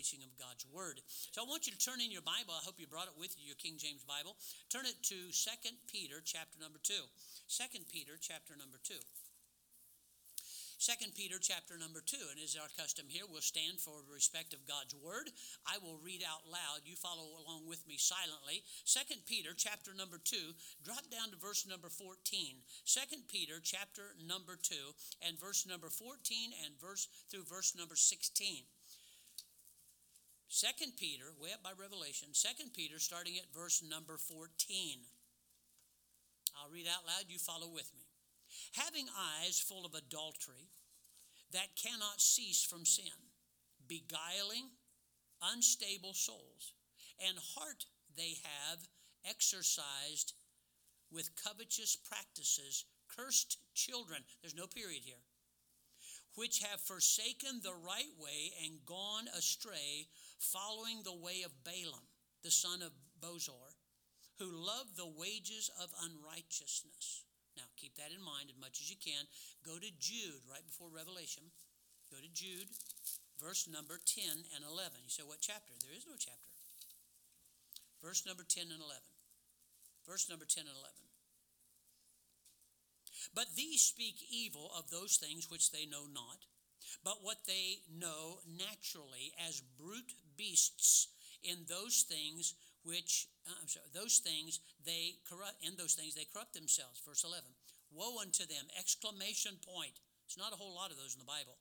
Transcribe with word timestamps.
preaching 0.00 0.24
of 0.24 0.32
God's 0.40 0.64
word. 0.72 0.96
So 1.28 1.44
I 1.44 1.44
want 1.44 1.68
you 1.68 1.76
to 1.76 1.84
turn 1.84 2.00
in 2.00 2.08
your 2.08 2.24
Bible. 2.24 2.56
I 2.56 2.64
hope 2.64 2.80
you 2.80 2.88
brought 2.88 3.12
it 3.12 3.20
with 3.20 3.36
you, 3.36 3.44
your 3.52 3.60
King 3.60 3.76
James 3.76 4.00
Bible. 4.00 4.32
Turn 4.72 4.88
it 4.88 4.96
to 5.12 5.28
2 5.28 5.76
Peter 5.92 6.24
chapter 6.24 6.56
number 6.56 6.80
2. 6.80 6.96
2 6.96 7.84
Peter 7.92 8.16
chapter 8.16 8.56
number 8.56 8.80
2. 8.80 8.96
Second 10.80 11.12
Peter 11.12 11.36
chapter 11.36 11.76
number 11.76 12.00
2. 12.00 12.16
And 12.32 12.40
as 12.40 12.56
our 12.56 12.72
custom 12.80 13.12
here, 13.12 13.28
we'll 13.28 13.44
stand 13.44 13.76
for 13.76 14.00
respect 14.08 14.56
of 14.56 14.64
God's 14.64 14.96
word. 14.96 15.28
I 15.68 15.76
will 15.84 16.00
read 16.00 16.24
out 16.24 16.48
loud. 16.48 16.88
You 16.88 16.96
follow 16.96 17.36
along 17.36 17.68
with 17.68 17.84
me 17.84 18.00
silently. 18.00 18.64
Second 18.88 19.28
Peter 19.28 19.52
chapter 19.52 19.92
number 19.92 20.16
2. 20.16 20.56
Drop 20.80 21.04
down 21.12 21.28
to 21.28 21.36
verse 21.36 21.68
number 21.68 21.92
14. 21.92 22.64
Second 22.88 23.28
Peter 23.28 23.60
chapter 23.60 24.16
number 24.16 24.56
2 24.56 24.72
and 25.28 25.36
verse 25.36 25.68
number 25.68 25.92
14 25.92 26.56
and 26.64 26.72
verse 26.80 27.04
through 27.28 27.44
verse 27.44 27.76
number 27.76 27.92
16. 27.92 28.64
Second 30.50 30.98
Peter, 30.98 31.32
way 31.40 31.50
up 31.54 31.62
by 31.62 31.70
Revelation, 31.78 32.34
Second 32.34 32.74
Peter 32.74 32.98
starting 32.98 33.38
at 33.38 33.54
verse 33.54 33.82
number 33.88 34.18
14. 34.18 34.50
I'll 36.58 36.70
read 36.70 36.86
out 36.90 37.06
loud, 37.06 37.30
you 37.30 37.38
follow 37.38 37.68
with 37.72 37.88
me 37.94 38.10
having 38.72 39.06
eyes 39.16 39.60
full 39.60 39.84
of 39.86 39.94
adultery 39.94 40.70
that 41.52 41.76
cannot 41.76 42.20
cease 42.20 42.64
from 42.64 42.84
sin, 42.84 43.12
beguiling 43.88 44.70
unstable 45.42 46.14
souls, 46.14 46.74
and 47.26 47.36
heart 47.56 47.86
they 48.16 48.36
have 48.42 48.78
exercised 49.28 50.34
with 51.10 51.30
covetous 51.42 51.96
practices, 51.96 52.84
cursed 53.08 53.58
children, 53.74 54.22
there's 54.42 54.54
no 54.54 54.66
period 54.66 55.02
here, 55.04 55.24
which 56.36 56.62
have 56.62 56.80
forsaken 56.80 57.60
the 57.62 57.74
right 57.84 58.14
way 58.18 58.52
and 58.64 58.86
gone 58.86 59.26
astray, 59.36 60.06
following 60.40 61.04
the 61.04 61.14
way 61.14 61.44
of 61.44 61.52
Balaam, 61.62 62.08
the 62.42 62.50
son 62.50 62.82
of 62.82 62.90
Bosor, 63.20 63.76
who 64.40 64.50
loved 64.50 64.96
the 64.96 65.06
wages 65.06 65.70
of 65.78 65.92
unrighteousness 66.00 67.28
now, 67.60 67.66
keep 67.76 67.96
that 68.00 68.14
in 68.14 68.22
mind 68.22 68.48
as 68.48 68.56
much 68.56 68.78
as 68.78 68.88
you 68.88 68.96
can. 68.96 69.26
Go 69.66 69.76
to 69.76 69.90
Jude, 69.98 70.40
right 70.48 70.64
before 70.64 70.88
Revelation. 70.88 71.50
Go 72.08 72.16
to 72.16 72.30
Jude, 72.32 72.72
verse 73.36 73.68
number 73.68 73.98
10 74.00 74.24
and 74.56 74.64
11. 74.64 75.04
You 75.04 75.12
say, 75.12 75.26
what 75.26 75.44
chapter? 75.44 75.74
There 75.84 75.94
is 75.94 76.06
no 76.06 76.16
chapter. 76.18 76.54
Verse 78.00 78.24
number 78.24 78.48
10 78.48 78.72
and 78.72 78.80
11. 78.80 78.96
Verse 80.06 80.24
number 80.30 80.48
10 80.48 80.64
and 80.64 80.72
11. 80.72 80.88
But 83.36 83.52
these 83.54 83.84
speak 83.84 84.24
evil 84.32 84.72
of 84.72 84.88
those 84.88 85.20
things 85.20 85.50
which 85.50 85.70
they 85.70 85.84
know 85.84 86.08
not, 86.08 86.48
but 87.04 87.20
what 87.22 87.44
they 87.46 87.84
know 87.92 88.40
naturally 88.48 89.36
as 89.36 89.60
brute 89.76 90.16
beasts 90.40 91.12
in 91.44 91.68
those 91.68 92.08
things 92.08 92.56
which 92.80 93.28
uh, 93.44 93.52
I'm 93.60 93.68
sorry, 93.68 93.92
those 93.92 94.24
things 94.24 94.60
they 94.88 95.20
corrupt 95.28 95.60
in 95.60 95.76
those 95.76 95.92
things 95.92 96.16
they 96.16 96.24
corrupt 96.32 96.56
themselves. 96.56 97.04
Verse 97.04 97.24
11. 97.24 97.44
Woe 97.92 98.22
unto 98.24 98.46
them! 98.46 98.64
Exclamation 98.78 99.60
point. 99.60 100.00
It's 100.24 100.38
not 100.38 100.52
a 100.52 100.56
whole 100.56 100.74
lot 100.74 100.90
of 100.90 100.96
those 100.96 101.12
in 101.12 101.20
the 101.20 101.28
Bible. 101.28 101.58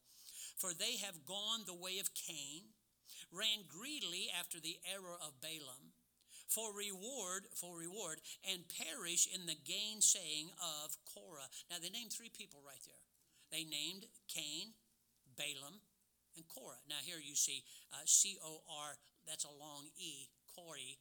For 0.55 0.71
they 0.71 0.95
have 1.03 1.25
gone 1.25 1.65
the 1.65 1.75
way 1.75 1.99
of 1.99 2.13
Cain, 2.13 2.71
ran 3.33 3.65
greedily 3.67 4.29
after 4.37 4.59
the 4.59 4.77
error 4.85 5.17
of 5.19 5.41
Balaam, 5.41 5.97
for 6.47 6.69
reward, 6.71 7.49
for 7.55 7.75
reward, 7.77 8.21
and 8.45 8.61
perish 8.69 9.27
in 9.33 9.45
the 9.45 9.57
gainsaying 9.65 10.53
of 10.61 10.95
Korah. 11.09 11.49
Now 11.69 11.77
they 11.81 11.89
named 11.89 12.13
three 12.13 12.29
people 12.29 12.61
right 12.61 12.83
there. 12.85 13.03
They 13.49 13.65
named 13.65 14.05
Cain, 14.29 14.77
Balaam, 15.35 15.81
and 16.39 16.47
Korah. 16.47 16.79
Now 16.87 17.03
here 17.03 17.19
you 17.19 17.35
see 17.35 17.67
uh, 17.91 18.07
C 18.07 18.39
O 18.39 18.63
R. 18.65 18.95
That's 19.27 19.43
a 19.43 19.51
long 19.51 19.91
E, 19.99 20.31
Corey 20.55 20.97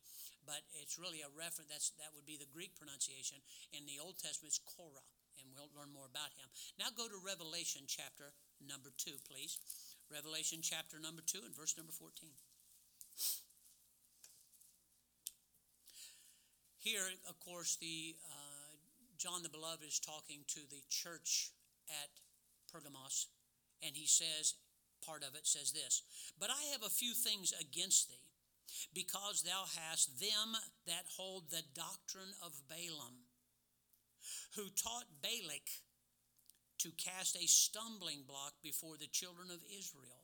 but 0.48 0.64
it's 0.80 0.96
really 0.96 1.20
a 1.20 1.28
reference. 1.36 1.68
That's 1.68 1.92
that 2.00 2.16
would 2.16 2.24
be 2.24 2.40
the 2.40 2.48
Greek 2.48 2.72
pronunciation. 2.72 3.44
In 3.76 3.84
the 3.84 4.00
Old 4.00 4.16
Testament, 4.16 4.56
it's 4.56 4.64
Korah, 4.64 5.04
and 5.36 5.44
we'll 5.52 5.68
learn 5.76 5.92
more 5.92 6.08
about 6.08 6.32
him. 6.40 6.48
Now 6.80 6.88
go 6.88 7.04
to 7.04 7.20
Revelation 7.20 7.84
chapter 7.84 8.32
number 8.64 8.88
two, 8.96 9.20
please. 9.28 9.60
Revelation 10.08 10.64
chapter 10.64 10.96
number 10.96 11.20
two 11.20 11.44
and 11.44 11.52
verse 11.52 11.76
number 11.76 11.92
fourteen. 11.92 12.32
Here, 16.80 17.04
of 17.28 17.36
course, 17.44 17.76
the 17.76 18.16
uh, 18.24 18.72
John 19.20 19.44
the 19.44 19.52
Beloved 19.52 19.84
is 19.84 20.00
talking 20.00 20.48
to 20.56 20.64
the 20.72 20.80
church 20.88 21.52
at 21.92 22.08
Pergamos, 22.72 23.28
and 23.84 23.92
he 23.92 24.06
says, 24.06 24.56
part 25.04 25.22
of 25.22 25.34
it 25.34 25.46
says 25.46 25.72
this 25.72 26.02
But 26.38 26.50
I 26.50 26.72
have 26.72 26.82
a 26.82 26.90
few 26.90 27.14
things 27.14 27.52
against 27.60 28.08
thee 28.08 28.28
because 28.94 29.42
thou 29.42 29.64
hast 29.64 30.20
them 30.20 30.56
that 30.86 31.04
hold 31.16 31.50
the 31.50 31.62
doctrine 31.74 32.34
of 32.44 32.52
Balaam, 32.68 33.26
who 34.56 34.68
taught 34.70 35.22
Balak 35.22 35.68
to 36.78 36.90
cast 36.96 37.36
a 37.36 37.46
stumbling 37.46 38.22
block 38.26 38.54
before 38.62 38.96
the 38.98 39.10
children 39.10 39.48
of 39.50 39.60
Israel, 39.66 40.17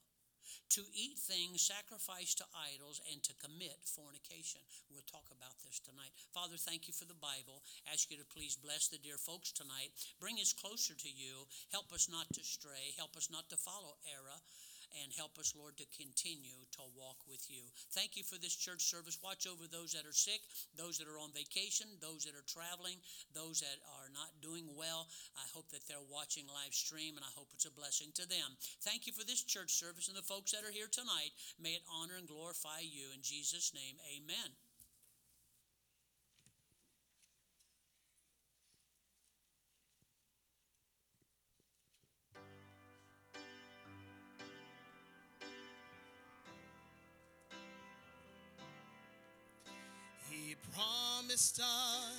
to 0.75 0.83
eat 0.91 1.19
things 1.19 1.63
sacrificed 1.63 2.39
to 2.39 2.47
idols, 2.51 3.01
and 3.11 3.23
to 3.23 3.35
commit 3.39 3.79
fornication. 3.87 4.61
We'll 4.91 5.07
talk 5.07 5.31
about 5.31 5.55
this 5.63 5.79
tonight. 5.79 6.11
Father, 6.35 6.59
thank 6.59 6.91
you 6.91 6.95
for 6.95 7.07
the 7.07 7.17
Bible. 7.17 7.63
Ask 7.87 8.11
you 8.11 8.19
to 8.19 8.27
please 8.27 8.59
bless 8.59 8.91
the 8.91 8.99
dear 8.99 9.19
folks 9.19 9.55
tonight. 9.55 9.95
Bring 10.19 10.43
us 10.43 10.53
closer 10.53 10.95
to 10.99 11.11
you. 11.11 11.47
Help 11.71 11.95
us 11.95 12.11
not 12.11 12.27
to 12.35 12.43
stray. 12.43 12.91
Help 12.99 13.15
us 13.15 13.31
not 13.31 13.47
to 13.51 13.57
follow 13.57 14.03
error 14.11 14.39
and 15.03 15.13
help 15.13 15.39
us, 15.39 15.55
Lord, 15.57 15.77
to 15.79 15.87
continue 15.97 16.63
to 16.79 16.83
walk 16.95 17.19
with 17.27 17.47
you. 17.51 17.63
Thank 17.93 18.17
you 18.17 18.23
for 18.23 18.39
this 18.39 18.55
church 18.55 18.83
service. 18.83 19.19
Watch 19.23 19.47
over 19.47 19.67
those 19.67 19.93
that 19.93 20.07
are 20.07 20.15
sick, 20.15 20.41
those 20.77 20.99
that 20.99 21.09
are 21.09 21.19
on 21.19 21.35
vacation, 21.35 21.87
those 22.01 22.25
that 22.25 22.35
are 22.35 22.47
traveling, 22.47 22.99
those 23.35 23.61
that 23.61 23.79
are 24.01 24.11
not 24.13 24.31
doing 24.41 24.71
well. 24.79 25.09
I 25.37 25.47
hope 25.53 25.71
that 25.71 25.87
they're 25.89 26.07
watching 26.11 26.47
live 26.47 26.75
stream, 26.75 27.17
and 27.17 27.25
I 27.25 27.33
hope 27.35 27.51
it's 27.55 27.67
a 27.67 27.75
blessing 27.75 28.15
to 28.15 28.29
them. 28.29 28.57
Thank 28.83 29.07
you 29.07 29.13
for 29.13 29.25
this 29.25 29.43
church 29.43 29.73
service 29.75 30.09
and 30.09 30.17
the 30.17 30.27
folks 30.27 30.53
that 30.53 30.65
are 30.65 30.75
here 30.75 30.91
tonight. 30.91 31.35
May 31.59 31.79
it 31.79 31.87
honor 31.91 32.17
and 32.19 32.29
glorify 32.29 32.81
you. 32.81 33.11
In 33.15 33.23
Jesus' 33.23 33.73
name, 33.75 33.97
amen. 34.09 34.64
Promised 51.55 51.61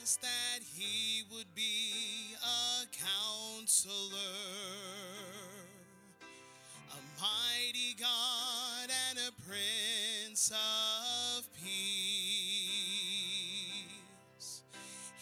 us 0.01 0.17
that 0.21 0.59
he 0.63 1.23
would 1.31 1.53
be 1.55 2.35
a 2.41 2.85
counselor, 2.95 4.15
a 6.91 6.97
mighty 7.19 7.95
God 7.99 8.89
and 9.09 9.19
a 9.19 9.31
prince 9.47 10.51
of 10.51 11.49
peace. 11.53 11.71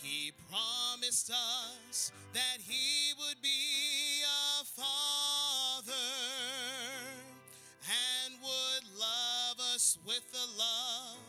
He 0.01 0.31
promised 0.49 1.31
us 1.31 2.11
that 2.33 2.59
he 2.59 3.13
would 3.17 3.41
be 3.41 4.21
a 4.23 4.63
father 4.65 5.93
and 7.87 8.33
would 8.41 8.85
love 8.99 9.59
us 9.73 9.97
with 10.05 10.33
a 10.33 10.47
love 10.57 11.22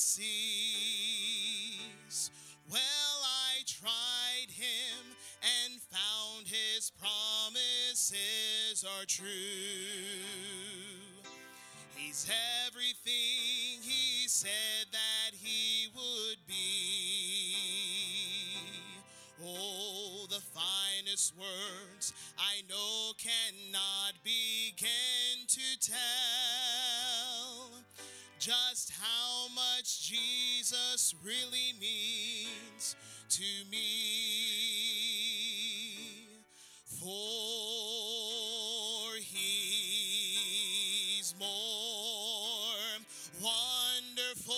cease. 0.00 0.30
Well, 2.70 2.80
I 2.80 3.62
tried 3.66 4.50
him 4.50 5.14
and 5.42 5.80
found 5.80 6.48
his 6.48 6.90
promises 6.98 8.84
are 8.84 9.04
true. 9.06 9.28
He's 11.94 12.26
everything 12.66 13.82
he 13.82 14.26
said 14.26 14.86
that 14.90 15.34
he 15.34 15.88
would 15.94 16.46
be. 16.46 17.54
Oh, 19.44 20.26
the 20.30 20.40
finest 20.40 21.34
words 21.36 22.14
I 22.38 22.62
know 22.68 23.12
cannot 23.18 24.14
begin 24.24 25.46
to 25.48 25.78
tell 25.80 26.00
just 28.40 28.90
how 28.98 29.48
much 29.54 30.08
Jesus 30.08 31.14
really 31.22 31.74
means 31.78 32.96
to 33.28 33.44
me. 33.70 33.76
For 36.86 37.06
he's 39.18 39.44
more 41.38 42.98
wonderful 43.42 44.56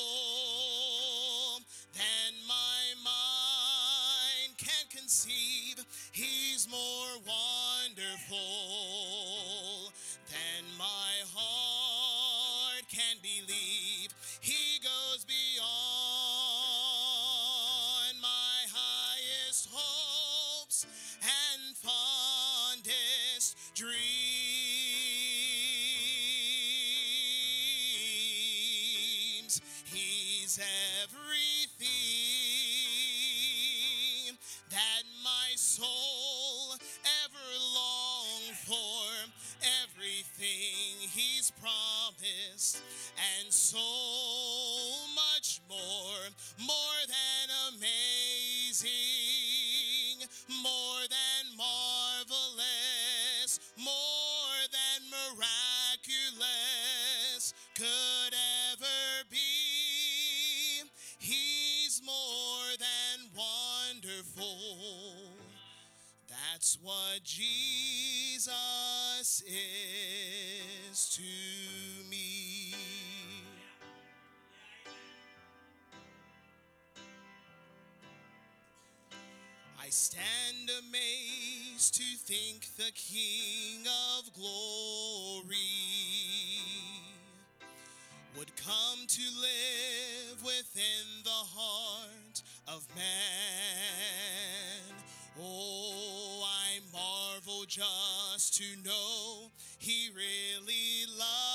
than 1.93 2.34
my 2.46 2.94
mind 3.02 4.56
can 4.58 4.87
conceive. 4.96 5.84
He's 6.12 6.41
what 66.82 67.23
Jesus 67.23 68.50
is 69.46 71.08
to 71.14 71.23
me. 72.11 72.75
I 79.81 79.88
stand 79.90 80.70
amazed 80.81 81.94
to 81.94 82.02
think 82.02 82.67
the 82.76 82.90
King 82.94 83.87
of 84.19 84.32
glory 84.34 85.56
would 88.37 88.50
come 88.56 89.06
to 89.06 89.23
live 89.40 90.43
within 90.44 91.23
the 91.23 91.31
heart 91.31 92.43
of 92.67 92.84
man. 92.96 93.51
To 98.52 98.64
know 98.84 99.50
he 99.78 100.10
really 100.14 101.06
loves 101.19 101.51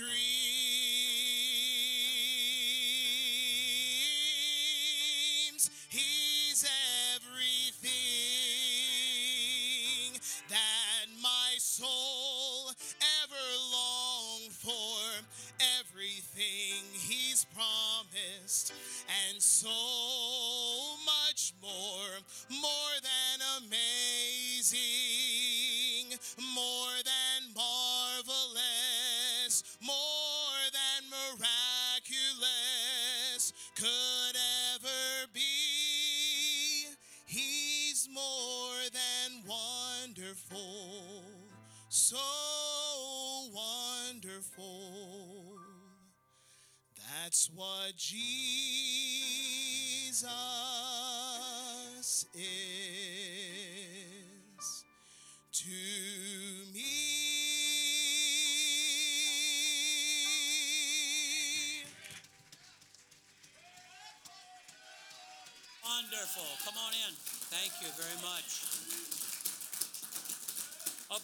dreams. 0.00 0.16
He's 5.90 6.64
everything 7.16 7.90
that 10.48 11.06
my 11.22 11.58
soul 11.58 12.70
ever 13.22 13.46
longed 13.72 14.52
for, 14.52 15.26
everything 15.80 16.84
He's 16.94 17.44
promised, 17.54 18.72
and 19.28 19.42
so 19.42 19.99
so 42.10 42.18
wonderful. 43.54 44.64
That's 46.96 47.48
what 47.54 47.96
Jesus 47.96 48.16
is 52.34 53.46
to 55.52 55.68
me. 56.74 56.82
Wonderful. 65.84 66.42
Come 66.64 66.74
on 66.74 66.92
in. 67.06 67.14
Thank 67.54 67.72
you 67.80 67.88
very 67.96 68.18
much. 68.24 68.49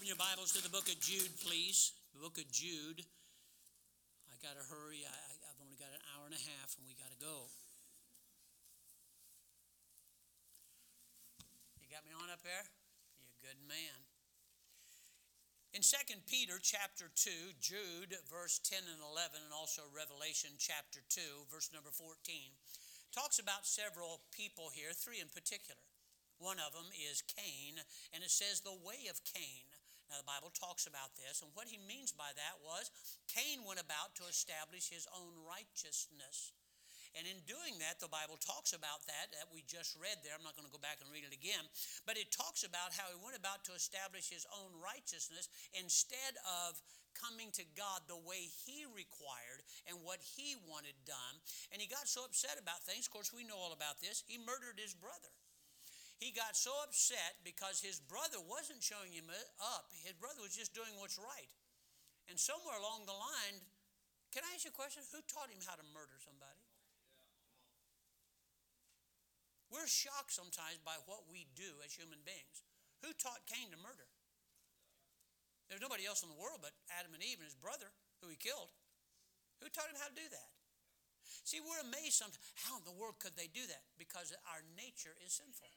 Open 0.07 0.23
your 0.23 0.31
Bibles 0.31 0.55
to 0.55 0.63
the 0.63 0.71
book 0.71 0.87
of 0.87 1.03
Jude, 1.03 1.35
please. 1.43 1.91
The 2.15 2.23
book 2.23 2.39
of 2.39 2.47
Jude. 2.55 3.03
I 4.31 4.39
got 4.39 4.55
to 4.55 4.63
hurry. 4.71 5.03
I, 5.03 5.11
I've 5.51 5.59
only 5.59 5.75
got 5.75 5.91
an 5.91 5.99
hour 6.15 6.31
and 6.31 6.37
a 6.39 6.39
half, 6.47 6.79
and 6.79 6.87
we 6.87 6.95
got 6.95 7.11
to 7.11 7.19
go. 7.19 7.51
You 11.83 11.91
got 11.91 12.07
me 12.07 12.15
on 12.15 12.31
up 12.31 12.39
there? 12.47 12.71
You're 13.19 13.35
a 13.35 13.43
good 13.51 13.59
man. 13.67 13.99
In 15.75 15.83
2 15.83 15.99
Peter 16.31 16.63
chapter 16.63 17.11
2, 17.11 17.59
Jude 17.59 18.15
verse 18.31 18.63
10 18.63 18.87
and 18.87 19.03
11, 19.03 19.43
and 19.43 19.51
also 19.51 19.91
Revelation 19.91 20.55
chapter 20.55 21.03
2, 21.11 21.51
verse 21.51 21.75
number 21.75 21.91
14, 21.91 22.15
talks 23.11 23.43
about 23.43 23.67
several 23.67 24.23
people 24.31 24.71
here, 24.71 24.95
three 24.95 25.19
in 25.19 25.35
particular. 25.35 25.83
One 26.39 26.63
of 26.63 26.79
them 26.79 26.95
is 26.95 27.27
Cain, 27.27 27.83
and 28.15 28.23
it 28.23 28.31
says 28.31 28.63
the 28.63 28.79
way 28.87 29.11
of 29.11 29.19
Cain. 29.27 29.67
Now, 30.07 30.23
the 30.23 30.29
Bible 30.29 30.55
talks 30.55 30.87
about 30.87 31.19
this, 31.19 31.43
and 31.43 31.51
what 31.59 31.67
he 31.67 31.83
means 31.83 32.15
by 32.15 32.31
that 32.35 32.63
was 32.63 32.91
Cain 33.27 33.67
went 33.67 33.83
about 33.83 34.15
to 34.23 34.31
establish 34.31 34.87
his 34.87 35.07
own 35.11 35.35
righteousness. 35.43 36.55
And 37.17 37.25
in 37.25 37.41
doing 37.49 37.81
that, 37.81 37.97
the 37.97 38.13
Bible 38.13 38.37
talks 38.37 38.77
about 38.77 39.01
that, 39.09 39.33
that 39.33 39.49
we 39.49 39.65
just 39.65 39.97
read 39.97 40.21
there. 40.21 40.37
I'm 40.37 40.45
not 40.45 40.53
going 40.53 40.69
to 40.69 40.75
go 40.75 40.83
back 40.83 41.01
and 41.01 41.09
read 41.09 41.25
it 41.25 41.33
again. 41.33 41.65
But 42.05 42.21
it 42.21 42.29
talks 42.29 42.61
about 42.61 42.93
how 42.93 43.09
he 43.09 43.17
went 43.17 43.41
about 43.41 43.65
to 43.67 43.73
establish 43.73 44.29
his 44.29 44.45
own 44.53 44.77
righteousness 44.77 45.49
instead 45.73 46.37
of 46.45 46.77
coming 47.17 47.49
to 47.57 47.65
God 47.73 48.05
the 48.05 48.21
way 48.21 48.53
he 48.69 48.85
required 48.93 49.65
and 49.89 49.97
what 50.05 50.21
he 50.21 50.61
wanted 50.69 50.93
done. 51.09 51.35
And 51.73 51.81
he 51.81 51.89
got 51.89 52.05
so 52.05 52.29
upset 52.29 52.61
about 52.61 52.85
things. 52.85 53.09
Of 53.09 53.17
course, 53.17 53.33
we 53.33 53.49
know 53.49 53.57
all 53.57 53.73
about 53.73 54.05
this. 54.05 54.21
He 54.29 54.37
murdered 54.37 54.77
his 54.77 54.93
brother. 54.93 55.33
He 56.17 56.33
got 56.33 56.57
so 56.57 56.73
upset 56.81 57.45
because 57.45 57.85
his 57.85 58.01
brother 58.01 58.41
wasn't 58.41 58.81
showing 58.81 59.13
him 59.13 59.29
up. 59.61 59.93
His 60.01 60.17
brother 60.17 60.41
was 60.41 60.57
just 60.57 60.73
doing 60.73 60.97
what's 60.97 61.21
right. 61.21 61.53
And 62.27 62.41
somewhere 62.41 62.77
along 62.81 63.05
the 63.05 63.15
line, 63.15 63.61
can 64.33 64.43
I 64.43 64.57
ask 64.57 64.65
you 64.65 64.73
a 64.73 64.77
question? 64.77 65.05
Who 65.13 65.21
taught 65.29 65.53
him 65.53 65.61
how 65.63 65.77
to 65.77 65.87
murder 65.93 66.17
somebody? 66.25 66.65
We're 69.69 69.91
shocked 69.91 70.33
sometimes 70.33 70.81
by 70.81 70.97
what 71.05 71.29
we 71.29 71.45
do 71.53 71.85
as 71.85 71.93
human 71.93 72.25
beings. 72.25 72.65
Who 73.05 73.13
taught 73.13 73.45
Cain 73.45 73.69
to 73.75 73.79
murder? 73.79 74.09
There's 75.69 75.83
nobody 75.83 76.07
else 76.07 76.23
in 76.23 76.31
the 76.31 76.39
world 76.39 76.63
but 76.63 76.73
Adam 76.89 77.13
and 77.13 77.21
Eve 77.21 77.43
and 77.43 77.49
his 77.51 77.59
brother 77.59 77.91
who 78.23 78.31
he 78.31 78.39
killed. 78.39 78.73
Who 79.61 79.69
taught 79.69 79.91
him 79.91 79.99
how 80.01 80.09
to 80.09 80.17
do 80.17 80.29
that? 80.33 80.51
See, 81.45 81.59
we're 81.59 81.83
amazed 81.83 82.17
sometimes. 82.17 82.41
How 82.63 82.79
in 82.79 82.87
the 82.87 82.95
world 82.95 83.19
could 83.19 83.35
they 83.35 83.51
do 83.51 83.67
that? 83.67 83.85
Because 83.99 84.31
our 84.47 84.63
nature 84.79 85.15
is 85.21 85.35
sinful. 85.35 85.69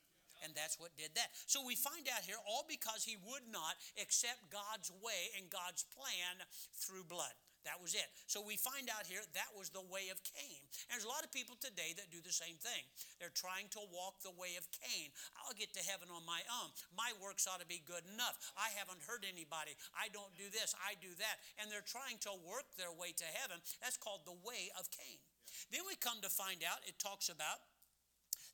And 0.43 0.55
that's 0.55 0.79
what 0.79 0.95
did 0.95 1.11
that. 1.15 1.31
So 1.47 1.63
we 1.65 1.75
find 1.75 2.07
out 2.07 2.23
here 2.23 2.39
all 2.47 2.65
because 2.67 3.03
he 3.03 3.17
would 3.27 3.45
not 3.51 3.75
accept 4.01 4.49
God's 4.49 4.91
way 5.03 5.33
and 5.37 5.49
God's 5.49 5.83
plan 5.95 6.39
through 6.75 7.05
blood. 7.05 7.35
That 7.67 7.83
was 7.83 7.91
it. 7.91 8.07
So 8.31 8.39
we 8.39 8.55
find 8.55 8.87
out 8.87 9.03
here 9.03 9.19
that 9.35 9.51
was 9.51 9.67
the 9.69 9.83
way 9.91 10.07
of 10.07 10.23
Cain. 10.23 10.63
And 10.87 10.95
there's 10.95 11.07
a 11.07 11.11
lot 11.11 11.27
of 11.27 11.31
people 11.35 11.59
today 11.59 11.91
that 11.99 12.07
do 12.07 12.23
the 12.23 12.31
same 12.31 12.55
thing. 12.55 12.87
They're 13.19 13.35
trying 13.35 13.67
to 13.75 13.83
walk 13.91 14.23
the 14.23 14.31
way 14.39 14.55
of 14.55 14.63
Cain. 14.71 15.11
I'll 15.43 15.57
get 15.57 15.75
to 15.75 15.83
heaven 15.83 16.07
on 16.07 16.23
my 16.23 16.39
own. 16.63 16.71
My 16.95 17.11
works 17.19 17.51
ought 17.51 17.59
to 17.59 17.67
be 17.67 17.83
good 17.83 18.07
enough. 18.07 18.39
I 18.55 18.71
haven't 18.79 19.03
hurt 19.03 19.27
anybody. 19.27 19.75
I 19.91 20.07
don't 20.09 20.31
do 20.39 20.47
this. 20.47 20.71
I 20.79 20.95
do 21.03 21.11
that. 21.19 21.35
And 21.59 21.67
they're 21.67 21.83
trying 21.83 22.17
to 22.23 22.33
work 22.47 22.71
their 22.79 22.95
way 22.95 23.11
to 23.11 23.27
heaven. 23.27 23.59
That's 23.83 23.99
called 23.99 24.23
the 24.23 24.39
way 24.39 24.71
of 24.79 24.87
Cain. 24.87 25.19
Then 25.67 25.83
we 25.83 25.99
come 25.99 26.23
to 26.23 26.31
find 26.31 26.63
out 26.63 26.79
it 26.87 26.95
talks 26.95 27.27
about 27.27 27.59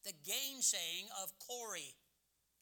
the 0.06 0.14
gainsaying 0.24 1.10
of 1.22 1.34
Corey. 1.42 1.98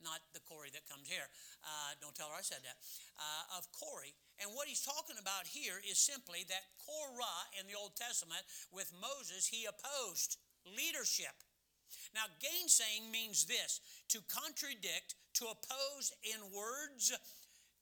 not 0.04 0.20
the 0.36 0.44
Corey 0.44 0.68
that 0.76 0.84
comes 0.92 1.08
here. 1.08 1.28
Uh, 1.64 1.96
don't 2.04 2.12
tell 2.12 2.28
her 2.28 2.36
I 2.36 2.44
said 2.44 2.60
that. 2.68 2.76
Uh, 3.16 3.60
of 3.60 3.68
Corey. 3.72 4.12
And 4.36 4.52
what 4.52 4.68
he's 4.68 4.84
talking 4.84 5.16
about 5.16 5.48
here 5.48 5.80
is 5.80 5.96
simply 5.96 6.44
that 6.52 6.76
Korah 6.76 7.48
in 7.56 7.68
the 7.72 7.78
Old 7.80 7.96
Testament 7.96 8.44
with 8.68 8.92
Moses, 9.00 9.48
he 9.48 9.64
opposed 9.64 10.36
leadership. 10.68 11.36
Now, 12.12 12.28
gainsaying 12.44 13.12
means 13.12 13.46
this 13.46 13.80
to 14.12 14.20
contradict, 14.28 15.16
to 15.40 15.48
oppose 15.48 16.12
in 16.24 16.40
words, 16.52 17.16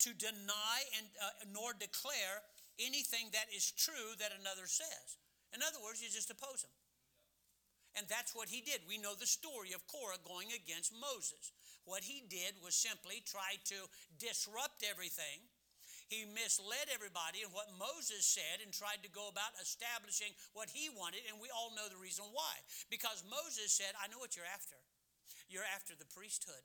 to 0.05 0.09
deny, 0.13 0.77
and 0.97 1.07
uh, 1.17 1.45
nor 1.49 1.73
declare 1.73 2.45
anything 2.77 3.29
that 3.33 3.49
is 3.49 3.71
true 3.71 4.17
that 4.19 4.33
another 4.33 4.65
says. 4.65 5.17
In 5.53 5.61
other 5.61 5.81
words, 5.83 6.01
you 6.01 6.09
just 6.09 6.31
oppose 6.31 6.63
him. 6.63 6.73
And 7.98 8.07
that's 8.07 8.31
what 8.31 8.48
he 8.48 8.63
did. 8.63 8.88
We 8.88 8.98
know 8.98 9.15
the 9.15 9.27
story 9.27 9.75
of 9.75 9.88
Korah 9.88 10.24
going 10.24 10.48
against 10.55 10.95
Moses. 10.95 11.51
What 11.83 12.07
he 12.07 12.24
did 12.29 12.55
was 12.63 12.77
simply 12.77 13.19
try 13.25 13.60
to 13.67 13.79
disrupt 14.15 14.86
everything. 14.88 15.43
He 16.07 16.27
misled 16.27 16.91
everybody 16.91 17.39
in 17.39 17.51
what 17.55 17.71
Moses 17.79 18.27
said 18.27 18.60
and 18.60 18.75
tried 18.75 19.00
to 19.03 19.12
go 19.15 19.31
about 19.31 19.55
establishing 19.60 20.36
what 20.51 20.67
he 20.67 20.91
wanted, 20.91 21.24
and 21.31 21.39
we 21.39 21.48
all 21.55 21.71
know 21.71 21.88
the 21.88 22.00
reason 22.00 22.27
why. 22.36 22.53
Because 22.91 23.24
Moses 23.24 23.71
said, 23.71 23.95
I 23.95 24.12
know 24.12 24.19
what 24.19 24.36
you're 24.36 24.51
after. 24.51 24.75
You're 25.48 25.67
after 25.71 25.95
the 25.95 26.07
priesthood. 26.12 26.63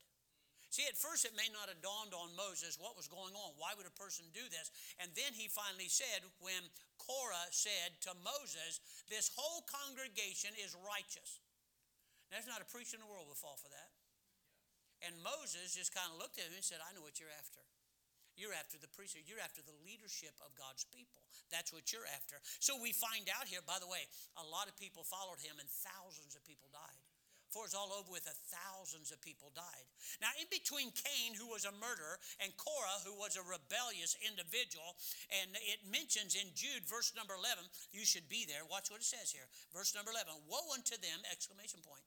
See, 0.71 0.85
at 0.85 0.99
first 0.99 1.25
it 1.25 1.33
may 1.39 1.47
not 1.55 1.71
have 1.71 1.81
dawned 1.81 2.13
on 2.13 2.35
Moses 2.37 2.77
what 2.77 2.99
was 2.99 3.09
going 3.09 3.33
on. 3.33 3.57
Why 3.57 3.73
would 3.79 3.89
a 3.89 3.95
person 3.95 4.27
do 4.35 4.45
this? 4.51 4.69
And 5.01 5.09
then 5.15 5.33
he 5.33 5.49
finally 5.49 5.89
said, 5.89 6.27
when 6.43 6.61
Korah 7.01 7.49
said 7.55 7.97
to 8.05 8.13
Moses, 8.21 8.83
This 9.07 9.31
whole 9.33 9.63
congregation 9.71 10.53
is 10.59 10.75
righteous. 10.75 11.41
There's 12.29 12.51
not 12.51 12.61
a 12.61 12.69
preacher 12.69 12.99
in 12.99 13.03
the 13.07 13.11
world 13.11 13.31
would 13.31 13.39
fall 13.39 13.57
for 13.57 13.71
that. 13.71 13.91
And 15.07 15.15
Moses 15.23 15.77
just 15.77 15.95
kind 15.95 16.11
of 16.11 16.19
looked 16.19 16.41
at 16.41 16.51
him 16.51 16.59
and 16.59 16.65
said, 16.65 16.83
I 16.83 16.91
know 16.97 17.05
what 17.05 17.23
you're 17.23 17.33
after. 17.37 17.63
You're 18.37 18.53
after 18.53 18.77
the 18.77 18.91
priesthood. 18.93 19.25
You're 19.25 19.41
after 19.41 19.65
the 19.65 19.77
leadership 19.81 20.37
of 20.45 20.53
God's 20.59 20.85
people. 20.93 21.25
That's 21.49 21.73
what 21.73 21.89
you're 21.89 22.09
after. 22.13 22.37
So 22.61 22.77
we 22.77 22.93
find 22.93 23.31
out 23.33 23.49
here, 23.49 23.65
by 23.65 23.81
the 23.81 23.89
way, 23.89 24.05
a 24.37 24.45
lot 24.45 24.69
of 24.69 24.77
people 24.77 25.09
followed 25.09 25.41
him 25.41 25.57
and 25.57 25.69
thousands 25.69 26.37
of 26.37 26.45
people 26.45 26.69
died. 26.69 27.06
For 27.57 27.65
it's 27.65 27.73
all 27.73 27.89
over 27.97 28.13
with, 28.13 28.29
thousands 28.53 29.09
of 29.09 29.25
people 29.25 29.49
died. 29.57 29.89
Now, 30.21 30.29
in 30.37 30.45
between 30.53 30.93
Cain, 30.93 31.33
who 31.33 31.49
was 31.49 31.65
a 31.65 31.73
murderer, 31.81 32.21
and 32.37 32.53
Korah, 32.61 33.01
who 33.01 33.17
was 33.17 33.41
a 33.41 33.49
rebellious 33.49 34.13
individual, 34.21 34.93
and 35.33 35.57
it 35.65 35.81
mentions 35.89 36.37
in 36.37 36.53
Jude, 36.53 36.85
verse 36.85 37.17
number 37.17 37.33
11, 37.33 37.65
you 37.97 38.05
should 38.05 38.29
be 38.29 38.45
there. 38.45 38.69
Watch 38.69 38.93
what 38.93 39.01
it 39.01 39.09
says 39.09 39.33
here. 39.33 39.49
Verse 39.73 39.97
number 39.97 40.13
11 40.13 40.37
Woe 40.45 40.69
unto 40.77 41.01
them, 41.01 41.25
exclamation 41.33 41.81
point. 41.81 42.05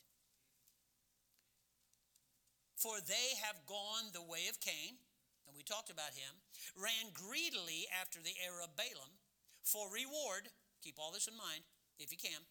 For 2.78 3.02
they 3.02 3.34
have 3.42 3.58
gone 3.66 4.14
the 4.14 4.22
way 4.22 4.54
of 4.54 4.62
Cain, 4.62 5.02
and 5.50 5.58
we 5.58 5.66
talked 5.66 5.90
about 5.90 6.14
him, 6.14 6.46
ran 6.78 7.10
greedily 7.10 7.90
after 7.90 8.22
the 8.22 8.38
heir 8.38 8.62
of 8.62 8.78
Balaam 8.78 9.18
for 9.66 9.90
reward. 9.90 10.54
Keep 10.86 11.02
all 11.02 11.10
this 11.10 11.26
in 11.26 11.34
mind 11.34 11.66
if 11.98 12.14
you 12.14 12.22
can 12.22 12.46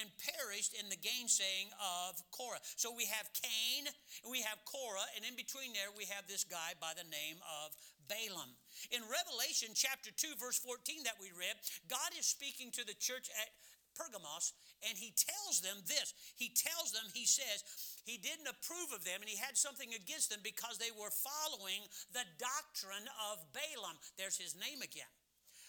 and 0.00 0.08
perished 0.18 0.74
in 0.74 0.88
the 0.88 0.98
gainsaying 0.98 1.70
of 1.78 2.18
Korah. 2.30 2.62
So 2.76 2.92
we 2.92 3.06
have 3.08 3.30
Cain, 3.32 3.88
and 4.24 4.30
we 4.30 4.42
have 4.42 4.58
Korah, 4.64 5.08
and 5.16 5.24
in 5.24 5.36
between 5.36 5.72
there 5.72 5.92
we 5.96 6.06
have 6.10 6.26
this 6.26 6.44
guy 6.44 6.74
by 6.80 6.92
the 6.96 7.06
name 7.08 7.38
of 7.62 7.72
Balaam. 8.08 8.56
In 8.90 9.04
Revelation 9.04 9.76
chapter 9.76 10.10
2, 10.10 10.40
verse 10.40 10.58
14 10.58 11.04
that 11.04 11.20
we 11.20 11.28
read, 11.36 11.56
God 11.86 12.16
is 12.16 12.24
speaking 12.24 12.72
to 12.72 12.84
the 12.84 12.96
church 12.96 13.28
at 13.36 13.52
Pergamos, 13.98 14.54
and 14.86 14.94
he 14.94 15.10
tells 15.12 15.60
them 15.60 15.82
this. 15.84 16.14
He 16.38 16.54
tells 16.54 16.94
them, 16.94 17.10
he 17.10 17.26
says, 17.26 17.66
he 18.06 18.16
didn't 18.16 18.46
approve 18.46 18.94
of 18.94 19.02
them, 19.02 19.20
and 19.20 19.28
he 19.28 19.36
had 19.36 19.58
something 19.58 19.90
against 19.92 20.30
them 20.30 20.40
because 20.40 20.78
they 20.78 20.94
were 20.94 21.10
following 21.10 21.82
the 22.14 22.24
doctrine 22.38 23.10
of 23.28 23.42
Balaam. 23.50 23.98
There's 24.16 24.38
his 24.38 24.54
name 24.54 24.80
again. 24.80 25.10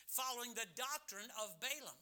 Following 0.07 0.53
the 0.53 0.69
doctrine 0.77 1.29
of 1.41 1.57
Balaam. 1.59 1.97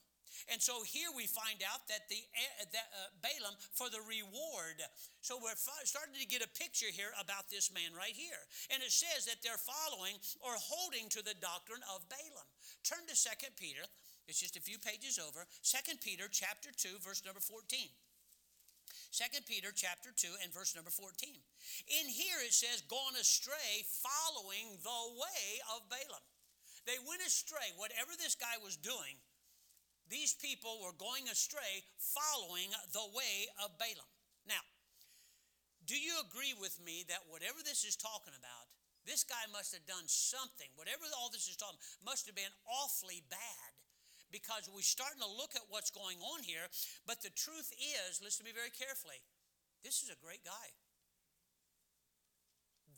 And 0.52 0.62
so 0.62 0.84
here 0.84 1.10
we 1.16 1.28
find 1.28 1.60
out 1.66 1.88
that 1.92 2.08
the 2.08 2.20
eh, 2.20 2.66
that, 2.72 2.88
uh, 2.94 3.12
Balaam 3.20 3.56
for 3.74 3.90
the 3.90 4.02
reward. 4.06 4.80
So 5.22 5.40
we're 5.42 5.58
starting 5.84 6.16
to 6.16 6.28
get 6.28 6.46
a 6.46 6.52
picture 6.56 6.92
here 6.92 7.12
about 7.20 7.50
this 7.50 7.74
man 7.74 7.92
right 7.98 8.16
here. 8.16 8.40
And 8.72 8.80
it 8.84 8.94
says 8.94 9.26
that 9.28 9.44
they're 9.44 9.60
following 9.60 10.16
or 10.40 10.56
holding 10.56 11.10
to 11.16 11.22
the 11.24 11.36
doctrine 11.40 11.84
of 11.92 12.08
Balaam. 12.08 12.48
Turn 12.84 13.04
to 13.08 13.16
Second 13.16 13.58
Peter. 13.60 13.84
It's 14.28 14.40
just 14.40 14.60
a 14.60 14.64
few 14.64 14.78
pages 14.78 15.20
over. 15.20 15.48
Second 15.64 16.00
Peter 16.04 16.28
chapter 16.32 16.70
2 16.76 17.00
verse 17.04 17.24
number 17.24 17.40
14. 17.40 17.64
Second 19.12 19.48
Peter 19.48 19.72
chapter 19.72 20.12
2 20.12 20.28
and 20.44 20.52
verse 20.54 20.76
number 20.76 20.92
14. 20.92 21.10
In 21.88 22.06
here 22.12 22.44
it 22.44 22.54
says 22.54 22.84
gone 22.88 23.16
astray 23.20 23.88
following 24.04 24.78
the 24.84 25.02
way 25.16 25.48
of 25.76 25.88
Balaam. 25.88 26.24
They 26.88 27.00
went 27.04 27.20
astray. 27.20 27.76
Whatever 27.76 28.16
this 28.16 28.36
guy 28.36 28.56
was 28.64 28.80
doing, 28.80 29.20
these 30.10 30.34
people 30.34 30.80
were 30.80 30.96
going 30.96 31.28
astray 31.28 31.84
following 32.00 32.72
the 32.92 33.08
way 33.12 33.48
of 33.64 33.76
Balaam. 33.78 34.08
Now, 34.48 34.64
do 35.88 35.96
you 35.96 36.20
agree 36.24 36.56
with 36.56 36.80
me 36.84 37.04
that 37.08 37.28
whatever 37.32 37.60
this 37.64 37.84
is 37.84 37.96
talking 37.96 38.36
about, 38.36 38.68
this 39.08 39.24
guy 39.24 39.48
must 39.56 39.72
have 39.72 39.88
done 39.88 40.04
something, 40.08 40.68
whatever 40.76 41.08
all 41.16 41.32
this 41.32 41.48
is 41.48 41.56
talking, 41.56 41.80
must 42.04 42.28
have 42.28 42.36
been 42.36 42.52
awfully 42.68 43.24
bad 43.32 43.72
because 44.32 44.68
we're 44.68 44.84
starting 44.84 45.24
to 45.24 45.32
look 45.32 45.56
at 45.56 45.64
what's 45.72 45.92
going 45.92 46.20
on 46.20 46.44
here. 46.44 46.68
But 47.08 47.24
the 47.24 47.32
truth 47.32 47.72
is, 47.80 48.20
listen 48.20 48.44
to 48.44 48.52
me 48.52 48.56
very 48.56 48.72
carefully, 48.72 49.24
this 49.80 50.04
is 50.04 50.12
a 50.12 50.20
great 50.20 50.44
guy. 50.44 50.68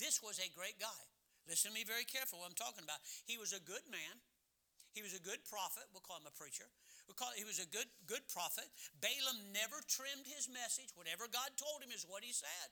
This 0.02 0.24
was 0.24 0.42
a 0.42 0.50
great 0.58 0.82
guy. 0.82 1.02
Listen 1.46 1.70
to 1.70 1.78
me 1.78 1.86
very 1.86 2.06
carefully 2.06 2.42
what 2.42 2.50
I'm 2.50 2.58
talking 2.58 2.82
about. 2.82 3.04
He 3.30 3.38
was 3.38 3.54
a 3.54 3.62
good 3.62 3.86
man. 3.92 4.18
He 4.94 5.06
was 5.06 5.14
a 5.14 5.22
good 5.22 5.46
prophet. 5.46 5.86
We'll 5.94 6.06
call 6.06 6.18
him 6.18 6.30
a 6.30 6.34
preacher. 6.34 6.66
He 7.36 7.48
was 7.48 7.60
a 7.60 7.68
good, 7.70 7.88
good 8.06 8.24
prophet. 8.30 8.68
Balaam 9.02 9.40
never 9.52 9.82
trimmed 9.88 10.28
his 10.28 10.48
message. 10.52 10.94
Whatever 10.96 11.28
God 11.28 11.56
told 11.58 11.82
him 11.82 11.92
is 11.92 12.06
what 12.06 12.24
he 12.24 12.32
said. 12.32 12.70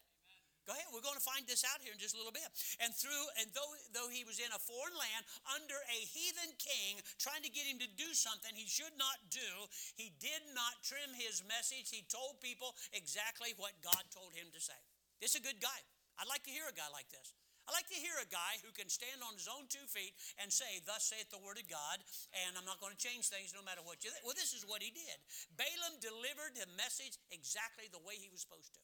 Go 0.67 0.75
ahead. 0.75 0.91
We're 0.91 1.05
going 1.05 1.15
to 1.15 1.23
find 1.23 1.47
this 1.47 1.63
out 1.63 1.79
here 1.79 1.95
in 1.95 1.99
just 1.99 2.11
a 2.11 2.19
little 2.19 2.35
bit. 2.35 2.43
And 2.83 2.91
through 2.91 3.23
and 3.39 3.47
though 3.55 3.71
though 3.95 4.11
he 4.11 4.27
was 4.27 4.43
in 4.43 4.51
a 4.51 4.59
foreign 4.59 4.99
land 4.99 5.23
under 5.55 5.79
a 5.87 5.99
heathen 6.11 6.51
king 6.59 6.99
trying 7.15 7.39
to 7.47 7.51
get 7.51 7.63
him 7.63 7.79
to 7.79 7.87
do 7.95 8.11
something 8.11 8.51
he 8.51 8.67
should 8.67 8.91
not 8.99 9.15
do, 9.31 9.47
he 9.95 10.11
did 10.19 10.43
not 10.51 10.75
trim 10.83 11.15
his 11.15 11.39
message. 11.47 11.87
He 11.87 12.03
told 12.11 12.43
people 12.43 12.75
exactly 12.91 13.55
what 13.55 13.79
God 13.79 14.03
told 14.11 14.35
him 14.35 14.51
to 14.51 14.59
say. 14.59 14.75
This 15.23 15.39
is 15.39 15.39
a 15.39 15.47
good 15.47 15.63
guy. 15.63 15.79
I'd 16.19 16.27
like 16.27 16.43
to 16.43 16.51
hear 16.51 16.67
a 16.67 16.75
guy 16.75 16.91
like 16.91 17.07
this. 17.15 17.31
I 17.67 17.75
like 17.75 17.91
to 17.91 17.99
hear 17.99 18.15
a 18.23 18.29
guy 18.31 18.63
who 18.63 18.71
can 18.71 18.87
stand 18.87 19.19
on 19.27 19.35
his 19.35 19.51
own 19.51 19.67
two 19.67 19.83
feet 19.91 20.15
and 20.39 20.47
say, 20.47 20.79
Thus 20.87 21.03
saith 21.11 21.27
the 21.27 21.43
word 21.43 21.59
of 21.59 21.67
God, 21.67 21.99
and 22.31 22.55
I'm 22.55 22.63
not 22.63 22.79
going 22.79 22.95
to 22.95 23.01
change 23.01 23.27
things 23.27 23.51
no 23.51 23.59
matter 23.59 23.83
what 23.83 24.07
you 24.07 24.09
think. 24.09 24.23
Well, 24.23 24.39
this 24.39 24.55
is 24.55 24.63
what 24.63 24.79
he 24.79 24.95
did. 24.95 25.19
Balaam 25.59 25.99
delivered 25.99 26.55
the 26.55 26.63
message 26.79 27.19
exactly 27.27 27.91
the 27.91 27.99
way 28.07 28.15
he 28.15 28.31
was 28.31 28.39
supposed 28.39 28.71
to. 28.79 28.83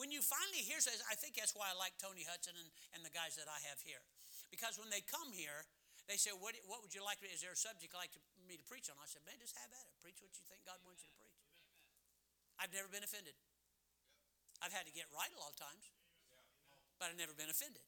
When 0.00 0.08
you 0.08 0.24
finally 0.24 0.64
hear, 0.64 0.80
says, 0.80 1.04
I 1.12 1.14
think 1.20 1.36
that's 1.36 1.52
why 1.52 1.68
I 1.68 1.76
like 1.76 1.92
Tony 2.00 2.24
Hudson 2.24 2.56
and, 2.56 2.72
and 2.96 3.04
the 3.04 3.12
guys 3.12 3.36
that 3.36 3.52
I 3.52 3.60
have 3.68 3.84
here. 3.84 4.00
Because 4.48 4.80
when 4.80 4.88
they 4.88 5.04
come 5.04 5.28
here, 5.36 5.68
they 6.08 6.16
say, 6.16 6.32
what, 6.32 6.56
what 6.64 6.80
would 6.80 6.96
you 6.96 7.04
like? 7.04 7.20
Is 7.20 7.44
there 7.44 7.52
a 7.52 7.58
subject 7.58 7.92
like 7.92 8.16
to, 8.16 8.22
me 8.48 8.56
to 8.56 8.64
preach 8.64 8.88
on? 8.88 8.96
I 8.96 9.04
said, 9.04 9.20
man, 9.28 9.36
just 9.36 9.60
have 9.60 9.68
at 9.76 9.84
it. 9.84 9.92
Preach 10.00 10.24
what 10.24 10.32
you 10.32 10.44
think 10.48 10.64
God 10.64 10.80
wants 10.88 11.04
you 11.04 11.12
to 11.12 11.16
preach. 11.20 11.36
I've 12.56 12.72
never 12.72 12.88
been 12.88 13.04
offended. 13.04 13.36
I've 14.64 14.72
had 14.72 14.88
to 14.88 14.94
get 14.96 15.04
right 15.12 15.32
a 15.36 15.38
lot 15.40 15.52
of 15.52 15.60
times 15.60 15.84
but 17.00 17.08
I've 17.08 17.16
never 17.16 17.32
been 17.32 17.48
offended. 17.48 17.80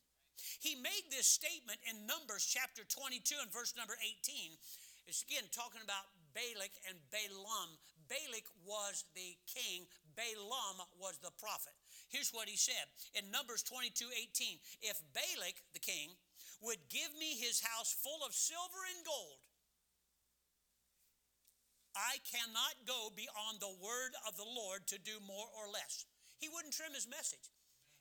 He 0.59 0.75
made 0.81 1.13
this 1.13 1.29
statement 1.29 1.79
in 1.85 2.09
Numbers 2.09 2.49
chapter 2.49 2.89
22 2.89 3.37
and 3.45 3.53
verse 3.53 3.77
number 3.77 3.95
18. 4.01 4.57
It's 5.05 5.21
again 5.23 5.45
talking 5.53 5.85
about 5.85 6.09
Balak 6.33 6.73
and 6.89 6.97
Balaam. 7.13 7.77
Balak 8.09 8.49
was 8.65 9.05
the 9.13 9.37
king, 9.45 9.85
Balaam 10.17 10.81
was 10.97 11.21
the 11.21 11.31
prophet. 11.37 11.77
Here's 12.09 12.33
what 12.33 12.49
he 12.49 12.57
said 12.57 12.89
in 13.13 13.29
Numbers 13.29 13.63
22 13.63 14.09
18. 14.09 14.59
If 14.81 14.97
Balak, 15.13 15.61
the 15.77 15.85
king, 15.85 16.17
would 16.65 16.81
give 16.89 17.13
me 17.21 17.37
his 17.37 17.61
house 17.61 17.93
full 17.93 18.25
of 18.25 18.33
silver 18.33 18.81
and 18.97 19.05
gold, 19.05 19.41
I 21.93 22.25
cannot 22.25 22.89
go 22.89 23.13
beyond 23.13 23.61
the 23.61 23.77
word 23.85 24.17
of 24.25 24.41
the 24.41 24.49
Lord 24.49 24.89
to 24.89 24.97
do 24.97 25.21
more 25.21 25.49
or 25.53 25.69
less. 25.69 26.09
He 26.41 26.49
wouldn't 26.49 26.73
trim 26.73 26.97
his 26.97 27.09
message. 27.09 27.53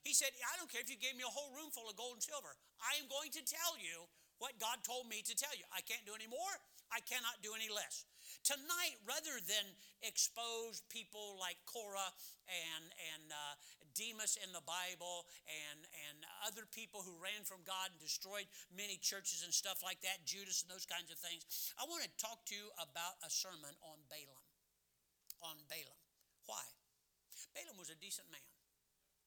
He 0.02 0.14
said, 0.14 0.34
I 0.42 0.58
don't 0.58 0.66
care 0.66 0.82
if 0.82 0.90
you 0.90 0.98
gave 0.98 1.14
me 1.14 1.22
a 1.22 1.30
whole 1.30 1.54
room 1.54 1.70
full 1.70 1.86
of 1.86 1.94
gold 1.94 2.18
and 2.18 2.24
silver. 2.24 2.50
I 2.82 2.98
am 2.98 3.06
going 3.06 3.30
to 3.38 3.42
tell 3.46 3.78
you 3.78 4.10
what 4.42 4.58
God 4.58 4.82
told 4.82 5.06
me 5.06 5.22
to 5.22 5.34
tell 5.38 5.54
you. 5.54 5.62
I 5.70 5.86
can't 5.86 6.02
do 6.02 6.18
any 6.18 6.26
more. 6.26 6.54
I 6.90 6.98
cannot 7.06 7.40
do 7.40 7.54
any 7.54 7.70
less. 7.70 8.04
Tonight, 8.42 8.98
rather 9.06 9.38
than 9.46 9.64
expose 10.02 10.82
people 10.90 11.38
like 11.38 11.56
Korah 11.64 12.12
and, 12.50 12.84
and 13.14 13.30
uh, 13.30 13.54
Demas 13.94 14.36
in 14.42 14.50
the 14.52 14.62
Bible 14.66 15.24
and, 15.46 15.80
and 16.10 16.18
other 16.44 16.68
people 16.68 17.00
who 17.00 17.14
ran 17.22 17.46
from 17.46 17.64
God 17.64 17.94
and 17.94 17.98
destroyed 18.02 18.44
many 18.74 18.98
churches 18.98 19.46
and 19.46 19.54
stuff 19.54 19.80
like 19.80 20.02
that, 20.04 20.26
Judas 20.28 20.66
and 20.66 20.68
those 20.68 20.84
kinds 20.84 21.08
of 21.08 21.16
things, 21.22 21.46
I 21.80 21.88
want 21.88 22.04
to 22.04 22.12
talk 22.20 22.44
to 22.50 22.54
you 22.58 22.68
about 22.76 23.16
a 23.24 23.30
sermon 23.32 23.72
on 23.86 24.02
Balaam. 24.12 24.42
On 25.40 25.56
Balaam. 25.70 25.98
Why? 26.44 26.66
Balaam 27.56 27.80
was 27.80 27.88
a 27.88 27.96
decent 27.96 28.28
man. 28.28 28.51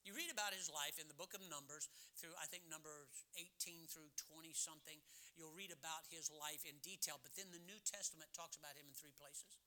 You 0.06 0.14
read 0.14 0.30
about 0.30 0.54
his 0.54 0.70
life 0.70 1.02
in 1.02 1.10
the 1.10 1.18
book 1.18 1.34
of 1.34 1.42
Numbers 1.50 1.90
through, 2.14 2.38
I 2.38 2.46
think, 2.46 2.70
Numbers 2.70 3.10
18 3.34 3.90
through 3.90 4.14
20 4.30 4.54
something. 4.54 5.02
You'll 5.34 5.58
read 5.58 5.74
about 5.74 6.06
his 6.14 6.30
life 6.30 6.62
in 6.62 6.78
detail, 6.86 7.18
but 7.26 7.34
then 7.34 7.50
the 7.50 7.66
New 7.66 7.82
Testament 7.82 8.30
talks 8.30 8.54
about 8.54 8.78
him 8.78 8.86
in 8.86 8.94
three 8.94 9.18
places. 9.18 9.58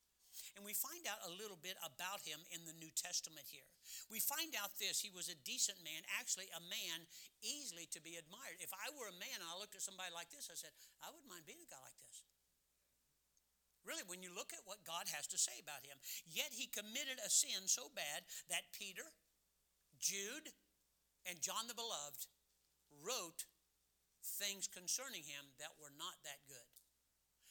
And 0.54 0.62
we 0.62 0.78
find 0.78 1.02
out 1.10 1.18
a 1.26 1.34
little 1.34 1.58
bit 1.58 1.74
about 1.82 2.22
him 2.22 2.38
in 2.54 2.62
the 2.62 2.76
New 2.78 2.94
Testament 2.94 3.50
here. 3.50 3.66
We 4.06 4.22
find 4.22 4.54
out 4.54 4.78
this 4.78 5.02
he 5.02 5.10
was 5.10 5.26
a 5.26 5.42
decent 5.42 5.82
man, 5.82 6.06
actually, 6.22 6.46
a 6.54 6.62
man 6.62 7.10
easily 7.42 7.90
to 7.90 7.98
be 7.98 8.14
admired. 8.14 8.62
If 8.62 8.70
I 8.70 8.94
were 8.94 9.10
a 9.10 9.18
man 9.18 9.42
and 9.42 9.50
I 9.50 9.58
looked 9.58 9.74
at 9.74 9.82
somebody 9.82 10.14
like 10.14 10.30
this, 10.30 10.46
I 10.46 10.54
said, 10.54 10.70
I 11.02 11.10
wouldn't 11.10 11.26
mind 11.26 11.50
being 11.50 11.66
a 11.66 11.66
guy 11.66 11.82
like 11.82 11.98
this. 12.06 12.22
Really, 13.82 14.04
when 14.04 14.20
you 14.20 14.28
look 14.30 14.52
at 14.52 14.68
what 14.68 14.84
God 14.84 15.08
has 15.16 15.26
to 15.32 15.40
say 15.40 15.58
about 15.64 15.82
him. 15.82 15.96
Yet 16.28 16.52
he 16.52 16.68
committed 16.68 17.18
a 17.24 17.32
sin 17.32 17.64
so 17.64 17.88
bad 17.96 18.28
that 18.52 18.68
Peter, 18.76 19.08
Jude, 20.00 20.54
and 21.28 21.42
John 21.42 21.68
the 21.68 21.76
Beloved 21.76 22.26
wrote 23.04 23.44
things 24.40 24.66
concerning 24.66 25.26
him 25.26 25.54
that 25.58 25.76
were 25.78 25.92
not 25.94 26.16
that 26.24 26.40
good. 26.48 26.72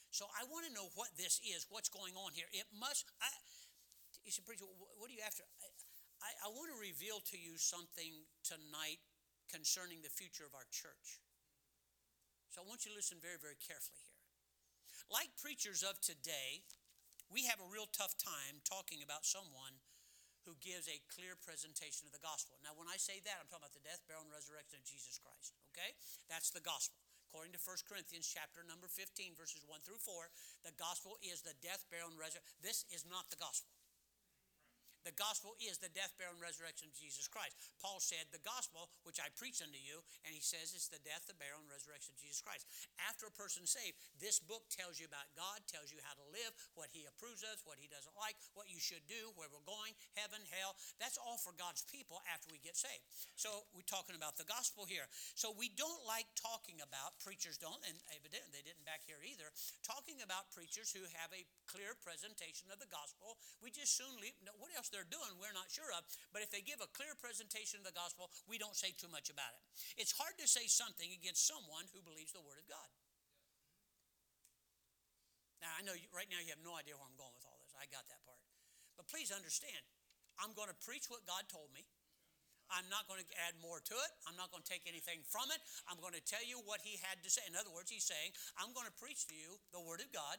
So 0.09 0.25
I 0.33 0.47
want 0.49 0.65
to 0.65 0.73
know 0.73 0.89
what 0.95 1.13
this 1.19 1.37
is, 1.43 1.67
what's 1.69 1.91
going 1.91 2.15
on 2.17 2.33
here. 2.33 2.49
It 2.49 2.65
must, 2.73 3.05
I, 3.21 3.29
you 4.25 4.31
said, 4.31 4.47
Preacher, 4.47 4.65
what 4.65 5.07
are 5.11 5.13
you 5.13 5.21
after? 5.21 5.43
I, 5.61 5.69
I, 6.23 6.29
I 6.45 6.49
want 6.49 6.73
to 6.73 6.79
reveal 6.79 7.21
to 7.29 7.37
you 7.37 7.59
something 7.59 8.25
tonight 8.41 9.03
concerning 9.51 10.01
the 10.01 10.11
future 10.11 10.47
of 10.47 10.57
our 10.57 10.65
church. 10.73 11.21
So 12.49 12.63
I 12.63 12.67
want 12.67 12.87
you 12.87 12.91
to 12.91 12.97
listen 12.97 13.21
very, 13.21 13.37
very 13.37 13.59
carefully 13.59 14.01
here. 14.01 14.17
Like 15.07 15.31
preachers 15.39 15.85
of 15.85 16.01
today, 16.01 16.65
we 17.31 17.47
have 17.47 17.59
a 17.59 17.69
real 17.69 17.87
tough 17.91 18.15
time 18.17 18.63
talking 18.63 19.03
about 19.03 19.27
someone 19.27 19.79
who 20.47 20.55
gives 20.63 20.87
a 20.87 21.03
clear 21.11 21.35
presentation 21.35 22.07
of 22.07 22.15
the 22.15 22.23
gospel. 22.23 22.55
Now, 22.63 22.71
when 22.79 22.87
I 22.87 22.95
say 22.95 23.19
that, 23.27 23.35
I'm 23.37 23.51
talking 23.51 23.67
about 23.67 23.75
the 23.75 23.83
death, 23.83 23.99
burial, 24.07 24.23
and 24.23 24.31
resurrection 24.31 24.79
of 24.79 24.87
Jesus 24.87 25.19
Christ. 25.19 25.51
Okay? 25.75 25.91
That's 26.31 26.49
the 26.55 26.63
gospel. 26.63 27.03
According 27.27 27.51
to 27.53 27.61
1 27.61 27.83
Corinthians 27.85 28.25
chapter 28.25 28.63
number 28.63 28.87
15, 28.87 29.35
verses 29.35 29.61
1 29.67 29.83
through 29.83 29.99
4, 29.99 30.31
the 30.63 30.73
gospel 30.79 31.19
is 31.21 31.43
the 31.43 31.53
death, 31.59 31.83
burial, 31.91 32.09
and 32.09 32.17
resurrection. 32.17 32.47
This 32.63 32.87
is 32.89 33.03
not 33.03 33.27
the 33.29 33.37
gospel. 33.37 33.76
The 35.07 35.15
gospel 35.15 35.55
is 35.63 35.79
the 35.79 35.87
death, 35.95 36.11
burial, 36.19 36.35
and 36.35 36.43
resurrection 36.43 36.91
of 36.91 36.95
Jesus 36.99 37.31
Christ. 37.31 37.55
Paul 37.79 38.03
said, 38.03 38.27
The 38.35 38.43
gospel, 38.43 38.91
which 39.07 39.23
I 39.23 39.31
preach 39.39 39.63
unto 39.63 39.79
you, 39.79 40.03
and 40.27 40.35
he 40.35 40.43
says 40.43 40.75
it's 40.75 40.91
the 40.91 40.99
death, 40.99 41.31
the 41.31 41.37
burial, 41.39 41.63
and 41.63 41.71
resurrection 41.71 42.11
of 42.11 42.19
Jesus 42.19 42.43
Christ. 42.43 42.67
After 43.07 43.23
a 43.23 43.31
person 43.31 43.63
saved, 43.63 43.95
this 44.19 44.43
book 44.43 44.67
tells 44.67 44.99
you 44.99 45.07
about 45.07 45.31
God, 45.31 45.63
tells 45.63 45.95
you 45.95 46.03
how 46.03 46.11
to 46.19 46.27
live, 46.35 46.51
what 46.75 46.91
he 46.91 47.07
approves 47.07 47.39
of, 47.47 47.55
what 47.63 47.79
he 47.79 47.87
doesn't 47.87 48.19
like, 48.19 48.35
what 48.51 48.67
you 48.67 48.83
should 48.83 49.07
do, 49.07 49.31
where 49.39 49.47
we're 49.47 49.63
going, 49.63 49.95
heaven, 50.19 50.43
hell. 50.51 50.75
That's 50.99 51.15
all 51.15 51.39
for 51.39 51.55
God's 51.55 51.87
people 51.87 52.19
after 52.27 52.51
we 52.51 52.59
get 52.59 52.75
saved. 52.75 53.07
So 53.39 53.63
we're 53.71 53.87
talking 53.87 54.19
about 54.19 54.35
the 54.35 54.43
gospel 54.43 54.83
here. 54.83 55.07
So 55.39 55.55
we 55.55 55.71
don't 55.71 56.03
like 56.03 56.27
talking 56.35 56.83
about, 56.83 57.15
preachers 57.23 57.55
don't, 57.55 57.79
and 57.87 57.95
evidently 58.11 58.59
they 58.59 58.65
didn't 58.67 58.83
back 58.83 59.07
here 59.07 59.23
either, 59.23 59.55
talking 59.87 60.19
about 60.19 60.51
preachers 60.51 60.91
who 60.91 61.07
have 61.15 61.31
a 61.31 61.47
clear 61.63 61.95
presentation 61.95 62.67
of 62.75 62.83
the 62.83 62.91
gospel. 62.91 63.39
We 63.63 63.71
just 63.71 63.95
soon 63.95 64.11
leave, 64.19 64.35
what 64.59 64.75
else? 64.75 64.91
They're 64.97 65.13
doing, 65.13 65.37
we're 65.37 65.53
not 65.53 65.69
sure 65.69 65.93
of. 65.93 66.01
But 66.33 66.41
if 66.41 66.49
they 66.49 66.65
give 66.65 66.81
a 66.81 66.89
clear 66.97 67.13
presentation 67.21 67.77
of 67.77 67.85
the 67.85 67.93
gospel, 67.93 68.33
we 68.49 68.57
don't 68.57 68.73
say 68.73 68.97
too 68.97 69.13
much 69.13 69.29
about 69.29 69.53
it. 69.53 69.61
It's 70.01 70.17
hard 70.17 70.33
to 70.41 70.49
say 70.49 70.65
something 70.65 71.13
against 71.13 71.45
someone 71.45 71.85
who 71.93 72.01
believes 72.01 72.33
the 72.33 72.41
word 72.41 72.57
of 72.57 72.65
God. 72.65 72.89
Now, 75.61 75.69
I 75.77 75.85
know 75.85 75.93
you, 75.93 76.09
right 76.09 76.29
now 76.33 76.41
you 76.41 76.49
have 76.49 76.65
no 76.65 76.73
idea 76.73 76.97
where 76.97 77.05
I'm 77.05 77.17
going 77.17 77.33
with 77.37 77.45
all 77.45 77.61
this. 77.61 77.77
I 77.77 77.85
got 77.93 78.09
that 78.09 78.21
part. 78.25 78.41
But 78.97 79.05
please 79.05 79.29
understand, 79.29 79.85
I'm 80.41 80.57
going 80.57 80.73
to 80.73 80.79
preach 80.81 81.05
what 81.13 81.25
God 81.29 81.45
told 81.45 81.69
me. 81.73 81.85
I'm 82.67 82.85
not 82.91 83.07
going 83.07 83.23
to 83.23 83.29
add 83.47 83.55
more 83.63 83.79
to 83.79 83.95
it. 83.95 84.11
I'm 84.27 84.35
not 84.35 84.51
going 84.51 84.59
to 84.59 84.67
take 84.67 84.83
anything 84.83 85.23
from 85.23 85.47
it. 85.55 85.61
I'm 85.87 86.01
going 86.03 86.17
to 86.17 86.23
tell 86.23 86.43
you 86.43 86.59
what 86.67 86.83
he 86.83 86.99
had 86.99 87.23
to 87.23 87.29
say. 87.31 87.45
In 87.47 87.55
other 87.55 87.71
words, 87.71 87.87
he's 87.87 88.03
saying, 88.03 88.35
I'm 88.59 88.75
going 88.75 88.89
to 88.89 88.95
preach 88.99 89.23
to 89.31 89.35
you 89.35 89.55
the 89.71 89.79
Word 89.79 90.03
of 90.03 90.11
God. 90.11 90.35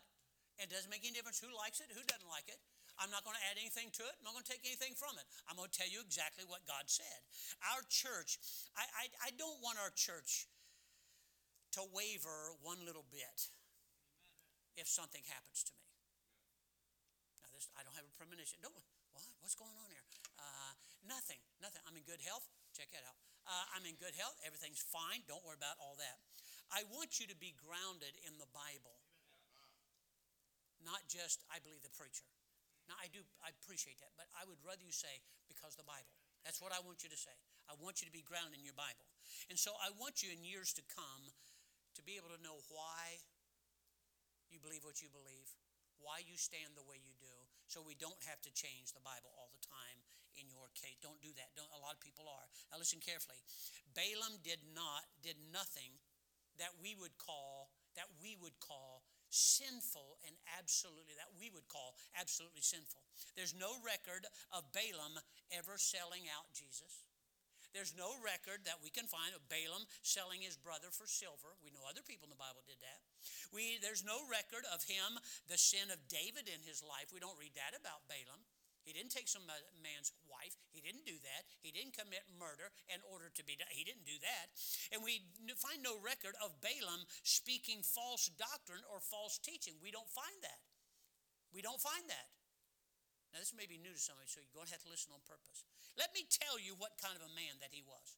It 0.61 0.69
doesn't 0.69 0.93
make 0.93 1.09
any 1.09 1.17
difference 1.17 1.41
who 1.41 1.49
likes 1.57 1.81
it, 1.81 1.89
who 1.89 2.05
doesn't 2.05 2.29
like 2.29 2.53
it. 2.53 2.61
I'm 2.99 3.11
not 3.15 3.23
going 3.23 3.39
to 3.39 3.45
add 3.47 3.57
anything 3.59 3.95
to 3.95 4.03
it. 4.03 4.15
I'm 4.19 4.27
not 4.27 4.35
going 4.35 4.47
to 4.47 4.53
take 4.53 4.67
anything 4.67 4.99
from 4.99 5.15
it. 5.19 5.27
I'm 5.47 5.55
going 5.55 5.71
to 5.71 5.77
tell 5.77 5.87
you 5.87 6.03
exactly 6.03 6.43
what 6.47 6.67
God 6.67 6.91
said. 6.91 7.23
Our 7.75 7.83
church, 7.87 8.43
I, 8.75 8.85
I, 8.85 9.05
I 9.27 9.31
don't 9.39 9.63
want 9.63 9.79
our 9.79 9.95
church 9.95 10.51
to 11.79 11.87
waver 11.95 12.59
one 12.63 12.83
little 12.83 13.07
bit 13.07 13.51
if 14.75 14.91
something 14.91 15.23
happens 15.31 15.63
to 15.69 15.73
me. 15.75 15.87
Now, 17.43 17.51
this 17.55 17.71
I 17.79 17.87
don't 17.87 17.95
have 17.95 18.07
a 18.07 18.15
premonition. 18.19 18.59
Don't 18.59 18.75
what? 18.75 18.87
What's 19.43 19.59
going 19.59 19.75
on 19.79 19.89
here? 19.91 20.05
Uh, 20.39 20.73
nothing. 21.07 21.39
Nothing. 21.63 21.83
I'm 21.87 21.95
in 21.99 22.07
good 22.07 22.23
health. 22.23 22.47
Check 22.75 22.91
that 22.95 23.03
out. 23.07 23.19
Uh, 23.47 23.79
I'm 23.79 23.85
in 23.87 23.99
good 23.99 24.15
health. 24.15 24.39
Everything's 24.45 24.83
fine. 24.83 25.25
Don't 25.27 25.43
worry 25.43 25.59
about 25.59 25.79
all 25.83 25.99
that. 25.99 26.19
I 26.69 26.85
want 26.93 27.17
you 27.17 27.27
to 27.33 27.37
be 27.39 27.57
grounded 27.57 28.13
in 28.29 28.37
the 28.37 28.49
Bible, 28.53 29.01
not 30.85 31.01
just 31.09 31.41
I 31.49 31.57
believe 31.65 31.81
the 31.81 31.95
preacher. 31.97 32.29
Now, 32.89 32.97
I 32.97 33.13
do, 33.13 33.21
I 33.45 33.53
appreciate 33.53 34.01
that, 34.01 34.17
but 34.17 34.27
I 34.33 34.49
would 34.49 34.59
rather 34.65 34.81
you 34.81 34.93
say, 34.93 35.21
because 35.47 35.77
the 35.77 35.85
Bible. 35.85 36.09
That's 36.43 36.65
what 36.65 36.73
I 36.73 36.81
want 36.81 37.05
you 37.05 37.13
to 37.13 37.21
say. 37.21 37.35
I 37.69 37.77
want 37.77 38.01
you 38.01 38.09
to 38.09 38.15
be 38.15 38.25
grounded 38.25 38.57
in 38.57 38.65
your 38.65 38.79
Bible. 38.79 39.05
And 39.53 39.61
so 39.61 39.77
I 39.77 39.93
want 40.01 40.25
you 40.25 40.33
in 40.33 40.41
years 40.41 40.73
to 40.81 40.83
come 40.89 41.29
to 41.93 42.01
be 42.01 42.17
able 42.17 42.33
to 42.33 42.41
know 42.41 42.65
why 42.73 43.21
you 44.49 44.57
believe 44.57 44.87
what 44.87 45.05
you 45.05 45.13
believe, 45.13 45.53
why 46.01 46.25
you 46.25 46.41
stand 46.41 46.73
the 46.73 46.87
way 46.89 46.97
you 46.97 47.13
do, 47.21 47.37
so 47.69 47.85
we 47.85 47.93
don't 47.99 48.19
have 48.25 48.41
to 48.49 48.51
change 48.57 48.97
the 48.97 49.05
Bible 49.05 49.29
all 49.37 49.53
the 49.53 49.61
time 49.61 50.01
in 50.41 50.49
your 50.49 50.73
case. 50.73 50.97
Don't 51.05 51.21
do 51.21 51.35
that. 51.37 51.53
Don't, 51.53 51.69
a 51.77 51.81
lot 51.85 51.93
of 51.93 52.01
people 52.01 52.25
are. 52.25 52.49
Now 52.73 52.81
listen 52.81 53.03
carefully. 53.03 53.43
Balaam 53.93 54.41
did 54.41 54.65
not, 54.73 55.05
did 55.21 55.37
nothing 55.53 56.01
that 56.57 56.73
we 56.81 56.97
would 56.97 57.21
call, 57.21 57.69
that 57.99 58.09
we 58.23 58.39
would 58.41 58.57
call 58.63 59.05
sinful 59.31 60.19
and 60.27 60.37
absolutely, 60.59 61.15
that 61.17 61.33
we 61.37 61.53
would 61.53 61.69
call 61.69 61.97
absolutely 62.17 62.63
sinful. 62.63 63.05
There's 63.37 63.55
no 63.55 63.77
record 63.85 64.27
of 64.53 64.69
Balaam 64.73 65.21
ever 65.53 65.77
selling 65.77 66.27
out 66.33 66.49
Jesus. 66.53 67.09
There's 67.77 67.93
no 67.93 68.17
record 68.25 68.65
that 68.65 68.81
we 68.81 68.89
can 68.89 69.05
find 69.05 69.37
of 69.37 69.45
Balaam 69.53 69.85
selling 70.01 70.41
his 70.41 70.57
brother 70.57 70.89
for 70.89 71.05
silver. 71.05 71.53
We 71.61 71.69
know 71.69 71.85
other 71.85 72.01
people 72.01 72.25
in 72.25 72.33
the 72.33 72.41
Bible 72.41 72.65
did 72.65 72.81
that. 72.81 73.01
We, 73.53 73.77
there's 73.85 74.01
no 74.01 74.25
record 74.25 74.65
of 74.73 74.89
him, 74.89 75.21
the 75.53 75.61
sin 75.61 75.93
of 75.93 76.01
David 76.09 76.49
in 76.49 76.65
his 76.65 76.81
life. 76.81 77.13
We 77.13 77.21
don't 77.21 77.37
read 77.37 77.53
that 77.61 77.77
about 77.77 78.09
Balaam. 78.09 78.41
He 78.89 78.97
didn't 78.97 79.13
take 79.13 79.29
some 79.29 79.45
uh, 79.45 79.61
man's 79.85 80.17
wife. 80.25 80.57
He 80.73 80.81
didn't 80.81 81.05
do 81.05 81.21
that. 81.21 81.45
He 81.61 81.69
didn't 81.69 81.93
commit 81.93 82.25
murder 82.41 82.73
in 82.89 83.05
order 83.05 83.29
to 83.29 83.43
be 83.45 83.53
done. 83.53 83.69
He 83.69 83.85
didn't 83.85 84.09
do 84.09 84.17
that. 84.25 84.49
And 84.97 85.05
we 85.05 85.29
find 85.61 85.85
no 85.85 86.01
record 86.01 86.33
of 86.41 86.57
Balaam 86.65 87.05
speaking 87.21 87.85
false 87.85 88.33
doctrine 88.41 88.81
or 88.89 89.05
false 89.05 89.37
teaching. 89.37 89.77
We 89.85 89.93
don't 89.93 90.09
find 90.09 90.41
that. 90.41 90.65
We 91.53 91.61
don't 91.61 91.77
find 91.77 92.01
that. 92.09 92.33
Now, 93.37 93.45
this 93.45 93.53
may 93.53 93.69
be 93.69 93.77
new 93.77 93.93
to 93.93 94.01
somebody, 94.01 94.33
so 94.33 94.41
you're 94.41 94.57
going 94.57 94.73
to 94.73 94.77
have 94.81 94.89
to 94.89 94.93
listen 94.93 95.13
on 95.13 95.21
purpose. 95.29 95.69
Let 96.01 96.17
me 96.17 96.25
tell 96.25 96.57
you 96.57 96.73
what 96.81 96.97
kind 96.97 97.13
of 97.13 97.21
a 97.21 97.33
man 97.37 97.61
that 97.61 97.77
he 97.77 97.85
was. 97.85 98.17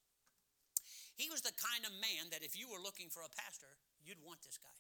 He 1.18 1.26
was 1.35 1.42
the 1.42 1.50
kind 1.59 1.83
of 1.83 1.90
man 1.98 2.30
that 2.30 2.46
if 2.46 2.54
you 2.54 2.70
were 2.70 2.78
looking 2.78 3.11
for 3.11 3.26
a 3.26 3.33
pastor, 3.42 3.74
you'd 4.06 4.22
want 4.22 4.46
this 4.46 4.54
guy. 4.62 4.78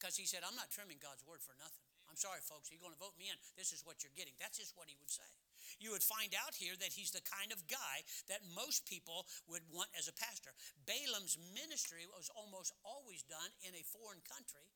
Because 0.00 0.16
he 0.16 0.24
said, 0.24 0.48
I'm 0.48 0.56
not 0.56 0.72
trimming 0.72 0.96
God's 0.96 1.20
word 1.28 1.44
for 1.44 1.52
nothing. 1.60 1.89
I'm 2.10 2.18
sorry, 2.18 2.42
folks, 2.42 2.74
you're 2.74 2.82
going 2.82 2.92
to 2.92 2.98
vote 2.98 3.14
me 3.14 3.30
in. 3.30 3.38
This 3.54 3.70
is 3.70 3.86
what 3.86 4.02
you're 4.02 4.14
getting. 4.18 4.34
That's 4.42 4.58
just 4.58 4.74
what 4.74 4.90
he 4.90 4.98
would 4.98 5.14
say. 5.14 5.30
You 5.78 5.94
would 5.94 6.02
find 6.02 6.34
out 6.34 6.58
here 6.58 6.74
that 6.82 6.90
he's 6.90 7.14
the 7.14 7.22
kind 7.22 7.54
of 7.54 7.62
guy 7.70 8.02
that 8.26 8.42
most 8.50 8.82
people 8.90 9.30
would 9.46 9.62
want 9.70 9.94
as 9.94 10.10
a 10.10 10.18
pastor. 10.18 10.50
Balaam's 10.90 11.38
ministry 11.54 12.10
was 12.10 12.26
almost 12.34 12.74
always 12.82 13.22
done 13.22 13.54
in 13.62 13.78
a 13.78 13.86
foreign 13.94 14.18
country. 14.26 14.66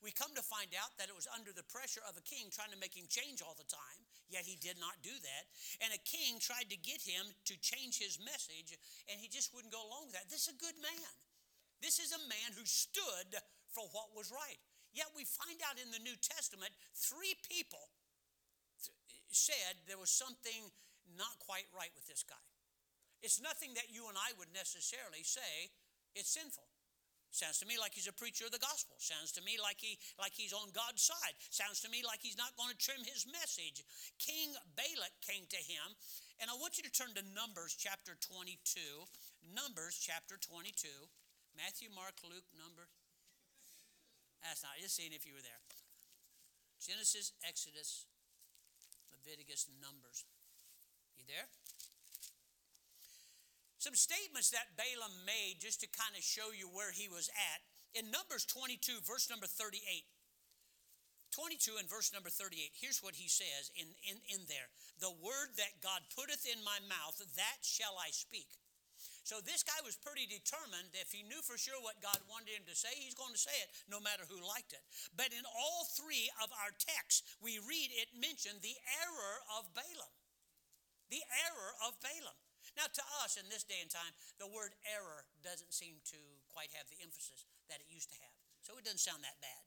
We 0.00 0.14
come 0.14 0.32
to 0.38 0.46
find 0.46 0.70
out 0.78 0.94
that 0.96 1.10
it 1.10 1.18
was 1.18 1.28
under 1.28 1.50
the 1.50 1.66
pressure 1.66 2.00
of 2.06 2.14
a 2.14 2.24
king 2.24 2.48
trying 2.48 2.72
to 2.72 2.80
make 2.80 2.94
him 2.94 3.10
change 3.10 3.42
all 3.42 3.58
the 3.58 3.68
time, 3.68 4.00
yet 4.30 4.46
he 4.46 4.56
did 4.56 4.78
not 4.78 5.02
do 5.02 5.12
that. 5.12 5.44
And 5.82 5.92
a 5.92 6.00
king 6.08 6.40
tried 6.40 6.70
to 6.72 6.78
get 6.78 7.04
him 7.04 7.26
to 7.50 7.54
change 7.60 7.98
his 7.98 8.16
message, 8.22 8.78
and 9.10 9.20
he 9.20 9.28
just 9.28 9.52
wouldn't 9.52 9.74
go 9.74 9.82
along 9.82 10.08
with 10.08 10.16
that. 10.16 10.30
This 10.30 10.48
is 10.48 10.56
a 10.56 10.62
good 10.62 10.78
man. 10.80 11.14
This 11.84 12.00
is 12.00 12.16
a 12.16 12.26
man 12.30 12.56
who 12.56 12.64
stood 12.64 13.36
for 13.76 13.84
what 13.92 14.16
was 14.16 14.32
right. 14.32 14.62
Yet 14.94 15.10
we 15.12 15.26
find 15.26 15.58
out 15.66 15.76
in 15.76 15.90
the 15.90 15.98
New 15.98 16.14
Testament, 16.22 16.70
three 16.94 17.34
people 17.50 17.90
said 19.34 19.74
there 19.90 19.98
was 19.98 20.14
something 20.14 20.70
not 21.18 21.34
quite 21.42 21.66
right 21.74 21.90
with 21.98 22.06
this 22.06 22.22
guy. 22.22 22.38
It's 23.20 23.42
nothing 23.42 23.74
that 23.74 23.90
you 23.90 24.06
and 24.06 24.14
I 24.14 24.30
would 24.38 24.54
necessarily 24.54 25.26
say 25.26 25.74
it's 26.14 26.30
sinful. 26.30 26.64
Sounds 27.34 27.58
to 27.58 27.66
me 27.66 27.74
like 27.74 27.90
he's 27.90 28.06
a 28.06 28.14
preacher 28.14 28.46
of 28.46 28.54
the 28.54 28.62
gospel. 28.62 28.94
Sounds 29.02 29.34
to 29.34 29.42
me 29.42 29.58
like 29.58 29.82
he 29.82 29.98
like 30.22 30.30
he's 30.38 30.54
on 30.54 30.70
God's 30.70 31.02
side. 31.02 31.34
Sounds 31.50 31.82
to 31.82 31.90
me 31.90 32.06
like 32.06 32.22
he's 32.22 32.38
not 32.38 32.54
going 32.54 32.70
to 32.70 32.78
trim 32.78 33.02
his 33.02 33.26
message. 33.26 33.82
King 34.22 34.54
Balak 34.78 35.10
came 35.18 35.42
to 35.50 35.58
him, 35.58 35.98
and 36.38 36.46
I 36.46 36.54
want 36.54 36.78
you 36.78 36.86
to 36.86 36.94
turn 36.94 37.10
to 37.18 37.26
Numbers 37.34 37.74
chapter 37.74 38.14
22. 38.14 38.78
Numbers 39.50 39.98
chapter 39.98 40.38
22. 40.38 40.86
Matthew, 41.58 41.90
Mark, 41.90 42.22
Luke, 42.22 42.46
Numbers. 42.54 42.94
That's 44.44 44.60
not, 44.60 44.76
just 44.76 44.94
seeing 44.94 45.16
if 45.16 45.24
you 45.24 45.32
were 45.32 45.42
there. 45.42 45.58
Genesis, 46.84 47.32
Exodus, 47.48 48.04
Leviticus, 49.08 49.72
Numbers. 49.80 50.28
You 51.16 51.24
there? 51.24 51.48
Some 53.80 53.96
statements 53.96 54.52
that 54.52 54.76
Balaam 54.76 55.12
made 55.24 55.64
just 55.64 55.80
to 55.80 55.88
kind 55.88 56.12
of 56.12 56.20
show 56.20 56.52
you 56.52 56.68
where 56.68 56.92
he 56.92 57.08
was 57.08 57.32
at. 57.32 57.60
In 57.96 58.12
Numbers 58.12 58.44
22, 58.44 59.00
verse 59.04 59.32
number 59.32 59.48
38. 59.48 60.04
22 61.32 61.80
and 61.80 61.88
verse 61.88 62.12
number 62.12 62.30
38. 62.30 62.70
Here's 62.78 63.02
what 63.02 63.18
he 63.18 63.26
says 63.26 63.72
in, 63.74 63.88
in, 64.06 64.20
in 64.30 64.46
there 64.46 64.70
The 65.00 65.12
word 65.24 65.56
that 65.58 65.82
God 65.82 66.04
putteth 66.14 66.46
in 66.46 66.62
my 66.62 66.78
mouth, 66.86 67.18
that 67.18 67.60
shall 67.62 67.96
I 67.98 68.12
speak. 68.12 68.48
So 69.24 69.40
this 69.40 69.64
guy 69.64 69.80
was 69.80 69.96
pretty 69.96 70.28
determined. 70.28 70.92
If 70.92 71.08
he 71.08 71.24
knew 71.24 71.40
for 71.40 71.56
sure 71.56 71.80
what 71.80 72.04
God 72.04 72.20
wanted 72.28 72.52
him 72.52 72.68
to 72.68 72.76
say, 72.76 72.92
he's 72.92 73.16
going 73.16 73.32
to 73.32 73.40
say 73.40 73.56
it 73.64 73.72
no 73.88 73.96
matter 73.96 74.28
who 74.28 74.36
liked 74.44 74.76
it. 74.76 74.84
But 75.16 75.32
in 75.32 75.48
all 75.48 75.88
three 75.96 76.28
of 76.44 76.52
our 76.60 76.76
texts, 76.76 77.24
we 77.40 77.56
read 77.64 77.88
it 77.96 78.12
mentioned 78.12 78.60
the 78.60 78.76
error 79.00 79.36
of 79.56 79.72
Balaam. 79.72 80.12
The 81.08 81.24
error 81.48 81.72
of 81.88 81.96
Balaam. 82.04 82.36
Now, 82.76 82.88
to 82.88 83.04
us 83.24 83.40
in 83.40 83.48
this 83.48 83.64
day 83.64 83.80
and 83.80 83.88
time, 83.88 84.12
the 84.36 84.48
word 84.48 84.76
error 84.88 85.24
doesn't 85.40 85.72
seem 85.72 86.00
to 86.12 86.20
quite 86.52 86.72
have 86.76 86.88
the 86.92 87.00
emphasis 87.00 87.48
that 87.72 87.80
it 87.80 87.88
used 87.88 88.12
to 88.12 88.18
have. 88.20 88.36
So 88.60 88.76
it 88.76 88.84
doesn't 88.84 89.04
sound 89.04 89.24
that 89.24 89.40
bad. 89.40 89.64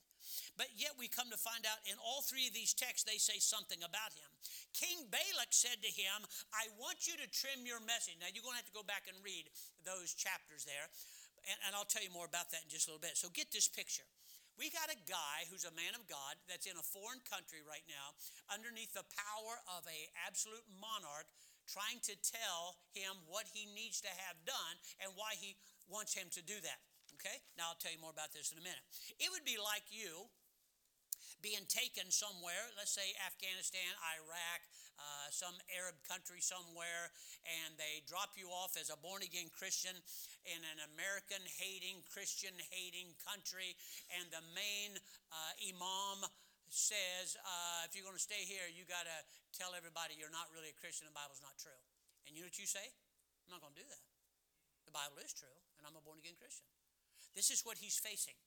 But 0.58 0.74
yet 0.76 0.98
we 0.98 1.08
come 1.08 1.30
to 1.30 1.40
find 1.40 1.64
out 1.64 1.80
in 1.86 1.96
all 2.02 2.26
three 2.26 2.50
of 2.50 2.54
these 2.54 2.74
texts, 2.74 3.06
they 3.06 3.22
say 3.22 3.38
something 3.38 3.80
about 3.86 4.14
him. 4.18 4.30
King 4.74 5.06
Balak 5.10 5.54
said 5.54 5.80
to 5.86 5.92
him, 5.92 6.26
I 6.54 6.70
want 6.82 7.06
you 7.06 7.14
to 7.18 7.28
trim 7.30 7.66
your 7.66 7.80
message. 7.84 8.18
Now 8.18 8.30
you're 8.34 8.46
going 8.46 8.58
to 8.58 8.62
have 8.62 8.72
to 8.72 8.78
go 8.78 8.86
back 8.86 9.06
and 9.06 9.18
read 9.22 9.50
those 9.86 10.18
chapters 10.18 10.66
there, 10.66 10.90
and, 11.46 11.58
and 11.68 11.72
I'll 11.78 11.88
tell 11.88 12.04
you 12.04 12.14
more 12.14 12.28
about 12.28 12.50
that 12.52 12.66
in 12.66 12.70
just 12.70 12.88
a 12.88 12.94
little 12.94 13.04
bit. 13.04 13.16
So 13.16 13.30
get 13.30 13.54
this 13.54 13.70
picture. 13.70 14.06
We 14.58 14.74
got 14.74 14.90
a 14.90 14.98
guy 15.06 15.46
who's 15.54 15.70
a 15.70 15.74
man 15.78 15.94
of 15.94 16.10
God 16.10 16.34
that's 16.50 16.66
in 16.66 16.74
a 16.74 16.82
foreign 16.82 17.22
country 17.30 17.62
right 17.62 17.86
now, 17.86 18.18
underneath 18.50 18.90
the 18.98 19.06
power 19.14 19.62
of 19.78 19.86
a 19.86 20.10
absolute 20.26 20.66
monarch, 20.82 21.30
trying 21.70 22.02
to 22.10 22.18
tell 22.26 22.74
him 22.98 23.22
what 23.30 23.46
he 23.54 23.70
needs 23.78 24.02
to 24.02 24.10
have 24.26 24.34
done 24.50 24.76
and 24.98 25.14
why 25.14 25.38
he 25.38 25.54
wants 25.86 26.18
him 26.18 26.26
to 26.34 26.42
do 26.42 26.58
that. 26.66 26.82
Okay? 27.18 27.42
Now 27.58 27.74
I'll 27.74 27.82
tell 27.82 27.92
you 27.92 28.02
more 28.02 28.14
about 28.14 28.32
this 28.32 28.54
in 28.54 28.62
a 28.62 28.66
minute. 28.66 28.82
It 29.18 29.34
would 29.34 29.44
be 29.44 29.58
like 29.58 29.90
you 29.90 30.30
being 31.42 31.66
taken 31.70 32.10
somewhere, 32.10 32.66
let's 32.78 32.94
say 32.94 33.14
Afghanistan, 33.22 33.90
Iraq, 34.18 34.62
uh, 34.98 35.30
some 35.30 35.54
Arab 35.70 35.94
country 36.10 36.42
somewhere, 36.42 37.14
and 37.46 37.78
they 37.78 38.02
drop 38.10 38.34
you 38.34 38.50
off 38.50 38.74
as 38.74 38.90
a 38.90 38.98
born 38.98 39.22
again 39.22 39.54
Christian 39.54 39.94
in 40.50 40.62
an 40.66 40.82
American 40.94 41.42
hating, 41.62 42.02
Christian 42.10 42.54
hating 42.74 43.14
country, 43.22 43.78
and 44.18 44.26
the 44.34 44.42
main 44.58 44.98
uh, 45.30 45.54
imam 45.62 46.26
says, 46.74 47.38
uh, 47.46 47.86
if 47.86 47.94
you're 47.94 48.04
going 48.06 48.18
to 48.18 48.22
stay 48.22 48.44
here, 48.44 48.66
you 48.68 48.84
got 48.90 49.06
to 49.06 49.18
tell 49.54 49.78
everybody 49.78 50.18
you're 50.18 50.34
not 50.34 50.50
really 50.52 50.74
a 50.74 50.78
Christian, 50.82 51.06
the 51.06 51.16
Bible's 51.16 51.40
not 51.40 51.56
true. 51.62 51.82
And 52.26 52.36
you 52.36 52.44
know 52.44 52.50
what 52.50 52.60
you 52.60 52.68
say? 52.68 52.84
I'm 53.46 53.56
not 53.56 53.64
going 53.64 53.78
to 53.78 53.80
do 53.80 53.88
that. 53.88 54.04
The 54.90 54.92
Bible 54.92 55.22
is 55.24 55.32
true, 55.32 55.54
and 55.80 55.86
I'm 55.86 55.96
a 55.96 56.04
born 56.04 56.20
again 56.20 56.36
Christian. 56.36 56.68
This 57.36 57.52
is 57.52 57.64
what 57.66 57.78
he's 57.78 57.98
facing. 57.98 58.38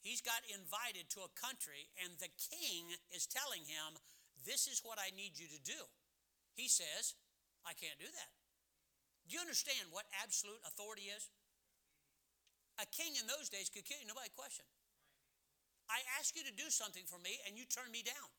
He's 0.00 0.22
got 0.22 0.46
invited 0.46 1.10
to 1.14 1.26
a 1.26 1.34
country, 1.34 1.90
and 1.98 2.14
the 2.18 2.30
king 2.38 2.86
is 3.10 3.26
telling 3.26 3.66
him, 3.66 3.98
This 4.46 4.70
is 4.70 4.82
what 4.86 4.98
I 4.98 5.10
need 5.14 5.34
you 5.34 5.50
to 5.50 5.60
do. 5.62 5.80
He 6.54 6.70
says, 6.70 7.18
I 7.66 7.74
can't 7.74 7.98
do 7.98 8.06
that. 8.06 8.30
Do 9.26 9.36
you 9.36 9.42
understand 9.42 9.90
what 9.90 10.06
absolute 10.22 10.62
authority 10.64 11.10
is? 11.10 11.28
A 12.78 12.86
king 12.86 13.18
in 13.18 13.26
those 13.26 13.50
days 13.50 13.68
could 13.68 13.84
kill 13.84 13.98
you, 13.98 14.06
nobody 14.06 14.30
question. 14.32 14.64
I 15.90 16.00
ask 16.20 16.36
you 16.38 16.46
to 16.46 16.54
do 16.54 16.70
something 16.70 17.04
for 17.04 17.18
me, 17.18 17.42
and 17.44 17.58
you 17.58 17.66
turn 17.66 17.90
me 17.90 18.06
down. 18.06 18.30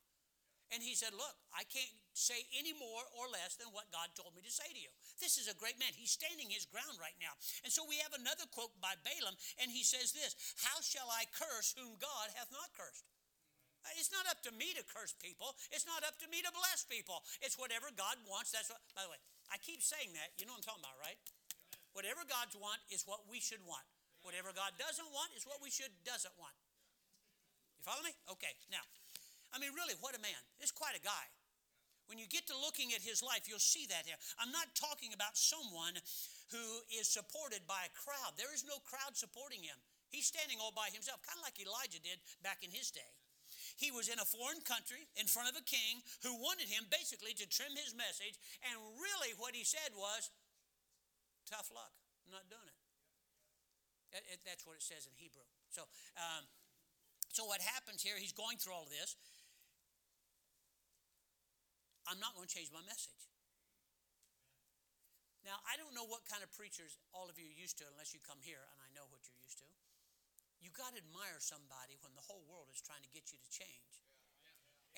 And 0.69 0.85
he 0.85 0.93
said, 0.93 1.17
Look, 1.17 1.35
I 1.49 1.65
can't 1.65 1.89
say 2.13 2.45
any 2.53 2.75
more 2.77 3.03
or 3.15 3.31
less 3.31 3.57
than 3.57 3.71
what 3.73 3.89
God 3.89 4.13
told 4.13 4.35
me 4.37 4.43
to 4.45 4.53
say 4.53 4.67
to 4.69 4.77
you. 4.77 4.91
This 5.17 5.39
is 5.39 5.49
a 5.49 5.57
great 5.57 5.79
man. 5.81 5.95
He's 5.95 6.13
standing 6.13 6.51
his 6.51 6.69
ground 6.69 6.99
right 7.01 7.15
now. 7.17 7.33
And 7.65 7.71
so 7.73 7.87
we 7.87 7.97
have 8.05 8.13
another 8.13 8.45
quote 8.51 8.75
by 8.77 8.93
Balaam, 9.01 9.33
and 9.57 9.71
he 9.71 9.81
says 9.81 10.13
this 10.13 10.37
How 10.61 10.77
shall 10.83 11.09
I 11.09 11.25
curse 11.31 11.73
whom 11.73 11.97
God 11.97 12.27
hath 12.37 12.53
not 12.53 12.69
cursed? 12.77 13.07
Uh, 13.79 13.95
it's 13.95 14.11
not 14.11 14.27
up 14.27 14.43
to 14.43 14.51
me 14.59 14.75
to 14.75 14.83
curse 14.91 15.15
people. 15.15 15.55
It's 15.71 15.87
not 15.87 16.03
up 16.03 16.19
to 16.19 16.27
me 16.27 16.43
to 16.43 16.51
bless 16.51 16.83
people. 16.83 17.23
It's 17.39 17.55
whatever 17.55 17.87
God 17.95 18.19
wants. 18.27 18.51
That's 18.51 18.67
what, 18.67 18.83
by 18.91 19.07
the 19.07 19.11
way, 19.15 19.21
I 19.47 19.57
keep 19.63 19.79
saying 19.79 20.11
that. 20.19 20.35
You 20.35 20.43
know 20.43 20.53
what 20.53 20.67
I'm 20.67 20.75
talking 20.75 20.83
about, 20.83 20.99
right? 20.99 21.15
Whatever 21.95 22.27
God's 22.27 22.59
want 22.59 22.83
is 22.91 23.07
what 23.07 23.23
we 23.31 23.39
should 23.39 23.63
want. 23.63 23.87
Whatever 24.21 24.51
God 24.51 24.75
doesn't 24.75 25.07
want 25.15 25.31
is 25.31 25.47
what 25.47 25.63
we 25.63 25.71
should 25.71 25.89
doesn't 26.03 26.35
want. 26.35 26.53
You 27.79 27.87
follow 27.87 28.03
me? 28.03 28.11
Okay. 28.35 28.51
Now, 28.67 28.83
I 29.53 29.57
mean, 29.57 29.73
really, 29.73 29.97
what 29.99 30.13
a 30.13 30.21
man. 30.21 30.37
It's 30.61 30.73
quite 30.73 30.93
a 30.93 31.03
guy. 31.03 31.25
When 32.09 32.17
you 32.17 32.25
get 32.25 32.49
to 32.49 32.57
looking 32.57 32.89
at 32.97 33.05
his 33.05 33.21
life, 33.21 33.45
you'll 33.45 33.61
see 33.61 33.85
that 33.93 34.09
here. 34.09 34.17
I'm 34.41 34.49
not 34.49 34.73
talking 34.73 35.13
about 35.13 35.37
someone 35.37 35.93
who 36.49 36.65
is 36.89 37.05
supported 37.05 37.69
by 37.69 37.85
a 37.85 37.93
crowd. 37.93 38.33
There 38.33 38.49
is 38.49 38.65
no 38.65 38.81
crowd 38.81 39.13
supporting 39.13 39.61
him. 39.61 39.77
He's 40.09 40.25
standing 40.25 40.57
all 40.57 40.73
by 40.73 40.89
himself, 40.89 41.21
kind 41.21 41.37
of 41.37 41.45
like 41.45 41.61
Elijah 41.61 42.01
did 42.01 42.17
back 42.41 42.65
in 42.65 42.73
his 42.73 42.89
day. 42.89 43.13
He 43.77 43.93
was 43.93 44.09
in 44.09 44.17
a 44.17 44.25
foreign 44.25 44.61
country 44.65 45.05
in 45.21 45.29
front 45.29 45.53
of 45.53 45.55
a 45.57 45.61
king 45.61 46.01
who 46.25 46.33
wanted 46.41 46.65
him 46.65 46.89
basically 46.89 47.37
to 47.37 47.45
trim 47.45 47.77
his 47.77 47.93
message, 47.93 48.41
and 48.65 48.73
really 48.97 49.37
what 49.37 49.53
he 49.53 49.61
said 49.61 49.93
was, 49.93 50.33
tough 51.45 51.69
luck, 51.69 51.93
I'm 52.25 52.33
not 52.33 52.49
doing 52.49 52.65
it. 52.65 52.77
That's 54.41 54.65
what 54.65 54.81
it 54.81 54.85
says 54.85 55.05
in 55.05 55.13
Hebrew. 55.13 55.45
So, 55.69 55.85
um, 56.17 56.49
so 57.29 57.45
what 57.45 57.61
happens 57.61 58.01
here, 58.01 58.17
he's 58.17 58.33
going 58.33 58.57
through 58.57 58.73
all 58.73 58.89
of 58.89 58.93
this. 58.93 59.13
I'm 62.07 62.21
not 62.21 62.37
going 62.37 62.47
to 62.47 62.53
change 62.53 62.71
my 62.71 62.83
message. 62.87 63.19
Now, 65.47 65.59
I 65.65 65.79
don't 65.79 65.95
know 65.95 66.05
what 66.05 66.27
kind 66.27 66.43
of 66.43 66.51
preachers 66.51 66.99
all 67.15 67.31
of 67.31 67.39
you 67.39 67.47
are 67.47 67.57
used 67.57 67.79
to 67.79 67.87
unless 67.89 68.13
you 68.13 68.19
come 68.21 68.43
here, 68.43 68.59
and 68.59 68.77
I 68.83 68.89
know 68.91 69.07
what 69.07 69.23
you're 69.25 69.39
used 69.39 69.59
to. 69.63 69.69
You 70.59 70.69
got 70.75 70.91
to 70.93 70.99
admire 70.99 71.39
somebody 71.39 71.95
when 72.03 72.11
the 72.19 72.25
whole 72.27 72.43
world 72.45 72.67
is 72.69 72.83
trying 72.83 73.01
to 73.01 73.11
get 73.15 73.31
you 73.31 73.39
to 73.39 73.49
change. 73.49 74.03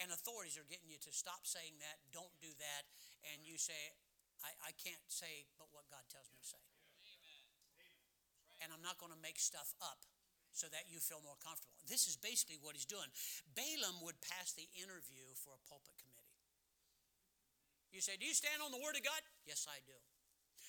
And 0.01 0.09
authorities 0.09 0.57
are 0.57 0.65
getting 0.65 0.89
you 0.89 0.97
to 1.05 1.11
stop 1.13 1.45
saying 1.45 1.77
that, 1.77 2.01
don't 2.09 2.33
do 2.41 2.49
that, 2.57 2.83
and 3.31 3.45
you 3.45 3.61
say, 3.61 3.93
I, 4.41 4.51
I 4.65 4.71
can't 4.73 5.05
say 5.05 5.45
but 5.61 5.69
what 5.69 5.85
God 5.93 6.01
tells 6.09 6.25
me 6.33 6.41
to 6.41 6.47
say. 6.47 6.63
And 8.61 8.69
I'm 8.69 8.81
not 8.81 9.01
going 9.01 9.13
to 9.13 9.21
make 9.21 9.41
stuff 9.41 9.73
up 9.81 10.05
so 10.51 10.67
that 10.69 10.91
you 10.91 10.99
feel 10.99 11.23
more 11.23 11.39
comfortable. 11.39 11.79
This 11.87 12.05
is 12.05 12.19
basically 12.19 12.59
what 12.59 12.75
he's 12.75 12.85
doing. 12.85 13.07
Balaam 13.55 14.03
would 14.03 14.19
pass 14.21 14.53
the 14.53 14.67
interview 14.75 15.25
for 15.39 15.55
a 15.55 15.61
pulpit 15.65 15.95
committee. 15.97 16.11
You 17.91 17.99
say, 17.99 18.15
Do 18.15 18.25
you 18.25 18.36
stand 18.36 18.63
on 18.63 18.71
the 18.71 18.80
Word 18.80 18.95
of 18.95 19.04
God? 19.04 19.21
Yes, 19.43 19.67
I 19.67 19.80
do. 19.84 19.95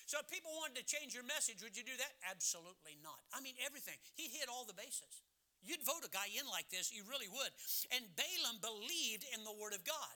So 0.05 0.19
if 0.19 0.27
people 0.27 0.51
wanted 0.59 0.83
to 0.83 0.85
change 0.85 1.15
your 1.15 1.23
message, 1.23 1.63
would 1.63 1.75
you 1.75 1.87
do 1.87 1.95
that? 1.95 2.13
Absolutely 2.27 2.99
not. 2.99 3.23
I 3.31 3.39
mean, 3.39 3.55
everything. 3.63 3.95
He 4.19 4.27
hit 4.27 4.51
all 4.51 4.67
the 4.67 4.75
bases. 4.75 5.23
You'd 5.63 5.81
vote 5.87 6.03
a 6.03 6.11
guy 6.11 6.27
in 6.35 6.43
like 6.51 6.67
this, 6.67 6.91
you 6.91 7.07
really 7.07 7.31
would. 7.31 7.51
And 7.95 8.03
Balaam 8.19 8.59
believed 8.59 9.23
in 9.31 9.47
the 9.47 9.55
Word 9.55 9.71
of 9.71 9.87
God. 9.87 10.15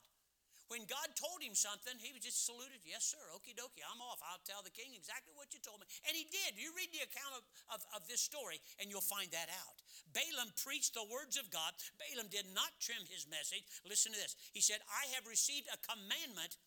When 0.68 0.84
God 0.84 1.16
told 1.16 1.40
him 1.40 1.56
something, 1.56 1.96
he 1.96 2.12
just 2.20 2.44
saluted, 2.44 2.84
Yes, 2.84 3.16
sir, 3.16 3.24
okie 3.32 3.56
dokie, 3.56 3.88
I'm 3.88 4.04
off. 4.04 4.20
I'll 4.20 4.44
tell 4.44 4.60
the 4.60 4.76
king 4.76 4.92
exactly 4.92 5.32
what 5.40 5.56
you 5.56 5.64
told 5.64 5.80
me. 5.80 5.88
And 6.04 6.12
he 6.12 6.28
did. 6.28 6.60
You 6.60 6.76
read 6.76 6.92
the 6.92 7.08
account 7.08 7.40
of, 7.40 7.44
of, 7.72 7.80
of, 7.96 8.02
this 8.12 8.20
story, 8.20 8.60
and 8.76 8.92
you'll 8.92 9.00
find 9.00 9.32
that 9.32 9.48
out. 9.48 9.80
Balaam 10.12 10.52
preached 10.60 11.00
the 11.00 11.08
words 11.08 11.40
of 11.40 11.48
God. 11.48 11.72
Balaam 11.96 12.28
did 12.28 12.52
not 12.52 12.76
trim 12.84 13.00
his 13.08 13.24
message. 13.32 13.64
Listen 13.88 14.12
to 14.12 14.20
this. 14.20 14.36
He 14.52 14.60
said, 14.60 14.84
I 14.92 15.08
have 15.16 15.24
received 15.24 15.72
a 15.72 15.80
commandment 15.80 16.60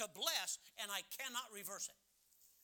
to 0.00 0.08
bless, 0.12 0.60
and 0.80 0.88
I 0.88 1.04
cannot 1.12 1.52
reverse 1.52 1.88
it. 1.88 1.98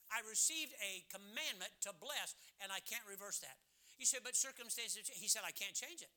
I 0.09 0.25
received 0.25 0.73
a 0.81 1.05
commandment 1.13 1.69
to 1.85 1.93
bless, 1.93 2.33
and 2.61 2.73
I 2.73 2.81
can't 2.81 3.05
reverse 3.05 3.39
that. 3.45 3.57
You 4.01 4.09
said, 4.09 4.25
but 4.25 4.33
circumstances, 4.33 5.05
he 5.11 5.29
said, 5.29 5.45
I 5.45 5.53
can't 5.53 5.75
change 5.75 6.01
it. 6.01 6.09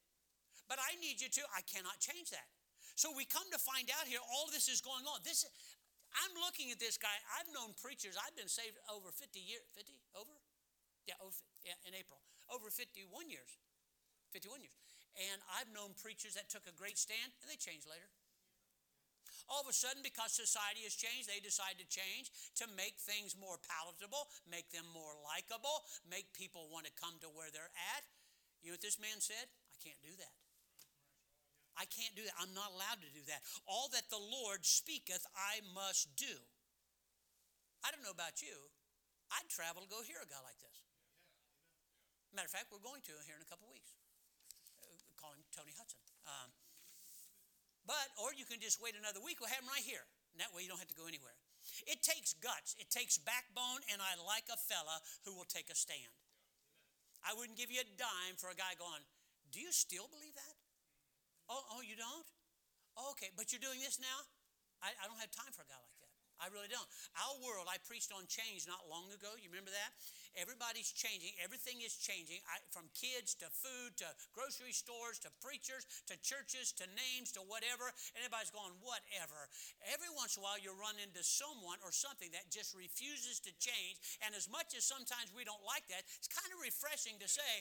But 0.70 0.81
I 0.81 0.96
need 1.03 1.20
you 1.20 1.29
to, 1.29 1.42
I 1.53 1.61
cannot 1.66 2.01
change 2.01 2.33
that. 2.33 2.48
So 2.94 3.12
we 3.12 3.29
come 3.29 3.44
to 3.53 3.61
find 3.61 3.90
out 3.92 4.09
here, 4.09 4.22
all 4.22 4.48
this 4.48 4.68
is 4.68 4.81
going 4.81 5.05
on. 5.05 5.20
This, 5.25 5.44
I'm 6.14 6.35
looking 6.40 6.70
at 6.70 6.81
this 6.81 6.96
guy. 6.96 7.12
I've 7.37 7.48
known 7.53 7.75
preachers. 7.77 8.16
I've 8.16 8.37
been 8.37 8.48
saved 8.48 8.77
over 8.88 9.11
50 9.11 9.40
years. 9.40 9.64
50? 9.77 9.92
Over? 10.16 10.33
Yeah, 11.09 11.18
over, 11.18 11.37
yeah, 11.66 11.77
in 11.88 11.96
April. 11.96 12.20
Over 12.53 12.70
51 12.70 13.29
years. 13.29 13.59
51 14.31 14.62
years. 14.62 14.77
And 15.18 15.44
I've 15.59 15.68
known 15.72 15.92
preachers 15.98 16.38
that 16.40 16.48
took 16.48 16.64
a 16.64 16.72
great 16.72 16.96
stand 16.96 17.37
and 17.42 17.48
they 17.48 17.61
changed 17.61 17.85
later. 17.85 18.09
All 19.50 19.61
of 19.61 19.68
a 19.68 19.74
sudden, 19.74 20.00
because 20.00 20.33
society 20.33 20.87
has 20.87 20.96
changed, 20.96 21.28
they 21.28 21.42
decide 21.42 21.76
to 21.78 21.87
change 21.87 22.31
to 22.62 22.66
make 22.72 22.96
things 22.96 23.37
more 23.37 23.59
palatable, 23.62 24.31
make 24.48 24.70
them 24.70 24.87
more 24.94 25.12
likable, 25.22 25.85
make 26.07 26.31
people 26.33 26.70
want 26.72 26.87
to 26.88 26.94
come 26.94 27.18
to 27.20 27.28
where 27.31 27.52
they're 27.52 27.74
at. 27.94 28.02
You 28.62 28.70
know 28.70 28.78
what 28.78 28.87
this 28.87 29.02
man 29.02 29.18
said? 29.18 29.50
I 29.70 29.76
can't 29.83 29.98
do 30.00 30.14
that. 30.16 30.35
I 31.74 31.88
can't 31.88 32.12
do 32.14 32.22
that. 32.24 32.37
I'm 32.37 32.52
not 32.52 32.70
allowed 32.72 33.00
to 33.00 33.11
do 33.11 33.24
that. 33.33 33.42
All 33.64 33.88
that 33.96 34.07
the 34.12 34.20
Lord 34.20 34.62
speaketh, 34.62 35.24
I 35.33 35.64
must 35.72 36.12
do. 36.14 36.37
I 37.83 37.90
don't 37.90 38.05
know 38.05 38.14
about 38.14 38.44
you. 38.44 38.55
I'd 39.33 39.48
travel 39.48 39.83
to 39.83 39.90
go 39.90 40.05
hear 40.05 40.20
a 40.20 40.28
guy 40.28 40.38
like 40.44 40.61
this. 40.61 40.85
Matter 42.33 42.48
of 42.48 42.55
fact, 42.55 42.70
we're 42.70 42.85
going 42.85 43.02
to 43.09 43.12
here 43.24 43.37
in 43.37 43.44
a 43.44 43.48
couple 43.48 43.68
weeks. 43.68 43.92
Uh, 44.81 44.88
call 45.20 45.33
him 45.35 45.44
Tony 45.52 45.72
Hudson. 45.76 46.00
Um, 46.24 46.48
but, 47.87 48.07
or 48.18 48.31
you 48.35 48.47
can 48.47 48.62
just 48.62 48.79
wait 48.79 48.95
another 48.95 49.18
week. 49.18 49.42
We'll 49.42 49.51
have 49.51 49.62
them 49.64 49.71
right 49.71 49.83
here. 49.83 50.05
And 50.33 50.40
that 50.40 50.55
way 50.55 50.64
you 50.64 50.71
don't 50.71 50.81
have 50.81 50.90
to 50.90 50.97
go 50.97 51.11
anywhere. 51.11 51.37
It 51.87 52.03
takes 52.03 52.35
guts, 52.35 52.75
it 52.79 52.90
takes 52.90 53.18
backbone, 53.18 53.87
and 53.92 54.03
I 54.03 54.18
like 54.18 54.51
a 54.51 54.59
fella 54.59 54.99
who 55.23 55.35
will 55.35 55.47
take 55.47 55.71
a 55.71 55.77
stand. 55.79 56.11
I 57.23 57.38
wouldn't 57.38 57.55
give 57.55 57.71
you 57.71 57.79
a 57.79 57.88
dime 57.95 58.35
for 58.35 58.51
a 58.51 58.59
guy 58.59 58.75
going, 58.75 59.03
Do 59.55 59.62
you 59.62 59.71
still 59.71 60.11
believe 60.11 60.35
that? 60.35 60.57
Oh, 61.47 61.62
oh, 61.79 61.83
you 61.85 61.95
don't? 61.95 62.27
Okay, 63.14 63.31
but 63.38 63.55
you're 63.55 63.62
doing 63.62 63.79
this 63.79 64.03
now? 64.03 64.27
I, 64.83 64.90
I 64.99 65.07
don't 65.07 65.21
have 65.23 65.31
time 65.31 65.55
for 65.55 65.62
a 65.62 65.71
guy 65.71 65.79
like 65.79 65.99
that. 66.03 66.12
I 66.42 66.51
really 66.51 66.66
don't. 66.66 66.87
Our 67.23 67.38
world, 67.38 67.71
I 67.71 67.79
preached 67.87 68.11
on 68.11 68.27
change 68.27 68.66
not 68.66 68.83
long 68.90 69.07
ago. 69.14 69.38
You 69.38 69.47
remember 69.47 69.71
that? 69.71 69.90
Everybody's 70.37 70.88
changing. 70.92 71.37
Everything 71.42 71.81
is 71.85 71.97
changing. 71.97 72.40
I, 72.49 72.61
from 72.73 72.88
kids 72.97 73.37
to 73.45 73.49
food 73.53 73.97
to 74.01 74.09
grocery 74.33 74.73
stores 74.73 75.21
to 75.27 75.31
preachers 75.45 75.85
to 76.09 76.16
churches 76.25 76.73
to 76.81 76.88
names 76.97 77.33
to 77.37 77.45
whatever. 77.45 77.92
Everybody's 78.16 78.53
going, 78.53 78.73
whatever. 78.81 79.49
Every 79.92 80.09
once 80.12 80.37
in 80.37 80.40
a 80.40 80.49
while, 80.49 80.61
you 80.61 80.73
run 80.73 80.97
into 80.97 81.21
someone 81.21 81.81
or 81.85 81.92
something 81.92 82.33
that 82.33 82.49
just 82.49 82.73
refuses 82.73 83.40
to 83.45 83.53
change. 83.61 84.01
And 84.25 84.33
as 84.33 84.49
much 84.49 84.73
as 84.73 84.88
sometimes 84.88 85.33
we 85.37 85.45
don't 85.45 85.62
like 85.64 85.85
that, 85.92 86.05
it's 86.16 86.31
kind 86.31 86.49
of 86.53 86.61
refreshing 86.64 87.21
to 87.21 87.29
say, 87.29 87.53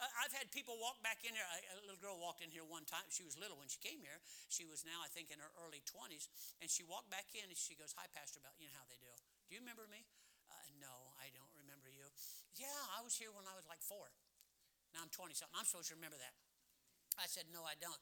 I've 0.00 0.32
had 0.32 0.48
people 0.48 0.80
walk 0.80 0.96
back 1.04 1.20
in 1.28 1.36
here. 1.36 1.44
A 1.44 1.84
little 1.84 2.00
girl 2.00 2.16
walked 2.16 2.40
in 2.40 2.48
here 2.48 2.64
one 2.64 2.88
time. 2.88 3.04
She 3.12 3.20
was 3.20 3.36
little 3.36 3.60
when 3.60 3.68
she 3.68 3.76
came 3.84 4.00
here. 4.00 4.16
She 4.48 4.64
was 4.64 4.80
now, 4.88 5.04
I 5.04 5.12
think, 5.12 5.28
in 5.28 5.36
her 5.44 5.52
early 5.60 5.84
20s. 5.84 6.32
And 6.64 6.72
she 6.72 6.80
walked 6.88 7.12
back 7.12 7.28
in 7.36 7.44
and 7.44 7.56
she 7.56 7.76
goes, 7.76 7.92
Hi, 8.00 8.08
Pastor 8.16 8.40
Bell. 8.40 8.56
You 8.56 8.72
know 8.72 8.80
how 8.80 8.88
they 8.88 8.96
do. 8.96 9.12
Do 9.12 9.50
you 9.52 9.60
remember 9.60 9.84
me? 9.92 10.08
Uh, 10.48 10.56
no, 10.80 11.12
I 11.20 11.28
don't 11.36 11.52
remember 11.52 11.92
you. 11.92 12.08
Yeah, 12.60 12.82
I 12.92 13.00
was 13.00 13.16
here 13.16 13.32
when 13.32 13.48
I 13.48 13.56
was 13.56 13.64
like 13.64 13.80
four. 13.80 14.12
Now 14.92 15.00
I'm 15.00 15.08
20 15.08 15.32
something. 15.32 15.56
I'm 15.56 15.64
supposed 15.64 15.88
to 15.88 15.96
remember 15.96 16.20
that. 16.20 16.36
I 17.16 17.24
said, 17.24 17.48
No, 17.48 17.64
I 17.64 17.72
don't. 17.80 17.96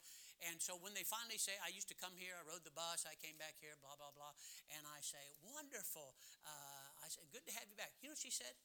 And 0.50 0.58
so 0.58 0.74
when 0.82 0.98
they 0.98 1.06
finally 1.06 1.38
say, 1.38 1.54
I 1.62 1.70
used 1.70 1.86
to 1.94 1.98
come 1.98 2.14
here, 2.18 2.34
I 2.34 2.42
rode 2.42 2.66
the 2.66 2.74
bus, 2.74 3.06
I 3.06 3.14
came 3.18 3.38
back 3.38 3.54
here, 3.58 3.78
blah, 3.78 3.94
blah, 3.94 4.10
blah. 4.10 4.34
And 4.74 4.82
I 4.90 4.98
say, 4.98 5.22
Wonderful. 5.54 6.18
Uh, 6.42 6.90
I 6.98 7.06
said, 7.06 7.30
Good 7.30 7.46
to 7.46 7.54
have 7.54 7.70
you 7.70 7.78
back. 7.78 7.94
You 8.02 8.10
know 8.10 8.18
what 8.18 8.22
she 8.22 8.34
said? 8.34 8.58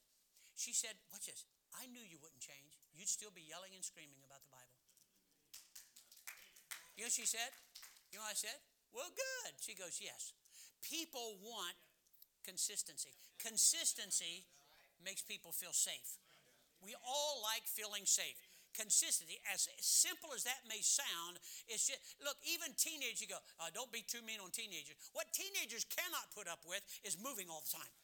She 0.58 0.74
said, 0.74 0.98
Watch 1.14 1.30
this. 1.30 1.46
I 1.78 1.86
knew 1.86 2.02
you 2.02 2.18
wouldn't 2.18 2.42
change. 2.42 2.74
You'd 2.90 3.10
still 3.10 3.30
be 3.30 3.46
yelling 3.46 3.74
and 3.78 3.86
screaming 3.86 4.18
about 4.26 4.42
the 4.42 4.50
Bible. 4.50 4.74
You 6.98 7.06
know 7.06 7.10
what 7.10 7.14
she 7.14 7.26
said? 7.26 7.54
You 8.10 8.18
know 8.18 8.26
what 8.26 8.34
I 8.34 8.38
said? 8.38 8.58
Well, 8.90 9.10
good. 9.14 9.58
She 9.62 9.78
goes, 9.78 10.02
Yes. 10.02 10.34
People 10.82 11.38
want 11.38 11.78
consistency. 12.42 13.14
Consistency 13.38 14.46
makes 15.04 15.22
people 15.22 15.52
feel 15.52 15.76
safe. 15.76 16.18
We 16.82 16.96
all 17.04 17.44
like 17.44 17.64
feeling 17.64 18.08
safe. 18.08 18.36
Consistency, 18.74 19.38
as 19.46 19.70
simple 19.78 20.34
as 20.34 20.42
that 20.42 20.66
may 20.66 20.82
sound, 20.82 21.38
is 21.70 21.86
just 21.86 22.02
look. 22.18 22.34
Even 22.42 22.74
teenagers, 22.74 23.22
you 23.22 23.30
go, 23.30 23.38
uh, 23.62 23.70
don't 23.70 23.94
be 23.94 24.02
too 24.02 24.18
mean 24.26 24.42
on 24.42 24.50
teenagers. 24.50 24.98
What 25.14 25.30
teenagers 25.30 25.86
cannot 25.86 26.34
put 26.34 26.50
up 26.50 26.66
with 26.66 26.82
is 27.06 27.14
moving 27.14 27.46
all 27.46 27.62
the 27.62 27.70
time. 27.70 27.94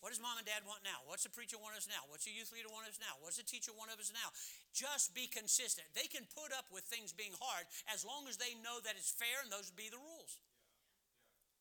What 0.00 0.16
does 0.16 0.20
mom 0.20 0.40
and 0.40 0.48
dad 0.48 0.64
want 0.64 0.80
now? 0.80 1.04
What's 1.04 1.28
the 1.28 1.32
preacher 1.32 1.60
want 1.60 1.76
us 1.76 1.84
now? 1.84 2.08
What's 2.08 2.24
the 2.24 2.32
youth 2.32 2.52
leader 2.56 2.72
want 2.72 2.88
us 2.88 2.96
now? 2.96 3.20
What's 3.20 3.36
the 3.36 3.44
teacher 3.44 3.72
want 3.76 3.92
of 3.92 4.00
us 4.00 4.08
now? 4.12 4.32
Just 4.72 5.12
be 5.12 5.28
consistent. 5.28 5.88
They 5.92 6.08
can 6.08 6.24
put 6.32 6.56
up 6.56 6.72
with 6.72 6.88
things 6.88 7.12
being 7.12 7.36
hard 7.36 7.68
as 7.92 8.00
long 8.00 8.24
as 8.24 8.40
they 8.40 8.56
know 8.64 8.80
that 8.80 8.96
it's 8.96 9.12
fair 9.12 9.44
and 9.44 9.52
those 9.52 9.68
would 9.68 9.76
be 9.76 9.92
the 9.92 10.00
rules. 10.00 10.40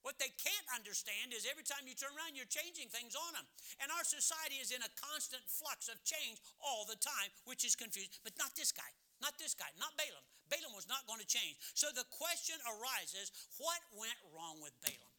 What 0.02 0.16
they 0.16 0.32
can't 0.40 0.68
understand 0.72 1.36
is 1.36 1.44
every 1.44 1.68
time 1.68 1.84
you 1.84 1.96
turn 1.96 2.16
around, 2.16 2.40
you're 2.40 2.48
changing 2.48 2.88
things 2.88 3.20
on 3.20 3.36
them. 3.36 3.44
And 3.84 3.92
our 3.92 4.08
society 4.08 4.64
is 4.64 4.72
in 4.72 4.80
a 4.80 4.92
constant 4.96 5.44
flux 5.52 5.92
of 5.92 6.00
change 6.08 6.40
all 6.64 6.88
the 6.88 6.96
time, 7.00 7.30
which 7.44 7.68
is 7.68 7.76
confusing. 7.76 8.12
But 8.24 8.40
not 8.40 8.56
this 8.56 8.72
guy, 8.72 8.88
not 9.20 9.36
this 9.36 9.52
guy, 9.52 9.68
not 9.76 9.92
Balaam. 10.00 10.24
Balaam 10.48 10.74
was 10.74 10.88
not 10.88 11.04
going 11.04 11.20
to 11.20 11.28
change. 11.28 11.60
So 11.76 11.92
the 11.92 12.08
question 12.10 12.58
arises 12.64 13.30
what 13.60 13.84
went 13.92 14.18
wrong 14.32 14.64
with 14.64 14.74
Balaam? 14.80 15.14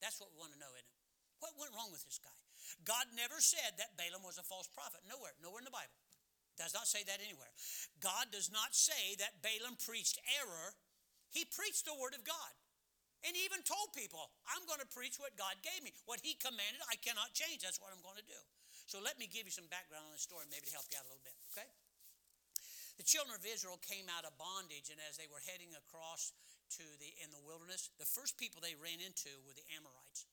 That's 0.00 0.18
what 0.18 0.32
we 0.32 0.40
want 0.40 0.56
to 0.56 0.60
know, 0.60 0.72
isn't 0.74 0.88
it? 0.88 1.00
What 1.38 1.54
went 1.60 1.76
wrong 1.76 1.92
with 1.92 2.02
this 2.02 2.18
guy? 2.18 2.34
God 2.88 3.06
never 3.12 3.38
said 3.38 3.76
that 3.78 3.94
Balaam 4.00 4.24
was 4.24 4.40
a 4.40 4.46
false 4.46 4.66
prophet. 4.72 5.04
Nowhere, 5.06 5.36
nowhere 5.44 5.60
in 5.60 5.68
the 5.68 5.74
Bible. 5.74 5.94
Does 6.56 6.74
not 6.74 6.88
say 6.88 7.04
that 7.04 7.20
anywhere. 7.20 7.50
God 8.00 8.28
does 8.30 8.52
not 8.52 8.76
say 8.76 9.16
that 9.18 9.40
Balaam 9.40 9.76
preached 9.80 10.20
error. 10.36 10.76
He 11.32 11.48
preached 11.48 11.88
the 11.88 11.96
word 11.96 12.12
of 12.12 12.24
God. 12.28 12.52
And 13.22 13.38
he 13.38 13.46
even 13.46 13.62
told 13.62 13.94
people, 13.94 14.34
I'm 14.50 14.66
going 14.66 14.82
to 14.82 14.90
preach 14.90 15.18
what 15.22 15.38
God 15.38 15.54
gave 15.62 15.78
me. 15.86 15.94
What 16.10 16.18
he 16.22 16.34
commanded, 16.42 16.82
I 16.90 16.98
cannot 16.98 17.30
change. 17.38 17.62
That's 17.62 17.78
what 17.78 17.94
I'm 17.94 18.02
going 18.02 18.18
to 18.18 18.26
do. 18.26 18.40
So 18.90 18.98
let 18.98 19.14
me 19.16 19.30
give 19.30 19.46
you 19.46 19.54
some 19.54 19.70
background 19.70 20.10
on 20.10 20.14
the 20.14 20.20
story, 20.20 20.42
maybe 20.50 20.66
to 20.66 20.74
help 20.74 20.90
you 20.90 20.98
out 20.98 21.06
a 21.06 21.10
little 21.10 21.22
bit, 21.22 21.38
okay? 21.54 21.70
The 22.98 23.06
children 23.06 23.38
of 23.38 23.46
Israel 23.46 23.80
came 23.80 24.10
out 24.10 24.26
of 24.26 24.34
bondage, 24.36 24.90
and 24.92 25.00
as 25.08 25.16
they 25.16 25.30
were 25.30 25.40
heading 25.48 25.72
across 25.78 26.34
to 26.76 26.84
the 27.00 27.10
in 27.24 27.32
the 27.32 27.40
wilderness, 27.40 27.88
the 27.96 28.08
first 28.08 28.36
people 28.36 28.60
they 28.60 28.76
ran 28.76 29.00
into 29.00 29.32
were 29.46 29.56
the 29.56 29.64
Amorites. 29.72 30.28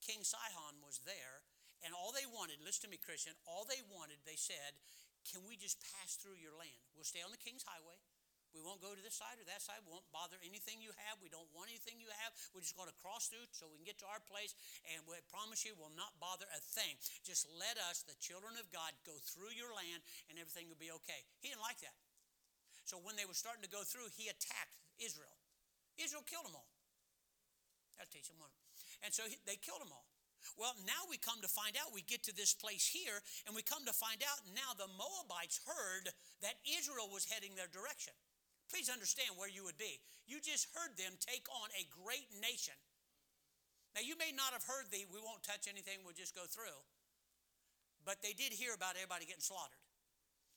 King 0.00 0.24
Sihon 0.24 0.80
was 0.80 1.02
there, 1.04 1.44
and 1.84 1.92
all 1.92 2.10
they 2.14 2.26
wanted, 2.26 2.64
listen 2.64 2.88
to 2.88 2.92
me, 2.92 2.98
Christian, 2.98 3.36
all 3.44 3.68
they 3.68 3.82
wanted, 3.92 4.18
they 4.24 4.38
said, 4.38 4.78
Can 5.28 5.44
we 5.44 5.58
just 5.60 5.78
pass 5.84 6.16
through 6.16 6.40
your 6.40 6.56
land? 6.56 6.80
We'll 6.96 7.08
stay 7.08 7.20
on 7.20 7.34
the 7.34 7.40
king's 7.40 7.66
highway. 7.66 7.98
We 8.56 8.64
won't 8.64 8.80
go 8.80 8.92
to 8.92 9.02
this 9.04 9.16
side 9.16 9.36
or 9.36 9.46
that 9.46 9.60
side. 9.60 9.80
We 9.84 9.92
won't 9.92 10.08
bother 10.10 10.40
anything 10.40 10.80
you 10.80 10.90
have. 11.08 11.20
We 11.20 11.28
don't 11.28 11.48
want 11.52 11.68
anything 11.68 12.00
you 12.00 12.08
have. 12.24 12.32
We're 12.52 12.64
just 12.64 12.74
going 12.74 12.88
to 12.88 12.98
cross 13.00 13.28
through 13.28 13.44
so 13.52 13.68
we 13.68 13.78
can 13.80 13.86
get 13.86 14.00
to 14.00 14.08
our 14.08 14.22
place. 14.24 14.56
And 14.92 15.04
we 15.04 15.20
promise 15.28 15.62
you, 15.62 15.76
we'll 15.76 15.94
not 15.94 16.16
bother 16.16 16.48
a 16.50 16.60
thing. 16.60 16.96
Just 17.22 17.44
let 17.54 17.76
us, 17.88 18.02
the 18.08 18.16
children 18.18 18.56
of 18.56 18.68
God, 18.72 18.96
go 19.04 19.16
through 19.20 19.52
your 19.52 19.70
land 19.76 20.00
and 20.32 20.40
everything 20.40 20.66
will 20.66 20.80
be 20.80 20.92
okay. 21.04 21.24
He 21.44 21.52
didn't 21.52 21.64
like 21.64 21.78
that. 21.84 21.94
So 22.88 22.96
when 23.04 23.20
they 23.20 23.28
were 23.28 23.36
starting 23.36 23.60
to 23.62 23.72
go 23.72 23.84
through, 23.84 24.08
he 24.16 24.32
attacked 24.32 24.80
Israel. 24.96 25.36
Israel 26.00 26.24
killed 26.24 26.48
them 26.48 26.56
all. 26.56 26.72
That'll 28.00 28.08
teach 28.08 28.32
them 28.32 28.40
one. 28.40 28.54
And 29.04 29.12
so 29.12 29.28
he, 29.28 29.36
they 29.44 29.60
killed 29.60 29.84
them 29.84 29.92
all. 29.92 30.08
Well, 30.56 30.74
now 30.86 31.06
we 31.10 31.18
come 31.18 31.42
to 31.42 31.50
find 31.50 31.74
out, 31.74 31.90
we 31.92 32.02
get 32.06 32.22
to 32.30 32.34
this 32.34 32.54
place 32.54 32.86
here, 32.86 33.20
and 33.46 33.52
we 33.52 33.62
come 33.62 33.84
to 33.86 33.92
find 33.92 34.22
out 34.22 34.38
now 34.54 34.70
the 34.78 34.90
Moabites 34.94 35.60
heard 35.66 36.14
that 36.42 36.62
Israel 36.78 37.10
was 37.10 37.26
heading 37.26 37.58
their 37.58 37.68
direction. 37.68 38.14
Please 38.68 38.92
understand 38.92 39.34
where 39.40 39.48
you 39.48 39.64
would 39.64 39.80
be. 39.80 40.00
You 40.28 40.44
just 40.44 40.68
heard 40.76 40.92
them 41.00 41.16
take 41.18 41.48
on 41.48 41.72
a 41.72 41.88
great 41.88 42.28
nation. 42.36 42.76
Now, 43.96 44.04
you 44.04 44.14
may 44.20 44.30
not 44.30 44.52
have 44.52 44.62
heard 44.68 44.92
the, 44.92 45.08
we 45.08 45.18
won't 45.18 45.40
touch 45.40 45.64
anything, 45.66 46.04
we'll 46.04 46.16
just 46.16 46.36
go 46.36 46.44
through. 46.44 46.76
But 48.04 48.20
they 48.20 48.36
did 48.36 48.52
hear 48.52 48.76
about 48.76 48.94
everybody 48.94 49.24
getting 49.24 49.44
slaughtered. 49.44 49.80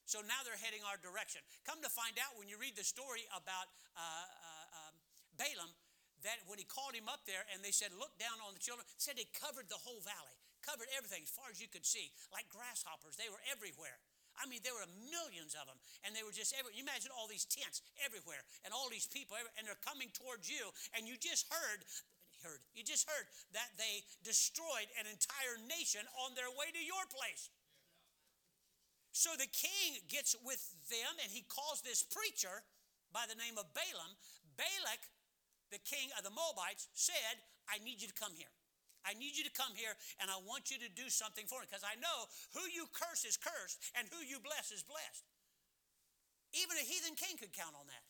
So 0.03 0.19
now 0.27 0.43
they're 0.43 0.59
heading 0.59 0.83
our 0.83 0.99
direction. 0.99 1.39
Come 1.63 1.79
to 1.87 1.91
find 1.91 2.19
out 2.19 2.35
when 2.35 2.51
you 2.51 2.59
read 2.59 2.75
the 2.75 2.83
story 2.83 3.23
about 3.31 3.71
uh, 3.95 4.03
uh, 4.03 4.79
um, 4.83 4.95
Balaam, 5.39 5.71
that 6.27 6.43
when 6.45 6.59
he 6.59 6.67
called 6.67 6.93
him 6.93 7.07
up 7.07 7.23
there 7.23 7.47
and 7.49 7.63
they 7.63 7.73
said, 7.73 7.95
Look 7.95 8.13
down 8.19 8.37
on 8.43 8.53
the 8.53 8.61
children, 8.61 8.85
said 8.99 9.15
they 9.17 9.29
covered 9.31 9.71
the 9.71 9.79
whole 9.79 10.03
valley, 10.03 10.35
covered 10.61 10.91
everything 10.93 11.23
as 11.23 11.31
far 11.33 11.49
as 11.49 11.57
you 11.63 11.71
could 11.71 11.87
see, 11.87 12.13
like 12.29 12.45
grasshoppers. 12.51 13.15
They 13.15 13.31
were 13.31 13.41
everywhere. 13.49 13.97
I 14.41 14.49
mean, 14.49 14.65
there 14.65 14.73
were 14.73 14.89
millions 15.13 15.53
of 15.53 15.69
them, 15.69 15.77
and 16.01 16.17
they 16.17 16.25
were 16.25 16.33
just 16.33 16.57
everywhere. 16.57 16.73
You 16.73 16.83
imagine 16.83 17.13
all 17.13 17.29
these 17.29 17.45
tents 17.45 17.85
everywhere, 18.01 18.41
and 18.65 18.73
all 18.73 18.89
these 18.89 19.05
people, 19.05 19.37
and 19.37 19.63
they're 19.63 19.79
coming 19.85 20.09
towards 20.17 20.49
you, 20.49 20.73
and 20.97 21.05
you 21.05 21.15
just 21.15 21.45
heard, 21.53 21.85
heard, 22.41 22.61
you 22.73 22.81
just 22.81 23.05
heard 23.05 23.29
that 23.53 23.69
they 23.77 24.01
destroyed 24.25 24.89
an 24.97 25.05
entire 25.05 25.61
nation 25.69 26.01
on 26.25 26.33
their 26.33 26.49
way 26.49 26.73
to 26.73 26.81
your 26.81 27.05
place. 27.13 27.53
So 29.13 29.37
the 29.37 29.49
king 29.51 30.01
gets 30.09 30.33
with 30.41 30.61
them, 30.89 31.13
and 31.21 31.29
he 31.29 31.45
calls 31.45 31.85
this 31.85 32.01
preacher 32.01 32.65
by 33.13 33.29
the 33.29 33.37
name 33.37 33.61
of 33.61 33.69
Balaam. 33.77 34.17
Balak 34.57 35.03
the 35.71 35.79
king 35.79 36.11
of 36.19 36.23
the 36.27 36.29
Moabites, 36.29 36.91
said, 36.93 37.39
I 37.71 37.79
need 37.79 38.03
you 38.03 38.07
to 38.11 38.13
come 38.13 38.35
here. 38.35 38.51
I 39.07 39.17
need 39.17 39.37
you 39.37 39.45
to 39.45 39.53
come 39.53 39.73
here 39.73 39.93
and 40.21 40.29
I 40.29 40.37
want 40.45 40.69
you 40.69 40.77
to 40.81 40.89
do 40.91 41.09
something 41.09 41.49
for 41.49 41.61
me 41.61 41.69
because 41.69 41.85
I 41.85 41.97
know 41.97 42.29
who 42.53 42.65
you 42.69 42.85
curse 42.93 43.25
is 43.25 43.37
cursed 43.37 43.81
and 43.97 44.05
who 44.09 44.21
you 44.21 44.37
bless 44.41 44.69
is 44.69 44.85
blessed. 44.85 45.25
Even 46.53 46.75
a 46.75 46.85
heathen 46.85 47.15
king 47.15 47.39
could 47.39 47.55
count 47.55 47.73
on 47.73 47.87
that. 47.87 48.05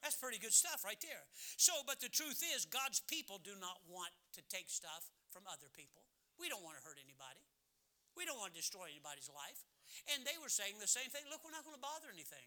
That's 0.00 0.16
pretty 0.16 0.38
good 0.38 0.54
stuff 0.54 0.86
right 0.86 1.00
there. 1.02 1.26
So, 1.58 1.74
but 1.82 1.98
the 1.98 2.08
truth 2.08 2.40
is, 2.54 2.64
God's 2.64 3.02
people 3.10 3.42
do 3.42 3.58
not 3.58 3.82
want 3.90 4.14
to 4.38 4.42
take 4.46 4.70
stuff 4.70 5.10
from 5.34 5.42
other 5.50 5.66
people. 5.74 6.06
We 6.38 6.46
don't 6.46 6.62
want 6.62 6.78
to 6.78 6.84
hurt 6.86 7.02
anybody. 7.02 7.42
We 8.14 8.22
don't 8.22 8.38
want 8.38 8.54
to 8.54 8.58
destroy 8.58 8.90
anybody's 8.90 9.26
life. 9.30 9.66
And 10.14 10.22
they 10.22 10.38
were 10.38 10.50
saying 10.50 10.78
the 10.78 10.90
same 10.90 11.10
thing. 11.10 11.26
Look, 11.26 11.42
we're 11.42 11.54
not 11.54 11.66
going 11.66 11.76
to 11.76 11.82
bother 11.82 12.10
anything. 12.14 12.46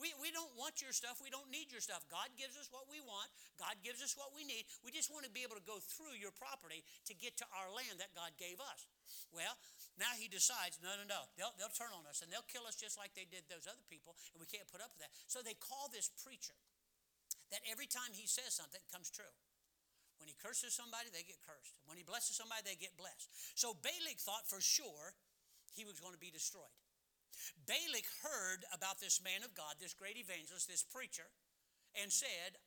We, 0.00 0.12
we 0.18 0.32
don't 0.32 0.50
want 0.56 0.80
your 0.80 0.90
stuff. 0.90 1.20
We 1.20 1.28
don't 1.28 1.52
need 1.52 1.68
your 1.70 1.84
stuff. 1.84 2.04
God 2.08 2.32
gives 2.34 2.56
us 2.56 2.72
what 2.72 2.88
we 2.88 2.98
want. 3.04 3.28
God 3.60 3.76
gives 3.84 4.00
us 4.00 4.16
what 4.16 4.32
we 4.32 4.42
need. 4.42 4.64
We 4.82 4.90
just 4.90 5.12
want 5.12 5.28
to 5.28 5.32
be 5.32 5.44
able 5.44 5.56
to 5.56 5.66
go 5.68 5.78
through 5.78 6.16
your 6.16 6.32
property 6.32 6.82
to 7.06 7.12
get 7.12 7.36
to 7.38 7.46
our 7.52 7.68
land 7.68 8.00
that 8.00 8.16
God 8.16 8.32
gave 8.40 8.58
us. 8.58 8.88
Well, 9.30 9.54
now 10.00 10.12
he 10.16 10.26
decides, 10.26 10.80
no, 10.80 10.96
no, 10.96 11.04
no. 11.04 11.28
They'll, 11.36 11.52
they'll 11.60 11.72
turn 11.72 11.92
on 11.92 12.08
us 12.08 12.24
and 12.24 12.32
they'll 12.32 12.46
kill 12.48 12.64
us 12.64 12.76
just 12.76 12.96
like 12.96 13.12
they 13.12 13.28
did 13.28 13.44
those 13.52 13.68
other 13.68 13.84
people, 13.92 14.16
and 14.32 14.40
we 14.40 14.48
can't 14.48 14.66
put 14.68 14.80
up 14.80 14.88
with 14.96 15.04
that. 15.04 15.12
So 15.28 15.44
they 15.44 15.56
call 15.56 15.92
this 15.92 16.08
preacher 16.24 16.56
that 17.52 17.60
every 17.68 17.86
time 17.86 18.16
he 18.16 18.24
says 18.24 18.56
something, 18.56 18.80
it 18.80 18.88
comes 18.88 19.12
true. 19.12 19.28
When 20.16 20.30
he 20.30 20.36
curses 20.38 20.72
somebody, 20.72 21.10
they 21.12 21.26
get 21.26 21.42
cursed. 21.42 21.76
When 21.84 21.98
he 21.98 22.06
blesses 22.06 22.38
somebody, 22.38 22.62
they 22.64 22.78
get 22.78 22.96
blessed. 22.96 23.28
So 23.58 23.74
Balak 23.74 24.22
thought 24.22 24.46
for 24.46 24.62
sure 24.62 25.12
he 25.74 25.84
was 25.84 25.98
going 25.98 26.14
to 26.14 26.22
be 26.22 26.30
destroyed. 26.30 26.72
Balak 27.66 28.06
heard 28.22 28.64
about 28.72 29.00
this 29.00 29.20
man 29.22 29.42
of 29.42 29.54
God, 29.54 29.78
this 29.80 29.94
great 29.94 30.16
evangelist, 30.16 30.68
this 30.68 30.82
preacher, 30.82 31.30
and 31.96 32.10
said, 32.10 32.58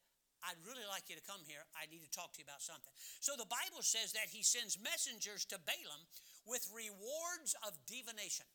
I'd 0.45 0.61
really 0.61 0.85
like 0.85 1.09
you 1.09 1.17
to 1.17 1.25
come 1.25 1.41
here. 1.47 1.65
I 1.73 1.89
need 1.89 2.05
to 2.05 2.11
talk 2.13 2.37
to 2.37 2.39
you 2.39 2.45
about 2.45 2.61
something. 2.61 2.93
So 3.19 3.33
the 3.33 3.49
Bible 3.49 3.81
says 3.81 4.13
that 4.13 4.29
he 4.29 4.45
sends 4.45 4.77
messengers 4.77 5.45
to 5.49 5.57
Balaam 5.57 6.05
with 6.45 6.69
rewards 6.69 7.57
of 7.65 7.73
divination. 7.89 8.45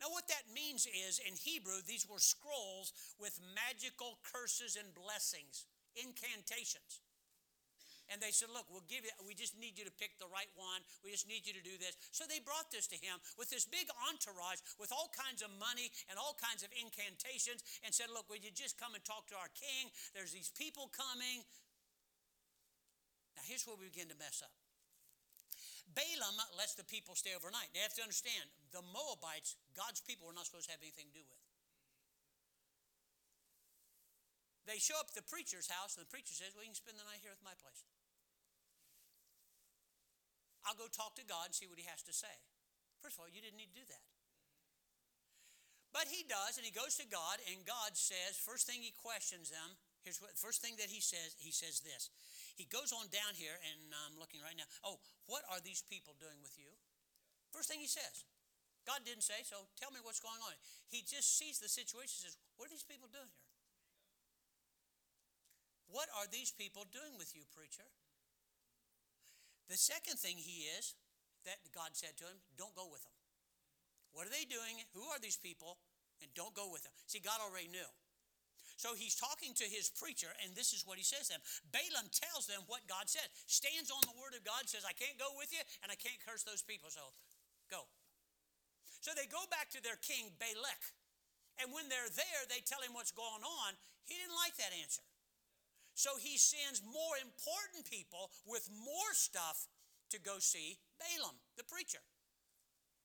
Now, 0.00 0.08
what 0.12 0.28
that 0.28 0.48
means 0.54 0.86
is 0.86 1.20
in 1.20 1.36
Hebrew, 1.36 1.84
these 1.84 2.08
were 2.08 2.22
scrolls 2.22 2.92
with 3.18 3.40
magical 3.52 4.20
curses 4.24 4.78
and 4.78 4.94
blessings, 4.94 5.66
incantations. 5.96 7.04
And 8.10 8.18
they 8.18 8.34
said, 8.34 8.50
Look, 8.50 8.66
we'll 8.66 8.86
give 8.90 9.06
you, 9.06 9.14
we 9.22 9.38
just 9.38 9.54
need 9.54 9.78
you 9.78 9.86
to 9.86 9.94
pick 9.94 10.18
the 10.18 10.26
right 10.26 10.50
one. 10.58 10.82
We 11.06 11.14
just 11.14 11.30
need 11.30 11.46
you 11.46 11.54
to 11.54 11.62
do 11.62 11.78
this. 11.78 11.94
So 12.10 12.26
they 12.26 12.42
brought 12.42 12.68
this 12.74 12.90
to 12.90 12.98
him 12.98 13.22
with 13.38 13.54
this 13.54 13.62
big 13.64 13.86
entourage 14.10 14.58
with 14.82 14.90
all 14.90 15.14
kinds 15.14 15.46
of 15.46 15.54
money 15.62 15.94
and 16.10 16.18
all 16.18 16.34
kinds 16.34 16.66
of 16.66 16.74
incantations 16.74 17.62
and 17.86 17.94
said, 17.94 18.10
Look, 18.10 18.26
would 18.26 18.42
you 18.42 18.50
just 18.50 18.76
come 18.82 18.98
and 18.98 19.02
talk 19.06 19.30
to 19.30 19.38
our 19.38 19.50
king? 19.54 19.94
There's 20.10 20.34
these 20.34 20.50
people 20.50 20.90
coming. 20.90 21.46
Now, 23.38 23.46
here's 23.46 23.62
where 23.62 23.78
we 23.78 23.86
begin 23.86 24.10
to 24.10 24.18
mess 24.18 24.42
up. 24.42 24.52
Balaam 25.94 26.38
lets 26.54 26.74
the 26.74 26.86
people 26.86 27.18
stay 27.18 27.34
overnight. 27.34 27.70
They 27.74 27.82
have 27.82 27.94
to 27.98 28.04
understand 28.04 28.46
the 28.70 28.82
Moabites, 28.94 29.58
God's 29.74 30.02
people, 30.02 30.26
were 30.26 30.36
not 30.36 30.46
supposed 30.46 30.70
to 30.70 30.74
have 30.74 30.82
anything 30.82 31.10
to 31.10 31.16
do 31.18 31.24
with. 31.26 31.42
They 34.70 34.78
show 34.78 34.94
up 35.02 35.10
at 35.10 35.18
the 35.18 35.26
preacher's 35.26 35.66
house, 35.66 35.98
and 35.98 36.06
the 36.06 36.10
preacher 36.12 36.30
says, 36.30 36.54
Well, 36.54 36.62
you 36.62 36.70
can 36.70 36.78
spend 36.78 36.94
the 36.94 37.06
night 37.08 37.18
here 37.26 37.34
with 37.34 37.42
my 37.42 37.58
place. 37.58 37.79
I'll 40.70 40.78
go 40.78 40.86
talk 40.86 41.18
to 41.18 41.26
God 41.26 41.50
and 41.50 41.54
see 41.54 41.66
what 41.66 41.82
he 41.82 41.90
has 41.90 41.98
to 42.06 42.14
say. 42.14 42.30
First 43.02 43.18
of 43.18 43.26
all, 43.26 43.30
you 43.34 43.42
didn't 43.42 43.58
need 43.58 43.74
to 43.74 43.82
do 43.82 43.86
that. 43.90 44.06
But 45.90 46.06
he 46.06 46.22
does, 46.22 46.54
and 46.54 46.62
he 46.62 46.70
goes 46.70 46.94
to 47.02 47.06
God, 47.10 47.42
and 47.50 47.66
God 47.66 47.98
says, 47.98 48.38
first 48.38 48.70
thing 48.70 48.78
he 48.78 48.94
questions 48.94 49.50
them, 49.50 49.74
here's 50.06 50.22
what 50.22 50.38
first 50.38 50.62
thing 50.62 50.78
that 50.78 50.86
he 50.86 51.02
says, 51.02 51.34
he 51.42 51.50
says 51.50 51.82
this. 51.82 52.14
He 52.54 52.70
goes 52.70 52.94
on 52.94 53.10
down 53.10 53.34
here, 53.34 53.58
and 53.66 53.90
I'm 54.06 54.14
looking 54.14 54.38
right 54.38 54.54
now. 54.54 54.70
Oh, 54.86 55.02
what 55.26 55.42
are 55.50 55.58
these 55.58 55.82
people 55.82 56.14
doing 56.22 56.38
with 56.38 56.54
you? 56.54 56.70
First 57.50 57.66
thing 57.66 57.82
he 57.82 57.90
says. 57.90 58.22
God 58.86 59.02
didn't 59.02 59.26
say, 59.26 59.42
so 59.42 59.66
tell 59.74 59.90
me 59.90 59.98
what's 60.06 60.22
going 60.22 60.38
on. 60.46 60.54
He 60.86 61.02
just 61.02 61.34
sees 61.34 61.58
the 61.58 61.66
situation 61.66 62.22
and 62.22 62.30
says, 62.30 62.38
What 62.54 62.70
are 62.70 62.72
these 62.72 62.86
people 62.86 63.10
doing 63.10 63.28
here? 63.28 63.50
What 65.90 66.06
are 66.14 66.30
these 66.30 66.54
people 66.54 66.86
doing 66.86 67.18
with 67.18 67.34
you, 67.34 67.42
preacher? 67.50 67.90
The 69.70 69.78
second 69.78 70.18
thing 70.18 70.34
he 70.34 70.66
is 70.74 70.98
that 71.46 71.62
God 71.70 71.94
said 71.94 72.18
to 72.18 72.26
him, 72.26 72.42
don't 72.58 72.74
go 72.74 72.90
with 72.90 73.06
them. 73.06 73.14
What 74.10 74.26
are 74.26 74.34
they 74.34 74.42
doing? 74.44 74.82
Who 74.98 75.06
are 75.14 75.22
these 75.22 75.38
people? 75.38 75.78
And 76.18 76.28
don't 76.34 76.52
go 76.52 76.68
with 76.68 76.82
them. 76.82 76.92
See, 77.06 77.22
God 77.22 77.38
already 77.38 77.70
knew. 77.70 77.86
So 78.76 78.96
he's 78.96 79.14
talking 79.14 79.52
to 79.60 79.66
his 79.68 79.92
preacher, 79.92 80.32
and 80.40 80.56
this 80.56 80.72
is 80.72 80.88
what 80.88 80.96
he 80.96 81.04
says 81.04 81.28
to 81.28 81.36
them. 81.36 81.44
Balaam 81.68 82.08
tells 82.10 82.48
them 82.48 82.64
what 82.64 82.88
God 82.88 83.12
said, 83.12 83.28
stands 83.44 83.92
on 83.92 84.00
the 84.08 84.16
word 84.16 84.32
of 84.32 84.40
God, 84.40 84.66
says, 84.66 84.88
I 84.88 84.96
can't 84.96 85.20
go 85.20 85.36
with 85.36 85.52
you, 85.52 85.60
and 85.84 85.92
I 85.92 86.00
can't 86.00 86.16
curse 86.24 86.42
those 86.48 86.64
people, 86.64 86.88
so 86.88 87.12
go. 87.68 87.84
So 89.04 89.12
they 89.12 89.28
go 89.28 89.44
back 89.52 89.68
to 89.76 89.80
their 89.84 90.00
king, 90.00 90.32
Balak. 90.40 90.80
And 91.60 91.76
when 91.76 91.92
they're 91.92 92.08
there, 92.08 92.42
they 92.48 92.64
tell 92.64 92.80
him 92.80 92.96
what's 92.96 93.12
going 93.12 93.44
on. 93.44 93.76
He 94.08 94.16
didn't 94.16 94.40
like 94.40 94.56
that 94.56 94.72
answer. 94.72 95.04
So 96.00 96.16
he 96.16 96.40
sends 96.40 96.80
more 96.80 97.20
important 97.20 97.84
people 97.84 98.32
with 98.48 98.64
more 98.72 99.12
stuff 99.12 99.68
to 100.08 100.16
go 100.16 100.40
see 100.40 100.80
Balaam, 100.96 101.36
the 101.60 101.66
preacher, 101.68 102.00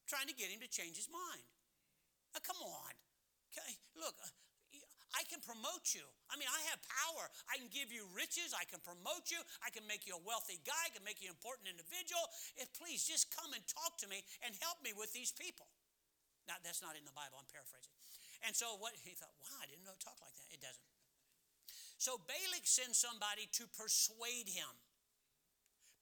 trying 0.08 0.32
to 0.32 0.38
get 0.40 0.48
him 0.48 0.64
to 0.64 0.72
change 0.72 0.96
his 0.96 1.12
mind. 1.12 1.44
Now, 2.32 2.40
come 2.40 2.64
on. 2.64 2.96
Okay, 3.52 3.76
look, 4.00 4.16
uh, 4.24 4.32
I 5.12 5.28
can 5.28 5.44
promote 5.44 5.92
you. 5.92 6.08
I 6.32 6.40
mean, 6.40 6.48
I 6.48 6.72
have 6.72 6.80
power. 6.88 7.28
I 7.52 7.60
can 7.60 7.68
give 7.68 7.92
you 7.92 8.08
riches. 8.16 8.56
I 8.56 8.64
can 8.64 8.80
promote 8.80 9.28
you. 9.28 9.44
I 9.60 9.76
can 9.76 9.84
make 9.84 10.08
you 10.08 10.16
a 10.16 10.24
wealthy 10.24 10.64
guy. 10.64 10.88
I 10.88 10.92
can 10.96 11.04
make 11.04 11.20
you 11.20 11.28
an 11.28 11.36
important 11.36 11.68
individual. 11.68 12.24
If 12.56 12.72
please 12.80 13.04
just 13.04 13.28
come 13.28 13.52
and 13.52 13.64
talk 13.68 14.00
to 14.04 14.08
me 14.08 14.24
and 14.40 14.56
help 14.64 14.80
me 14.80 14.96
with 14.96 15.12
these 15.12 15.36
people. 15.36 15.68
Now, 16.48 16.64
that's 16.64 16.80
not 16.80 16.96
in 16.96 17.04
the 17.04 17.16
Bible. 17.16 17.44
I'm 17.44 17.50
paraphrasing. 17.52 17.92
And 18.48 18.56
so 18.56 18.80
what 18.80 18.96
he 18.96 19.20
thought, 19.20 19.36
wow, 19.44 19.60
I 19.60 19.68
didn't 19.68 19.84
know 19.84 19.96
it 19.96 20.04
talked 20.04 20.24
like 20.24 20.36
that. 20.40 20.48
It 20.48 20.64
doesn't. 20.64 20.85
So 21.98 22.20
Balak 22.28 22.68
sends 22.68 23.00
somebody 23.00 23.48
to 23.56 23.66
persuade 23.72 24.52
him, 24.52 24.70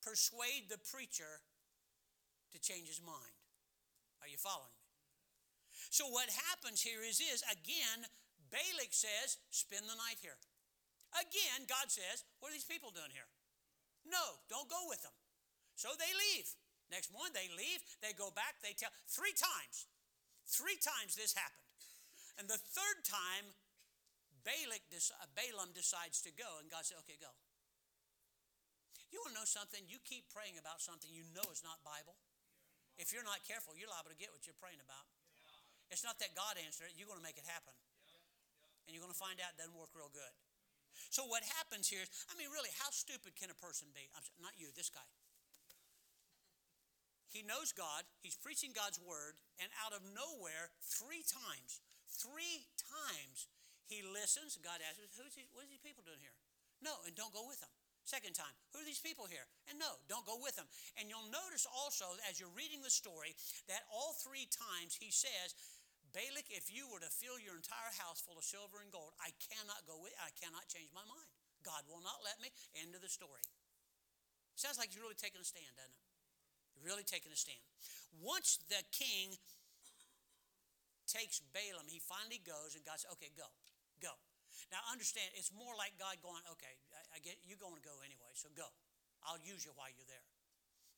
persuade 0.02 0.68
the 0.68 0.82
preacher 0.82 1.40
to 2.52 2.58
change 2.60 2.90
his 2.90 3.02
mind. 3.02 3.38
Are 4.22 4.30
you 4.30 4.38
following 4.38 4.74
me? 4.74 4.84
So 5.90 6.10
what 6.10 6.30
happens 6.50 6.82
here 6.82 7.06
is, 7.06 7.22
is 7.22 7.46
again, 7.50 8.06
Balak 8.50 8.94
says, 8.94 9.38
spend 9.54 9.86
the 9.86 9.98
night 9.98 10.18
here. 10.22 10.38
Again, 11.14 11.70
God 11.70 11.94
says, 11.94 12.26
what 12.42 12.50
are 12.50 12.58
these 12.58 12.66
people 12.66 12.90
doing 12.90 13.14
here? 13.14 13.30
No, 14.06 14.42
don't 14.50 14.70
go 14.70 14.90
with 14.90 15.02
them. 15.06 15.14
So 15.78 15.94
they 15.98 16.10
leave. 16.10 16.50
Next 16.90 17.14
morning 17.14 17.34
they 17.34 17.50
leave, 17.54 17.82
they 18.02 18.14
go 18.14 18.30
back, 18.34 18.62
they 18.62 18.74
tell 18.74 18.94
three 19.10 19.34
times. 19.34 19.90
Three 20.46 20.78
times 20.78 21.16
this 21.16 21.34
happened. 21.34 21.64
And 22.38 22.50
the 22.50 22.60
third 22.60 23.06
time, 23.06 23.54
Balak, 24.44 24.84
uh, 24.92 25.28
Balaam 25.36 25.72
decides 25.72 26.20
to 26.28 26.32
go, 26.36 26.60
and 26.60 26.68
God 26.68 26.84
said, 26.84 27.00
okay, 27.08 27.16
go. 27.20 27.32
You 29.12 29.22
want 29.24 29.38
to 29.38 29.40
know 29.40 29.48
something? 29.48 29.86
You 29.88 30.02
keep 30.04 30.28
praying 30.34 30.58
about 30.58 30.82
something 30.84 31.08
you 31.08 31.24
know 31.32 31.46
is 31.54 31.62
not 31.62 31.80
Bible. 31.86 32.18
If 32.98 33.14
you're 33.14 33.26
not 33.26 33.42
careful, 33.46 33.78
you're 33.78 33.90
liable 33.90 34.14
to 34.14 34.20
get 34.20 34.34
what 34.34 34.46
you're 34.46 34.58
praying 34.58 34.82
about. 34.82 35.06
It's 35.94 36.02
not 36.02 36.18
that 36.18 36.34
God 36.34 36.58
answered 36.58 36.90
it, 36.90 36.98
you're 36.98 37.10
going 37.10 37.22
to 37.22 37.26
make 37.26 37.38
it 37.38 37.46
happen. 37.46 37.74
And 38.86 38.92
you're 38.92 39.06
going 39.06 39.14
to 39.14 39.18
find 39.18 39.38
out 39.40 39.54
it 39.54 39.60
doesn't 39.62 39.78
work 39.78 39.94
real 39.94 40.10
good. 40.10 40.34
So 41.14 41.26
what 41.30 41.46
happens 41.62 41.90
here 41.90 42.02
is, 42.02 42.10
I 42.30 42.38
mean, 42.38 42.50
really, 42.50 42.74
how 42.82 42.90
stupid 42.90 43.38
can 43.38 43.54
a 43.54 43.58
person 43.58 43.90
be? 43.94 44.10
I'm 44.14 44.26
sorry, 44.26 44.42
not 44.42 44.58
you, 44.58 44.74
this 44.74 44.90
guy. 44.90 45.06
He 47.30 47.42
knows 47.42 47.74
God, 47.74 48.06
he's 48.22 48.38
preaching 48.38 48.78
God's 48.78 49.02
word, 49.02 49.38
and 49.58 49.70
out 49.82 49.90
of 49.90 50.06
nowhere, 50.06 50.70
three 50.86 51.26
times, 51.26 51.82
three 52.06 52.70
listens. 54.14 54.56
God 54.62 54.78
asks, 54.86 55.02
Who's 55.18 55.34
he, 55.34 55.50
what 55.52 55.66
are 55.66 55.72
these 55.72 55.82
people 55.82 56.06
doing 56.06 56.22
here? 56.22 56.38
No, 56.80 56.94
and 57.04 57.18
don't 57.18 57.34
go 57.34 57.44
with 57.50 57.58
them. 57.60 57.74
Second 58.04 58.36
time, 58.36 58.52
who 58.76 58.84
are 58.84 58.88
these 58.88 59.00
people 59.00 59.24
here? 59.32 59.48
And 59.72 59.80
no, 59.80 59.96
don't 60.12 60.28
go 60.28 60.36
with 60.36 60.60
them. 60.60 60.68
And 61.00 61.08
you'll 61.08 61.32
notice 61.32 61.64
also 61.64 62.20
as 62.28 62.36
you're 62.36 62.52
reading 62.52 62.84
the 62.84 62.92
story 62.92 63.32
that 63.72 63.88
all 63.88 64.12
three 64.20 64.44
times 64.52 65.00
he 65.00 65.08
says, 65.08 65.56
Balak, 66.12 66.52
if 66.52 66.68
you 66.68 66.84
were 66.92 67.00
to 67.00 67.08
fill 67.08 67.40
your 67.40 67.56
entire 67.56 67.96
house 68.04 68.20
full 68.20 68.36
of 68.36 68.44
silver 68.44 68.84
and 68.84 68.92
gold, 68.92 69.16
I 69.24 69.32
cannot 69.40 69.88
go 69.88 69.98
with, 70.04 70.12
I 70.20 70.36
cannot 70.36 70.68
change 70.68 70.92
my 70.92 71.08
mind. 71.08 71.32
God 71.64 71.88
will 71.88 72.04
not 72.04 72.20
let 72.28 72.38
me. 72.44 72.52
End 72.76 72.92
of 72.92 73.00
the 73.00 73.10
story. 73.10 73.42
Sounds 74.60 74.76
like 74.76 74.92
he's 74.92 75.00
really 75.00 75.18
taking 75.18 75.40
a 75.40 75.48
stand, 75.48 75.72
doesn't 75.80 75.96
it? 75.96 76.04
You're 76.76 76.92
Really 76.92 77.08
taking 77.08 77.32
a 77.32 77.40
stand. 77.40 77.64
Once 78.20 78.60
the 78.68 78.84
king 78.92 79.34
takes 81.08 81.40
Balaam, 81.56 81.88
he 81.88 82.04
finally 82.04 82.44
goes, 82.44 82.76
and 82.76 82.84
God 82.84 83.00
says, 83.00 83.10
Okay, 83.16 83.32
go. 83.34 83.48
Go. 84.04 84.12
Now 84.68 84.84
understand, 84.92 85.32
it's 85.40 85.56
more 85.56 85.72
like 85.80 85.96
God 85.96 86.20
going, 86.20 86.44
okay, 86.60 86.76
I, 86.92 87.16
I 87.16 87.18
get 87.24 87.40
you're 87.48 87.62
going 87.62 87.80
to 87.80 87.86
go 87.86 88.04
anyway, 88.04 88.36
so 88.36 88.52
go. 88.52 88.68
I'll 89.24 89.40
use 89.40 89.64
you 89.64 89.72
while 89.80 89.88
you're 89.88 90.12
there. 90.12 90.28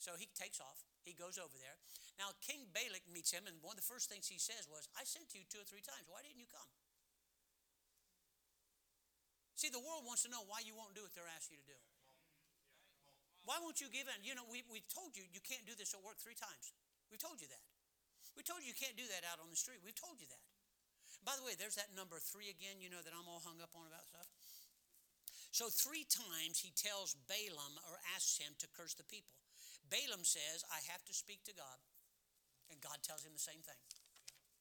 So 0.01 0.17
he 0.17 0.25
takes 0.33 0.57
off. 0.57 0.81
He 1.05 1.13
goes 1.13 1.37
over 1.37 1.53
there. 1.61 1.77
Now 2.17 2.33
King 2.41 2.65
Balak 2.73 3.05
meets 3.05 3.29
him, 3.29 3.45
and 3.45 3.61
one 3.61 3.77
of 3.77 3.85
the 3.85 3.87
first 3.87 4.09
things 4.09 4.25
he 4.25 4.41
says 4.41 4.65
was, 4.65 4.89
"I 4.97 5.05
sent 5.05 5.37
you 5.37 5.45
two 5.45 5.61
or 5.61 5.67
three 5.69 5.85
times. 5.85 6.09
Why 6.09 6.25
didn't 6.25 6.41
you 6.41 6.49
come?" 6.49 6.67
See, 9.55 9.69
the 9.71 9.79
world 9.79 10.03
wants 10.03 10.25
to 10.27 10.29
know 10.33 10.43
why 10.43 10.65
you 10.65 10.75
won't 10.75 10.97
do 10.97 11.05
what 11.05 11.13
they're 11.15 11.31
asking 11.31 11.61
you 11.61 11.63
to 11.63 11.71
do. 11.77 11.81
Why 13.45 13.61
won't 13.61 13.79
you 13.79 13.87
give 13.93 14.09
in? 14.09 14.25
You 14.25 14.33
know, 14.33 14.43
we, 14.49 14.65
we've 14.67 14.89
told 14.89 15.13
you 15.15 15.23
you 15.29 15.39
can't 15.39 15.63
do 15.69 15.77
this 15.77 15.93
at 15.93 16.01
work 16.01 16.17
three 16.17 16.35
times. 16.35 16.73
We've 17.13 17.21
told 17.21 17.39
you 17.39 17.47
that. 17.47 17.63
We 18.33 18.43
told 18.43 18.65
you 18.65 18.73
you 18.73 18.75
can't 18.75 18.97
do 18.97 19.05
that 19.13 19.23
out 19.23 19.39
on 19.39 19.53
the 19.53 19.55
street. 19.55 19.79
We've 19.85 19.95
told 19.95 20.19
you 20.19 20.27
that. 20.27 20.43
By 21.25 21.33
the 21.33 21.43
way, 21.43 21.57
there's 21.57 21.75
that 21.81 21.89
number 21.97 22.21
three 22.21 22.53
again, 22.53 22.77
you 22.77 22.93
know, 22.93 23.01
that 23.01 23.11
I'm 23.11 23.25
all 23.25 23.41
hung 23.41 23.57
up 23.57 23.73
on 23.73 23.89
about 23.89 24.05
stuff. 24.05 24.29
So, 25.49 25.71
three 25.71 26.05
times 26.05 26.61
he 26.61 26.69
tells 26.75 27.17
Balaam 27.25 27.79
or 27.89 27.97
asks 28.13 28.37
him 28.37 28.53
to 28.61 28.67
curse 28.75 28.93
the 28.93 29.07
people. 29.07 29.33
Balaam 29.89 30.21
says, 30.21 30.61
I 30.69 30.83
have 30.91 31.01
to 31.09 31.13
speak 31.15 31.41
to 31.49 31.55
God. 31.55 31.79
And 32.69 32.81
God 32.81 33.01
tells 33.05 33.25
him 33.25 33.33
the 33.33 33.41
same 33.41 33.61
thing. 33.65 33.77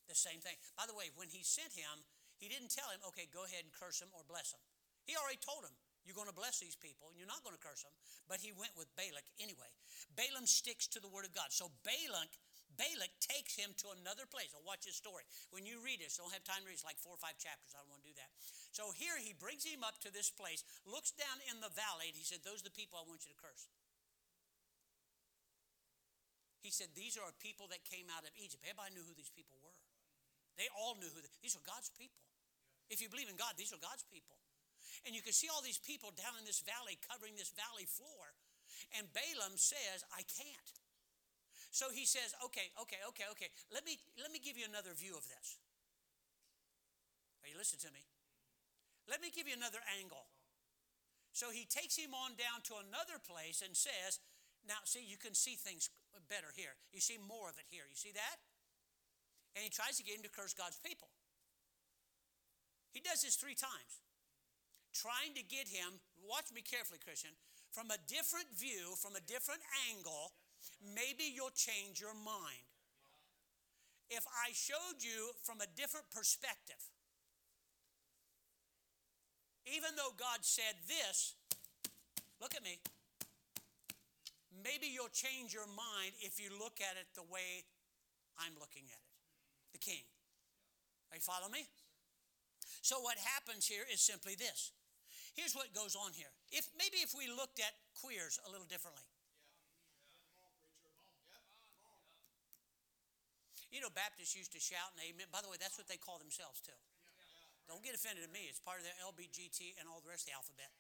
The 0.09 0.17
same 0.17 0.41
thing. 0.41 0.57
By 0.77 0.85
the 0.85 0.97
way, 0.97 1.09
when 1.17 1.33
he 1.33 1.45
sent 1.45 1.73
him, 1.73 2.05
he 2.37 2.53
didn't 2.53 2.73
tell 2.73 2.89
him, 2.93 3.01
okay, 3.13 3.25
go 3.33 3.49
ahead 3.49 3.65
and 3.65 3.73
curse 3.73 4.01
him 4.01 4.13
or 4.13 4.25
bless 4.25 4.53
him. 4.53 4.61
He 5.09 5.17
already 5.17 5.41
told 5.41 5.65
him, 5.65 5.73
you're 6.05 6.17
going 6.17 6.29
to 6.29 6.37
bless 6.37 6.61
these 6.61 6.77
people 6.77 7.09
and 7.09 7.17
you're 7.17 7.31
not 7.31 7.41
going 7.41 7.57
to 7.57 7.65
curse 7.65 7.81
them. 7.81 7.93
But 8.29 8.45
he 8.45 8.53
went 8.53 8.77
with 8.77 8.93
Balak 8.93 9.25
anyway. 9.41 9.69
Balaam 10.13 10.45
sticks 10.45 10.85
to 10.93 11.01
the 11.01 11.09
word 11.09 11.25
of 11.25 11.33
God. 11.33 11.49
So 11.49 11.73
Balak 11.81 12.29
Balak 12.75 13.13
takes 13.23 13.55
him 13.55 13.73
to 13.85 13.95
another 14.01 14.27
place. 14.27 14.51
I'll 14.55 14.67
watch 14.67 14.85
his 14.87 14.99
story. 14.99 15.25
When 15.51 15.65
you 15.65 15.83
read 15.83 16.03
this, 16.03 16.19
don't 16.19 16.33
have 16.35 16.47
time 16.47 16.63
to 16.63 16.69
read. 16.69 16.79
It's 16.79 16.87
like 16.87 17.01
four 17.01 17.15
or 17.15 17.23
five 17.23 17.39
chapters. 17.39 17.75
I 17.75 17.83
don't 17.83 17.91
want 17.91 18.03
to 18.03 18.09
do 18.11 18.17
that. 18.19 18.31
So 18.75 18.91
here 18.95 19.15
he 19.19 19.35
brings 19.35 19.63
him 19.63 19.87
up 19.87 19.99
to 20.03 20.11
this 20.11 20.29
place, 20.29 20.67
looks 20.83 21.15
down 21.15 21.39
in 21.51 21.63
the 21.63 21.71
valley, 21.73 22.11
and 22.11 22.17
he 22.19 22.27
said, 22.27 22.43
Those 22.43 22.63
are 22.63 22.69
the 22.71 22.77
people 22.77 22.99
I 22.99 23.07
want 23.07 23.23
you 23.23 23.31
to 23.31 23.39
curse. 23.39 23.71
He 26.65 26.73
said, 26.73 26.91
These 26.97 27.21
are 27.21 27.29
people 27.45 27.69
that 27.71 27.85
came 27.85 28.09
out 28.09 28.25
of 28.25 28.33
Egypt. 28.41 28.65
Everybody 28.65 28.97
knew 28.97 29.05
who 29.05 29.15
these 29.15 29.31
people 29.31 29.61
were. 29.61 29.79
They 30.57 30.71
all 30.73 30.97
knew 30.97 31.11
who 31.11 31.21
they, 31.21 31.31
these 31.45 31.59
are 31.59 31.65
God's 31.67 31.91
people. 31.93 32.25
If 32.89 33.03
you 33.03 33.13
believe 33.13 33.29
in 33.29 33.37
God, 33.37 33.59
these 33.59 33.75
are 33.75 33.81
God's 33.81 34.07
people. 34.09 34.39
And 35.05 35.13
you 35.13 35.21
can 35.21 35.35
see 35.35 35.51
all 35.51 35.61
these 35.61 35.81
people 35.81 36.15
down 36.15 36.39
in 36.39 36.47
this 36.47 36.63
valley 36.63 36.97
covering 37.11 37.35
this 37.37 37.53
valley 37.53 37.85
floor. 37.85 38.33
And 38.97 39.11
Balaam 39.13 39.59
says, 39.59 40.07
I 40.15 40.23
can't. 40.25 40.71
So 41.75 41.91
he 41.91 42.07
says, 42.07 42.31
okay, 42.39 42.71
okay, 42.87 43.03
okay, 43.11 43.27
okay. 43.35 43.51
Let 43.75 43.83
me 43.83 43.99
let 44.15 44.31
me 44.31 44.39
give 44.39 44.55
you 44.55 44.63
another 44.63 44.95
view 44.95 45.19
of 45.19 45.27
this. 45.27 45.59
Are 47.43 47.51
you 47.51 47.59
listening 47.59 47.83
to 47.83 47.91
me? 47.91 48.07
Let 49.11 49.19
me 49.19 49.35
give 49.35 49.51
you 49.51 49.59
another 49.59 49.83
angle. 49.99 50.31
So 51.35 51.51
he 51.51 51.67
takes 51.67 51.99
him 51.99 52.15
on 52.15 52.39
down 52.39 52.63
to 52.71 52.79
another 52.79 53.19
place 53.19 53.59
and 53.59 53.75
says, 53.75 54.23
Now, 54.63 54.87
see, 54.87 55.03
you 55.03 55.19
can 55.19 55.35
see 55.35 55.59
things 55.59 55.91
better 56.31 56.55
here. 56.55 56.79
You 56.95 57.03
see 57.03 57.19
more 57.19 57.51
of 57.51 57.59
it 57.59 57.67
here. 57.67 57.91
You 57.91 57.99
see 57.99 58.15
that? 58.15 58.39
And 59.59 59.67
he 59.67 59.71
tries 59.71 59.99
to 59.99 60.07
get 60.07 60.15
him 60.15 60.23
to 60.23 60.31
curse 60.31 60.55
God's 60.55 60.79
people. 60.79 61.11
He 62.95 63.03
does 63.03 63.27
this 63.27 63.35
three 63.35 63.59
times, 63.59 63.99
trying 64.95 65.35
to 65.35 65.43
get 65.43 65.67
him, 65.67 65.99
watch 66.23 66.55
me 66.55 66.63
carefully, 66.63 67.03
Christian, 67.03 67.35
from 67.75 67.91
a 67.91 67.99
different 68.07 68.55
view, 68.55 68.95
from 68.95 69.19
a 69.19 69.27
different 69.27 69.67
angle. 69.91 70.39
Maybe 70.93 71.25
you'll 71.33 71.55
change 71.57 72.01
your 72.01 72.13
mind. 72.13 72.69
If 74.11 74.27
I 74.29 74.53
showed 74.53 75.01
you 75.01 75.33
from 75.43 75.65
a 75.65 75.69
different 75.73 76.11
perspective, 76.13 76.81
even 79.65 79.97
though 79.97 80.13
God 80.13 80.45
said 80.45 80.77
this, 80.85 81.35
look 82.41 82.55
at 82.55 82.63
me. 82.63 82.79
Maybe 84.53 84.93
you'll 84.93 85.13
change 85.13 85.57
your 85.57 85.67
mind 85.67 86.13
if 86.21 86.37
you 86.37 86.53
look 86.53 86.85
at 86.85 87.01
it 87.01 87.09
the 87.17 87.25
way 87.33 87.65
I'm 88.37 88.53
looking 88.61 88.85
at 88.93 89.01
it. 89.01 89.13
The 89.73 89.81
king. 89.81 90.05
Are 91.11 91.17
you 91.17 91.25
follow 91.25 91.49
me? 91.49 91.67
So 92.83 93.01
what 93.01 93.17
happens 93.17 93.67
here 93.67 93.85
is 93.91 94.01
simply 94.01 94.37
this. 94.37 94.73
Here's 95.35 95.55
what 95.55 95.73
goes 95.75 95.97
on 95.97 96.13
here. 96.13 96.31
If 96.53 96.69
maybe 96.79 97.01
if 97.03 97.15
we 97.17 97.27
looked 97.27 97.59
at 97.59 97.73
queers 97.97 98.39
a 98.47 98.51
little 98.51 98.67
differently. 98.67 99.03
You 103.75 103.83
know, 103.83 103.91
Baptists 103.91 104.39
used 104.39 104.55
to 104.55 104.63
shout 104.63 104.95
and 104.95 105.03
amen. 105.03 105.27
By 105.35 105.43
the 105.43 105.51
way, 105.51 105.59
that's 105.59 105.75
what 105.75 105.91
they 105.91 105.99
call 105.99 106.23
themselves 106.23 106.63
too. 106.63 106.79
Don't 107.67 107.83
get 107.83 107.99
offended 107.99 108.23
at 108.23 108.31
me. 108.31 108.47
It's 108.47 108.63
part 108.63 108.79
of 108.79 108.87
the 108.87 108.95
LBGT 109.03 109.75
and 109.83 109.91
all 109.91 109.99
the 109.99 110.15
rest 110.15 110.31
of 110.31 110.31
the 110.31 110.39
alphabet. 110.39 110.71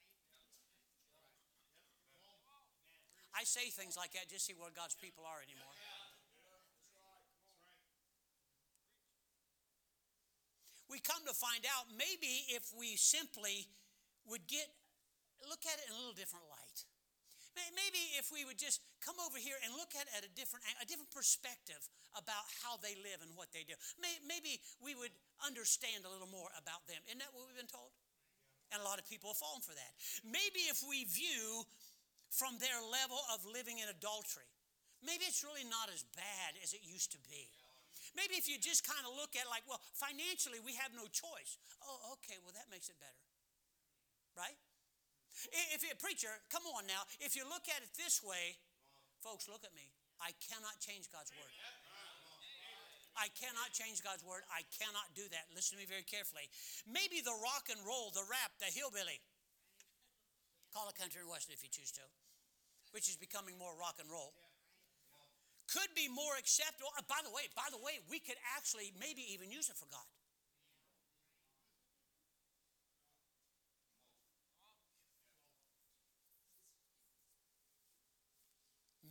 I 3.34 3.42
say 3.42 3.66
things 3.74 3.98
like 3.98 4.14
that 4.14 4.30
just 4.30 4.46
see 4.46 4.54
where 4.54 4.70
God's 4.70 4.94
people 4.94 5.26
are 5.26 5.42
anymore. 5.42 5.74
We 10.86 11.02
come 11.02 11.26
to 11.26 11.34
find 11.34 11.66
out 11.66 11.90
maybe 11.90 12.46
if 12.54 12.70
we 12.78 12.94
simply 12.94 13.66
would 14.30 14.46
get 14.46 14.70
look 15.50 15.66
at 15.66 15.82
it 15.82 15.90
in 15.90 15.98
a 15.98 15.98
little 15.98 16.14
different 16.14 16.46
light. 16.46 16.86
Maybe 17.54 18.02
if 18.18 18.34
we 18.34 18.42
would 18.42 18.58
just 18.58 18.82
come 18.98 19.14
over 19.22 19.38
here 19.38 19.54
and 19.62 19.70
look 19.78 19.94
at, 19.94 20.10
at 20.18 20.26
a 20.26 20.32
different 20.34 20.66
a 20.82 20.86
different 20.86 21.10
perspective 21.14 21.78
about 22.18 22.46
how 22.62 22.78
they 22.82 22.98
live 22.98 23.22
and 23.22 23.30
what 23.38 23.54
they 23.54 23.62
do. 23.62 23.78
Maybe 24.26 24.58
we 24.82 24.98
would 24.98 25.14
understand 25.42 26.02
a 26.02 26.10
little 26.10 26.30
more 26.30 26.50
about 26.58 26.86
them. 26.90 26.98
Isn't 27.06 27.22
that 27.22 27.30
what 27.30 27.46
we've 27.46 27.58
been 27.58 27.70
told? 27.70 27.94
And 28.74 28.82
a 28.82 28.86
lot 28.86 28.98
of 28.98 29.06
people 29.06 29.30
have 29.30 29.38
fallen 29.38 29.62
for 29.62 29.76
that. 29.76 29.92
Maybe 30.26 30.66
if 30.66 30.82
we 30.82 31.06
view 31.06 31.62
from 32.34 32.58
their 32.58 32.82
level 32.82 33.22
of 33.30 33.46
living 33.46 33.78
in 33.78 33.86
adultery, 33.86 34.50
maybe 34.98 35.22
it's 35.22 35.46
really 35.46 35.62
not 35.62 35.86
as 35.94 36.02
bad 36.18 36.58
as 36.58 36.74
it 36.74 36.82
used 36.82 37.14
to 37.14 37.20
be. 37.22 37.46
Maybe 38.18 38.34
if 38.34 38.50
you 38.50 38.58
just 38.58 38.82
kind 38.82 39.02
of 39.06 39.14
look 39.14 39.38
at 39.38 39.46
like, 39.46 39.62
well, 39.66 39.82
financially 39.94 40.58
we 40.58 40.74
have 40.78 40.90
no 40.94 41.06
choice. 41.10 41.58
Oh, 41.86 42.18
okay, 42.18 42.38
well 42.42 42.54
that 42.58 42.66
makes 42.66 42.90
it 42.90 42.98
better. 42.98 43.22
Right? 44.34 44.58
If 45.74 45.82
a 45.82 45.98
preacher, 45.98 46.30
come 46.48 46.62
on 46.78 46.86
now. 46.86 47.02
If 47.18 47.34
you 47.34 47.42
look 47.42 47.66
at 47.66 47.82
it 47.82 47.90
this 47.98 48.22
way, 48.22 48.58
folks, 49.18 49.50
look 49.50 49.66
at 49.66 49.74
me. 49.74 49.90
I 50.22 50.30
cannot 50.38 50.78
change 50.78 51.10
God's 51.10 51.34
word. 51.34 51.50
I 53.14 53.30
cannot 53.38 53.70
change 53.70 54.02
God's 54.02 54.26
word. 54.26 54.42
I 54.50 54.66
cannot 54.74 55.14
do 55.14 55.22
that. 55.30 55.46
Listen 55.54 55.78
to 55.78 55.82
me 55.82 55.86
very 55.86 56.02
carefully. 56.02 56.50
Maybe 56.86 57.22
the 57.22 57.34
rock 57.38 57.70
and 57.70 57.78
roll, 57.86 58.10
the 58.10 58.26
rap, 58.26 58.58
the 58.58 58.70
hillbilly, 58.70 59.22
call 60.74 60.90
it 60.90 60.98
country 60.98 61.22
and 61.22 61.30
western 61.30 61.54
if 61.54 61.62
you 61.62 61.70
choose 61.70 61.94
to, 61.94 62.04
which 62.90 63.06
is 63.06 63.14
becoming 63.14 63.54
more 63.54 63.70
rock 63.78 64.02
and 64.02 64.10
roll, 64.10 64.34
could 65.70 65.90
be 65.94 66.10
more 66.10 66.34
acceptable. 66.34 66.90
Uh, 66.98 67.06
by 67.06 67.22
the 67.22 67.30
way, 67.30 67.46
by 67.54 67.70
the 67.70 67.78
way, 67.78 68.02
we 68.10 68.18
could 68.18 68.38
actually 68.58 68.90
maybe 68.98 69.22
even 69.30 69.48
use 69.48 69.70
it 69.70 69.78
for 69.78 69.86
God. 69.88 70.06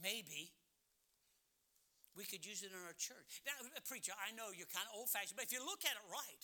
Maybe 0.03 0.51
we 2.13 2.27
could 2.27 2.45
use 2.45 2.61
it 2.61 2.69
in 2.69 2.81
our 2.85 2.93
church. 2.93 3.41
Now, 3.47 3.57
preacher, 3.89 4.13
I 4.13 4.35
know 4.37 4.53
you're 4.53 4.69
kind 4.69 4.85
of 4.91 4.99
old 4.99 5.09
fashioned, 5.09 5.33
but 5.39 5.49
if 5.49 5.55
you 5.55 5.63
look 5.65 5.81
at 5.81 5.97
it 5.97 6.05
right, 6.11 6.43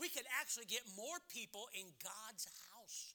we 0.00 0.08
could 0.08 0.24
actually 0.40 0.64
get 0.64 0.80
more 0.96 1.20
people 1.28 1.68
in 1.76 1.84
God's 2.00 2.48
house 2.72 3.12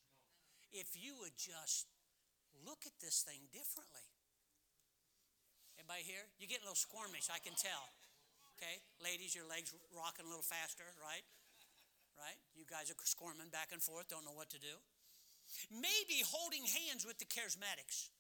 if 0.70 0.93
you 0.93 1.18
would 1.26 1.34
just 1.34 1.89
look 2.62 2.86
at 2.86 2.93
this 3.01 3.26
thing 3.26 3.49
differently. 3.49 4.05
Everybody 5.82 6.05
here? 6.05 6.26
You're 6.38 6.51
getting 6.51 6.68
a 6.68 6.70
little 6.70 6.78
squirmish, 6.78 7.34
I 7.34 7.41
can 7.41 7.58
tell. 7.58 7.89
Okay? 8.58 8.82
Ladies, 9.01 9.34
your 9.34 9.45
legs 9.49 9.74
rocking 9.93 10.26
a 10.26 10.30
little 10.30 10.45
faster, 10.45 10.86
right? 11.01 11.26
Right? 12.18 12.38
You 12.53 12.66
guys 12.66 12.93
are 12.93 12.97
squirming 13.05 13.49
back 13.49 13.74
and 13.74 13.82
forth, 13.82 14.10
don't 14.10 14.26
know 14.26 14.38
what 14.38 14.53
to 14.53 14.62
do. 14.62 14.74
Maybe 15.74 16.22
holding 16.26 16.66
hands 16.66 17.05
with 17.05 17.18
the 17.18 17.30
charismatics. 17.30 18.14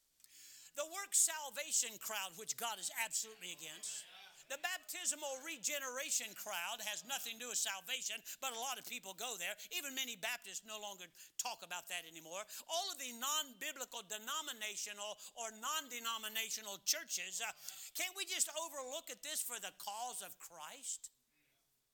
The 0.77 0.85
work 0.93 1.11
salvation 1.11 1.97
crowd, 1.97 2.37
which 2.37 2.53
God 2.55 2.77
is 2.77 2.93
absolutely 3.01 3.51
against. 3.57 4.05
The 4.47 4.61
baptismal 4.63 5.43
regeneration 5.43 6.31
crowd 6.31 6.79
has 6.87 7.03
nothing 7.03 7.35
to 7.35 7.43
do 7.43 7.51
with 7.51 7.59
salvation, 7.59 8.15
but 8.39 8.55
a 8.55 8.59
lot 8.63 8.79
of 8.79 8.87
people 8.87 9.11
go 9.11 9.35
there. 9.35 9.51
Even 9.75 9.91
many 9.91 10.15
Baptists 10.15 10.63
no 10.63 10.79
longer 10.79 11.03
talk 11.35 11.67
about 11.67 11.91
that 11.91 12.07
anymore. 12.07 12.47
All 12.71 12.87
of 12.87 12.95
the 12.95 13.11
non 13.19 13.59
biblical 13.59 14.07
denominational 14.07 15.19
or 15.35 15.51
non 15.59 15.91
denominational 15.91 16.79
churches, 16.87 17.43
uh, 17.43 17.51
can't 17.91 18.15
we 18.15 18.23
just 18.23 18.47
overlook 18.55 19.11
at 19.11 19.19
this 19.19 19.43
for 19.43 19.59
the 19.59 19.75
cause 19.75 20.23
of 20.23 20.31
Christ? 20.39 21.11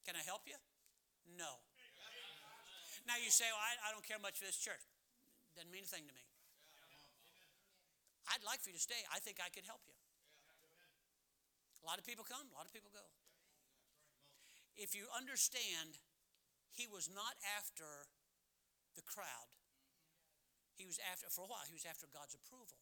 Can 0.06 0.14
I 0.14 0.22
help 0.22 0.46
you? 0.46 0.60
No. 1.34 1.58
Now 3.10 3.18
you 3.18 3.34
say, 3.34 3.50
well, 3.50 3.66
I, 3.66 3.90
I 3.90 3.96
don't 3.96 4.06
care 4.06 4.22
much 4.22 4.38
for 4.38 4.46
this 4.46 4.62
church. 4.62 4.84
Doesn't 5.58 5.74
mean 5.74 5.84
a 5.84 5.90
thing 5.90 6.06
to 6.06 6.14
me. 6.14 6.22
I'd 8.32 8.46
like 8.46 8.64
for 8.64 8.72
you 8.72 8.80
to 8.80 8.82
stay. 8.82 9.04
I 9.12 9.20
think 9.20 9.44
I 9.44 9.52
could 9.52 9.68
help 9.68 9.84
you. 9.88 9.98
A 11.84 11.86
lot 11.86 12.00
of 12.00 12.08
people 12.08 12.24
come, 12.24 12.48
a 12.48 12.56
lot 12.56 12.64
of 12.64 12.72
people 12.72 12.92
go. 12.96 13.04
If 14.80 14.96
you 14.96 15.12
understand, 15.12 16.00
he 16.72 16.88
was 16.88 17.12
not 17.12 17.36
after 17.60 18.08
the 18.96 19.04
crowd. 19.04 19.52
He 20.74 20.88
was 20.88 20.98
after, 21.06 21.30
for 21.30 21.46
a 21.46 21.50
while, 21.52 21.68
he 21.68 21.76
was 21.76 21.86
after 21.86 22.10
God's 22.10 22.34
approval. 22.34 22.82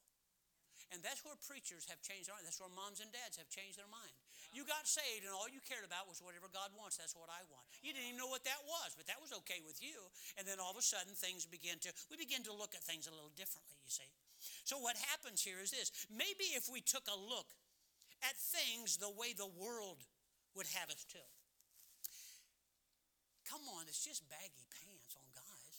And 0.93 1.03
that's 1.03 1.23
where 1.23 1.35
preachers 1.35 1.87
have 1.91 1.99
changed 2.03 2.27
their 2.27 2.35
mind. 2.35 2.47
That's 2.47 2.59
where 2.59 2.71
moms 2.71 3.03
and 3.03 3.11
dads 3.11 3.35
have 3.39 3.47
changed 3.51 3.79
their 3.79 3.89
mind. 3.91 4.15
You 4.51 4.67
got 4.67 4.83
saved, 4.83 5.23
and 5.23 5.31
all 5.31 5.47
you 5.47 5.63
cared 5.63 5.87
about 5.87 6.11
was 6.11 6.19
whatever 6.19 6.51
God 6.51 6.75
wants. 6.75 6.99
That's 6.99 7.15
what 7.15 7.31
I 7.31 7.39
want. 7.47 7.63
You 7.79 7.95
didn't 7.95 8.11
even 8.11 8.19
know 8.19 8.27
what 8.27 8.43
that 8.43 8.59
was, 8.67 8.91
but 8.99 9.07
that 9.07 9.23
was 9.23 9.31
okay 9.43 9.63
with 9.63 9.79
you. 9.79 9.95
And 10.35 10.43
then 10.43 10.59
all 10.59 10.75
of 10.75 10.79
a 10.79 10.83
sudden, 10.83 11.15
things 11.15 11.47
begin 11.47 11.79
to, 11.87 11.89
we 12.11 12.19
begin 12.19 12.43
to 12.51 12.53
look 12.53 12.75
at 12.75 12.83
things 12.83 13.07
a 13.07 13.15
little 13.15 13.31
differently, 13.39 13.79
you 13.79 13.87
see. 13.87 14.11
So, 14.67 14.75
what 14.83 14.99
happens 15.15 15.39
here 15.39 15.63
is 15.63 15.71
this 15.71 15.91
maybe 16.11 16.51
if 16.51 16.67
we 16.67 16.83
took 16.83 17.07
a 17.07 17.15
look 17.15 17.47
at 18.27 18.35
things 18.35 18.99
the 18.99 19.09
way 19.09 19.31
the 19.31 19.49
world 19.55 20.03
would 20.55 20.67
have 20.75 20.91
us 20.91 21.05
to. 21.15 21.23
Come 23.47 23.63
on, 23.79 23.87
it's 23.87 24.03
just 24.03 24.27
baggy 24.29 24.67
pants 24.71 25.15
on 25.15 25.27
guys. 25.31 25.77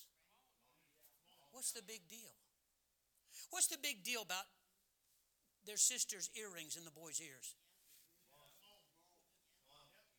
What's 1.53 1.73
the 1.73 1.85
big 1.85 2.09
deal? 2.09 2.33
What's 3.51 3.69
the 3.69 3.81
big 3.81 4.03
deal 4.03 4.23
about 4.23 4.49
their 5.65 5.77
sister's 5.77 6.31
earrings 6.35 6.77
in 6.77 6.85
the 6.85 6.91
boys' 6.91 7.21
ears? 7.21 7.55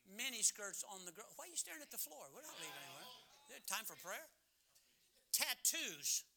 Mini 0.09 0.43
skirts 0.43 0.83
on 0.91 1.05
the 1.05 1.13
girl. 1.15 1.27
Why 1.35 1.47
are 1.47 1.51
you 1.51 1.59
staring 1.59 1.81
at 1.81 1.91
the 1.91 2.01
floor? 2.01 2.27
We're 2.35 2.45
not 2.45 2.57
leaving 2.59 2.77
anywhere. 2.77 3.07
Time 3.65 3.85
for 3.87 3.95
prayer. 3.95 4.27
Tattoos 5.31 6.27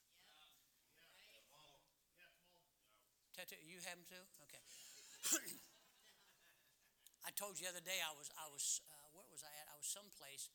Tattoo? 3.36 3.60
You 3.68 3.76
have 3.84 4.00
them 4.00 4.08
too? 4.08 4.24
Okay. 4.48 4.64
I 7.28 7.30
told 7.36 7.60
you 7.60 7.68
the 7.68 7.76
other 7.76 7.84
day 7.84 8.00
I 8.00 8.08
was 8.16 8.32
I 8.32 8.48
was 8.48 8.80
uh, 8.88 9.12
where 9.12 9.28
was 9.28 9.44
I 9.44 9.52
at? 9.60 9.68
I 9.68 9.76
was 9.76 9.84
someplace. 9.84 10.48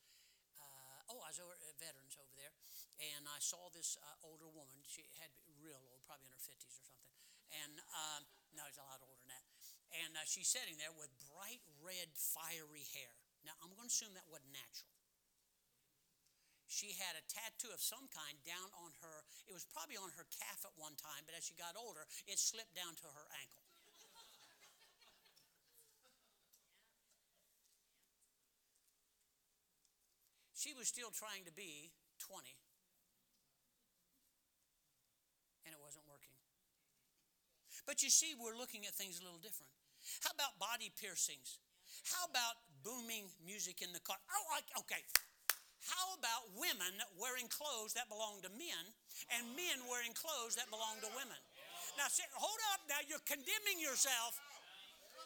Uh, 0.57 1.13
oh, 1.13 1.21
I 1.21 1.29
was 1.29 1.37
over 1.37 1.53
at 1.53 1.77
Veterans 1.77 2.17
over 2.17 2.33
there, 2.33 2.49
and 2.97 3.29
I 3.29 3.37
saw 3.37 3.69
this 3.69 4.01
uh, 4.01 4.25
older 4.25 4.49
woman. 4.49 4.81
She 4.89 5.05
had 5.21 5.29
real 5.61 5.77
old, 5.77 6.01
probably 6.09 6.25
in 6.25 6.33
her 6.33 6.41
fifties 6.41 6.73
or 6.73 6.85
something. 6.89 7.05
And 7.53 7.85
um, 7.93 8.25
no, 8.57 8.65
she's 8.65 8.81
a 8.81 8.87
lot 8.89 8.97
older 8.97 9.13
than 9.21 9.29
that. 9.29 9.45
And 9.91 10.15
uh, 10.15 10.23
she's 10.23 10.47
sitting 10.47 10.79
there 10.79 10.93
with 10.95 11.11
bright 11.27 11.59
red, 11.83 12.07
fiery 12.15 12.87
hair. 12.95 13.11
Now 13.43 13.57
I'm 13.59 13.73
going 13.75 13.89
to 13.89 13.93
assume 13.93 14.15
that 14.15 14.27
wasn't 14.31 14.55
natural. 14.55 14.91
she 16.71 16.95
had 16.95 17.19
a 17.19 17.23
tattoo 17.27 17.67
of 17.75 17.83
some 17.83 18.07
kind 18.15 18.39
down 18.47 18.71
on 18.79 18.95
her. 19.03 19.15
It 19.43 19.51
was 19.51 19.67
probably 19.67 19.99
on 19.99 20.07
her 20.15 20.23
calf 20.39 20.63
at 20.63 20.71
one 20.79 20.95
time, 20.95 21.27
but 21.27 21.35
as 21.35 21.43
she 21.43 21.53
got 21.59 21.75
older, 21.75 22.07
it 22.31 22.39
slipped 22.39 22.71
down 22.71 22.95
to 23.03 23.07
her 23.11 23.27
ankle. 23.35 23.67
She 30.55 30.77
was 30.77 30.85
still 30.87 31.09
trying 31.09 31.41
to 31.49 31.51
be 31.51 31.89
20, 32.21 32.53
and 35.65 35.73
it 35.73 35.81
wasn't 35.81 36.05
working. 36.05 36.37
But 37.85 38.01
you 38.01 38.09
see, 38.09 38.37
we're 38.37 38.57
looking 38.57 38.85
at 38.85 38.93
things 38.93 39.19
a 39.19 39.23
little 39.25 39.41
different. 39.41 39.69
How 40.21 40.31
about 40.33 40.57
body 40.57 40.89
piercings? 40.93 41.61
How 42.09 42.25
about 42.25 42.57
booming 42.81 43.29
music 43.45 43.81
in 43.85 43.93
the 43.93 44.01
car? 44.01 44.17
Oh, 44.31 44.81
okay. 44.85 45.01
How 45.81 46.13
about 46.17 46.49
women 46.57 46.93
wearing 47.17 47.49
clothes 47.49 47.97
that 47.97 48.05
belong 48.05 48.41
to 48.45 48.51
men 48.53 48.83
and 49.33 49.49
men 49.57 49.81
wearing 49.89 50.13
clothes 50.13 50.57
that 50.57 50.69
belong 50.69 51.01
to 51.01 51.09
women? 51.17 51.37
Now, 51.97 52.09
hold 52.37 52.61
up. 52.73 52.85
Now, 52.85 53.01
you're 53.05 53.21
condemning 53.25 53.81
yourself 53.81 54.37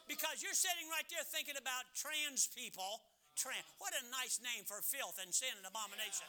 because 0.07 0.39
you're 0.39 0.55
sitting 0.55 0.87
right 0.87 1.05
there 1.11 1.23
thinking 1.27 1.59
about 1.59 1.87
trans 1.95 2.47
people 2.51 3.03
Trans. 3.35 3.67
What 3.83 3.91
a 3.91 4.03
nice 4.15 4.39
name 4.39 4.63
for 4.63 4.79
filth 4.79 5.19
and 5.19 5.27
sin 5.35 5.51
and 5.59 5.67
abomination. 5.67 6.23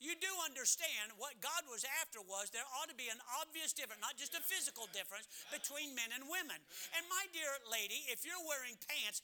You 0.00 0.16
do 0.16 0.32
understand 0.48 1.12
what 1.20 1.36
God 1.44 1.68
was 1.68 1.84
after 2.00 2.24
was 2.24 2.48
there 2.48 2.64
ought 2.80 2.88
to 2.88 2.96
be 2.96 3.12
an 3.12 3.20
obvious 3.36 3.76
difference, 3.76 4.00
not 4.00 4.16
just 4.16 4.32
a 4.32 4.40
physical 4.40 4.88
difference, 4.96 5.28
between 5.52 5.92
men 5.92 6.08
and 6.16 6.24
women. 6.24 6.56
And 6.96 7.04
my 7.12 7.28
dear 7.36 7.52
lady, 7.68 8.08
if 8.08 8.24
you're 8.24 8.40
wearing 8.48 8.80
pants 8.88 9.20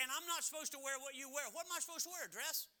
and 0.00 0.08
I'm 0.08 0.24
not 0.24 0.40
supposed 0.40 0.72
to 0.72 0.80
wear 0.80 0.96
what 1.04 1.12
you 1.12 1.28
wear, 1.28 1.44
what 1.52 1.68
am 1.68 1.76
I 1.76 1.80
supposed 1.84 2.08
to 2.08 2.12
wear? 2.12 2.24
A 2.24 2.32
dress? 2.32 2.72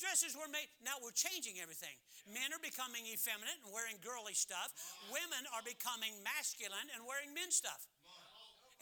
Dresses 0.00 0.36
were 0.36 0.48
made. 0.48 0.68
Now 0.80 1.00
we're 1.00 1.16
changing 1.16 1.60
everything. 1.60 1.92
Men 2.28 2.52
are 2.52 2.60
becoming 2.60 3.04
effeminate 3.08 3.60
and 3.64 3.72
wearing 3.72 3.96
girly 4.00 4.36
stuff. 4.36 4.72
Women 5.08 5.44
are 5.52 5.64
becoming 5.64 6.16
masculine 6.20 6.88
and 6.96 7.04
wearing 7.04 7.32
men's 7.32 7.56
stuff. 7.56 7.88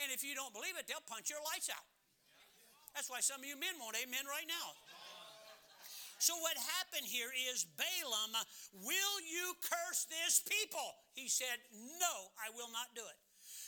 And 0.03 0.11
if 0.11 0.27
you 0.27 0.35
don't 0.35 0.51
believe 0.51 0.75
it, 0.75 0.91
they'll 0.91 1.07
punch 1.07 1.31
your 1.31 1.43
lights 1.55 1.71
out. 1.71 1.87
That's 2.95 3.11
why 3.11 3.23
some 3.23 3.43
of 3.43 3.47
you 3.47 3.59
men 3.59 3.75
won't 3.79 3.99
amen 3.99 4.27
right 4.27 4.47
now. 4.47 4.75
So, 6.25 6.41
what 6.41 6.57
happened 6.57 7.05
here 7.05 7.29
is 7.53 7.69
Balaam, 7.77 8.33
will 8.81 9.17
you 9.29 9.53
curse 9.61 10.09
this 10.09 10.41
people? 10.41 11.05
He 11.13 11.29
said, 11.29 11.61
No, 12.01 12.33
I 12.41 12.49
will 12.57 12.73
not 12.73 12.97
do 12.97 13.05
it. 13.05 13.21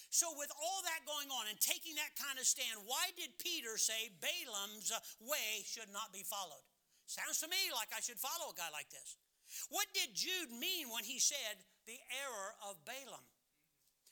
So, 0.08 0.32
with 0.40 0.48
all 0.56 0.80
that 0.88 1.04
going 1.04 1.28
on 1.28 1.52
and 1.52 1.60
taking 1.60 2.00
that 2.00 2.16
kind 2.16 2.40
of 2.40 2.48
stand, 2.48 2.80
why 2.88 3.12
did 3.12 3.36
Peter 3.36 3.76
say 3.76 4.08
Balaam's 4.24 4.88
way 5.20 5.68
should 5.68 5.92
not 5.92 6.16
be 6.16 6.24
followed? 6.24 6.64
Sounds 7.04 7.44
to 7.44 7.48
me 7.52 7.60
like 7.76 7.92
I 7.92 8.00
should 8.00 8.16
follow 8.16 8.48
a 8.48 8.56
guy 8.56 8.72
like 8.72 8.88
this. 8.88 9.20
What 9.68 9.92
did 9.92 10.16
Jude 10.16 10.56
mean 10.56 10.88
when 10.88 11.04
he 11.04 11.20
said 11.20 11.60
the 11.84 12.00
error 12.08 12.56
of 12.64 12.80
Balaam? 12.88 13.28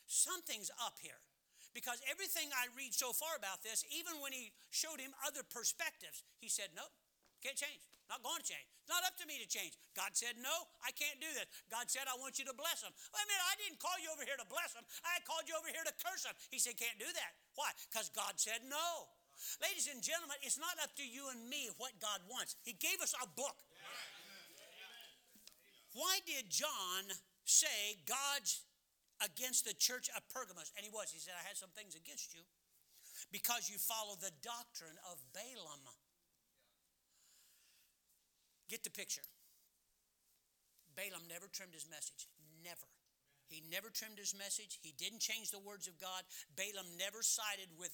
Something's 0.05 0.69
up 0.85 1.01
here. 1.01 1.25
Because 1.73 2.05
everything 2.05 2.53
I 2.53 2.69
read 2.77 2.93
so 2.93 3.17
far 3.17 3.41
about 3.41 3.65
this, 3.65 3.89
even 3.89 4.21
when 4.21 4.37
he 4.37 4.53
showed 4.69 5.01
him 5.01 5.17
other 5.25 5.41
perspectives, 5.49 6.29
he 6.45 6.53
said, 6.53 6.77
Nope, 6.77 6.93
can't 7.41 7.57
change. 7.57 7.81
Not 8.09 8.21
going 8.21 8.41
to 8.41 8.47
change. 8.47 8.69
It's 8.85 8.93
not 8.93 9.01
up 9.09 9.17
to 9.21 9.25
me 9.25 9.41
to 9.41 9.49
change. 9.49 9.77
God 9.97 10.13
said, 10.13 10.37
No, 10.37 10.53
I 10.85 10.93
can't 10.93 11.17
do 11.19 11.31
this. 11.33 11.49
God 11.73 11.89
said, 11.89 12.05
I 12.05 12.17
want 12.21 12.37
you 12.37 12.45
to 12.49 12.57
bless 12.57 12.85
them. 12.85 12.93
Wait 12.93 13.25
a 13.25 13.29
minute, 13.29 13.47
I 13.49 13.55
didn't 13.61 13.81
call 13.81 13.97
you 13.97 14.13
over 14.13 14.23
here 14.23 14.37
to 14.37 14.49
bless 14.49 14.77
them. 14.77 14.85
I 15.05 15.25
called 15.25 15.49
you 15.49 15.57
over 15.57 15.73
here 15.73 15.85
to 15.85 15.95
curse 16.01 16.29
them. 16.29 16.37
He 16.53 16.61
said, 16.61 16.77
Can't 16.77 17.01
do 17.01 17.09
that. 17.09 17.33
Why? 17.57 17.73
Because 17.89 18.13
God 18.13 18.37
said 18.37 18.61
no. 18.69 19.09
Ladies 19.59 19.91
and 19.91 19.99
gentlemen, 20.05 20.37
it's 20.45 20.61
not 20.61 20.77
up 20.85 20.95
to 21.01 21.05
you 21.05 21.33
and 21.33 21.49
me 21.49 21.73
what 21.81 21.97
God 21.99 22.23
wants. 22.31 22.55
He 22.63 22.77
gave 22.77 23.01
us 23.01 23.17
a 23.19 23.27
book. 23.27 23.57
Why 25.97 26.23
did 26.27 26.51
John 26.51 27.11
say 27.45 27.99
God's 28.07 28.65
against 29.23 29.65
the 29.65 29.75
church 29.77 30.11
of 30.17 30.25
Pergamos. 30.33 30.73
And 30.75 30.83
he 30.83 30.91
was. 30.91 31.13
He 31.13 31.21
said, 31.21 31.37
I 31.39 31.45
had 31.47 31.57
some 31.57 31.71
things 31.77 31.95
against 31.95 32.35
you 32.35 32.43
because 33.31 33.71
you 33.71 33.79
follow 33.79 34.19
the 34.19 34.35
doctrine 34.43 34.97
of 35.09 35.23
Balaam. 35.31 35.85
Get 38.69 38.85
the 38.85 38.91
picture. 38.91 39.25
Balaam 40.97 41.27
never 41.29 41.51
trimmed 41.51 41.75
his 41.75 41.91
message. 41.91 42.31
Never. 42.63 42.89
He 43.47 43.61
never 43.69 43.91
trimmed 43.91 44.19
his 44.19 44.33
message. 44.33 44.81
He 44.81 44.95
didn't 44.97 45.21
change 45.21 45.51
the 45.51 45.61
words 45.61 45.87
of 45.87 46.01
God. 46.01 46.25
Balaam 46.57 46.97
never 46.97 47.21
sided 47.21 47.69
with 47.77 47.93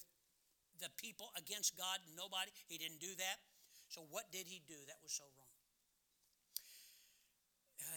the 0.78 0.92
people 0.96 1.32
against 1.36 1.76
God. 1.76 1.98
Nobody. 2.14 2.52
He 2.68 2.78
didn't 2.78 3.00
do 3.00 3.12
that. 3.18 3.38
So, 3.90 4.06
what 4.08 4.30
did 4.30 4.46
he 4.46 4.62
do 4.68 4.78
that 4.86 5.02
was 5.02 5.10
so 5.10 5.26
wrong? 5.26 5.50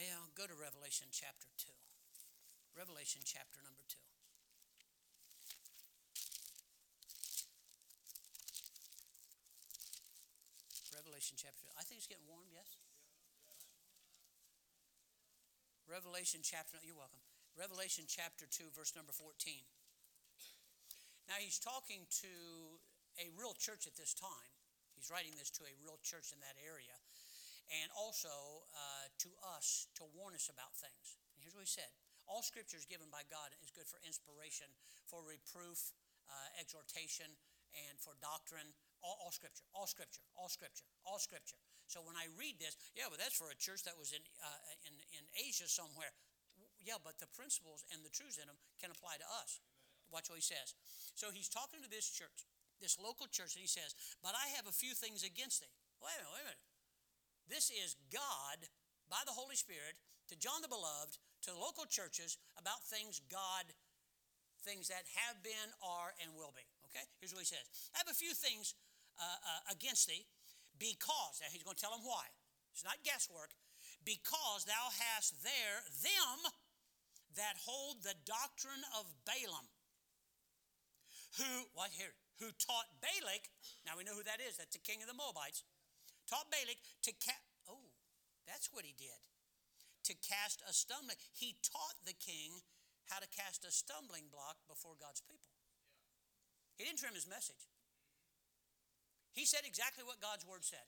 Yeah, 0.01 0.17
go 0.33 0.49
to 0.49 0.57
Revelation 0.57 1.07
chapter 1.13 1.47
2. 1.61 1.69
Revelation 2.73 3.21
chapter 3.21 3.61
number 3.61 3.85
2. 3.85 4.01
Revelation 11.23 11.39
chapter 11.39 11.63
I 11.79 11.87
think 11.87 12.03
it's 12.03 12.11
getting 12.11 12.27
warm, 12.27 12.51
yes? 12.51 12.67
Revelation 15.87 16.43
chapter, 16.43 16.75
you're 16.83 16.99
welcome. 16.99 17.23
Revelation 17.55 18.03
chapter 18.11 18.43
2, 18.43 18.75
verse 18.75 18.91
number 18.91 19.15
14. 19.15 19.31
Now 21.31 21.39
he's 21.39 21.63
talking 21.63 22.03
to 22.27 22.35
a 23.23 23.31
real 23.39 23.55
church 23.55 23.87
at 23.87 23.95
this 23.95 24.11
time. 24.11 24.51
He's 24.99 25.07
writing 25.07 25.31
this 25.39 25.47
to 25.55 25.63
a 25.63 25.71
real 25.79 25.95
church 26.03 26.35
in 26.35 26.43
that 26.43 26.59
area, 26.59 26.99
and 27.71 27.87
also 27.95 28.67
uh, 28.75 29.07
to 29.23 29.31
us 29.55 29.87
to 29.95 30.03
warn 30.11 30.35
us 30.35 30.51
about 30.51 30.75
things. 30.75 31.15
And 31.39 31.47
here's 31.47 31.55
what 31.55 31.63
he 31.63 31.71
said 31.71 31.87
all 32.27 32.43
scripture 32.43 32.75
is 32.75 32.83
given 32.83 33.07
by 33.07 33.23
God 33.31 33.55
is 33.63 33.71
good 33.71 33.87
for 33.87 34.03
inspiration, 34.03 34.67
for 35.07 35.23
reproof, 35.23 35.95
uh, 36.27 36.59
exhortation, 36.59 37.31
and 37.71 37.95
for 38.03 38.11
doctrine. 38.19 38.75
All, 39.03 39.19
all, 39.19 39.33
scripture, 39.35 39.67
all 39.75 39.85
scripture, 39.85 40.23
all 40.39 40.47
scripture, 40.47 40.87
all 41.03 41.19
scripture. 41.19 41.59
So 41.91 41.99
when 41.99 42.15
I 42.15 42.31
read 42.39 42.55
this, 42.57 42.79
yeah, 42.95 43.11
but 43.11 43.19
that's 43.19 43.35
for 43.35 43.51
a 43.51 43.57
church 43.59 43.83
that 43.83 43.99
was 43.99 44.15
in, 44.15 44.23
uh, 44.39 44.87
in, 44.87 44.95
in 45.11 45.23
Asia 45.35 45.67
somewhere. 45.67 46.15
Yeah, 46.79 46.99
but 47.03 47.19
the 47.19 47.27
principles 47.35 47.83
and 47.91 47.99
the 48.03 48.11
truths 48.11 48.39
in 48.39 48.47
them 48.47 48.59
can 48.79 48.91
apply 48.91 49.19
to 49.19 49.27
us. 49.43 49.59
Watch 50.11 50.31
what 50.31 50.39
he 50.39 50.45
says. 50.45 50.75
So 51.15 51.31
he's 51.31 51.51
talking 51.51 51.83
to 51.83 51.89
this 51.91 52.07
church, 52.07 52.47
this 52.79 52.99
local 52.99 53.27
church, 53.27 53.55
and 53.55 53.63
he 53.63 53.71
says, 53.71 53.95
But 54.23 54.35
I 54.35 54.51
have 54.55 54.67
a 54.67 54.75
few 54.75 54.95
things 54.95 55.23
against 55.23 55.63
thee. 55.63 55.71
Wait 55.99 56.15
a 56.15 56.23
minute, 56.23 56.33
wait 56.35 56.43
a 56.43 56.49
minute. 56.53 56.63
This 57.47 57.71
is 57.71 57.95
God 58.11 58.67
by 59.11 59.23
the 59.27 59.35
Holy 59.35 59.55
Spirit 59.55 59.99
to 60.31 60.35
John 60.39 60.63
the 60.63 60.71
Beloved 60.71 61.19
to 61.47 61.51
local 61.51 61.83
churches 61.87 62.39
about 62.55 62.83
things 62.87 63.19
God, 63.27 63.67
things 64.63 64.87
that 64.87 65.03
have 65.27 65.43
been, 65.43 65.69
are, 65.83 66.15
and 66.23 66.31
will 66.35 66.55
be. 66.55 66.63
Okay? 66.91 67.03
Here's 67.19 67.35
what 67.35 67.43
he 67.43 67.49
says 67.49 67.65
I 67.95 67.99
have 67.99 68.11
a 68.11 68.15
few 68.15 68.31
things 68.31 68.75
uh, 69.19 69.39
uh, 69.39 69.61
against 69.73 70.07
thee 70.07 70.25
because, 70.79 71.39
now 71.39 71.49
he's 71.51 71.63
going 71.63 71.75
to 71.77 71.81
tell 71.81 71.93
them 71.93 72.03
why. 72.03 72.25
It's 72.73 72.83
not 72.83 73.01
guesswork. 73.05 73.53
Because 74.03 74.67
thou 74.67 74.91
hast 74.91 75.43
there 75.43 75.79
them 76.03 76.39
that 77.39 77.55
hold 77.63 78.03
the 78.03 78.17
doctrine 78.27 78.83
of 78.99 79.07
Balaam, 79.23 79.67
who, 81.39 81.71
what 81.73 81.95
here, 81.95 82.13
who 82.37 82.51
taught 82.59 82.89
Balak, 82.99 83.47
now 83.87 83.95
we 83.95 84.03
know 84.03 84.13
who 84.13 84.27
that 84.27 84.43
is, 84.43 84.59
that's 84.59 84.75
the 84.75 84.83
king 84.83 84.99
of 85.01 85.07
the 85.07 85.17
Moabites, 85.17 85.63
taught 86.27 86.51
Balak 86.51 86.77
to 87.07 87.11
ca- 87.15 87.47
oh, 87.71 87.95
that's 88.45 88.69
what 88.75 88.83
he 88.85 88.93
did 88.97 89.17
to 90.03 90.13
cast 90.19 90.61
a 90.67 90.73
stumbling. 90.75 91.15
He 91.31 91.55
taught 91.63 91.97
the 92.03 92.13
king 92.13 92.59
how 93.07 93.19
to 93.19 93.27
cast 93.31 93.63
a 93.63 93.71
stumbling 93.71 94.27
block 94.31 94.59
before 94.67 94.99
God's 94.99 95.23
people. 95.23 95.55
He 96.75 96.83
didn't 96.83 96.99
trim 96.99 97.15
his 97.15 97.27
message. 97.27 97.71
He 99.33 99.49
said 99.49 99.65
exactly 99.65 100.05
what 100.05 100.21
God's 100.21 100.45
word 100.45 100.61
said. 100.61 100.85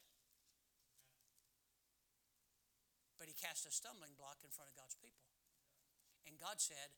But 3.18 3.28
he 3.28 3.36
cast 3.36 3.66
a 3.66 3.74
stumbling 3.74 4.14
block 4.14 4.42
in 4.46 4.54
front 4.54 4.70
of 4.70 4.78
God's 4.78 4.94
people. 4.96 5.26
And 6.30 6.38
God 6.38 6.62
said, 6.62 6.94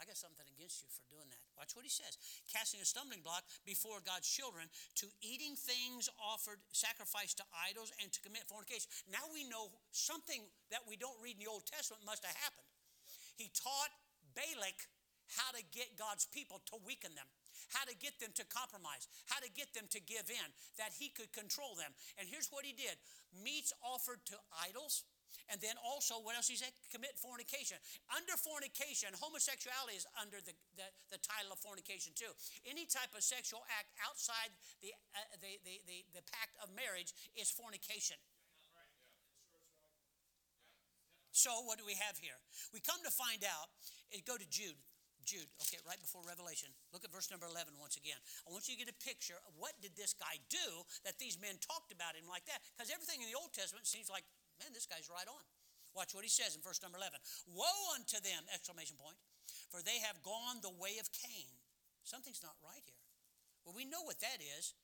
I 0.00 0.08
got 0.08 0.16
something 0.16 0.48
against 0.48 0.80
you 0.80 0.88
for 0.88 1.04
doing 1.12 1.28
that. 1.28 1.44
Watch 1.60 1.76
what 1.76 1.84
he 1.84 1.92
says. 1.92 2.16
Casting 2.48 2.80
a 2.80 2.88
stumbling 2.88 3.20
block 3.20 3.44
before 3.68 4.00
God's 4.00 4.24
children 4.24 4.72
to 4.96 5.06
eating 5.20 5.52
things 5.60 6.08
offered, 6.16 6.56
sacrificed 6.72 7.36
to 7.38 7.46
idols, 7.52 7.92
and 8.00 8.08
to 8.08 8.20
commit 8.24 8.48
fornication. 8.48 8.88
Now 9.12 9.28
we 9.28 9.44
know 9.44 9.68
something 9.92 10.40
that 10.72 10.88
we 10.88 10.96
don't 10.96 11.20
read 11.20 11.36
in 11.36 11.44
the 11.44 11.52
Old 11.52 11.68
Testament 11.68 12.00
must 12.08 12.24
have 12.24 12.32
happened. 12.40 12.64
He 13.36 13.52
taught 13.52 13.92
Balak 14.32 14.88
how 15.36 15.52
to 15.52 15.62
get 15.68 16.00
God's 16.00 16.24
people 16.24 16.64
to 16.72 16.80
weaken 16.80 17.12
them, 17.12 17.28
how 17.72 17.84
to 17.84 17.94
get 17.96 18.18
them 18.20 18.32
to 18.36 18.44
compromise, 18.48 19.08
how 19.28 19.40
to 19.40 19.50
get 19.52 19.72
them 19.76 19.86
to 19.92 20.00
give 20.00 20.28
in, 20.28 20.48
that 20.80 20.96
he 20.96 21.12
could 21.12 21.32
control 21.32 21.76
them. 21.76 21.92
And 22.16 22.28
here's 22.28 22.48
what 22.48 22.64
he 22.64 22.72
did 22.72 22.96
meats 23.30 23.72
offered 23.84 24.24
to 24.26 24.36
idols 24.50 25.04
And 25.50 25.58
then 25.58 25.74
also, 25.82 26.18
what 26.22 26.34
else 26.34 26.46
he 26.46 26.58
said? 26.58 26.70
Commit 26.90 27.18
fornication. 27.18 27.78
Under 28.10 28.34
fornication, 28.38 29.10
homosexuality 29.14 29.98
is 29.98 30.06
under 30.18 30.38
the, 30.42 30.54
the, 30.78 30.86
the 31.10 31.20
title 31.22 31.54
of 31.54 31.58
fornication 31.58 32.14
too. 32.14 32.30
Any 32.66 32.86
type 32.86 33.10
of 33.14 33.22
sexual 33.22 33.62
act 33.70 33.90
outside 34.02 34.50
the, 34.82 34.94
uh, 35.14 35.26
the, 35.42 35.58
the, 35.66 35.74
the, 35.86 35.98
the 36.18 36.24
pact 36.30 36.54
of 36.62 36.70
marriage 36.74 37.14
is 37.34 37.50
fornication. 37.50 38.18
So, 41.30 41.50
what 41.64 41.78
do 41.78 41.86
we 41.86 41.94
have 41.94 42.18
here? 42.18 42.36
We 42.74 42.80
come 42.82 43.00
to 43.06 43.10
find 43.10 43.42
out, 43.46 43.70
go 44.26 44.36
to 44.36 44.46
Jude. 44.50 44.76
Jude, 45.30 45.46
okay, 45.62 45.78
right 45.86 46.02
before 46.02 46.26
Revelation. 46.26 46.74
Look 46.90 47.06
at 47.06 47.14
verse 47.14 47.30
number 47.30 47.46
11 47.46 47.78
once 47.78 47.94
again. 47.94 48.18
I 48.42 48.50
want 48.50 48.66
you 48.66 48.74
to 48.74 48.82
get 48.82 48.90
a 48.90 48.98
picture 48.98 49.38
of 49.46 49.54
what 49.54 49.78
did 49.78 49.94
this 49.94 50.10
guy 50.10 50.42
do 50.50 50.82
that 51.06 51.22
these 51.22 51.38
men 51.38 51.54
talked 51.62 51.94
about 51.94 52.18
him 52.18 52.26
like 52.26 52.42
that? 52.50 52.58
Because 52.74 52.90
everything 52.90 53.22
in 53.22 53.30
the 53.30 53.38
Old 53.38 53.54
Testament 53.54 53.86
seems 53.86 54.10
like, 54.10 54.26
man, 54.58 54.74
this 54.74 54.90
guy's 54.90 55.06
right 55.06 55.30
on. 55.30 55.42
Watch 55.94 56.18
what 56.18 56.26
he 56.26 56.30
says 56.30 56.58
in 56.58 56.62
verse 56.66 56.82
number 56.82 56.98
11. 56.98 57.18
Woe 57.46 57.94
unto 57.94 58.18
them, 58.18 58.42
exclamation 58.50 58.98
point, 58.98 59.18
for 59.70 59.82
they 59.86 60.02
have 60.02 60.18
gone 60.26 60.58
the 60.62 60.74
way 60.74 60.98
of 60.98 61.06
Cain. 61.14 61.50
Something's 62.02 62.42
not 62.42 62.58
right 62.62 62.82
here. 62.82 63.06
Well, 63.62 63.74
we 63.78 63.86
know 63.86 64.02
what 64.02 64.18
that 64.22 64.42
is. 64.42 64.74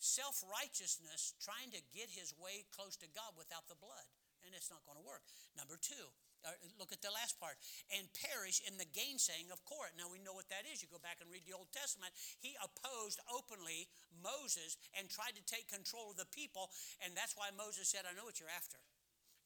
Self 0.00 0.44
righteousness, 0.44 1.32
trying 1.40 1.72
to 1.72 1.80
get 1.92 2.12
his 2.12 2.36
way 2.36 2.68
close 2.72 2.96
to 3.00 3.08
God 3.12 3.36
without 3.36 3.68
the 3.68 3.76
blood. 3.80 4.04
And 4.44 4.52
it's 4.52 4.68
not 4.68 4.84
going 4.84 5.00
to 5.00 5.06
work. 5.08 5.24
Number 5.56 5.80
two, 5.80 6.12
Uh, 6.44 6.52
look 6.76 6.92
at 6.92 7.00
the 7.00 7.08
last 7.10 7.40
part, 7.40 7.56
and 7.88 8.04
perish 8.12 8.60
in 8.68 8.76
the 8.76 8.88
gainsaying 8.92 9.48
of 9.48 9.64
Korah. 9.64 9.96
Now 9.96 10.12
we 10.12 10.20
know 10.20 10.36
what 10.36 10.52
that 10.52 10.68
is. 10.68 10.84
You 10.84 10.92
go 10.92 11.00
back 11.00 11.24
and 11.24 11.32
read 11.32 11.48
the 11.48 11.56
Old 11.56 11.72
Testament. 11.72 12.12
He 12.38 12.52
opposed 12.60 13.16
openly 13.32 13.88
Moses 14.20 14.76
and 14.92 15.08
tried 15.08 15.34
to 15.40 15.44
take 15.48 15.72
control 15.72 16.12
of 16.12 16.20
the 16.20 16.28
people, 16.28 16.68
and 17.00 17.16
that's 17.16 17.32
why 17.32 17.48
Moses 17.56 17.88
said, 17.88 18.04
I 18.04 18.12
know 18.12 18.28
what 18.28 18.38
you're 18.38 18.52
after. 18.52 18.76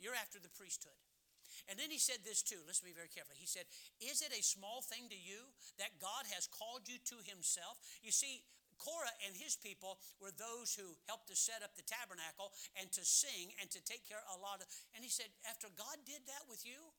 You're 0.02 0.18
after 0.18 0.42
the 0.42 0.50
priesthood. 0.50 0.98
And 1.66 1.78
then 1.78 1.90
he 1.90 1.98
said 1.98 2.22
this 2.22 2.40
too. 2.40 2.60
Listen 2.64 2.86
to 2.86 2.90
me 2.92 2.96
very 2.96 3.10
carefully. 3.10 3.36
He 3.40 3.50
said, 3.50 3.66
Is 3.98 4.22
it 4.22 4.30
a 4.30 4.42
small 4.42 4.80
thing 4.80 5.10
to 5.10 5.18
you 5.18 5.52
that 5.76 5.98
God 5.98 6.28
has 6.32 6.46
called 6.46 6.86
you 6.86 7.02
to 7.12 7.16
himself? 7.26 7.82
You 8.00 8.12
see, 8.12 8.46
Korah 8.78 9.14
and 9.26 9.34
his 9.34 9.58
people 9.58 9.98
were 10.22 10.32
those 10.32 10.72
who 10.72 10.96
helped 11.10 11.28
to 11.28 11.36
set 11.36 11.60
up 11.60 11.74
the 11.74 11.84
tabernacle 11.84 12.54
and 12.78 12.88
to 12.94 13.02
sing 13.04 13.52
and 13.58 13.68
to 13.74 13.82
take 13.82 14.06
care 14.06 14.22
of 14.22 14.38
a 14.38 14.42
lot 14.42 14.62
of 14.62 14.66
and 14.94 15.02
he 15.02 15.10
said 15.10 15.28
after 15.50 15.68
God 15.74 15.98
did 16.06 16.24
that 16.30 16.46
with 16.46 16.62
you 16.62 16.94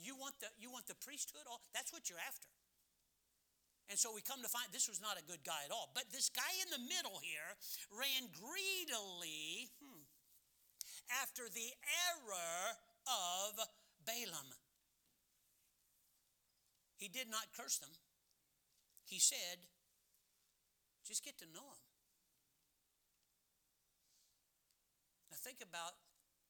you 0.00 0.16
want 0.16 0.40
the 0.40 0.48
you 0.56 0.72
want 0.72 0.88
the 0.88 0.98
priesthood 0.98 1.44
all 1.46 1.60
that's 1.76 1.92
what 1.92 2.08
you're 2.08 2.22
after. 2.24 2.48
And 3.90 3.98
so 4.00 4.08
we 4.14 4.22
come 4.24 4.40
to 4.40 4.48
find 4.48 4.64
this 4.72 4.88
was 4.88 5.04
not 5.04 5.20
a 5.20 5.24
good 5.28 5.44
guy 5.44 5.68
at 5.68 5.70
all. 5.70 5.90
But 5.92 6.08
this 6.12 6.30
guy 6.32 6.48
in 6.64 6.70
the 6.72 6.80
middle 6.80 7.20
here 7.20 7.44
ran 7.92 8.30
greedily 8.32 9.68
hmm, 9.76 10.00
after 11.20 11.44
the 11.52 11.76
error 12.08 12.78
of 13.04 13.60
Balaam. 14.06 14.48
He 16.96 17.08
did 17.08 17.28
not 17.28 17.52
curse 17.52 17.78
them. 17.78 17.90
He 19.04 19.18
said 19.18 19.60
just 21.06 21.24
get 21.26 21.38
to 21.38 21.48
know 21.50 21.66
them. 21.66 21.84
Now 25.30 25.38
think 25.42 25.58
about 25.62 25.98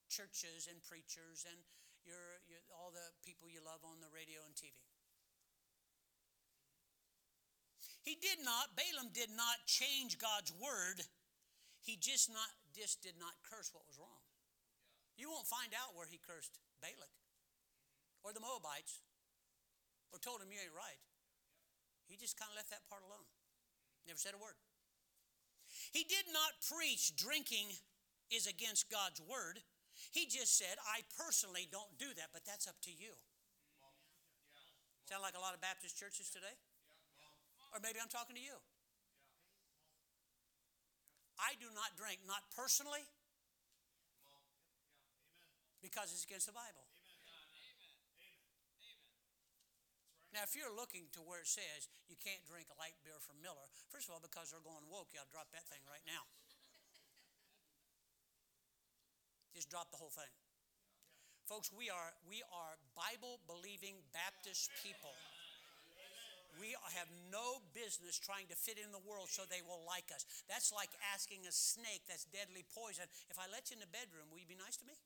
churches 0.09 0.69
and 0.69 0.77
preachers 0.85 1.45
and 1.49 1.57
your, 2.05 2.43
your, 2.45 2.61
all 2.77 2.91
the 2.93 3.07
people 3.25 3.49
you 3.49 3.63
love 3.63 3.81
on 3.81 4.03
the 4.03 4.11
radio 4.13 4.43
and 4.45 4.53
TV. 4.53 4.75
He 8.03 8.19
did 8.19 8.43
not, 8.43 8.75
Balaam 8.75 9.15
did 9.15 9.31
not 9.31 9.63
change 9.63 10.19
God's 10.19 10.51
word. 10.59 11.07
He 11.79 11.95
just 11.95 12.27
not 12.27 12.51
just 12.75 12.99
did 12.99 13.15
not 13.15 13.31
curse 13.47 13.71
what 13.71 13.87
was 13.87 13.95
wrong. 13.95 14.23
You 15.15 15.29
won't 15.29 15.47
find 15.47 15.71
out 15.71 15.95
where 15.95 16.09
he 16.09 16.19
cursed 16.19 16.59
Balak 16.81 17.11
or 18.25 18.33
the 18.33 18.43
Moabites 18.43 18.99
or 20.11 20.19
told 20.19 20.41
him 20.41 20.51
you 20.51 20.59
ain't 20.59 20.75
right. 20.75 20.99
He 22.09 22.19
just 22.19 22.35
kind 22.35 22.51
of 22.51 22.59
left 22.59 22.73
that 22.75 22.83
part 22.91 23.05
alone. 23.07 23.29
Never 24.07 24.19
said 24.19 24.35
a 24.35 24.41
word. 24.41 24.59
He 25.91 26.03
did 26.03 26.27
not 26.31 26.59
preach 26.63 27.15
drinking 27.15 27.71
is 28.31 28.47
against 28.47 28.89
God's 28.89 29.21
word. 29.21 29.61
He 30.11 30.25
just 30.25 30.57
said, 30.57 30.81
I 30.89 31.05
personally 31.15 31.69
don't 31.69 31.97
do 31.97 32.09
that, 32.17 32.33
but 32.33 32.41
that's 32.45 32.67
up 32.67 32.79
to 32.83 32.91
you. 32.91 33.13
Sound 35.05 35.21
like 35.21 35.37
a 35.37 35.43
lot 35.43 35.53
of 35.53 35.61
Baptist 35.61 35.99
churches 35.99 36.29
today? 36.29 36.55
Or 37.73 37.79
maybe 37.81 37.99
I'm 38.01 38.09
talking 38.09 38.35
to 38.35 38.41
you. 38.41 38.57
I 41.37 41.57
do 41.59 41.67
not 41.73 41.97
drink, 41.97 42.21
not 42.23 42.45
personally, 42.55 43.03
because 45.81 46.13
it's 46.13 46.23
against 46.23 46.47
the 46.47 46.55
Bible. 46.55 46.82
Now, 50.33 50.41
if 50.41 50.57
you're 50.57 50.73
looking 50.73 51.13
to 51.13 51.21
where 51.21 51.45
it 51.45 51.49
says 51.49 51.85
you 52.09 52.17
can't 52.17 52.41
drink 52.49 52.65
a 52.73 52.77
light 52.81 52.97
beer 53.05 53.21
from 53.21 53.37
Miller, 53.45 53.69
first 53.93 54.09
of 54.09 54.17
all, 54.17 54.21
because 54.21 54.49
they're 54.49 54.65
going 54.65 54.81
woke, 54.89 55.13
you 55.13 55.21
ought 55.21 55.29
to 55.29 55.35
drop 55.37 55.53
that 55.53 55.69
thing 55.69 55.85
right 55.85 56.01
now. 56.09 56.25
Just 59.53 59.69
drop 59.69 59.93
the 59.93 60.01
whole 60.01 60.09
thing. 60.09 60.33
Folks, 61.45 61.69
we 61.69 61.93
are, 61.93 62.17
we 62.25 62.41
are 62.49 62.81
Bible 62.97 63.37
believing 63.45 64.01
Baptist 64.09 64.73
people. 64.81 65.13
We 66.57 66.73
have 66.97 67.09
no 67.29 67.61
business 67.77 68.17
trying 68.17 68.49
to 68.49 68.57
fit 68.57 68.81
in 68.81 68.89
the 68.89 69.01
world 69.05 69.29
so 69.29 69.45
they 69.45 69.61
will 69.61 69.85
like 69.85 70.09
us. 70.09 70.25
That's 70.49 70.73
like 70.73 70.89
asking 71.13 71.45
a 71.45 71.53
snake 71.53 72.09
that's 72.09 72.25
deadly 72.33 72.65
poison, 72.73 73.05
if 73.29 73.37
I 73.37 73.45
let 73.53 73.69
you 73.69 73.77
in 73.77 73.85
the 73.85 73.91
bedroom, 73.93 74.33
will 74.33 74.41
you 74.41 74.49
be 74.49 74.57
nice 74.57 74.81
to 74.81 74.85
me? 74.89 74.97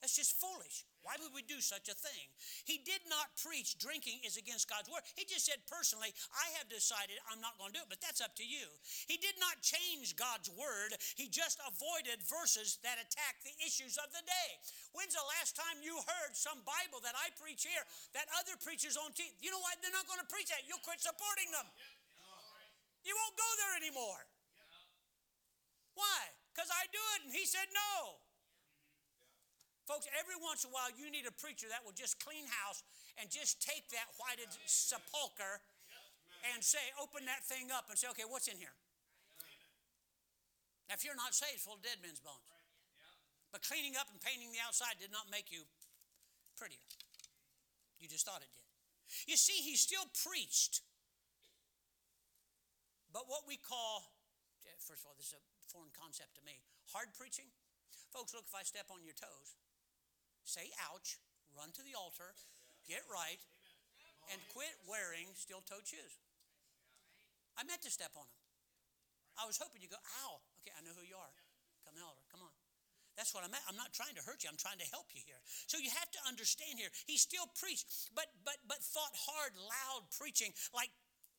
That's 0.00 0.16
just 0.16 0.36
foolish. 0.36 0.84
Why 1.06 1.14
would 1.22 1.30
we 1.30 1.46
do 1.46 1.62
such 1.62 1.86
a 1.86 1.94
thing? 1.94 2.26
He 2.66 2.82
did 2.82 2.98
not 3.06 3.30
preach 3.38 3.78
drinking 3.78 4.26
is 4.26 4.34
against 4.34 4.66
God's 4.66 4.90
word. 4.90 5.06
He 5.14 5.22
just 5.22 5.46
said, 5.46 5.62
personally, 5.70 6.10
I 6.34 6.50
have 6.58 6.66
decided 6.66 7.22
I'm 7.30 7.38
not 7.38 7.54
going 7.62 7.70
to 7.70 7.78
do 7.78 7.84
it, 7.86 7.90
but 7.90 8.02
that's 8.02 8.18
up 8.18 8.34
to 8.42 8.46
you. 8.46 8.66
He 9.06 9.14
did 9.14 9.38
not 9.38 9.62
change 9.62 10.18
God's 10.18 10.50
word. 10.50 10.98
He 11.14 11.30
just 11.30 11.62
avoided 11.62 12.26
verses 12.26 12.82
that 12.82 12.98
attack 12.98 13.38
the 13.46 13.54
issues 13.62 13.94
of 14.02 14.10
the 14.10 14.26
day. 14.26 14.50
When's 14.98 15.14
the 15.14 15.22
last 15.38 15.54
time 15.54 15.78
you 15.78 15.94
heard 15.94 16.34
some 16.34 16.58
Bible 16.66 16.98
that 17.06 17.14
I 17.14 17.30
preach 17.38 17.62
here 17.62 17.86
that 18.18 18.26
other 18.34 18.58
preachers 18.58 18.98
on 18.98 19.14
TV? 19.14 19.30
You 19.38 19.54
know 19.54 19.62
why 19.62 19.78
they're 19.78 19.94
not 19.94 20.10
going 20.10 20.20
to 20.20 20.26
preach 20.26 20.50
that? 20.50 20.66
You'll 20.66 20.82
quit 20.82 20.98
supporting 20.98 21.54
them. 21.54 21.70
You 23.06 23.14
won't 23.14 23.38
go 23.38 23.50
there 23.62 23.78
anymore. 23.78 24.26
Why? 25.94 26.34
Because 26.50 26.66
I 26.74 26.90
do 26.90 27.02
it 27.14 27.30
and 27.30 27.32
he 27.32 27.46
said 27.46 27.70
no. 27.70 28.25
Folks, 29.86 30.10
every 30.18 30.34
once 30.42 30.66
in 30.66 30.70
a 30.70 30.74
while 30.74 30.90
you 30.98 31.06
need 31.14 31.30
a 31.30 31.34
preacher 31.38 31.70
that 31.70 31.86
will 31.86 31.94
just 31.94 32.18
clean 32.18 32.42
house 32.50 32.82
and 33.22 33.30
just 33.30 33.62
take 33.62 33.86
that 33.94 34.10
whited 34.18 34.50
sepulcher 34.66 35.62
and 36.52 36.58
say, 36.58 36.82
open 36.98 37.22
that 37.30 37.46
thing 37.46 37.70
up 37.70 37.86
and 37.86 37.94
say, 37.94 38.10
okay, 38.10 38.26
what's 38.26 38.50
in 38.50 38.58
here? 38.58 38.74
Now, 40.90 40.98
if 40.98 41.06
you're 41.06 41.18
not 41.18 41.34
saved, 41.34 41.58
it's 41.58 41.66
full 41.66 41.78
of 41.78 41.86
dead 41.86 42.02
men's 42.02 42.18
bones. 42.18 42.42
But 43.54 43.62
cleaning 43.62 43.94
up 43.94 44.10
and 44.10 44.18
painting 44.18 44.50
the 44.50 44.62
outside 44.62 44.98
did 44.98 45.14
not 45.14 45.30
make 45.30 45.54
you 45.54 45.62
prettier. 46.58 46.82
You 48.02 48.10
just 48.10 48.26
thought 48.26 48.42
it 48.42 48.50
did. 48.50 48.66
You 49.30 49.38
see, 49.38 49.62
he 49.62 49.78
still 49.78 50.06
preached. 50.26 50.82
But 53.14 53.30
what 53.30 53.46
we 53.46 53.54
call, 53.54 54.02
first 54.82 55.02
of 55.02 55.10
all, 55.10 55.16
this 55.16 55.30
is 55.30 55.38
a 55.38 55.42
foreign 55.70 55.94
concept 55.94 56.34
to 56.38 56.42
me, 56.42 56.58
hard 56.90 57.14
preaching. 57.14 57.48
Folks, 58.10 58.34
look, 58.34 58.46
if 58.50 58.54
I 58.54 58.62
step 58.66 58.90
on 58.90 59.02
your 59.02 59.14
toes, 59.14 59.54
say 60.46 60.70
ouch, 60.88 61.18
run 61.52 61.74
to 61.74 61.82
the 61.82 61.98
altar, 61.98 62.32
get 62.86 63.02
right, 63.10 63.42
and 64.30 64.38
quit 64.54 64.72
wearing 64.86 65.26
steel 65.34 65.60
toed 65.66 65.84
shoes. 65.84 66.22
I 67.58 67.66
meant 67.66 67.82
to 67.82 67.92
step 67.92 68.14
on 68.14 68.24
them. 68.24 68.42
I 69.36 69.44
was 69.44 69.60
hoping 69.60 69.84
you 69.84 69.90
go, 69.90 70.00
ow. 70.24 70.40
Okay, 70.62 70.72
I 70.72 70.80
know 70.86 70.96
who 70.96 71.04
you 71.04 71.18
are. 71.18 71.34
Come 71.84 71.98
on, 72.00 72.16
come 72.32 72.42
on. 72.46 72.54
That's 73.16 73.32
what 73.32 73.48
I'm 73.48 73.52
at. 73.56 73.64
I'm 73.64 73.80
not 73.80 73.96
trying 73.96 74.12
to 74.20 74.24
hurt 74.24 74.44
you. 74.44 74.52
I'm 74.52 74.60
trying 74.60 74.76
to 74.76 74.88
help 74.92 75.08
you 75.16 75.24
here. 75.24 75.40
So 75.64 75.80
you 75.80 75.88
have 75.96 76.12
to 76.12 76.20
understand 76.28 76.76
here. 76.76 76.92
He 77.08 77.16
still 77.16 77.48
preached, 77.56 77.88
but 78.12 78.28
but 78.44 78.60
but 78.68 78.84
thought 78.84 79.16
hard, 79.16 79.56
loud 79.56 80.04
preaching 80.12 80.52
like 80.76 80.92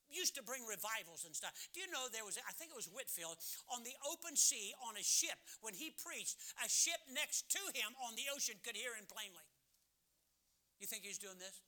used 0.08 0.34
to 0.36 0.42
bring 0.42 0.64
revivals 0.64 1.24
and 1.28 1.36
stuff. 1.36 1.52
Do 1.72 1.80
you 1.80 1.88
know 1.92 2.08
there 2.08 2.24
was, 2.24 2.40
I 2.44 2.52
think 2.56 2.72
it 2.72 2.78
was 2.78 2.88
Whitefield, 2.88 3.36
on 3.68 3.84
the 3.84 3.94
open 4.08 4.34
sea 4.34 4.72
on 4.84 4.96
a 4.96 5.04
ship, 5.04 5.36
when 5.60 5.76
he 5.76 5.92
preached, 5.92 6.40
a 6.60 6.68
ship 6.68 6.98
next 7.12 7.48
to 7.52 7.62
him 7.76 7.92
on 8.04 8.16
the 8.16 8.28
ocean 8.32 8.56
could 8.64 8.76
hear 8.76 8.96
him 8.96 9.06
plainly. 9.06 9.44
You 10.80 10.86
think 10.86 11.04
he's 11.04 11.20
doing 11.20 11.38
this? 11.38 11.60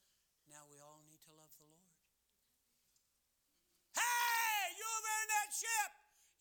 Now 0.48 0.66
we 0.66 0.82
all 0.82 1.02
need 1.06 1.22
to 1.26 1.32
love 1.34 1.50
the 1.58 1.66
Lord. 1.66 1.90
Hey, 3.94 4.74
you 4.74 4.86
over 4.86 5.12
in 5.22 5.28
that 5.30 5.50
ship, 5.54 5.90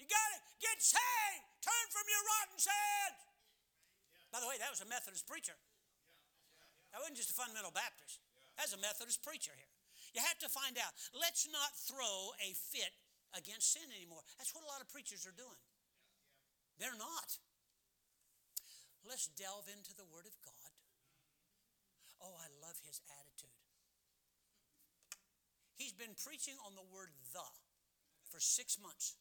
you 0.01 0.05
got 0.09 0.29
to 0.33 0.39
get 0.61 0.77
saved. 0.81 1.45
Turn 1.61 1.85
from 1.93 2.05
your 2.09 2.23
rotten 2.25 2.57
sins. 2.57 3.19
By 4.29 4.39
the 4.41 4.47
way, 4.49 4.57
that 4.61 4.69
was 4.69 4.81
a 4.81 4.89
Methodist 4.89 5.25
preacher. 5.25 5.57
That 6.93 7.01
wasn't 7.01 7.17
just 7.17 7.33
a 7.33 7.37
fundamental 7.37 7.73
Baptist. 7.73 8.21
That 8.57 8.69
was 8.69 8.73
a 8.77 8.81
Methodist 8.81 9.21
preacher 9.21 9.53
here. 9.53 9.68
You 10.13 10.21
have 10.25 10.39
to 10.41 10.49
find 10.49 10.77
out. 10.77 10.93
Let's 11.13 11.45
not 11.49 11.75
throw 11.75 12.33
a 12.41 12.53
fit 12.73 12.93
against 13.35 13.73
sin 13.73 13.85
anymore. 13.93 14.25
That's 14.37 14.53
what 14.53 14.65
a 14.65 14.71
lot 14.71 14.81
of 14.81 14.89
preachers 14.89 15.25
are 15.29 15.35
doing. 15.35 15.61
They're 16.81 16.97
not. 16.97 17.29
let's 19.05 19.27
delve 19.35 19.67
into 19.69 19.93
the 19.93 20.07
Word 20.07 20.25
of 20.25 20.35
God. 20.41 20.71
Oh, 22.19 22.35
I 22.35 22.51
love 22.59 22.75
his 22.83 22.99
attitude. 23.07 23.55
He's 25.79 25.95
been 25.95 26.11
preaching 26.19 26.59
on 26.67 26.75
the 26.75 26.83
word 26.91 27.15
the 27.31 27.47
for 28.27 28.43
six 28.43 28.75
months. 28.75 29.15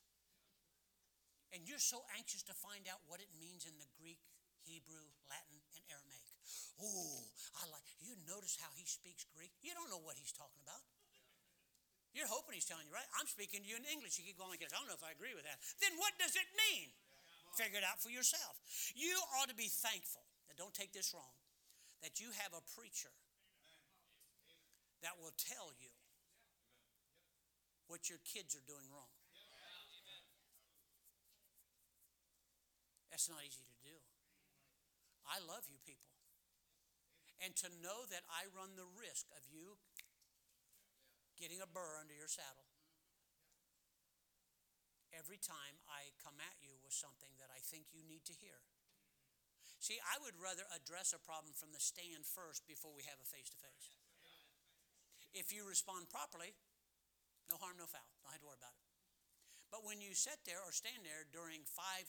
And 1.54 1.62
you're 1.64 1.80
so 1.80 2.02
anxious 2.18 2.42
to 2.50 2.54
find 2.58 2.90
out 2.90 3.06
what 3.06 3.22
it 3.22 3.30
means 3.38 3.64
in 3.64 3.78
the 3.78 3.88
Greek, 3.94 4.18
Hebrew, 4.66 5.14
Latin. 5.30 5.62
Oh, 6.78 7.18
I 7.58 7.66
like 7.74 7.86
you 7.98 8.14
notice 8.30 8.54
how 8.56 8.70
he 8.78 8.86
speaks 8.86 9.26
Greek? 9.34 9.50
You 9.66 9.74
don't 9.74 9.90
know 9.90 10.00
what 10.00 10.14
he's 10.14 10.30
talking 10.30 10.62
about. 10.62 10.80
You're 12.14 12.30
hoping 12.30 12.56
he's 12.56 12.66
telling 12.66 12.88
you, 12.88 12.94
right? 12.94 13.06
I'm 13.18 13.28
speaking 13.28 13.62
to 13.62 13.68
you 13.68 13.76
in 13.76 13.84
English. 13.86 14.16
You 14.16 14.24
keep 14.24 14.40
going. 14.40 14.56
I 14.58 14.70
don't 14.72 14.88
know 14.88 14.96
if 14.96 15.04
I 15.04 15.12
agree 15.12 15.36
with 15.36 15.44
that. 15.44 15.60
Then 15.82 15.94
what 16.00 16.16
does 16.16 16.34
it 16.34 16.48
mean? 16.70 16.88
Figure 17.54 17.82
it 17.82 17.86
out 17.86 18.00
for 18.00 18.08
yourself. 18.08 18.58
You 18.94 19.14
ought 19.38 19.50
to 19.50 19.58
be 19.58 19.68
thankful. 19.68 20.24
Now, 20.48 20.56
don't 20.56 20.74
take 20.74 20.94
this 20.94 21.12
wrong 21.14 21.34
that 22.02 22.22
you 22.22 22.30
have 22.42 22.54
a 22.54 22.62
preacher 22.78 23.12
that 25.02 25.14
will 25.18 25.34
tell 25.34 25.74
you 25.78 25.90
what 27.86 28.10
your 28.10 28.18
kids 28.22 28.54
are 28.54 28.66
doing 28.66 28.86
wrong. 28.90 29.10
That's 33.10 33.26
not 33.30 33.42
easy 33.42 33.64
to 33.66 33.78
do. 33.82 33.96
I 35.26 35.42
love 35.42 35.66
you 35.66 35.78
people. 35.82 36.17
And 37.38 37.54
to 37.62 37.70
know 37.78 38.02
that 38.10 38.26
I 38.26 38.50
run 38.50 38.74
the 38.74 38.88
risk 38.98 39.30
of 39.38 39.46
you 39.46 39.78
getting 41.38 41.62
a 41.62 41.70
burr 41.70 41.94
under 42.02 42.14
your 42.14 42.26
saddle 42.26 42.66
every 45.14 45.38
time 45.38 45.78
I 45.86 46.14
come 46.18 46.36
at 46.42 46.58
you 46.60 46.74
with 46.82 46.94
something 46.94 47.30
that 47.38 47.50
I 47.50 47.62
think 47.62 47.90
you 47.94 48.02
need 48.02 48.26
to 48.26 48.34
hear. 48.34 48.58
See, 49.78 50.02
I 50.02 50.18
would 50.18 50.34
rather 50.42 50.66
address 50.74 51.14
a 51.14 51.22
problem 51.22 51.54
from 51.54 51.70
the 51.70 51.78
stand 51.78 52.26
first 52.26 52.66
before 52.66 52.90
we 52.90 53.06
have 53.06 53.22
a 53.22 53.28
face 53.30 53.46
to 53.54 53.58
face. 53.58 53.94
If 55.30 55.54
you 55.54 55.62
respond 55.62 56.10
properly, 56.10 56.58
no 57.46 57.56
harm, 57.62 57.78
no 57.78 57.86
foul. 57.86 58.10
Don't 58.26 58.34
have 58.34 58.42
to 58.42 58.48
worry 58.50 58.58
about 58.58 58.74
it. 58.74 58.84
But 59.70 59.84
when 59.84 60.00
you 60.00 60.16
sit 60.16 60.42
there 60.48 60.64
or 60.64 60.72
stand 60.72 61.04
there 61.04 61.28
during 61.28 61.62
500 61.62 62.08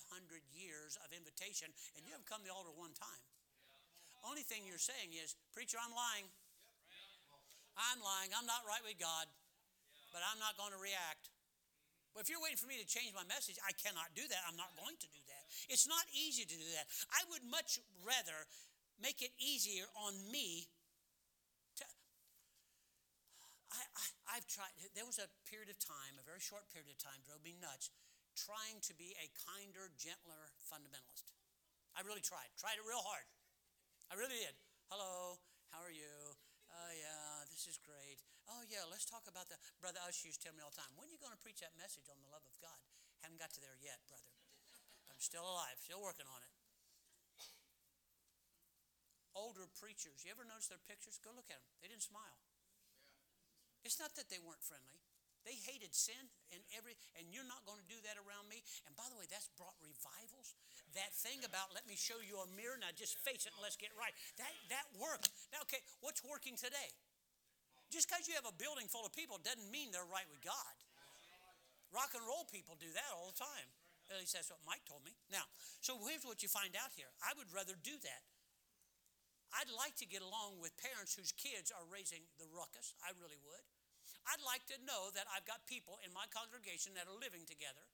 years 0.49 0.95
of 1.03 1.11
invitation 1.11 1.69
and 1.93 2.07
you 2.07 2.15
haven't 2.15 2.27
come 2.27 2.41
to 2.41 2.49
the 2.49 2.55
altar 2.55 2.71
one 2.71 2.95
time, 2.95 3.28
only 4.28 4.43
thing 4.43 4.67
you're 4.67 4.82
saying 4.82 5.15
is, 5.15 5.36
Preacher, 5.53 5.78
I'm 5.80 5.93
lying. 5.93 6.28
I'm 7.80 7.99
lying. 8.03 8.32
I'm 8.36 8.47
not 8.47 8.67
right 8.67 8.84
with 8.84 8.99
God, 8.99 9.26
but 10.11 10.20
I'm 10.26 10.39
not 10.39 10.59
going 10.59 10.76
to 10.76 10.82
react. 10.82 11.32
But 12.11 12.26
if 12.26 12.28
you're 12.28 12.41
waiting 12.41 12.59
for 12.59 12.67
me 12.67 12.82
to 12.82 12.88
change 12.89 13.13
my 13.15 13.24
message, 13.30 13.55
I 13.63 13.72
cannot 13.78 14.11
do 14.17 14.26
that. 14.28 14.41
I'm 14.49 14.57
not 14.59 14.74
going 14.76 14.97
to 14.97 15.09
do 15.13 15.22
that. 15.30 15.43
It's 15.70 15.88
not 15.88 16.03
easy 16.11 16.43
to 16.43 16.55
do 16.57 16.70
that. 16.76 16.89
I 17.13 17.22
would 17.32 17.45
much 17.47 17.80
rather 18.03 18.49
make 18.99 19.22
it 19.22 19.32
easier 19.39 19.88
on 19.95 20.17
me 20.28 20.67
to. 21.80 21.86
I, 24.28 24.41
have 24.41 24.47
tried, 24.49 24.74
there 24.97 25.05
was 25.05 25.22
a 25.22 25.30
period 25.47 25.70
of 25.70 25.78
time, 25.80 26.17
a 26.17 26.26
very 26.26 26.41
short 26.41 26.65
period 26.74 26.89
of 26.89 26.97
time, 26.97 27.22
drove 27.24 27.45
me 27.45 27.53
nuts, 27.61 27.93
trying 28.36 28.82
to 28.89 28.93
be 28.97 29.13
a 29.22 29.30
kinder, 29.45 29.93
gentler 29.95 30.51
fundamentalist. 30.67 31.30
I 31.93 32.01
really 32.03 32.26
tried, 32.26 32.49
tried 32.57 32.78
it 32.78 32.86
real 32.86 33.01
hard. 33.01 33.26
I 34.10 34.18
really 34.18 34.41
did. 34.41 34.57
Hello, 34.89 35.38
how 35.70 35.86
are 35.86 35.93
you? 35.93 36.34
Oh, 36.74 36.91
yeah, 36.97 37.45
this 37.53 37.70
is 37.70 37.78
great. 37.78 38.18
Oh, 38.49 38.66
yeah, 38.66 38.82
let's 38.89 39.05
talk 39.05 39.30
about 39.30 39.45
the. 39.53 39.62
Brother 39.78 40.01
Ush 40.10 40.26
used 40.26 40.41
to 40.41 40.49
tell 40.49 40.57
me 40.57 40.66
all 40.66 40.74
the 40.74 40.82
time, 40.82 40.89
when 40.97 41.05
are 41.05 41.14
you 41.14 41.22
going 41.22 41.34
to 41.34 41.38
preach 41.38 41.62
that 41.62 41.78
message 41.78 42.10
on 42.10 42.18
the 42.18 42.30
love 42.34 42.41
of 42.41 42.57
God? 42.57 42.82
Haven't 43.22 43.38
got 43.38 43.53
to 43.53 43.62
there 43.62 43.78
yet, 43.78 44.01
brother. 44.10 44.34
I'm 45.14 45.22
still 45.22 45.45
alive, 45.45 45.78
still 45.78 46.01
working 46.01 46.26
on 46.26 46.41
it. 46.41 46.53
Older 49.38 49.70
preachers, 49.78 50.26
you 50.26 50.34
ever 50.34 50.41
notice 50.41 50.74
their 50.74 50.82
pictures? 50.89 51.22
Go 51.22 51.30
look 51.30 51.53
at 51.53 51.62
them. 51.62 51.70
They 51.78 51.93
didn't 51.93 52.10
smile. 52.10 52.41
It's 53.86 54.01
not 54.01 54.18
that 54.18 54.34
they 54.34 54.41
weren't 54.41 54.66
friendly. 54.66 55.05
They 55.47 55.55
hated 55.55 55.95
sin 55.95 56.19
and 56.51 56.61
every 56.75 56.99
and 57.15 57.31
you're 57.31 57.47
not 57.47 57.63
going 57.63 57.79
to 57.79 57.89
do 57.89 57.97
that 58.05 58.19
around 58.19 58.51
me. 58.51 58.61
And 58.85 58.93
by 58.93 59.07
the 59.07 59.15
way, 59.15 59.25
that's 59.27 59.49
brought 59.55 59.77
revivals. 59.79 60.53
That 60.93 61.15
thing 61.15 61.41
about 61.47 61.71
let 61.71 61.87
me 61.87 61.95
show 61.95 62.19
you 62.19 62.41
a 62.43 62.47
mirror, 62.53 62.75
now 62.75 62.91
just 62.91 63.17
face 63.23 63.47
it 63.47 63.55
and 63.55 63.61
let's 63.63 63.79
get 63.79 63.93
right. 63.95 64.13
That 64.37 64.51
that 64.69 64.85
worked. 64.99 65.31
Now, 65.55 65.63
okay, 65.65 65.81
what's 66.03 66.21
working 66.25 66.59
today? 66.59 66.91
Just 67.89 68.05
because 68.05 68.29
you 68.29 68.37
have 68.37 68.45
a 68.45 68.53
building 68.53 68.85
full 68.85 69.01
of 69.01 69.13
people 69.15 69.41
doesn't 69.41 69.65
mean 69.73 69.89
they're 69.89 70.05
right 70.05 70.27
with 70.29 70.45
God. 70.45 70.75
Rock 71.89 72.13
and 72.13 72.21
roll 72.21 72.45
people 72.45 72.77
do 72.77 72.89
that 72.93 73.09
all 73.17 73.33
the 73.33 73.39
time. 73.41 73.67
At 74.13 74.21
least 74.21 74.33
that's 74.33 74.49
what 74.49 74.61
Mike 74.65 74.85
told 74.85 75.05
me. 75.05 75.13
Now, 75.29 75.45
so 75.81 75.97
here's 76.05 76.25
what 76.25 76.41
you 76.41 76.49
find 76.49 76.73
out 76.77 76.93
here. 76.93 77.09
I 77.21 77.33
would 77.37 77.49
rather 77.49 77.77
do 77.77 77.93
that. 78.05 78.23
I'd 79.57 79.73
like 79.73 79.97
to 80.01 80.05
get 80.05 80.21
along 80.21 80.61
with 80.61 80.77
parents 80.77 81.17
whose 81.17 81.33
kids 81.33 81.73
are 81.73 81.85
raising 81.89 82.21
the 82.37 82.45
ruckus. 82.53 82.93
I 83.01 83.17
really 83.17 83.41
would. 83.41 83.65
I'd 84.28 84.43
like 84.43 84.67
to 84.74 84.78
know 84.84 85.13
that 85.15 85.28
I've 85.32 85.47
got 85.47 85.63
people 85.70 86.01
in 86.03 86.11
my 86.11 86.28
congregation 86.30 86.95
that 86.99 87.07
are 87.07 87.17
living 87.17 87.47
together. 87.47 87.86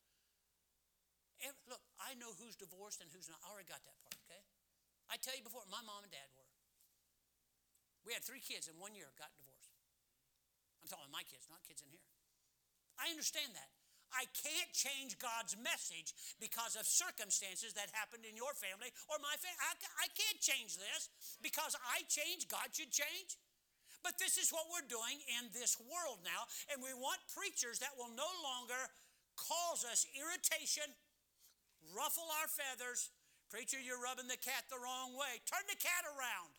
And 1.43 1.51
look, 1.67 1.84
I 1.99 2.15
know 2.15 2.32
who's 2.39 2.55
divorced 2.55 3.03
and 3.03 3.11
who's 3.11 3.28
not. 3.28 3.39
I 3.43 3.51
already 3.51 3.67
got 3.67 3.84
that 3.84 3.97
part, 4.01 4.15
okay? 4.26 4.41
I 5.11 5.19
tell 5.19 5.36
you 5.36 5.43
before, 5.43 5.67
my 5.67 5.84
mom 5.84 6.07
and 6.07 6.11
dad 6.11 6.30
were. 6.34 6.47
We 8.07 8.13
had 8.13 8.21
three 8.21 8.41
kids 8.41 8.69
in 8.69 8.78
one 8.78 8.93
year 8.93 9.09
got 9.17 9.34
divorced. 9.36 9.73
I'm 10.80 10.88
talking 10.88 11.09
my 11.09 11.26
kids, 11.26 11.49
not 11.49 11.65
kids 11.65 11.82
in 11.82 11.89
here. 11.89 12.05
I 13.01 13.09
understand 13.09 13.57
that. 13.57 13.73
I 14.13 14.30
can't 14.32 14.71
change 14.71 15.17
God's 15.19 15.57
message 15.59 16.13
because 16.39 16.78
of 16.80 16.88
circumstances 16.88 17.73
that 17.76 17.91
happened 17.91 18.23
in 18.23 18.38
your 18.38 18.53
family 18.55 18.93
or 19.11 19.17
my 19.19 19.34
family. 19.41 19.59
I, 19.59 19.73
I 20.05 20.07
can't 20.13 20.39
change 20.39 20.78
this 20.78 21.09
because 21.41 21.76
I 21.84 22.05
change, 22.07 22.47
God 22.47 22.71
should 22.71 22.93
change. 22.93 23.36
But 24.06 24.22
this 24.22 24.38
is 24.38 24.53
what 24.53 24.70
we're 24.70 24.86
doing 24.86 25.18
in 25.41 25.49
this 25.49 25.82
world 25.82 26.22
now, 26.22 26.45
and 26.70 26.78
we 26.78 26.93
want 26.93 27.18
preachers 27.34 27.82
that 27.82 27.97
will 27.97 28.14
no 28.14 28.30
longer 28.45 28.78
cause 29.34 29.82
us 29.82 30.06
irritation, 30.14 30.86
ruffle 31.89 32.30
our 32.38 32.45
feathers. 32.45 33.10
Preacher, 33.49 33.82
you're 33.82 33.97
rubbing 33.97 34.30
the 34.30 34.38
cat 34.38 34.70
the 34.70 34.78
wrong 34.78 35.18
way. 35.18 35.41
Turn 35.49 35.66
the 35.66 35.82
cat 35.82 36.06
around. 36.06 36.53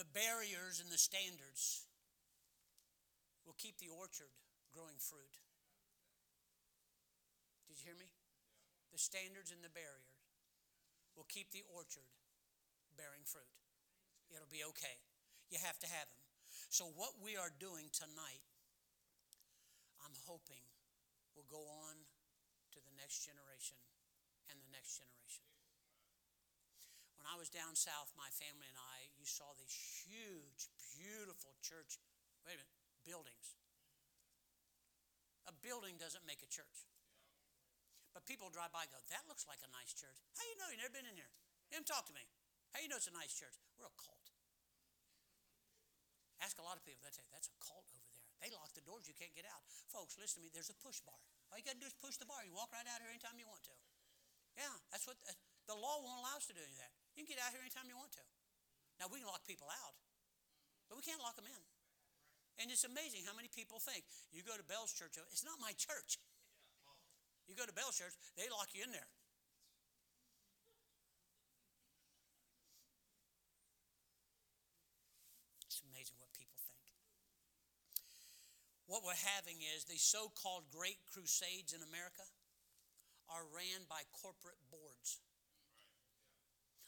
The 0.00 0.08
barriers 0.16 0.80
and 0.80 0.88
the 0.88 0.96
standards 0.96 1.84
will 3.44 3.56
keep 3.60 3.76
the 3.76 3.92
orchard 3.92 4.32
growing 4.72 4.96
fruit. 4.96 5.36
Did 7.68 7.76
you 7.76 7.84
hear 7.84 8.00
me? 8.00 8.15
The 8.96 9.04
standards 9.04 9.52
and 9.52 9.60
the 9.60 9.68
barriers 9.76 10.24
will 11.12 11.28
keep 11.28 11.52
the 11.52 11.60
orchard 11.68 12.08
bearing 12.96 13.28
fruit. 13.28 13.52
It'll 14.32 14.48
be 14.48 14.64
okay. 14.72 14.96
You 15.52 15.60
have 15.60 15.76
to 15.84 15.88
have 15.92 16.08
them. 16.08 16.24
So, 16.72 16.88
what 16.96 17.20
we 17.20 17.36
are 17.36 17.52
doing 17.60 17.92
tonight, 17.92 18.40
I'm 20.00 20.16
hoping 20.24 20.64
will 21.36 21.44
go 21.44 21.60
on 21.60 22.08
to 22.72 22.80
the 22.80 22.96
next 22.96 23.20
generation 23.20 23.76
and 24.48 24.56
the 24.64 24.72
next 24.72 24.96
generation. 24.96 25.44
When 27.20 27.28
I 27.28 27.36
was 27.36 27.52
down 27.52 27.76
south, 27.76 28.16
my 28.16 28.32
family 28.32 28.64
and 28.64 28.80
I, 28.80 29.12
you 29.20 29.28
saw 29.28 29.52
these 29.60 29.76
huge, 30.08 30.72
beautiful 30.96 31.52
church, 31.60 32.00
wait 32.48 32.56
a 32.56 32.64
minute, 32.64 32.80
buildings. 33.04 33.60
A 35.44 35.52
building 35.52 36.00
doesn't 36.00 36.24
make 36.24 36.40
a 36.40 36.48
church. 36.48 36.88
But 38.16 38.24
people 38.24 38.48
drive 38.48 38.72
by 38.72 38.88
go, 38.88 38.96
that 39.12 39.28
looks 39.28 39.44
like 39.44 39.60
a 39.60 39.68
nice 39.76 39.92
church. 39.92 40.16
How 40.40 40.44
you 40.48 40.56
know? 40.56 40.72
you 40.72 40.80
never 40.80 40.96
been 40.96 41.04
in 41.04 41.20
here. 41.20 41.28
You 41.68 41.76
haven't 41.76 41.92
talked 41.92 42.08
to 42.08 42.16
me. 42.16 42.24
How 42.72 42.80
you 42.80 42.88
know 42.88 42.96
it's 42.96 43.12
a 43.12 43.12
nice 43.12 43.36
church? 43.36 43.52
We're 43.76 43.92
a 43.92 43.98
cult. 44.00 44.32
Ask 46.40 46.56
a 46.56 46.64
lot 46.64 46.80
of 46.80 46.82
people, 46.88 47.04
they 47.04 47.12
say, 47.12 47.28
that's 47.28 47.52
a 47.52 47.56
cult 47.60 47.84
over 47.92 48.08
there. 48.08 48.24
They 48.40 48.48
lock 48.56 48.72
the 48.72 48.80
doors, 48.88 49.04
you 49.04 49.12
can't 49.12 49.36
get 49.36 49.44
out. 49.44 49.60
Folks, 49.92 50.16
listen 50.16 50.40
to 50.40 50.42
me, 50.44 50.48
there's 50.48 50.72
a 50.72 50.78
push 50.80 51.04
bar. 51.04 51.20
All 51.52 51.60
you 51.60 51.64
got 51.68 51.76
to 51.76 51.82
do 51.84 51.84
is 51.84 51.92
push 52.00 52.16
the 52.16 52.24
bar. 52.24 52.40
You 52.40 52.56
walk 52.56 52.72
right 52.72 52.88
out 52.88 53.04
here 53.04 53.12
anytime 53.12 53.36
you 53.36 53.44
want 53.44 53.60
to. 53.68 53.76
Yeah, 54.56 54.72
that's 54.88 55.04
what 55.04 55.20
uh, 55.28 55.36
the 55.68 55.76
law 55.76 56.00
won't 56.00 56.24
allow 56.24 56.40
us 56.40 56.48
to 56.48 56.56
do 56.56 56.64
any 56.64 56.72
of 56.72 56.80
that. 56.80 56.96
You 57.12 57.20
can 57.20 57.36
get 57.36 57.40
out 57.44 57.52
here 57.52 57.60
anytime 57.60 57.84
you 57.84 58.00
want 58.00 58.16
to. 58.16 58.24
Now, 58.96 59.12
we 59.12 59.20
can 59.20 59.28
lock 59.28 59.44
people 59.44 59.68
out, 59.68 59.92
but 60.88 60.96
we 60.96 61.04
can't 61.04 61.20
lock 61.20 61.36
them 61.36 61.48
in. 61.52 61.62
And 62.64 62.72
it's 62.72 62.88
amazing 62.88 63.28
how 63.28 63.36
many 63.36 63.52
people 63.52 63.76
think 63.76 64.08
you 64.32 64.40
go 64.40 64.56
to 64.56 64.64
Bell's 64.64 64.96
church, 64.96 65.20
it's 65.28 65.44
not 65.44 65.60
my 65.60 65.76
church. 65.76 66.16
You 67.46 67.54
go 67.54 67.64
to 67.64 67.72
Bell 67.72 67.94
church, 67.94 68.14
they 68.36 68.50
lock 68.50 68.74
you 68.74 68.82
in 68.82 68.90
there. 68.90 69.06
It's 75.66 75.82
amazing 75.86 76.18
what 76.18 76.34
people 76.34 76.58
think. 76.66 76.90
What 78.86 79.02
we're 79.06 79.24
having 79.38 79.62
is 79.62 79.86
these 79.86 80.02
so 80.02 80.30
called 80.34 80.70
great 80.74 80.98
crusades 81.06 81.72
in 81.72 81.82
America 81.82 82.26
are 83.30 83.46
ran 83.50 83.86
by 83.90 84.02
corporate 84.10 84.58
boards 84.70 85.18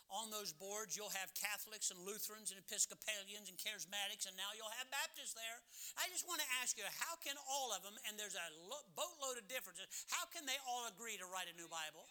On 0.09 0.33
those 0.33 0.57
boards, 0.57 0.97
you'll 0.97 1.13
have 1.13 1.29
Catholics 1.37 1.93
and 1.93 2.01
Lutherans 2.01 2.49
and 2.49 2.57
Episcopalians 2.65 3.53
and 3.53 3.61
Charismatics, 3.61 4.25
and 4.25 4.33
now 4.41 4.49
you'll 4.57 4.73
have 4.81 4.89
Baptists 4.89 5.37
there. 5.37 5.61
I 6.01 6.09
just 6.09 6.25
want 6.25 6.41
to 6.41 6.49
ask 6.65 6.81
you, 6.81 6.89
how 7.05 7.21
can 7.21 7.37
all 7.45 7.77
of 7.77 7.85
them, 7.85 7.93
and 8.09 8.17
there's 8.17 8.33
a 8.33 8.49
boatload 8.97 9.37
of 9.37 9.45
differences, 9.53 9.85
how 10.09 10.25
can 10.33 10.49
they 10.49 10.57
all 10.65 10.89
agree 10.89 11.21
to 11.21 11.29
write 11.29 11.53
a 11.53 11.55
new 11.61 11.69
Bible? 11.69 12.09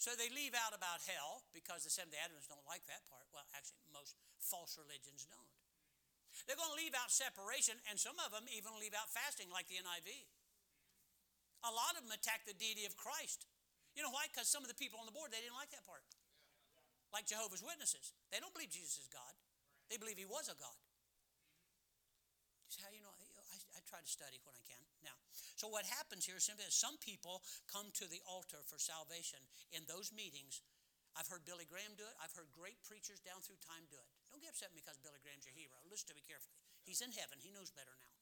So 0.00 0.14
they 0.14 0.30
leave 0.30 0.54
out 0.54 0.70
about 0.70 1.02
hell 1.02 1.42
because 1.50 1.82
the 1.82 1.90
Seventh 1.90 2.14
day 2.14 2.22
Adventists 2.22 2.46
don't 2.46 2.62
like 2.68 2.86
that 2.86 3.02
part. 3.10 3.26
Well, 3.34 3.42
actually, 3.58 3.82
most 3.90 4.14
false 4.38 4.78
religions 4.78 5.26
don't. 5.26 5.50
They're 6.44 6.54
going 6.54 6.70
to 6.70 6.78
leave 6.78 6.94
out 6.94 7.10
separation, 7.10 7.80
and 7.90 7.98
some 7.98 8.14
of 8.22 8.30
them 8.30 8.46
even 8.52 8.76
leave 8.78 8.94
out 8.94 9.08
fasting, 9.10 9.48
like 9.50 9.66
the 9.66 9.80
NIV. 9.80 10.28
A 11.64 11.72
lot 11.72 11.98
of 11.98 12.04
them 12.06 12.14
attack 12.14 12.44
the 12.46 12.54
deity 12.54 12.86
of 12.86 12.94
Christ. 12.94 13.48
You 13.96 14.04
know 14.04 14.12
why? 14.12 14.28
Because 14.28 14.46
some 14.46 14.60
of 14.60 14.68
the 14.68 14.76
people 14.76 15.00
on 15.00 15.08
the 15.08 15.16
board, 15.16 15.32
they 15.32 15.40
didn't 15.40 15.56
like 15.56 15.72
that 15.72 15.82
part. 15.88 16.04
Like 17.16 17.24
Jehovah's 17.24 17.64
Witnesses. 17.64 18.12
They 18.28 18.36
don't 18.36 18.52
believe 18.52 18.68
Jesus 18.68 19.00
is 19.00 19.08
God. 19.08 19.32
They 19.88 19.96
believe 19.96 20.20
he 20.20 20.28
was 20.28 20.52
a 20.52 20.56
God. 20.60 20.76
how 22.76 22.92
you 22.92 23.00
know, 23.00 23.14
I, 23.16 23.56
I 23.72 23.80
try 23.88 24.04
to 24.04 24.10
study 24.10 24.36
when 24.44 24.52
I 24.52 24.60
can. 24.68 24.76
Now, 25.00 25.16
so 25.56 25.72
what 25.72 25.88
happens 25.88 26.28
here 26.28 26.36
simply 26.36 26.68
is 26.68 26.76
some 26.76 27.00
people 27.00 27.40
come 27.72 27.88
to 27.96 28.04
the 28.04 28.20
altar 28.28 28.60
for 28.68 28.76
salvation 28.76 29.40
in 29.72 29.88
those 29.88 30.12
meetings. 30.12 30.60
I've 31.16 31.30
heard 31.32 31.48
Billy 31.48 31.64
Graham 31.64 31.96
do 31.96 32.04
it. 32.04 32.12
I've 32.20 32.36
heard 32.36 32.52
great 32.52 32.76
preachers 32.84 33.24
down 33.24 33.40
through 33.40 33.56
time 33.64 33.88
do 33.88 33.96
it. 33.96 34.08
Don't 34.28 34.44
get 34.44 34.52
upset 34.52 34.76
because 34.76 35.00
Billy 35.00 35.22
Graham's 35.24 35.48
your 35.48 35.56
hero. 35.56 35.80
Listen 35.88 36.12
to 36.12 36.16
me 36.18 36.20
carefully. 36.20 36.60
He's 36.84 37.00
in 37.00 37.16
heaven. 37.16 37.40
He 37.40 37.48
knows 37.48 37.72
better 37.72 37.96
now. 37.96 38.15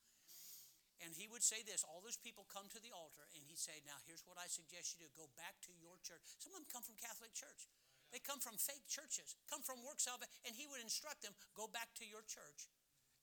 And 1.05 1.13
he 1.13 1.29
would 1.29 1.45
say 1.45 1.61
this 1.61 1.85
all 1.85 2.01
those 2.01 2.17
people 2.17 2.49
come 2.49 2.65
to 2.73 2.81
the 2.81 2.89
altar, 2.97 3.29
and 3.37 3.45
he'd 3.45 3.61
say, 3.61 3.85
Now, 3.85 4.01
here's 4.09 4.25
what 4.25 4.41
I 4.41 4.49
suggest 4.49 4.97
you 4.97 5.05
do 5.05 5.13
go 5.13 5.29
back 5.37 5.61
to 5.69 5.73
your 5.77 6.01
church. 6.01 6.25
Some 6.41 6.57
of 6.57 6.65
them 6.65 6.69
come 6.73 6.81
from 6.81 6.97
Catholic 6.97 7.37
Church. 7.37 7.69
They 8.09 8.23
come 8.23 8.41
from 8.41 8.57
fake 8.57 8.87
churches, 8.87 9.35
come 9.51 9.61
from 9.61 9.83
work 9.83 9.99
salvation, 9.99 10.33
and 10.47 10.55
he 10.55 10.71
would 10.71 10.79
instruct 10.79 11.21
them 11.21 11.35
go 11.59 11.67
back 11.67 11.91
to 11.99 12.07
your 12.07 12.23
church 12.25 12.71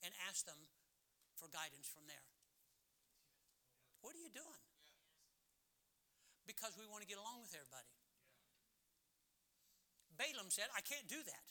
and 0.04 0.12
ask 0.28 0.44
them 0.44 0.68
for 1.34 1.48
guidance 1.48 1.88
from 1.88 2.04
there. 2.06 2.26
What 4.04 4.14
are 4.14 4.22
you 4.22 4.30
doing? 4.30 4.64
Because 6.46 6.76
we 6.76 6.84
want 6.86 7.02
to 7.02 7.08
get 7.08 7.16
along 7.16 7.40
with 7.40 7.54
everybody. 7.56 7.88
Balaam 10.18 10.52
said, 10.52 10.68
I 10.76 10.84
can't 10.84 11.08
do 11.08 11.18
that. 11.18 11.46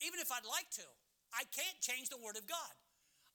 Even 0.00 0.22
if 0.22 0.30
I'd 0.32 0.46
like 0.46 0.70
to, 0.80 0.86
I 1.34 1.44
can't 1.52 1.76
change 1.82 2.08
the 2.08 2.20
word 2.20 2.38
of 2.38 2.46
God. 2.46 2.74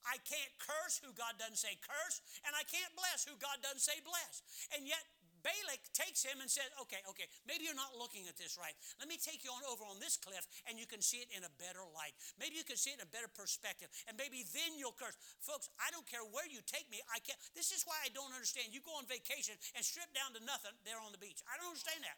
I 0.06 0.22
can't 0.22 0.54
curse 0.62 1.02
who 1.02 1.12
God 1.18 1.36
doesn't 1.42 1.60
say 1.60 1.78
curse, 1.82 2.22
and 2.46 2.54
I 2.54 2.64
can't 2.66 2.94
bless 2.94 3.26
who 3.26 3.36
God 3.42 3.62
doesn't 3.66 3.82
say 3.82 3.98
bless. 4.06 4.46
And 4.78 4.86
yet, 4.86 5.02
Balak 5.46 5.86
takes 5.94 6.26
him 6.26 6.42
and 6.42 6.50
says, 6.50 6.66
Okay, 6.82 6.98
okay, 7.06 7.30
maybe 7.46 7.70
you're 7.70 7.78
not 7.78 7.94
looking 7.94 8.26
at 8.26 8.34
this 8.34 8.58
right. 8.58 8.74
Let 8.98 9.06
me 9.06 9.22
take 9.22 9.46
you 9.46 9.54
on 9.54 9.62
over 9.70 9.86
on 9.86 10.02
this 10.02 10.18
cliff 10.18 10.42
and 10.66 10.82
you 10.82 10.90
can 10.90 11.06
see 11.06 11.22
it 11.22 11.30
in 11.30 11.46
a 11.46 11.54
better 11.62 11.86
light. 11.94 12.18
Maybe 12.42 12.58
you 12.58 12.66
can 12.66 12.82
see 12.82 12.90
it 12.90 12.98
in 12.98 13.06
a 13.06 13.12
better 13.14 13.30
perspective. 13.30 13.94
And 14.10 14.18
maybe 14.18 14.42
then 14.58 14.74
you'll 14.74 14.98
curse. 14.98 15.14
Folks, 15.46 15.70
I 15.78 15.94
don't 15.94 16.10
care 16.10 16.26
where 16.34 16.50
you 16.50 16.66
take 16.66 16.90
me. 16.90 16.98
I 17.14 17.22
can't. 17.22 17.38
This 17.54 17.70
is 17.70 17.86
why 17.86 17.94
I 18.02 18.10
don't 18.10 18.34
understand. 18.34 18.74
You 18.74 18.82
go 18.82 18.98
on 18.98 19.06
vacation 19.06 19.54
and 19.78 19.86
strip 19.86 20.10
down 20.18 20.34
to 20.34 20.42
nothing 20.42 20.74
there 20.82 20.98
on 20.98 21.14
the 21.14 21.22
beach. 21.22 21.46
I 21.46 21.62
don't 21.62 21.70
understand 21.70 22.02
that. 22.02 22.18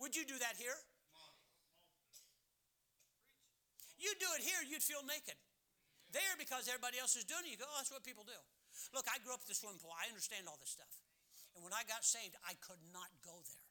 Would 0.00 0.16
you 0.16 0.24
do 0.24 0.40
that 0.40 0.56
here? 0.56 0.76
You 3.96 4.12
do 4.20 4.28
it 4.36 4.44
here, 4.44 4.60
you'd 4.64 4.84
feel 4.84 5.00
naked. 5.04 5.36
There, 6.16 6.40
because 6.40 6.64
everybody 6.64 6.96
else 6.96 7.12
is 7.12 7.28
doing 7.28 7.44
it, 7.44 7.52
you 7.52 7.60
go, 7.60 7.68
oh, 7.68 7.76
that's 7.76 7.92
what 7.92 8.00
people 8.00 8.24
do. 8.24 8.40
Look, 8.96 9.04
I 9.04 9.20
grew 9.20 9.36
up 9.36 9.44
at 9.44 9.48
the 9.52 9.52
swimming 9.52 9.76
pool. 9.76 9.92
I 9.92 10.08
understand 10.08 10.48
all 10.48 10.56
this 10.56 10.72
stuff. 10.72 10.88
And 11.52 11.60
when 11.60 11.76
I 11.76 11.84
got 11.84 12.08
saved, 12.08 12.32
I 12.40 12.56
could 12.56 12.80
not 12.88 13.12
go 13.20 13.36
there. 13.36 13.68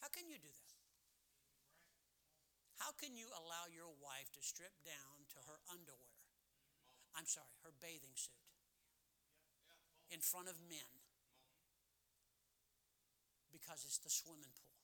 How 0.00 0.08
can 0.08 0.24
you 0.24 0.40
do 0.40 0.48
that? 0.48 0.72
How 2.80 2.96
can 2.96 3.12
you 3.12 3.28
allow 3.28 3.68
your 3.68 3.92
wife 4.00 4.32
to 4.36 4.40
strip 4.40 4.72
down 4.88 5.28
to 5.36 5.38
her 5.52 5.60
underwear? 5.68 6.16
I'm 7.12 7.28
sorry, 7.28 7.52
her 7.64 7.72
bathing 7.80 8.16
suit 8.16 8.40
in 10.08 10.24
front 10.24 10.48
of 10.48 10.56
men 10.68 10.88
because 13.52 13.84
it's 13.84 14.00
the 14.00 14.12
swimming 14.12 14.52
pool. 14.56 14.76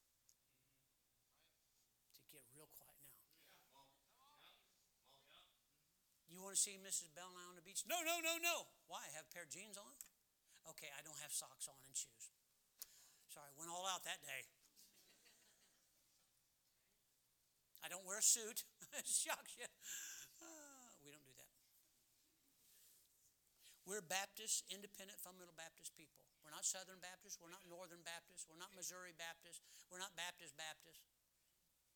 You 6.32 6.41
want 6.52 6.60
to 6.60 6.68
see 6.68 6.76
Mrs. 6.84 7.08
Bell 7.16 7.32
now 7.32 7.48
on 7.48 7.56
the 7.56 7.64
beach? 7.64 7.80
No, 7.88 7.96
no, 8.04 8.20
no, 8.20 8.36
no. 8.36 8.68
Why? 8.84 9.00
I 9.00 9.16
have 9.16 9.24
a 9.24 9.32
pair 9.32 9.48
of 9.48 9.48
jeans 9.48 9.80
on? 9.80 9.88
Okay, 10.68 10.92
I 10.92 11.00
don't 11.00 11.16
have 11.24 11.32
socks 11.32 11.64
on 11.64 11.80
and 11.88 11.96
shoes. 11.96 12.28
Sorry, 13.32 13.48
went 13.56 13.72
all 13.72 13.88
out 13.88 14.04
that 14.04 14.20
day. 14.20 14.44
I 17.80 17.88
don't 17.88 18.04
wear 18.04 18.20
a 18.20 18.22
suit. 18.22 18.68
it 19.00 19.08
shocks 19.08 19.56
you. 19.56 19.64
Uh, 20.44 20.92
we 21.00 21.08
don't 21.08 21.24
do 21.24 21.32
that. 21.40 21.56
We're 23.88 24.04
Baptist, 24.04 24.68
independent, 24.68 25.24
fundamental 25.24 25.56
Baptist 25.56 25.96
people. 25.96 26.28
We're 26.44 26.52
not 26.52 26.68
Southern 26.68 27.00
Baptist. 27.00 27.40
We're 27.40 27.48
not 27.48 27.64
Northern 27.64 28.04
Baptist. 28.04 28.44
We're 28.44 28.60
not 28.60 28.76
Missouri 28.76 29.16
Baptist. 29.16 29.64
We're 29.88 30.04
not 30.04 30.12
Baptist 30.20 30.52
Baptist. 30.60 31.00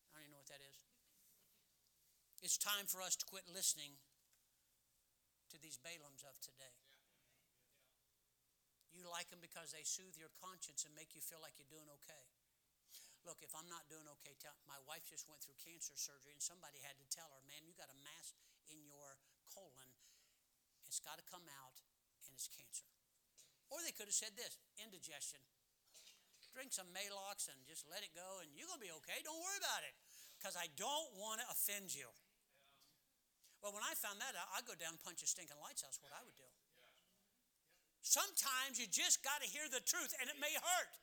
I 0.09 0.17
don't 0.17 0.25
even 0.25 0.33
know 0.33 0.41
what 0.41 0.49
that 0.49 0.65
is. 0.65 0.81
It's 2.41 2.57
time 2.57 2.89
for 2.89 3.05
us 3.05 3.13
to 3.21 3.25
quit 3.29 3.45
listening 3.45 4.01
to 5.51 5.57
these 5.59 5.79
Balaams 5.79 6.27
of 6.27 6.35
today. 6.43 6.75
You 8.97 9.05
like 9.13 9.29
them 9.29 9.39
because 9.39 9.71
they 9.71 9.85
soothe 9.85 10.17
your 10.17 10.33
conscience 10.41 10.81
and 10.81 10.91
make 10.97 11.13
you 11.13 11.21
feel 11.21 11.37
like 11.37 11.53
you're 11.61 11.69
doing 11.69 11.85
okay. 12.01 12.23
Look, 13.21 13.43
if 13.45 13.53
I'm 13.53 13.67
not 13.69 13.85
doing 13.91 14.07
okay, 14.19 14.33
tell, 14.39 14.55
my 14.65 14.79
wife 14.89 15.05
just 15.05 15.27
went 15.27 15.43
through 15.43 15.59
cancer 15.59 15.93
surgery 15.99 16.33
and 16.33 16.41
somebody 16.41 16.81
had 16.81 16.97
to 16.97 17.07
tell 17.11 17.29
her, 17.29 17.41
man, 17.45 17.67
you 17.67 17.77
got 17.77 17.91
a 17.91 17.99
mass 18.01 18.33
in 18.71 18.81
your 18.81 19.19
colon. 19.51 19.91
It's 20.87 21.03
got 21.03 21.19
to 21.19 21.25
come 21.27 21.45
out 21.61 21.77
and 22.25 22.31
it's 22.33 22.47
cancer. 22.49 22.87
Or 23.69 23.83
they 23.83 23.91
could 23.91 24.07
have 24.07 24.15
said 24.15 24.33
this 24.39 24.57
indigestion. 24.79 25.43
Drink 26.55 26.73
some 26.73 26.89
Maalox 26.89 27.51
and 27.53 27.59
just 27.69 27.85
let 27.85 28.01
it 28.01 28.15
go 28.17 28.41
and 28.41 28.49
you're 28.57 28.65
going 28.65 28.81
to 28.81 28.87
be 28.89 28.95
okay. 29.03 29.21
Don't 29.21 29.37
worry 29.37 29.61
about 29.61 29.85
it 29.85 29.93
because 30.39 30.57
I 30.57 30.71
don't 30.73 31.13
want 31.21 31.43
to 31.43 31.45
offend 31.53 31.93
you. 31.93 32.09
Well, 33.61 33.73
when 33.73 33.83
I 33.83 33.97
found 33.97 34.21
that 34.21 34.37
out, 34.37 34.47
I'd 34.55 34.67
go 34.69 34.77
down 34.77 34.95
and 34.95 35.01
punch 35.01 35.25
a 35.25 35.27
stinking 35.27 35.57
lights 35.59 35.83
out. 35.83 35.91
What 35.99 36.13
I 36.13 36.21
would 36.23 36.37
do. 36.37 36.47
Sometimes 38.05 38.79
you 38.79 38.87
just 38.87 39.19
got 39.19 39.43
to 39.43 39.47
hear 39.49 39.67
the 39.67 39.83
truth, 39.83 40.15
and 40.21 40.31
it 40.31 40.39
may 40.39 40.53
hurt. 40.55 40.93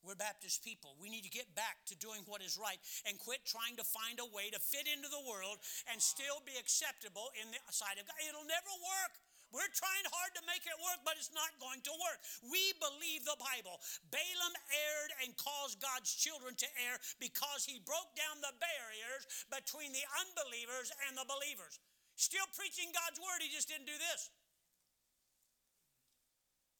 We're 0.00 0.16
Baptist 0.16 0.64
people. 0.64 0.96
We 0.96 1.12
need 1.12 1.28
to 1.28 1.32
get 1.32 1.52
back 1.54 1.84
to 1.92 1.94
doing 1.98 2.24
what 2.24 2.40
is 2.40 2.56
right 2.56 2.80
and 3.04 3.20
quit 3.20 3.44
trying 3.44 3.76
to 3.76 3.84
find 3.84 4.16
a 4.16 4.26
way 4.32 4.48
to 4.48 4.58
fit 4.58 4.88
into 4.88 5.12
the 5.12 5.20
world 5.28 5.60
and 5.92 6.00
still 6.00 6.40
be 6.48 6.56
acceptable 6.56 7.28
in 7.36 7.52
the 7.52 7.60
sight 7.68 8.00
of 8.00 8.08
God. 8.08 8.16
It'll 8.24 8.48
never 8.48 8.72
work. 8.80 9.12
We're 9.50 9.70
trying 9.74 10.06
hard 10.14 10.32
to 10.38 10.42
make 10.46 10.62
it 10.62 10.78
work, 10.78 11.02
but 11.02 11.18
it's 11.18 11.34
not 11.34 11.50
going 11.58 11.82
to 11.82 11.94
work. 11.94 12.18
We 12.46 12.74
believe 12.78 13.26
the 13.26 13.38
Bible. 13.38 13.82
Balaam 14.10 14.54
erred 14.70 15.12
and 15.26 15.34
caused 15.34 15.82
God's 15.82 16.10
children 16.14 16.54
to 16.58 16.68
err 16.86 16.98
because 17.18 17.66
he 17.66 17.82
broke 17.82 18.14
down 18.14 18.38
the 18.38 18.54
barriers 18.62 19.26
between 19.50 19.90
the 19.90 20.06
unbelievers 20.22 20.94
and 21.06 21.18
the 21.18 21.26
believers. 21.26 21.82
Still 22.14 22.46
preaching 22.54 22.94
God's 22.94 23.18
word, 23.18 23.42
he 23.42 23.50
just 23.50 23.66
didn't 23.66 23.90
do 23.90 23.98
this. 23.98 24.30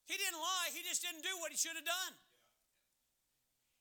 He 0.07 0.19
didn't 0.19 0.39
lie, 0.43 0.75
he 0.75 0.83
just 0.83 1.03
didn't 1.03 1.23
do 1.23 1.35
what 1.39 1.55
he 1.55 1.59
should 1.59 1.79
have 1.79 1.87
done. 1.87 2.15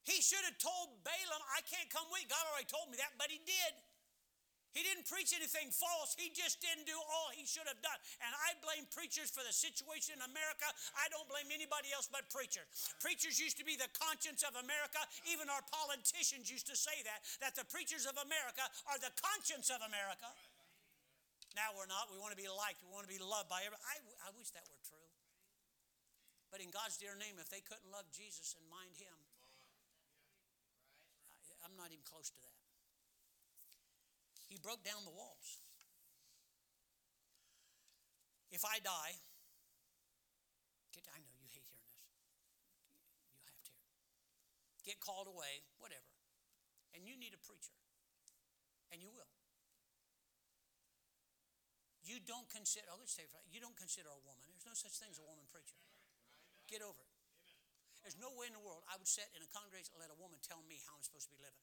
He 0.05 0.21
should 0.21 0.41
have 0.45 0.57
told 0.57 1.05
Balaam, 1.05 1.43
I 1.53 1.61
can't 1.65 1.89
come 1.89 2.09
with 2.09 2.25
you. 2.25 2.29
God 2.29 2.41
already 2.49 2.69
told 2.69 2.89
me 2.89 2.97
that, 2.97 3.13
but 3.21 3.29
he 3.29 3.37
did. 3.45 3.71
He 4.77 4.85
didn't 4.85 5.09
preach 5.09 5.33
anything 5.33 5.73
false. 5.73 6.13
He 6.13 6.29
just 6.29 6.61
didn't 6.61 6.85
do 6.85 6.93
all 6.93 7.33
he 7.33 7.45
should 7.49 7.65
have 7.65 7.81
done. 7.81 7.97
And 8.21 8.29
I 8.29 8.53
blame 8.61 8.85
preachers 8.93 9.33
for 9.33 9.41
the 9.41 9.53
situation 9.53 10.21
in 10.21 10.21
America. 10.21 10.69
I 10.93 11.09
don't 11.09 11.25
blame 11.25 11.49
anybody 11.49 11.89
else 11.89 12.05
but 12.05 12.29
preachers. 12.29 12.69
Preachers 13.01 13.41
used 13.41 13.57
to 13.57 13.65
be 13.65 13.73
the 13.73 13.89
conscience 13.97 14.45
of 14.45 14.53
America. 14.61 15.01
Even 15.25 15.49
our 15.49 15.65
politicians 15.73 16.53
used 16.53 16.69
to 16.69 16.77
say 16.77 17.01
that, 17.01 17.25
that 17.41 17.57
the 17.57 17.65
preachers 17.73 18.05
of 18.05 18.13
America 18.21 18.61
are 18.93 19.01
the 19.01 19.13
conscience 19.17 19.73
of 19.73 19.81
America. 19.81 20.29
Now 21.57 21.73
we're 21.73 21.89
not. 21.89 22.13
We 22.13 22.21
want 22.21 22.37
to 22.37 22.39
be 22.39 22.45
liked. 22.45 22.85
We 22.85 22.93
want 22.93 23.09
to 23.09 23.13
be 23.13 23.17
loved 23.17 23.49
by 23.49 23.65
everybody. 23.65 23.81
I, 24.21 24.29
I 24.29 24.37
wish 24.37 24.53
that 24.53 24.69
were 24.69 24.81
true. 24.85 25.09
But 26.53 26.61
in 26.61 26.69
God's 26.69 26.97
dear 26.97 27.17
name, 27.17 27.41
if 27.41 27.49
they 27.49 27.61
couldn't 27.61 27.89
love 27.89 28.05
Jesus 28.13 28.53
and 28.53 28.65
mind 28.69 28.93
Him, 29.01 29.17
I, 31.29 31.65
I'm 31.65 31.73
not 31.73 31.89
even 31.89 32.05
close 32.05 32.29
to 32.29 32.41
that. 32.45 32.58
He 34.49 34.57
broke 34.57 34.81
down 34.81 35.05
the 35.05 35.13
walls. 35.13 35.61
If 38.49 38.65
I 38.65 38.81
die, 38.81 39.13
get, 40.89 41.05
I 41.13 41.21
know 41.21 41.29
you 41.37 41.45
hate 41.53 41.69
hearing 41.69 41.85
this. 41.85 42.01
You 43.37 43.45
have 43.45 43.61
to 43.61 43.71
hear. 43.77 43.93
Get 44.81 44.97
called 44.97 45.29
away, 45.29 45.61
whatever. 45.77 46.09
And 46.97 47.05
you 47.05 47.13
need 47.13 47.37
a 47.37 47.41
preacher. 47.45 47.77
And 48.89 48.97
you 49.05 49.13
will. 49.13 49.29
You 52.01 52.17
don't 52.17 52.49
consider, 52.49 52.89
oh, 52.89 52.97
let's 52.97 53.13
say, 53.13 53.29
you 53.53 53.61
don't 53.61 53.77
consider 53.77 54.09
a 54.09 54.17
woman. 54.25 54.49
There's 54.49 54.65
no 54.65 54.73
such 54.73 54.97
thing 54.97 55.13
as 55.13 55.21
a 55.21 55.27
woman 55.29 55.45
preacher. 55.45 55.77
Get 56.65 56.81
over 56.81 57.05
it. 57.05 57.13
There's 58.01 58.17
no 58.17 58.33
way 58.33 58.49
in 58.49 58.57
the 58.57 58.65
world 58.65 58.81
I 58.89 58.97
would 58.97 59.05
sit 59.05 59.29
in 59.37 59.45
a 59.45 59.49
congregation 59.53 59.93
and 59.93 60.01
let 60.01 60.09
a 60.09 60.17
woman 60.17 60.41
tell 60.41 60.65
me 60.65 60.81
how 60.89 60.97
I'm 60.97 61.05
supposed 61.05 61.29
to 61.29 61.33
be 61.37 61.37
living. 61.37 61.61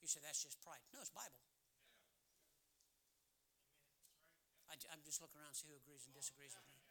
You 0.00 0.08
say 0.08 0.20
that's 0.22 0.42
just 0.42 0.60
pride. 0.62 0.82
No, 0.94 1.02
it's 1.02 1.10
Bible. 1.10 1.42
I, 4.70 4.74
am 4.92 5.02
just 5.02 5.22
looking 5.22 5.40
around 5.40 5.56
see 5.56 5.70
who 5.70 5.78
agrees 5.78 6.04
and 6.04 6.12
disagrees 6.12 6.52
with 6.52 6.68
me. 6.68 6.82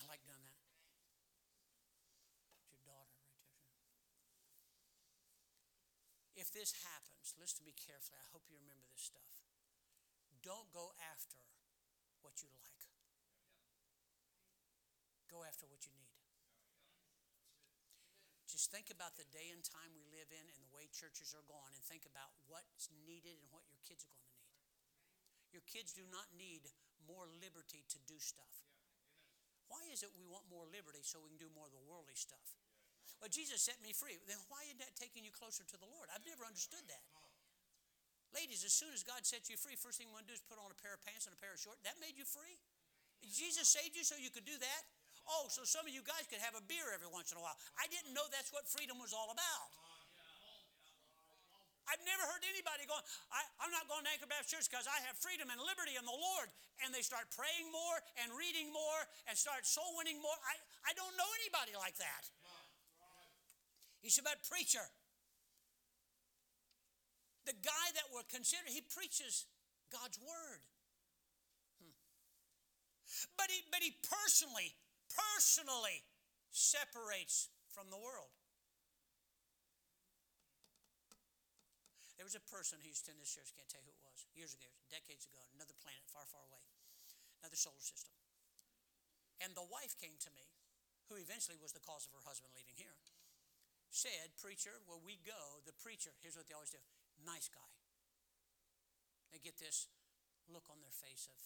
I 0.00 0.04
like 0.08 0.24
doing 0.24 0.42
that. 0.42 0.58
It's 2.64 2.72
your 2.72 2.82
daughter 2.82 3.14
right 3.14 3.30
there. 3.30 3.46
If 6.40 6.48
this 6.56 6.72
happens, 6.82 7.36
listen 7.36 7.62
to 7.62 7.68
me 7.68 7.76
carefully. 7.76 8.16
I 8.16 8.26
hope 8.32 8.48
you 8.48 8.56
remember 8.56 8.88
this 8.88 9.04
stuff. 9.12 9.44
Don't 10.40 10.72
go 10.72 10.96
after 10.98 11.36
what 12.24 12.40
you 12.40 12.48
like. 12.56 12.80
Go 15.28 15.44
after 15.44 15.68
what 15.68 15.84
you 15.84 15.92
need. 15.94 16.09
Just 18.60 18.76
think 18.76 18.92
about 18.92 19.16
the 19.16 19.24
day 19.32 19.48
and 19.48 19.64
time 19.64 19.88
we 19.96 20.04
live 20.12 20.28
in 20.28 20.44
and 20.44 20.60
the 20.60 20.68
way 20.76 20.84
churches 20.92 21.32
are 21.32 21.48
going, 21.48 21.72
and 21.72 21.80
think 21.88 22.04
about 22.04 22.28
what's 22.44 22.92
needed 23.08 23.40
and 23.40 23.48
what 23.48 23.64
your 23.72 23.80
kids 23.88 24.04
are 24.04 24.12
going 24.12 24.28
to 24.28 24.36
need. 24.36 24.52
Your 25.48 25.64
kids 25.64 25.96
do 25.96 26.04
not 26.12 26.28
need 26.36 26.68
more 27.08 27.24
liberty 27.40 27.88
to 27.88 27.96
do 28.04 28.20
stuff. 28.20 28.68
Why 29.72 29.80
is 29.88 30.04
it 30.04 30.12
we 30.12 30.28
want 30.28 30.44
more 30.52 30.68
liberty 30.68 31.00
so 31.00 31.24
we 31.24 31.32
can 31.32 31.40
do 31.40 31.48
more 31.56 31.64
of 31.64 31.72
the 31.72 31.80
worldly 31.88 32.20
stuff? 32.20 32.60
Well, 33.16 33.32
Jesus 33.32 33.64
set 33.64 33.80
me 33.80 33.96
free. 33.96 34.20
Then 34.28 34.36
why 34.52 34.68
isn't 34.68 34.84
that 34.84 34.92
taking 34.92 35.24
you 35.24 35.32
closer 35.32 35.64
to 35.64 35.80
the 35.80 35.88
Lord? 35.88 36.12
I've 36.12 36.28
never 36.28 36.44
understood 36.44 36.84
that. 36.92 37.08
Ladies, 38.36 38.60
as 38.60 38.76
soon 38.76 38.92
as 38.92 39.00
God 39.00 39.24
sets 39.24 39.48
you 39.48 39.56
free, 39.56 39.80
first 39.80 39.96
thing 39.96 40.12
you 40.12 40.16
want 40.20 40.28
to 40.28 40.36
do 40.36 40.36
is 40.36 40.44
put 40.44 40.60
on 40.60 40.68
a 40.68 40.76
pair 40.76 40.92
of 40.92 41.00
pants 41.00 41.24
and 41.24 41.32
a 41.32 41.40
pair 41.40 41.56
of 41.56 41.60
shorts. 41.64 41.80
That 41.88 41.96
made 41.96 42.20
you 42.20 42.28
free? 42.28 42.60
Jesus 43.24 43.72
saved 43.72 43.96
you 43.96 44.04
so 44.04 44.20
you 44.20 44.28
could 44.28 44.44
do 44.44 44.60
that? 44.60 44.82
Oh, 45.30 45.46
so 45.46 45.62
some 45.62 45.86
of 45.86 45.94
you 45.94 46.02
guys 46.02 46.26
could 46.26 46.42
have 46.42 46.58
a 46.58 46.64
beer 46.66 46.90
every 46.90 47.06
once 47.06 47.30
in 47.30 47.38
a 47.38 47.42
while. 47.42 47.54
I 47.78 47.86
didn't 47.86 48.10
know 48.10 48.26
that's 48.34 48.50
what 48.50 48.66
freedom 48.66 48.98
was 48.98 49.14
all 49.14 49.30
about. 49.30 49.70
I've 51.90 52.02
never 52.06 52.22
heard 52.22 52.46
anybody 52.46 52.86
going, 52.86 53.02
I, 53.34 53.42
am 53.66 53.74
not 53.74 53.90
going 53.90 54.06
to 54.06 54.10
Anchor 54.14 54.30
Baptist 54.30 54.54
Church 54.54 54.66
because 54.70 54.86
I 54.86 54.94
have 55.10 55.18
freedom 55.18 55.50
and 55.50 55.58
liberty 55.58 55.98
in 55.98 56.06
the 56.06 56.14
Lord. 56.14 56.46
And 56.86 56.94
they 56.94 57.02
start 57.02 57.26
praying 57.34 57.66
more 57.74 57.98
and 58.22 58.30
reading 58.30 58.70
more 58.70 59.00
and 59.26 59.34
start 59.34 59.66
soul 59.66 59.98
winning 59.98 60.22
more. 60.22 60.34
I, 60.46 60.54
I 60.86 60.94
don't 60.94 61.10
know 61.18 61.26
anybody 61.42 61.74
like 61.74 61.98
that. 61.98 62.30
He 64.06 64.08
said, 64.08 64.22
but 64.22 64.38
preacher, 64.46 64.86
the 67.44 67.58
guy 67.58 67.86
that 67.98 68.06
we're 68.14 68.26
considering, 68.30 68.70
he 68.70 68.86
preaches 68.86 69.50
God's 69.90 70.16
word. 70.22 70.62
Hmm. 71.82 71.94
But 73.34 73.50
he 73.50 73.66
but 73.68 73.82
he 73.82 73.98
personally, 74.06 74.78
personally 75.10 76.06
separates 76.50 77.50
from 77.70 77.90
the 77.90 77.98
world. 77.98 78.34
There 82.18 82.28
was 82.28 82.36
a 82.36 82.44
person 82.52 82.76
who 82.84 82.92
used 82.92 83.08
to 83.08 83.16
attend 83.16 83.24
this 83.24 83.32
church, 83.32 83.56
can't 83.56 83.70
tell 83.70 83.80
you 83.80 83.88
who 83.88 83.96
it 83.96 84.04
was, 84.04 84.28
years 84.36 84.52
ago, 84.52 84.68
decades 84.92 85.24
ago, 85.24 85.40
another 85.56 85.72
planet 85.80 86.04
far, 86.04 86.28
far 86.28 86.44
away, 86.44 86.60
another 87.40 87.56
solar 87.56 87.80
system. 87.80 88.12
And 89.40 89.56
the 89.56 89.64
wife 89.64 89.96
came 89.96 90.20
to 90.20 90.30
me, 90.36 90.44
who 91.08 91.16
eventually 91.16 91.56
was 91.56 91.72
the 91.72 91.80
cause 91.80 92.04
of 92.04 92.12
her 92.12 92.20
husband 92.28 92.52
leaving 92.52 92.76
here, 92.76 93.00
said, 93.88 94.36
Preacher, 94.36 94.84
where 94.84 95.00
we 95.00 95.16
go, 95.24 95.64
the 95.64 95.72
preacher, 95.72 96.12
here's 96.20 96.36
what 96.36 96.44
they 96.44 96.54
always 96.54 96.70
do 96.70 96.84
nice 97.24 97.48
guy. 97.52 97.72
They 99.32 99.40
get 99.40 99.60
this 99.60 99.88
look 100.48 100.68
on 100.72 100.80
their 100.80 100.92
face 100.92 101.28
of 101.28 101.40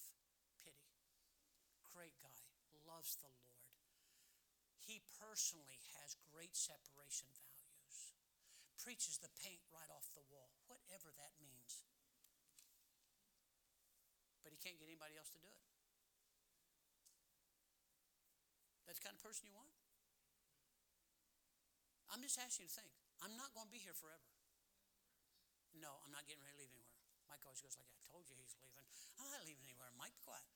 pity. 0.62 0.86
Great 1.94 2.14
guy, 2.18 2.34
loves 2.86 3.16
the 3.18 3.30
Lord. 3.30 3.53
He 4.84 5.00
personally 5.16 5.80
has 5.96 6.20
great 6.28 6.52
separation 6.52 7.32
values, 7.40 8.12
preaches 8.76 9.16
the 9.16 9.32
paint 9.40 9.64
right 9.72 9.88
off 9.88 10.12
the 10.12 10.24
wall, 10.28 10.60
whatever 10.68 11.08
that 11.16 11.32
means. 11.40 11.84
But 14.44 14.52
he 14.52 14.60
can't 14.60 14.76
get 14.76 14.84
anybody 14.84 15.16
else 15.16 15.32
to 15.32 15.40
do 15.40 15.48
it. 15.48 15.64
That's 18.84 19.00
the 19.00 19.08
kind 19.08 19.16
of 19.16 19.24
person 19.24 19.48
you 19.48 19.56
want? 19.56 19.72
I'm 22.12 22.20
just 22.20 22.36
asking 22.36 22.68
you 22.68 22.70
to 22.70 22.76
think. 22.84 22.92
I'm 23.24 23.34
not 23.40 23.56
going 23.56 23.66
to 23.66 23.72
be 23.72 23.80
here 23.80 23.96
forever. 23.96 24.28
No, 25.74 26.04
I'm 26.04 26.12
not 26.12 26.28
getting 26.28 26.44
ready 26.44 26.54
to 26.54 26.62
leave 26.62 26.74
anywhere. 26.76 27.00
Mike 27.26 27.42
always 27.42 27.64
goes 27.64 27.74
like. 27.80 27.88
I 27.90 27.98
told 28.06 28.28
you 28.28 28.36
he's 28.36 28.54
leaving. 28.60 28.86
I'm 29.18 29.32
not 29.32 29.42
leaving 29.48 29.64
anywhere. 29.64 29.90
Mike, 29.96 30.14
be 30.14 30.22
quiet. 30.22 30.46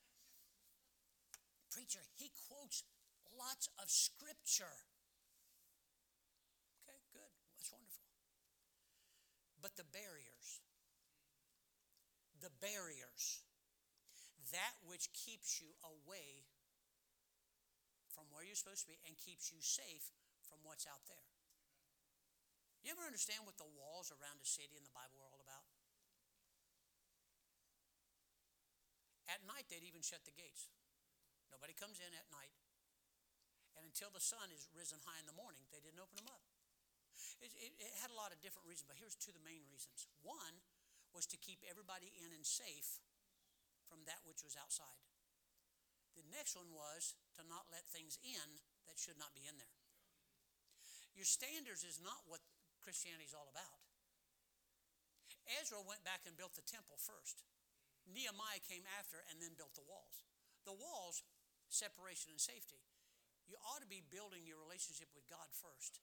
Preacher, 1.73 2.05
he 2.15 2.31
quotes 2.47 2.85
lots 3.35 3.69
of 3.81 3.89
scripture. 3.89 4.87
Okay, 6.83 6.99
good. 7.13 7.33
That's 7.57 7.71
wonderful. 7.71 8.05
But 9.59 9.75
the 9.75 9.87
barriers, 9.91 10.63
the 12.39 12.53
barriers, 12.63 13.43
that 14.55 14.75
which 14.87 15.11
keeps 15.11 15.59
you 15.59 15.75
away 15.83 16.47
from 18.09 18.25
where 18.33 18.41
you're 18.41 18.57
supposed 18.57 18.87
to 18.87 18.91
be 18.91 18.97
and 19.05 19.13
keeps 19.19 19.53
you 19.53 19.61
safe 19.61 20.15
from 20.47 20.63
what's 20.65 20.89
out 20.89 21.05
there. 21.05 21.27
You 22.81 22.95
ever 22.95 23.03
understand 23.03 23.43
what 23.43 23.59
the 23.59 23.67
walls 23.75 24.09
around 24.09 24.39
a 24.39 24.47
city 24.47 24.79
in 24.79 24.87
the 24.87 24.95
Bible 24.95 25.19
are 25.19 25.27
all 25.27 25.43
about? 25.43 25.67
At 29.29 29.45
night, 29.45 29.69
they'd 29.69 29.85
even 29.85 30.01
shut 30.01 30.25
the 30.25 30.33
gates. 30.33 30.71
Nobody 31.53 31.75
comes 31.77 32.01
in 32.01 32.09
at 32.15 32.25
night. 32.33 32.55
And 33.79 33.87
until 33.87 34.11
the 34.11 34.19
sun 34.19 34.51
is 34.51 34.67
risen 34.75 34.99
high 35.07 35.23
in 35.23 35.27
the 35.27 35.39
morning, 35.39 35.63
they 35.71 35.79
didn't 35.79 36.03
open 36.03 36.19
them 36.19 36.27
up. 36.27 36.43
It, 37.39 37.55
it, 37.55 37.71
it 37.79 37.95
had 38.03 38.11
a 38.11 38.19
lot 38.19 38.35
of 38.35 38.43
different 38.43 38.67
reasons, 38.67 38.91
but 38.91 38.99
here's 38.99 39.15
two 39.15 39.31
of 39.31 39.39
the 39.39 39.47
main 39.47 39.63
reasons. 39.71 40.11
One 40.19 40.59
was 41.15 41.23
to 41.31 41.39
keep 41.39 41.63
everybody 41.63 42.11
in 42.19 42.35
and 42.35 42.43
safe 42.43 42.99
from 43.87 44.03
that 44.03 44.19
which 44.27 44.43
was 44.43 44.59
outside. 44.59 44.99
The 46.19 46.27
next 46.27 46.59
one 46.59 46.67
was 46.75 47.15
to 47.39 47.47
not 47.47 47.71
let 47.71 47.87
things 47.87 48.19
in 48.19 48.47
that 48.91 48.99
should 48.99 49.15
not 49.15 49.31
be 49.31 49.47
in 49.47 49.55
there. 49.55 49.79
Your 51.15 51.23
standards 51.23 51.87
is 51.87 52.03
not 52.03 52.27
what 52.27 52.43
Christianity 52.83 53.31
is 53.31 53.35
all 53.35 53.47
about. 53.47 53.79
Ezra 55.63 55.79
went 55.79 56.03
back 56.03 56.27
and 56.27 56.35
built 56.35 56.59
the 56.59 56.67
temple 56.67 56.99
first. 56.99 57.47
Nehemiah 58.03 58.59
came 58.59 58.83
after 58.99 59.23
and 59.31 59.39
then 59.39 59.55
built 59.55 59.73
the 59.79 59.87
walls. 59.87 60.27
The 60.67 60.75
walls, 60.75 61.23
separation 61.71 62.35
and 62.35 62.41
safety. 62.41 62.83
You 63.49 63.57
ought 63.65 63.81
to 63.81 63.89
be 63.89 64.05
building 64.13 64.45
your 64.45 64.61
relationship 64.61 65.09
with 65.17 65.25
God 65.25 65.49
first. 65.49 65.97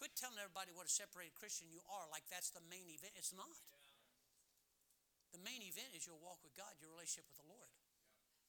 Quit 0.00 0.16
telling 0.16 0.40
everybody 0.40 0.72
what 0.72 0.88
a 0.88 0.92
separated 0.92 1.36
Christian 1.36 1.68
you 1.68 1.84
are 1.84 2.08
like 2.08 2.24
that's 2.32 2.48
the 2.56 2.64
main 2.72 2.88
event. 2.88 3.12
It's 3.20 3.36
not. 3.36 3.52
The 5.36 5.42
main 5.44 5.60
event 5.60 5.92
is 5.92 6.08
your 6.08 6.16
walk 6.16 6.40
with 6.40 6.56
God, 6.56 6.72
your 6.80 6.88
relationship 6.90 7.28
with 7.28 7.36
the 7.36 7.46
Lord. 7.46 7.68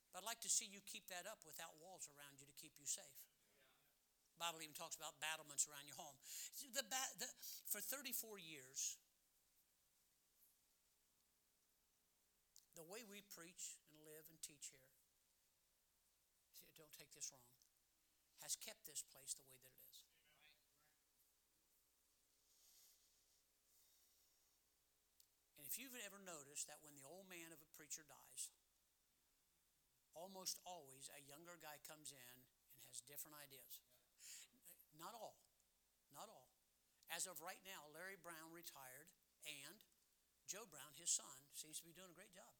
But 0.09 0.23
I'd 0.23 0.31
like 0.31 0.39
to 0.47 0.51
see 0.51 0.65
you 0.71 0.79
keep 0.87 1.11
that 1.11 1.27
up 1.27 1.43
without 1.43 1.75
walls 1.83 2.07
around 2.15 2.39
you 2.39 2.47
to 2.47 2.55
keep 2.55 2.73
you 2.79 2.87
safe. 2.87 3.21
Bible 4.41 4.65
even 4.65 4.73
talks 4.73 4.97
about 4.97 5.13
battlements 5.21 5.69
around 5.69 5.85
your 5.85 6.01
home. 6.01 6.17
The, 6.73 6.81
the, 6.81 7.29
for 7.69 7.77
34 7.77 8.41
years, 8.41 8.97
the 12.73 12.81
way 12.81 13.05
we 13.05 13.21
preach 13.37 13.77
and 13.93 14.01
live 14.01 14.25
and 14.33 14.41
teach 14.41 14.73
here, 14.73 14.89
don't 16.73 16.89
take 16.97 17.13
this 17.13 17.29
wrong, 17.29 17.45
has 18.41 18.57
kept 18.57 18.85
this 18.85 19.05
place 19.05 19.33
the 19.37 19.45
way 19.45 19.57
that 19.57 19.73
it 19.73 19.83
is. 19.89 19.97
And 25.57 25.65
if 25.69 25.77
you've 25.77 25.97
ever 26.05 26.19
noticed 26.21 26.65
that 26.67 26.81
when 26.81 26.97
the 26.97 27.05
old 27.05 27.29
man 27.29 27.53
of 27.53 27.61
a 27.61 27.69
preacher 27.77 28.03
dies, 28.05 28.49
almost 30.17 30.59
always 30.67 31.07
a 31.13 31.23
younger 31.23 31.57
guy 31.57 31.79
comes 31.85 32.11
in 32.11 32.37
and 32.37 32.81
has 32.89 33.01
different 33.05 33.37
ideas. 33.37 33.81
Not 34.99 35.17
all. 35.17 35.41
Not 36.13 36.29
all. 36.29 36.51
As 37.09 37.27
of 37.27 37.41
right 37.41 37.59
now, 37.65 37.89
Larry 37.91 38.19
Brown 38.21 38.53
retired 38.53 39.09
and 39.47 39.81
Joe 40.47 40.67
Brown, 40.67 40.93
his 40.99 41.09
son, 41.09 41.47
seems 41.55 41.79
to 41.79 41.85
be 41.87 41.95
doing 41.95 42.11
a 42.11 42.17
great 42.17 42.31
job. 42.35 42.51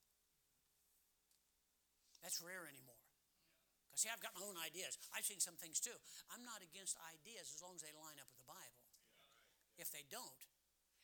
That's 2.24 2.40
rare 2.42 2.68
anymore. 2.68 2.91
See, 4.02 4.10
I've 4.10 4.18
got 4.18 4.34
my 4.34 4.41
own 4.41 4.58
ideas. 4.58 4.97
I've 5.14 5.30
seen 5.30 5.38
some 5.38 5.54
things 5.62 5.78
too. 5.78 5.93
I'm 6.34 6.41
not 6.41 6.66
against 6.66 6.97
ideas 7.06 7.54
as 7.54 7.62
long 7.62 7.78
as 7.78 7.86
they 7.86 7.93
line 7.93 8.18
up 8.18 8.26
with 8.34 8.41
the 8.41 8.49
Bible. 8.49 8.82
If 9.78 9.93
they 9.93 10.02
don't, 10.10 10.41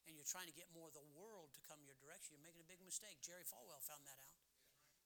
and 0.09 0.17
you're 0.17 0.25
trying 0.25 0.49
to 0.49 0.57
get 0.57 0.65
more 0.73 0.89
of 0.89 0.97
the 0.97 1.05
world 1.13 1.53
to 1.53 1.61
come 1.61 1.77
your 1.85 1.93
direction, 2.01 2.33
you're 2.33 2.41
making 2.41 2.65
a 2.65 2.69
big 2.73 2.81
mistake. 2.81 3.21
Jerry 3.21 3.45
Falwell 3.45 3.85
found 3.85 4.01
that 4.09 4.17
out. 4.17 4.33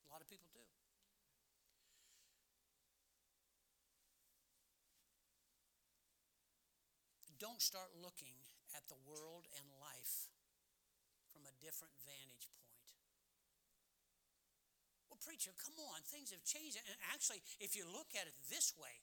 A 0.07 0.15
lot 0.15 0.23
of 0.23 0.31
people 0.31 0.47
do. 0.55 0.63
Don't 7.43 7.59
start 7.59 7.91
looking 7.99 8.39
at 8.71 8.87
the 8.87 8.95
world 9.03 9.51
and 9.59 9.67
life 9.83 10.31
from 11.27 11.43
a 11.43 11.51
different 11.59 11.91
vantage 12.07 12.47
point. 12.55 12.70
Preacher, 15.22 15.53
come 15.57 15.78
on, 15.93 16.01
things 16.09 16.34
have 16.34 16.43
changed. 16.43 16.82
And 16.82 16.97
actually, 17.13 17.39
if 17.61 17.78
you 17.78 17.86
look 17.86 18.11
at 18.17 18.26
it 18.26 18.36
this 18.49 18.74
way, 18.76 19.01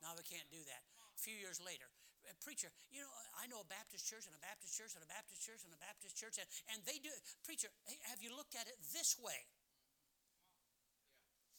now 0.00 0.14
we 0.14 0.22
can't 0.22 0.46
do 0.48 0.62
that. 0.64 0.82
A 1.14 1.20
few 1.20 1.34
years 1.34 1.58
later, 1.58 1.90
a 2.28 2.36
preacher, 2.44 2.70
you 2.92 3.02
know, 3.02 3.10
I 3.34 3.48
know 3.50 3.64
a 3.64 3.68
Baptist 3.68 4.06
church 4.06 4.28
and 4.28 4.34
a 4.36 4.42
Baptist 4.42 4.76
church 4.76 4.94
and 4.94 5.02
a 5.02 5.10
Baptist 5.10 5.42
church 5.42 5.64
and 5.64 5.72
a 5.72 5.80
Baptist 5.80 6.14
church, 6.14 6.36
and, 6.38 6.48
and 6.70 6.78
they 6.84 7.00
do. 7.02 7.10
Preacher, 7.42 7.72
have 8.06 8.20
you 8.22 8.30
looked 8.30 8.54
at 8.54 8.68
it 8.68 8.78
this 8.94 9.16
way? 9.18 9.48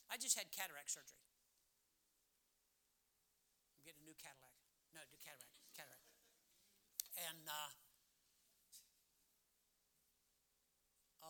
I 0.09 0.17
just 0.17 0.37
had 0.37 0.49
cataract 0.53 0.89
surgery. 0.89 1.21
I'm 3.77 3.83
getting 3.85 4.01
a 4.01 4.07
new 4.09 4.17
Cadillac. 4.17 4.55
No, 4.93 5.01
do 5.09 5.17
cataract, 5.21 5.57
cataract. 5.73 6.05
And 7.17 7.45
uh, 7.45 7.69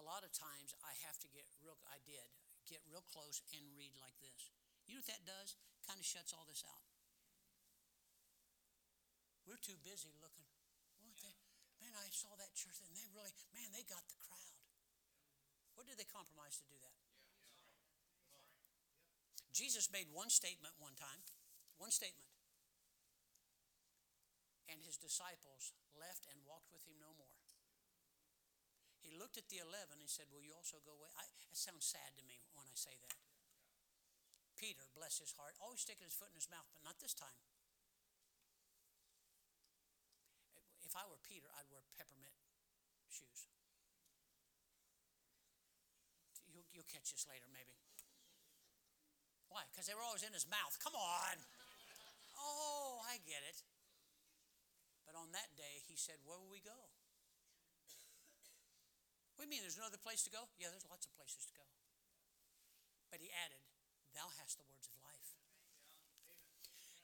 lot 0.09 0.25
of 0.25 0.33
times 0.33 0.73
I 0.81 0.97
have 1.05 1.21
to 1.21 1.29
get 1.29 1.45
real, 1.61 1.77
I 1.85 2.01
did, 2.01 2.25
get 2.65 2.81
real 2.89 3.05
close 3.05 3.45
and 3.53 3.61
read 3.77 3.93
like 4.01 4.17
this. 4.17 4.49
You 4.89 4.97
know 4.97 5.05
what 5.05 5.13
that 5.13 5.21
does? 5.21 5.53
Kind 5.85 6.01
of 6.01 6.05
shuts 6.09 6.33
all 6.33 6.49
this 6.49 6.65
out. 6.65 6.85
We're 9.45 9.61
too 9.61 9.77
busy 9.85 10.09
looking. 10.17 10.49
What 11.05 11.13
they, 11.21 11.37
man, 11.77 11.93
I 11.93 12.09
saw 12.09 12.33
that 12.41 12.57
church 12.57 12.81
and 12.81 12.93
they 12.97 13.05
really, 13.13 13.33
man, 13.53 13.69
they 13.69 13.85
got 13.85 14.01
the 14.09 14.17
crowd. 14.25 14.57
What 15.77 15.85
did 15.85 16.01
they 16.01 16.09
compromise 16.09 16.57
to 16.57 16.65
do 16.65 16.77
that? 16.81 16.97
Jesus 19.53 19.93
made 19.93 20.09
one 20.09 20.33
statement 20.33 20.73
one 20.81 20.97
time, 20.97 21.21
one 21.77 21.93
statement. 21.93 22.29
And 24.69 24.81
his 24.85 24.97
disciples 25.01 25.73
left 25.97 26.29
and 26.29 26.37
walked 26.45 26.69
with 26.69 26.85
him 26.85 26.97
no 27.01 27.09
more. 27.17 27.38
He 28.99 29.15
looked 29.15 29.39
at 29.39 29.47
the 29.47 29.63
11 29.63 29.99
and 29.99 30.09
said, 30.11 30.27
Will 30.29 30.43
you 30.43 30.51
also 30.53 30.83
go 30.83 30.95
away? 30.95 31.09
I, 31.15 31.23
it 31.47 31.55
sounds 31.55 31.87
sad 31.87 32.15
to 32.19 32.23
me 32.27 32.43
when 32.55 32.67
I 32.67 32.75
say 32.75 32.93
that. 32.99 33.19
Peter, 34.59 34.83
bless 34.91 35.23
his 35.23 35.31
heart, 35.39 35.55
always 35.63 35.79
sticking 35.79 36.03
his 36.03 36.15
foot 36.15 36.35
in 36.35 36.39
his 36.39 36.51
mouth, 36.51 36.67
but 36.75 36.83
not 36.83 36.99
this 36.99 37.15
time. 37.15 37.39
If 40.83 40.91
I 40.99 41.07
were 41.07 41.21
Peter, 41.23 41.47
I'd 41.55 41.69
wear 41.71 41.85
peppermint 41.95 42.35
shoes. 43.07 43.47
You'll, 46.51 46.67
you'll 46.75 46.89
catch 46.91 47.15
this 47.15 47.23
later, 47.29 47.47
maybe. 47.55 47.77
Why? 49.47 49.63
Because 49.71 49.87
they 49.87 49.95
were 49.95 50.03
always 50.03 50.27
in 50.27 50.33
his 50.35 50.49
mouth. 50.49 50.75
Come 50.83 50.97
on. 50.97 51.37
Oh, 52.35 52.99
I 53.07 53.21
get 53.23 53.41
it. 53.47 53.63
But 55.07 55.17
on 55.17 55.31
that 55.33 55.55
day, 55.55 55.81
he 55.89 55.97
said, 55.97 56.21
Where 56.25 56.37
will 56.37 56.51
we 56.51 56.61
go? 56.61 56.77
What 59.39 59.47
do 59.47 59.55
you 59.55 59.55
mean 59.55 59.63
there's 59.63 59.79
no 59.79 59.87
other 59.87 60.03
place 60.03 60.27
to 60.27 60.31
go? 60.35 60.43
Yeah, 60.59 60.67
there's 60.67 60.83
lots 60.91 61.07
of 61.07 61.15
places 61.15 61.47
to 61.47 61.55
go. 61.55 61.63
But 63.07 63.23
he 63.23 63.31
added, 63.31 63.63
Thou 64.11 64.27
hast 64.35 64.59
the 64.59 64.67
words 64.67 64.91
of 64.91 64.99
life. 64.99 65.31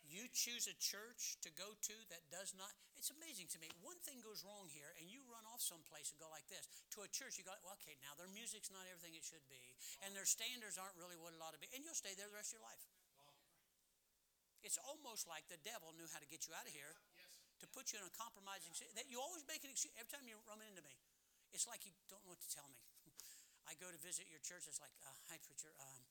You 0.04 0.28
choose 0.36 0.68
a 0.68 0.76
church 0.76 1.40
to 1.48 1.50
go 1.56 1.80
to 1.80 1.96
that 2.12 2.28
does 2.28 2.52
not, 2.52 2.76
it's 3.00 3.08
amazing 3.08 3.48
to 3.56 3.60
me. 3.64 3.72
One 3.80 3.96
thing 4.04 4.20
goes 4.20 4.44
wrong 4.44 4.68
here, 4.68 4.92
and 5.00 5.08
you 5.08 5.24
run 5.32 5.48
off 5.48 5.64
someplace 5.64 6.12
and 6.12 6.20
go 6.20 6.28
like 6.28 6.44
this. 6.52 6.68
To 7.00 7.08
a 7.08 7.10
church, 7.10 7.40
you 7.40 7.48
go, 7.48 7.56
well, 7.64 7.80
okay, 7.80 7.96
now 8.04 8.12
their 8.20 8.28
music's 8.28 8.68
not 8.68 8.84
everything 8.84 9.16
it 9.16 9.24
should 9.24 9.48
be, 9.48 9.72
and 10.04 10.12
their 10.12 10.28
standards 10.28 10.76
aren't 10.76 11.00
really 11.00 11.16
what 11.16 11.32
it 11.32 11.40
ought 11.40 11.56
to 11.56 11.64
be, 11.64 11.72
and 11.72 11.88
you'll 11.88 11.96
stay 11.96 12.20
there 12.20 12.28
the 12.28 12.36
rest 12.36 12.52
of 12.52 12.60
your 12.60 12.68
life. 12.68 12.84
It's 14.60 14.76
almost 14.84 15.24
like 15.24 15.48
the 15.48 15.62
devil 15.64 15.96
knew 15.96 16.12
how 16.12 16.20
to 16.20 16.28
get 16.28 16.52
you 16.52 16.52
out 16.52 16.68
of 16.68 16.76
here 16.76 17.00
to 17.64 17.66
put 17.72 17.96
you 17.96 18.02
in 18.02 18.04
a 18.04 18.12
compromising 18.20 18.76
situation 18.76 19.00
that 19.00 19.08
you 19.08 19.24
always 19.24 19.48
make 19.48 19.64
an 19.64 19.72
excuse 19.72 19.96
every 19.96 20.12
time 20.12 20.28
you 20.28 20.36
run 20.44 20.60
into 20.68 20.84
me. 20.84 21.00
It's 21.56 21.64
like 21.64 21.88
you 21.88 21.96
don't 22.12 22.20
know 22.28 22.36
what 22.36 22.44
to 22.44 22.52
tell 22.52 22.68
me. 22.68 22.84
I 23.72 23.80
go 23.80 23.88
to 23.88 23.96
visit 24.04 24.28
your 24.28 24.44
church. 24.44 24.68
It's 24.68 24.84
like, 24.84 24.92
uh, 25.08 25.16
hi, 25.32 25.40
preacher. 25.40 25.72
Um, 25.80 26.04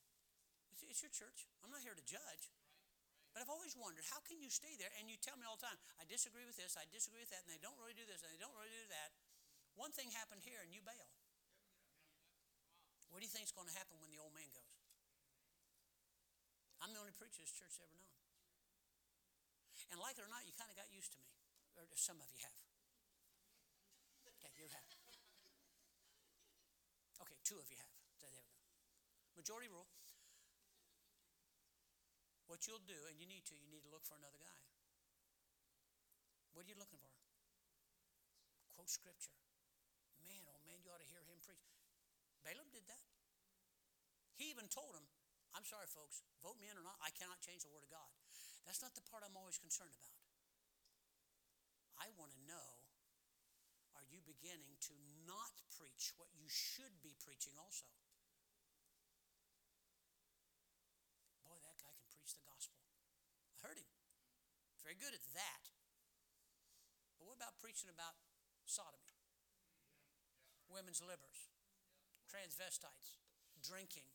it's, 0.72 0.80
it's 0.88 1.04
your 1.04 1.12
church. 1.12 1.44
I'm 1.60 1.68
not 1.68 1.84
here 1.84 1.92
to 1.92 2.06
judge. 2.08 2.48
But 3.36 3.44
I've 3.44 3.52
always 3.52 3.76
wondered, 3.76 4.08
how 4.08 4.24
can 4.24 4.40
you 4.40 4.48
stay 4.48 4.78
there 4.80 4.88
and 4.96 5.10
you 5.10 5.18
tell 5.20 5.34
me 5.36 5.44
all 5.44 5.58
the 5.58 5.66
time, 5.66 5.76
I 5.98 6.06
disagree 6.06 6.46
with 6.46 6.54
this, 6.54 6.78
I 6.78 6.86
disagree 6.88 7.18
with 7.18 7.34
that, 7.34 7.42
and 7.42 7.50
they 7.50 7.58
don't 7.58 7.74
really 7.82 7.98
do 7.98 8.06
this, 8.06 8.22
and 8.22 8.30
they 8.30 8.38
don't 8.38 8.54
really 8.54 8.70
do 8.70 8.86
that. 8.94 9.10
One 9.74 9.90
thing 9.90 10.14
happened 10.14 10.46
here 10.46 10.62
and 10.62 10.70
you 10.70 10.78
bail. 10.86 11.10
What 13.10 13.18
do 13.18 13.26
you 13.26 13.34
think 13.34 13.50
is 13.50 13.54
going 13.54 13.66
to 13.66 13.74
happen 13.74 13.98
when 13.98 14.14
the 14.14 14.22
old 14.22 14.30
man 14.38 14.46
goes? 14.54 14.78
I'm 16.78 16.94
the 16.94 17.02
only 17.02 17.14
preacher 17.14 17.42
this 17.42 17.50
church 17.50 17.74
ever 17.82 17.94
known. 17.98 18.14
And 19.90 19.98
like 19.98 20.14
it 20.14 20.22
or 20.22 20.30
not, 20.30 20.46
you 20.46 20.54
kind 20.54 20.70
of 20.70 20.78
got 20.78 20.86
used 20.94 21.10
to 21.14 21.18
me. 21.18 21.30
Or 21.74 21.90
some 21.98 22.22
of 22.22 22.30
you 22.30 22.38
have. 22.38 22.58
Okay, 24.38 24.50
you 24.62 24.70
have. 24.70 24.93
Okay, 27.24 27.40
two 27.40 27.56
of 27.56 27.64
you 27.72 27.80
have. 27.80 27.94
There 28.20 28.28
we 28.28 28.36
go. 28.36 28.44
Majority 29.40 29.72
rule. 29.72 29.88
What 32.44 32.68
you'll 32.68 32.84
do, 32.84 33.00
and 33.08 33.16
you 33.16 33.24
need 33.24 33.48
to, 33.48 33.56
you 33.56 33.72
need 33.72 33.80
to 33.88 33.92
look 33.92 34.04
for 34.04 34.20
another 34.20 34.36
guy. 34.36 34.60
What 36.52 36.68
are 36.68 36.70
you 36.70 36.76
looking 36.76 37.00
for? 37.00 37.10
Quote 38.76 38.92
scripture. 38.92 39.34
Man, 40.28 40.44
oh 40.52 40.60
man, 40.68 40.84
you 40.84 40.92
ought 40.92 41.00
to 41.00 41.08
hear 41.08 41.24
him 41.24 41.40
preach. 41.40 41.64
Balaam 42.44 42.68
did 42.68 42.84
that. 42.92 43.08
He 44.36 44.52
even 44.52 44.68
told 44.68 44.92
him, 44.92 45.08
I'm 45.56 45.64
sorry, 45.64 45.88
folks, 45.88 46.20
vote 46.44 46.60
me 46.60 46.68
in 46.68 46.76
or 46.76 46.84
not, 46.84 47.00
I 47.00 47.08
cannot 47.16 47.40
change 47.40 47.64
the 47.64 47.72
word 47.72 47.86
of 47.86 47.90
God. 47.90 48.12
That's 48.68 48.84
not 48.84 48.92
the 48.92 49.04
part 49.08 49.24
I'm 49.24 49.38
always 49.38 49.56
concerned 49.56 49.96
about. 49.96 50.12
I 51.96 52.12
want 52.20 52.36
to 52.36 52.40
know 52.44 52.83
you 54.14 54.22
beginning 54.22 54.78
to 54.86 54.94
not 55.26 55.50
preach 55.74 56.14
what 56.14 56.30
you 56.38 56.46
should 56.46 56.94
be 57.02 57.18
preaching 57.18 57.58
also? 57.58 57.90
Boy, 61.42 61.58
that 61.58 61.74
guy 61.82 61.90
can 61.90 62.06
preach 62.14 62.38
the 62.38 62.46
gospel. 62.46 62.78
I 63.50 63.66
heard 63.66 63.74
him. 63.74 63.90
Very 64.86 64.94
good 64.94 65.10
at 65.10 65.26
that. 65.34 65.62
But 67.18 67.26
what 67.26 67.34
about 67.34 67.58
preaching 67.58 67.90
about 67.90 68.14
sodomy? 68.70 69.18
Women's 70.70 71.02
livers, 71.02 71.50
transvestites, 72.30 73.18
drinking, 73.66 74.06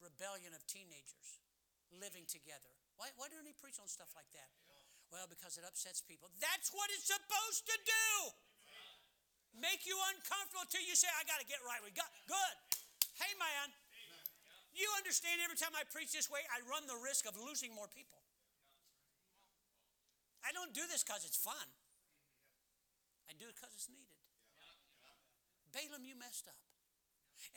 rebellion 0.00 0.56
of 0.56 0.64
teenagers, 0.64 1.44
living 1.92 2.24
together. 2.24 2.72
Why, 2.96 3.12
why 3.20 3.28
don't 3.28 3.46
he 3.46 3.52
preach 3.52 3.76
on 3.76 3.88
stuff 3.88 4.12
like 4.16 4.28
that? 4.32 4.50
Well, 5.08 5.24
because 5.28 5.56
it 5.56 5.64
upsets 5.64 6.04
people. 6.04 6.28
That's 6.36 6.68
what 6.72 6.92
it's 6.92 7.08
supposed 7.08 7.64
to 7.64 7.76
do. 7.80 8.06
Make 9.56 9.88
you 9.88 9.96
uncomfortable 10.14 10.68
till 10.68 10.84
you 10.84 10.94
say, 10.94 11.08
I 11.08 11.24
got 11.24 11.40
to 11.40 11.48
get 11.48 11.58
right 11.64 11.80
with 11.80 11.96
God. 11.96 12.06
Good. 12.28 12.56
Hey, 13.16 13.32
man, 13.40 13.72
you 14.76 14.86
understand 15.00 15.42
every 15.42 15.58
time 15.58 15.74
I 15.74 15.82
preach 15.88 16.14
this 16.14 16.30
way, 16.30 16.44
I 16.52 16.62
run 16.68 16.86
the 16.86 17.00
risk 17.02 17.26
of 17.26 17.34
losing 17.34 17.74
more 17.74 17.90
people. 17.90 18.20
I 20.46 20.54
don't 20.54 20.70
do 20.70 20.86
this 20.86 21.02
because 21.02 21.26
it's 21.26 21.40
fun. 21.40 21.66
I 23.26 23.34
do 23.34 23.50
it 23.50 23.58
because 23.58 23.74
it's 23.74 23.90
needed. 23.90 24.14
Balaam, 25.74 26.06
you 26.06 26.14
messed 26.14 26.46
up. 26.46 26.62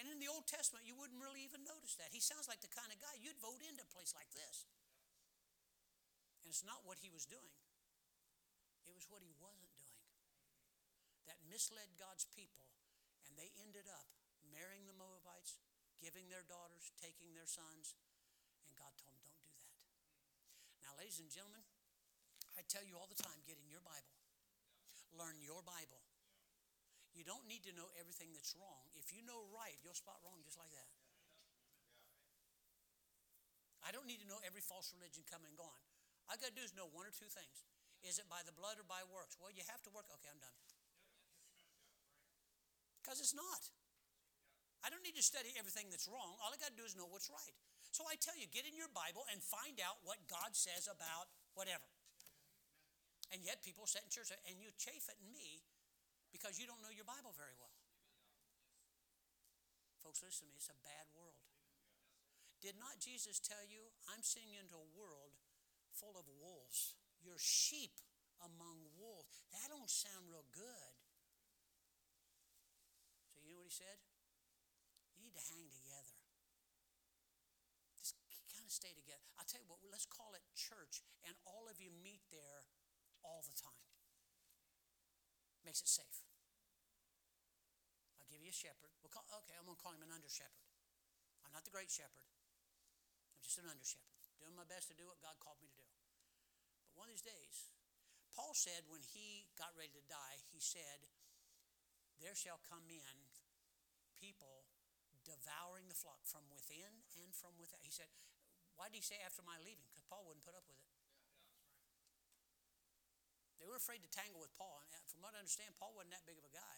And 0.01 0.09
in 0.09 0.17
the 0.17 0.29
Old 0.29 0.49
Testament, 0.49 0.89
you 0.89 0.97
wouldn't 0.97 1.21
really 1.21 1.45
even 1.45 1.61
notice 1.61 1.93
that. 2.01 2.09
He 2.09 2.21
sounds 2.21 2.49
like 2.49 2.61
the 2.65 2.71
kind 2.73 2.89
of 2.89 2.97
guy 2.97 3.13
you'd 3.21 3.37
vote 3.37 3.61
into 3.61 3.85
a 3.85 3.89
place 3.93 4.17
like 4.17 4.29
this. 4.33 4.65
And 6.41 6.49
it's 6.49 6.65
not 6.65 6.81
what 6.83 6.99
he 6.99 7.13
was 7.13 7.29
doing, 7.29 7.55
it 8.89 8.93
was 8.97 9.05
what 9.07 9.21
he 9.21 9.31
wasn't 9.37 9.77
doing 9.77 10.01
that 11.31 11.37
misled 11.47 11.87
God's 11.95 12.27
people, 12.33 12.67
and 13.23 13.37
they 13.39 13.53
ended 13.61 13.87
up 13.87 14.03
marrying 14.51 14.83
the 14.83 14.97
Moabites, 14.99 15.63
giving 16.03 16.27
their 16.27 16.43
daughters, 16.43 16.91
taking 16.99 17.31
their 17.31 17.47
sons, 17.47 17.95
and 18.67 18.75
God 18.75 18.91
told 18.99 19.15
them, 19.15 19.23
don't 19.23 19.39
do 19.47 19.55
that. 19.63 19.79
Now, 20.83 20.91
ladies 20.99 21.23
and 21.23 21.31
gentlemen, 21.31 21.63
I 22.59 22.67
tell 22.67 22.83
you 22.83 22.99
all 22.99 23.07
the 23.07 23.15
time 23.15 23.39
get 23.47 23.55
in 23.61 23.71
your 23.71 23.79
Bible, 23.85 24.11
learn 25.15 25.39
your 25.39 25.63
Bible. 25.63 26.03
You 27.15 27.23
don't 27.27 27.47
need 27.47 27.63
to 27.67 27.75
know 27.75 27.91
everything 27.99 28.31
that's 28.35 28.55
wrong. 28.55 28.87
If 28.95 29.11
you 29.11 29.23
know 29.23 29.47
right, 29.51 29.75
you'll 29.83 29.95
spot 29.95 30.19
wrong 30.23 30.39
just 30.43 30.59
like 30.59 30.71
that. 30.71 30.91
I 33.83 33.91
don't 33.91 34.07
need 34.07 34.23
to 34.23 34.27
know 34.27 34.39
every 34.47 34.63
false 34.63 34.95
religion 34.95 35.27
come 35.27 35.43
and 35.43 35.55
gone. 35.55 35.83
I 36.29 36.37
got 36.37 36.53
to 36.53 36.57
do 36.57 36.65
is 36.65 36.75
know 36.75 36.89
one 36.91 37.07
or 37.07 37.13
two 37.13 37.29
things. 37.29 37.57
Is 38.01 38.17
it 38.17 38.25
by 38.25 38.41
the 38.45 38.53
blood 38.53 38.81
or 38.81 38.85
by 38.85 39.05
works? 39.05 39.37
Well, 39.37 39.53
you 39.53 39.61
have 39.69 39.81
to 39.85 39.91
work. 39.93 40.09
Okay, 40.09 40.29
I'm 40.29 40.41
done. 40.41 40.57
Because 43.01 43.21
it's 43.21 43.33
not. 43.37 43.61
I 44.81 44.89
don't 44.89 45.05
need 45.05 45.17
to 45.17 45.25
study 45.25 45.53
everything 45.57 45.93
that's 45.93 46.09
wrong. 46.09 46.37
All 46.41 46.49
I 46.49 46.57
got 46.57 46.73
to 46.73 46.77
do 46.77 46.85
is 46.85 46.97
know 46.97 47.05
what's 47.05 47.29
right. 47.29 47.57
So 47.93 48.07
I 48.09 48.17
tell 48.17 48.33
you, 48.33 48.49
get 48.49 48.65
in 48.65 48.73
your 48.73 48.89
Bible 48.89 49.21
and 49.29 49.37
find 49.43 49.77
out 49.83 50.01
what 50.01 50.17
God 50.25 50.57
says 50.57 50.89
about 50.89 51.29
whatever. 51.53 51.85
And 53.29 53.45
yet 53.45 53.61
people 53.61 53.85
sit 53.85 54.01
in 54.01 54.09
church 54.09 54.33
and 54.49 54.57
you 54.57 54.73
chafe 54.75 55.05
at 55.11 55.19
me 55.21 55.61
because 56.33 56.57
you 56.57 56.65
don't 56.65 56.81
know 56.81 56.91
your 56.91 57.05
Bible 57.05 57.35
very 57.35 57.53
well. 57.59 57.75
Folks, 60.01 60.25
listen 60.25 60.49
to 60.49 60.51
me, 60.51 60.57
it's 60.57 60.71
a 60.71 60.79
bad 60.81 61.05
world. 61.13 61.37
Did 62.63 62.77
not 62.77 62.97
Jesus 62.97 63.37
tell 63.37 63.61
you, 63.65 63.93
I'm 64.09 64.25
sending 64.25 64.53
you 64.53 64.61
into 64.61 64.77
a 64.77 64.87
world 64.97 65.37
full 65.95 66.15
of 66.15 66.25
wolves. 66.39 66.95
You're 67.21 67.41
sheep 67.41 67.99
among 68.41 68.89
wolves. 68.97 69.45
That 69.53 69.69
don't 69.69 69.89
sound 69.89 70.25
real 70.29 70.45
good. 70.51 70.93
So 73.35 73.43
you 73.45 73.53
know 73.53 73.61
what 73.61 73.69
he 73.69 73.77
said? 73.77 74.01
You 75.13 75.21
need 75.21 75.37
to 75.37 75.45
hang 75.53 75.69
together. 75.69 76.17
Just 77.97 78.17
kind 78.49 78.65
of 78.65 78.73
stay 78.73 78.97
together. 78.97 79.29
I'll 79.37 79.45
tell 79.45 79.61
you 79.61 79.69
what, 79.69 79.81
let's 79.85 80.09
call 80.09 80.33
it 80.33 80.41
church, 80.57 81.05
and 81.21 81.37
all 81.45 81.69
of 81.69 81.77
you 81.77 81.93
meet 81.93 82.25
there 82.33 82.65
all 83.21 83.45
the 83.45 83.53
time. 83.53 83.85
Makes 85.61 85.85
it 85.85 85.91
safe. 85.93 86.25
I'll 88.17 88.29
give 88.29 88.41
you 88.41 88.49
a 88.49 88.55
shepherd. 88.55 88.89
We'll 89.05 89.13
call, 89.13 89.25
okay, 89.45 89.53
I'm 89.57 89.69
going 89.69 89.77
to 89.77 89.83
call 89.83 89.93
him 89.93 90.01
an 90.01 90.09
under 90.09 90.29
shepherd. 90.29 90.65
I'm 91.45 91.53
not 91.53 91.65
the 91.65 91.73
great 91.73 91.93
shepherd. 91.93 92.25
I'm 93.37 93.41
just 93.45 93.61
an 93.61 93.69
under 93.69 93.85
shepherd, 93.85 94.25
doing 94.41 94.57
my 94.57 94.65
best 94.65 94.89
to 94.89 94.97
do 94.97 95.05
what 95.05 95.21
God 95.21 95.37
called 95.37 95.61
me 95.61 95.69
to 95.69 95.77
do. 95.77 95.80
One 97.01 97.09
of 97.09 97.17
these 97.17 97.25
days, 97.25 97.73
Paul 98.37 98.53
said 98.53 98.85
when 98.85 99.01
he 99.01 99.49
got 99.57 99.73
ready 99.73 99.89
to 99.97 100.05
die, 100.05 100.37
he 100.53 100.61
said, 100.61 101.01
There 102.21 102.37
shall 102.37 102.61
come 102.61 102.85
in 102.93 103.17
people 104.21 104.69
devouring 105.25 105.89
the 105.89 105.97
flock 105.97 106.21
from 106.29 106.45
within 106.53 107.01
and 107.17 107.33
from 107.33 107.57
without. 107.57 107.81
He 107.81 107.89
said, 107.89 108.05
Why 108.77 108.85
did 108.93 109.01
he 109.01 109.05
say 109.05 109.17
after 109.25 109.41
my 109.41 109.57
leaving? 109.65 109.89
Because 109.89 110.05
Paul 110.05 110.29
wouldn't 110.29 110.45
put 110.45 110.53
up 110.53 110.61
with 110.69 110.77
it. 110.77 110.93
They 113.57 113.65
were 113.65 113.81
afraid 113.81 114.05
to 114.05 114.09
tangle 114.13 114.37
with 114.37 114.53
Paul. 114.53 114.85
And 114.93 115.01
from 115.09 115.25
what 115.25 115.33
I 115.33 115.41
understand, 115.41 115.73
Paul 115.81 115.97
wasn't 115.97 116.13
that 116.13 116.29
big 116.29 116.37
of 116.37 116.45
a 116.45 116.53
guy. 116.53 116.77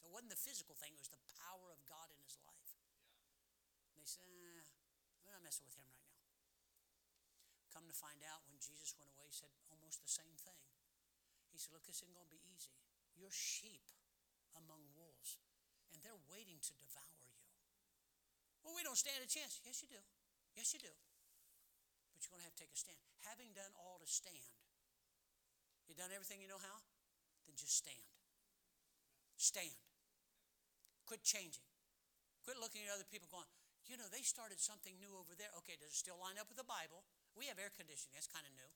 So 0.00 0.08
it 0.08 0.16
wasn't 0.16 0.32
the 0.32 0.40
physical 0.40 0.80
thing, 0.80 0.96
it 0.96 1.04
was 1.04 1.12
the 1.12 1.20
power 1.44 1.68
of 1.68 1.84
God 1.84 2.08
in 2.08 2.16
his 2.24 2.40
life. 2.48 2.72
And 3.92 4.00
they 4.00 4.08
said, 4.08 4.24
eh, 4.32 4.64
We're 5.28 5.36
not 5.36 5.44
messing 5.44 5.68
with 5.68 5.76
him 5.76 5.84
right 5.84 5.92
now. 5.92 5.97
Come 7.72 7.84
to 7.86 7.96
find 7.96 8.24
out, 8.24 8.44
when 8.48 8.56
Jesus 8.58 8.96
went 8.96 9.12
away, 9.12 9.28
he 9.28 9.36
said 9.36 9.52
almost 9.68 10.00
the 10.00 10.08
same 10.08 10.36
thing. 10.40 10.58
He 11.52 11.60
said, 11.60 11.76
Look, 11.76 11.84
this 11.84 12.00
isn't 12.00 12.14
going 12.16 12.28
to 12.28 12.34
be 12.34 12.44
easy. 12.48 12.72
You're 13.18 13.34
sheep 13.34 13.92
among 14.56 14.88
wolves, 14.94 15.36
and 15.92 16.00
they're 16.00 16.18
waiting 16.30 16.62
to 16.64 16.72
devour 16.78 17.18
you. 17.26 17.36
Well, 18.62 18.76
we 18.76 18.84
don't 18.84 18.98
stand 18.98 19.20
a 19.20 19.28
chance. 19.28 19.60
Yes, 19.64 19.80
you 19.82 19.88
do. 19.88 20.00
Yes, 20.56 20.72
you 20.74 20.80
do. 20.80 20.92
But 22.12 22.24
you're 22.24 22.32
going 22.34 22.42
to 22.42 22.48
have 22.48 22.56
to 22.56 22.62
take 22.62 22.74
a 22.74 22.78
stand. 22.78 23.00
Having 23.26 23.54
done 23.54 23.72
all 23.78 24.00
to 24.00 24.08
stand, 24.08 24.54
you've 25.86 26.00
done 26.00 26.14
everything 26.14 26.40
you 26.40 26.50
know 26.50 26.60
how? 26.60 26.78
Then 27.46 27.58
just 27.58 27.74
stand. 27.74 28.06
Stand. 29.38 29.78
Quit 31.06 31.22
changing. 31.24 31.64
Quit 32.44 32.58
looking 32.60 32.84
at 32.84 32.92
other 32.92 33.06
people 33.08 33.28
going, 33.30 33.48
you 33.88 33.96
know, 33.96 34.04
they 34.12 34.20
started 34.20 34.60
something 34.60 34.92
new 35.00 35.16
over 35.16 35.32
there. 35.32 35.48
Okay, 35.64 35.80
does 35.80 35.88
it 35.88 35.96
still 35.96 36.20
line 36.20 36.36
up 36.36 36.48
with 36.52 36.60
the 36.60 36.68
Bible? 36.68 37.08
We 37.38 37.46
have 37.46 37.62
air 37.62 37.70
conditioning. 37.70 38.18
That's 38.18 38.26
kind 38.26 38.42
of 38.42 38.50
new. 38.58 38.66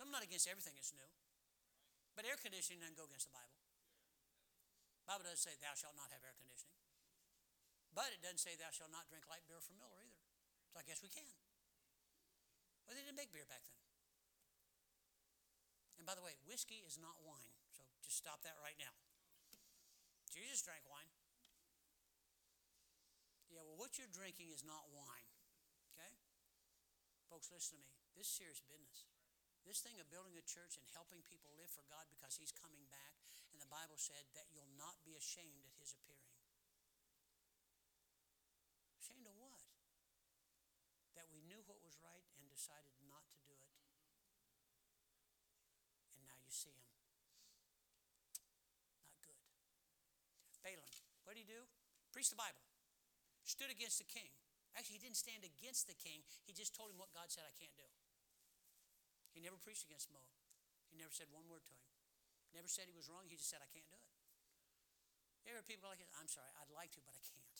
I'm 0.00 0.08
not 0.08 0.24
against 0.24 0.48
everything 0.48 0.72
that's 0.72 0.96
new. 0.96 1.10
But 2.16 2.24
air 2.24 2.40
conditioning 2.40 2.80
doesn't 2.80 2.96
go 2.96 3.04
against 3.04 3.28
the 3.28 3.36
Bible. 3.36 3.60
The 5.04 5.12
Bible 5.12 5.28
doesn't 5.28 5.44
say 5.44 5.52
thou 5.60 5.76
shalt 5.76 5.94
not 6.00 6.08
have 6.08 6.24
air 6.24 6.32
conditioning. 6.32 6.80
But 7.92 8.10
it 8.16 8.24
doesn't 8.24 8.40
say 8.40 8.56
thou 8.56 8.72
shalt 8.72 8.90
not 8.90 9.06
drink 9.12 9.28
light 9.28 9.44
beer 9.44 9.60
from 9.60 9.76
Miller 9.76 10.00
either. 10.00 10.24
So 10.72 10.80
I 10.80 10.84
guess 10.88 11.04
we 11.04 11.12
can. 11.12 11.28
Well, 12.88 12.96
they 12.96 13.04
didn't 13.04 13.20
make 13.20 13.30
beer 13.30 13.46
back 13.46 13.62
then. 13.68 13.78
And 16.00 16.08
by 16.08 16.16
the 16.16 16.24
way, 16.24 16.40
whiskey 16.48 16.82
is 16.82 16.96
not 16.96 17.20
wine. 17.20 17.54
So 17.76 17.84
just 18.00 18.18
stop 18.18 18.40
that 18.48 18.56
right 18.64 18.80
now. 18.80 18.96
Jesus 20.32 20.64
drank 20.64 20.82
wine. 20.88 21.12
Yeah, 23.52 23.62
well, 23.62 23.78
what 23.78 23.94
you're 24.00 24.10
drinking 24.10 24.50
is 24.50 24.66
not 24.66 24.90
wine. 24.90 25.33
Folks, 27.34 27.50
listen 27.50 27.82
to 27.82 27.82
me. 27.82 27.90
This 28.14 28.30
is 28.30 28.38
serious 28.38 28.62
business. 28.62 29.10
This 29.66 29.82
thing 29.82 29.98
of 29.98 30.06
building 30.06 30.38
a 30.38 30.46
church 30.46 30.78
and 30.78 30.86
helping 30.94 31.26
people 31.26 31.50
live 31.58 31.66
for 31.66 31.82
God 31.90 32.06
because 32.06 32.38
He's 32.38 32.54
coming 32.54 32.86
back, 32.94 33.18
and 33.50 33.58
the 33.58 33.66
Bible 33.66 33.98
said 33.98 34.22
that 34.38 34.54
you'll 34.54 34.70
not 34.78 35.02
be 35.02 35.18
ashamed 35.18 35.66
at 35.66 35.74
His 35.74 35.90
appearing. 35.98 36.30
Ashamed 39.02 39.26
of 39.26 39.34
what? 39.34 39.66
That 41.18 41.26
we 41.26 41.42
knew 41.42 41.58
what 41.66 41.82
was 41.82 41.98
right 41.98 42.22
and 42.38 42.46
decided 42.46 42.94
not 43.02 43.26
to 43.34 43.42
do 43.50 43.58
it. 43.58 43.74
And 46.14 46.22
now 46.30 46.38
you 46.38 46.54
see 46.54 46.70
Him. 46.70 46.94
Not 49.02 49.18
good. 49.26 49.42
Balaam, 50.62 50.86
what 51.26 51.34
did 51.34 51.42
he 51.42 51.50
do? 51.50 51.66
Preach 52.14 52.30
the 52.30 52.38
Bible. 52.38 52.62
Stood 53.42 53.74
against 53.74 53.98
the 53.98 54.06
king. 54.06 54.30
Actually, 54.74 54.98
he 54.98 55.04
didn't 55.06 55.18
stand 55.18 55.46
against 55.46 55.86
the 55.86 55.94
king, 55.94 56.26
he 56.42 56.50
just 56.50 56.74
told 56.74 56.90
him 56.90 56.98
what 56.98 57.14
God 57.14 57.30
said 57.30 57.46
I 57.46 57.54
can't 57.54 57.74
do. 57.78 57.86
He 59.34 59.42
never 59.42 59.58
preached 59.58 59.86
against 59.86 60.10
Moab. 60.10 60.38
He 60.90 60.98
never 60.98 61.10
said 61.10 61.30
one 61.30 61.46
word 61.50 61.66
to 61.66 61.74
him. 61.74 61.86
Never 62.54 62.70
said 62.70 62.86
he 62.86 62.94
was 62.94 63.10
wrong. 63.10 63.26
He 63.26 63.34
just 63.34 63.50
said, 63.50 63.58
I 63.58 63.70
can't 63.70 63.86
do 63.90 63.98
it. 63.98 64.14
You 65.42 65.58
ever 65.58 65.66
people 65.66 65.90
like? 65.90 66.00
I'm 66.16 66.30
sorry, 66.30 66.48
I'd 66.56 66.70
like 66.70 66.94
to, 66.94 67.02
but 67.02 67.18
I 67.18 67.22
can't. 67.26 67.58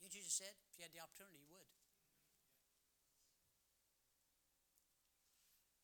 You 0.00 0.08
Jesus 0.08 0.34
said? 0.34 0.56
If 0.72 0.80
you 0.80 0.82
had 0.82 0.90
the 0.90 1.04
opportunity, 1.04 1.38
you 1.38 1.46
would. 1.52 1.68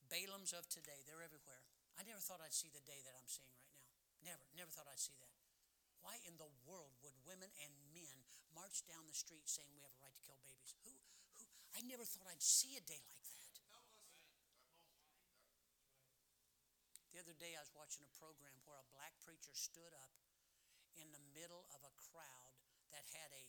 Balaams 0.08 0.56
of 0.56 0.64
today, 0.66 1.04
they're 1.04 1.20
everywhere. 1.20 1.62
I 2.00 2.02
never 2.02 2.18
thought 2.18 2.40
I'd 2.40 2.56
see 2.56 2.72
the 2.72 2.82
day 2.82 3.04
that 3.04 3.14
I'm 3.14 3.28
seeing 3.28 3.52
right 3.52 3.68
now. 3.68 3.84
Never, 4.32 4.44
never 4.56 4.72
thought 4.72 4.88
I'd 4.88 4.98
see 4.98 5.14
that. 5.20 5.36
Why 6.00 6.16
in 6.24 6.40
the 6.40 6.48
world 6.64 6.96
would 7.04 7.14
women 7.28 7.52
and 7.60 7.72
men 7.92 8.24
march 8.52 8.84
down 8.84 9.04
the 9.08 9.16
street 9.16 9.48
saying 9.48 9.68
we 9.72 9.84
have 9.84 9.92
a 9.92 10.02
right 10.02 10.14
to 10.14 10.24
kill 10.24 10.38
babies? 10.44 10.76
Who, 10.84 10.94
who? 11.36 11.44
I 11.76 11.80
never 11.84 12.04
thought 12.04 12.28
I'd 12.28 12.44
see 12.44 12.76
a 12.76 12.84
day 12.84 13.00
like 13.04 13.18
that. 13.24 13.38
The 17.18 17.26
other 17.26 17.34
day, 17.34 17.58
I 17.58 17.66
was 17.66 17.74
watching 17.74 18.06
a 18.06 18.12
program 18.14 18.62
where 18.62 18.78
a 18.78 18.92
black 18.94 19.10
preacher 19.26 19.50
stood 19.50 19.90
up 19.90 20.14
in 20.94 21.10
the 21.10 21.18
middle 21.34 21.66
of 21.74 21.82
a 21.82 21.90
crowd 21.98 22.54
that 22.94 23.02
had 23.10 23.34
a 23.34 23.42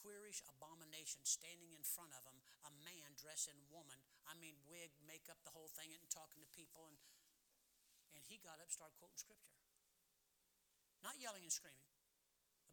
queerish 0.00 0.40
abomination 0.48 1.20
standing 1.28 1.68
in 1.76 1.84
front 1.84 2.16
of 2.16 2.24
him, 2.24 2.40
a 2.64 2.72
man 2.88 3.12
dressed 3.20 3.52
in 3.52 3.60
woman. 3.68 4.00
I 4.24 4.40
mean, 4.40 4.56
wig, 4.64 4.88
makeup, 5.04 5.36
the 5.44 5.52
whole 5.52 5.68
thing, 5.68 5.92
and 5.92 6.00
talking 6.08 6.40
to 6.40 6.48
people. 6.56 6.88
And, 6.88 6.96
and 8.16 8.24
he 8.24 8.40
got 8.40 8.56
up, 8.56 8.72
started 8.72 8.96
quoting 8.96 9.20
scripture. 9.20 9.52
Not 11.04 11.20
yelling 11.20 11.44
and 11.44 11.52
screaming. 11.52 11.87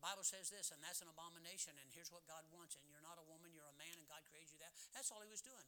Bible 0.05 0.21
says 0.21 0.53
this, 0.53 0.69
and 0.69 0.77
that's 0.85 1.01
an 1.01 1.09
abomination, 1.09 1.73
and 1.81 1.89
here's 1.89 2.13
what 2.13 2.21
God 2.29 2.45
wants. 2.53 2.77
And 2.77 2.85
you're 2.85 3.01
not 3.01 3.17
a 3.17 3.25
woman, 3.25 3.49
you're 3.57 3.65
a 3.65 3.73
man, 3.81 3.97
and 3.97 4.05
God 4.05 4.21
created 4.29 4.53
you 4.53 4.61
that. 4.61 4.69
That's 4.93 5.09
all 5.09 5.25
he 5.25 5.33
was 5.33 5.41
doing. 5.41 5.65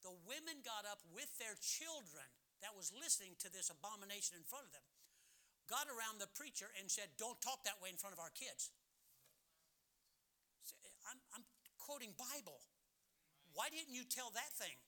The 0.00 0.16
women 0.24 0.64
got 0.64 0.88
up 0.88 1.04
with 1.12 1.28
their 1.36 1.52
children 1.60 2.24
that 2.64 2.72
was 2.72 2.96
listening 2.96 3.36
to 3.44 3.52
this 3.52 3.68
abomination 3.68 4.40
in 4.40 4.44
front 4.48 4.64
of 4.64 4.72
them 4.72 4.88
got 5.68 5.84
around 5.92 6.16
the 6.16 6.32
preacher 6.32 6.72
and 6.80 6.88
said, 6.88 7.12
Don't 7.20 7.36
talk 7.44 7.60
that 7.68 7.76
way 7.84 7.92
in 7.92 8.00
front 8.00 8.16
of 8.16 8.20
our 8.24 8.32
kids. 8.32 8.72
I'm, 11.04 11.20
I'm 11.36 11.44
quoting 11.76 12.16
Bible. 12.16 12.64
Why 13.52 13.68
didn't 13.68 13.92
you 13.92 14.08
tell 14.08 14.32
that 14.32 14.48
thing? 14.56 14.80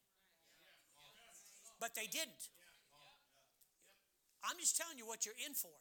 But 1.76 1.92
they 1.92 2.08
didn't. 2.08 2.48
I'm 4.40 4.56
just 4.56 4.80
telling 4.80 4.96
you 4.96 5.04
what 5.04 5.28
you're 5.28 5.36
in 5.44 5.52
for. 5.52 5.76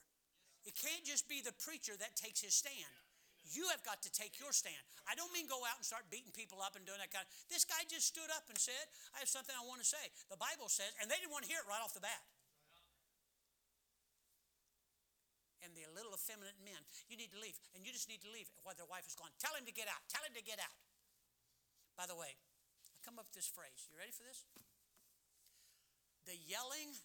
It 0.68 0.76
can't 0.76 1.08
just 1.08 1.30
be 1.32 1.40
the 1.40 1.56
preacher 1.56 1.96
that 1.96 2.20
takes 2.20 2.44
his 2.44 2.52
stand. 2.52 3.05
You 3.46 3.70
have 3.70 3.86
got 3.86 4.02
to 4.02 4.12
take 4.12 4.42
your 4.42 4.50
stand. 4.50 4.82
I 5.06 5.14
don't 5.14 5.30
mean 5.30 5.46
go 5.46 5.62
out 5.70 5.78
and 5.78 5.86
start 5.86 6.10
beating 6.10 6.34
people 6.34 6.66
up 6.66 6.74
and 6.74 6.82
doing 6.82 6.98
that 6.98 7.14
kind 7.14 7.22
of. 7.22 7.30
This 7.46 7.62
guy 7.62 7.86
just 7.86 8.10
stood 8.10 8.30
up 8.34 8.50
and 8.50 8.58
said, 8.58 8.90
"I 9.14 9.22
have 9.22 9.30
something 9.30 9.54
I 9.54 9.62
want 9.62 9.86
to 9.86 9.88
say." 9.88 10.02
The 10.34 10.38
Bible 10.40 10.66
says, 10.66 10.90
and 10.98 11.06
they 11.06 11.22
didn't 11.22 11.30
want 11.30 11.46
to 11.46 11.52
hear 11.52 11.62
it 11.62 11.68
right 11.70 11.82
off 11.82 11.94
the 11.94 12.02
bat. 12.02 12.26
And 15.62 15.74
the 15.78 15.86
little 15.94 16.14
effeminate 16.14 16.58
men, 16.62 16.78
you 17.10 17.18
need 17.18 17.34
to 17.34 17.42
leave, 17.42 17.58
and 17.74 17.86
you 17.86 17.94
just 17.94 18.10
need 18.10 18.22
to 18.22 18.30
leave 18.30 18.50
while 18.62 18.78
their 18.78 18.86
wife 18.86 19.06
is 19.06 19.18
gone. 19.18 19.34
Tell 19.38 19.54
him 19.54 19.66
to 19.66 19.74
get 19.74 19.90
out. 19.90 20.02
Tell 20.10 20.22
him 20.26 20.34
to 20.34 20.46
get 20.46 20.62
out. 20.62 20.78
By 21.98 22.06
the 22.06 22.14
way, 22.14 22.38
I 22.94 22.98
come 23.06 23.18
up 23.18 23.26
with 23.26 23.38
this 23.38 23.50
phrase. 23.50 23.90
You 23.90 23.98
ready 23.98 24.12
for 24.12 24.26
this? 24.26 24.46
The 26.26 26.38
yelling 26.38 26.98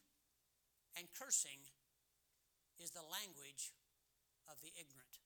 and 0.97 1.09
cursing 1.13 1.69
is 2.77 2.91
the 2.91 3.05
language 3.05 3.73
of 4.49 4.61
the 4.61 4.73
ignorant. 4.77 5.21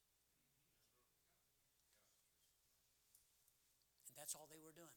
That's 4.24 4.32
all 4.32 4.48
they 4.48 4.56
were 4.56 4.72
doing. 4.72 4.96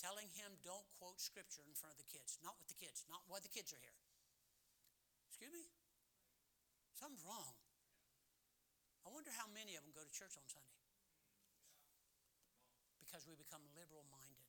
Telling 0.00 0.32
him, 0.32 0.56
don't 0.64 0.88
quote 0.96 1.20
scripture 1.20 1.60
in 1.68 1.76
front 1.76 1.92
of 1.92 2.00
the 2.00 2.08
kids. 2.08 2.40
Not 2.40 2.56
with 2.56 2.72
the 2.72 2.80
kids, 2.80 3.04
not 3.12 3.20
while 3.28 3.44
the 3.44 3.52
kids 3.52 3.76
are 3.76 3.82
here. 3.84 3.92
Excuse 5.28 5.52
me? 5.52 5.68
Something's 6.96 7.28
wrong. 7.28 7.52
I 9.04 9.12
wonder 9.12 9.28
how 9.36 9.44
many 9.52 9.76
of 9.76 9.84
them 9.84 9.92
go 9.92 10.00
to 10.00 10.08
church 10.08 10.32
on 10.40 10.48
Sunday. 10.48 10.80
Because 13.04 13.28
we 13.28 13.36
become 13.36 13.60
liberal 13.76 14.08
minded. 14.08 14.48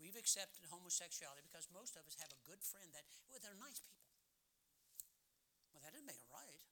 We've 0.00 0.16
accepted 0.16 0.64
homosexuality 0.72 1.44
because 1.44 1.68
most 1.68 2.00
of 2.00 2.08
us 2.08 2.16
have 2.16 2.32
a 2.32 2.40
good 2.48 2.64
friend 2.64 2.88
that, 2.96 3.04
well, 3.28 3.44
they're 3.44 3.60
nice 3.60 3.84
people. 3.84 4.08
Well, 5.76 5.84
that 5.84 5.92
doesn't 5.92 6.08
make 6.08 6.24
it 6.24 6.32
right. 6.32 6.64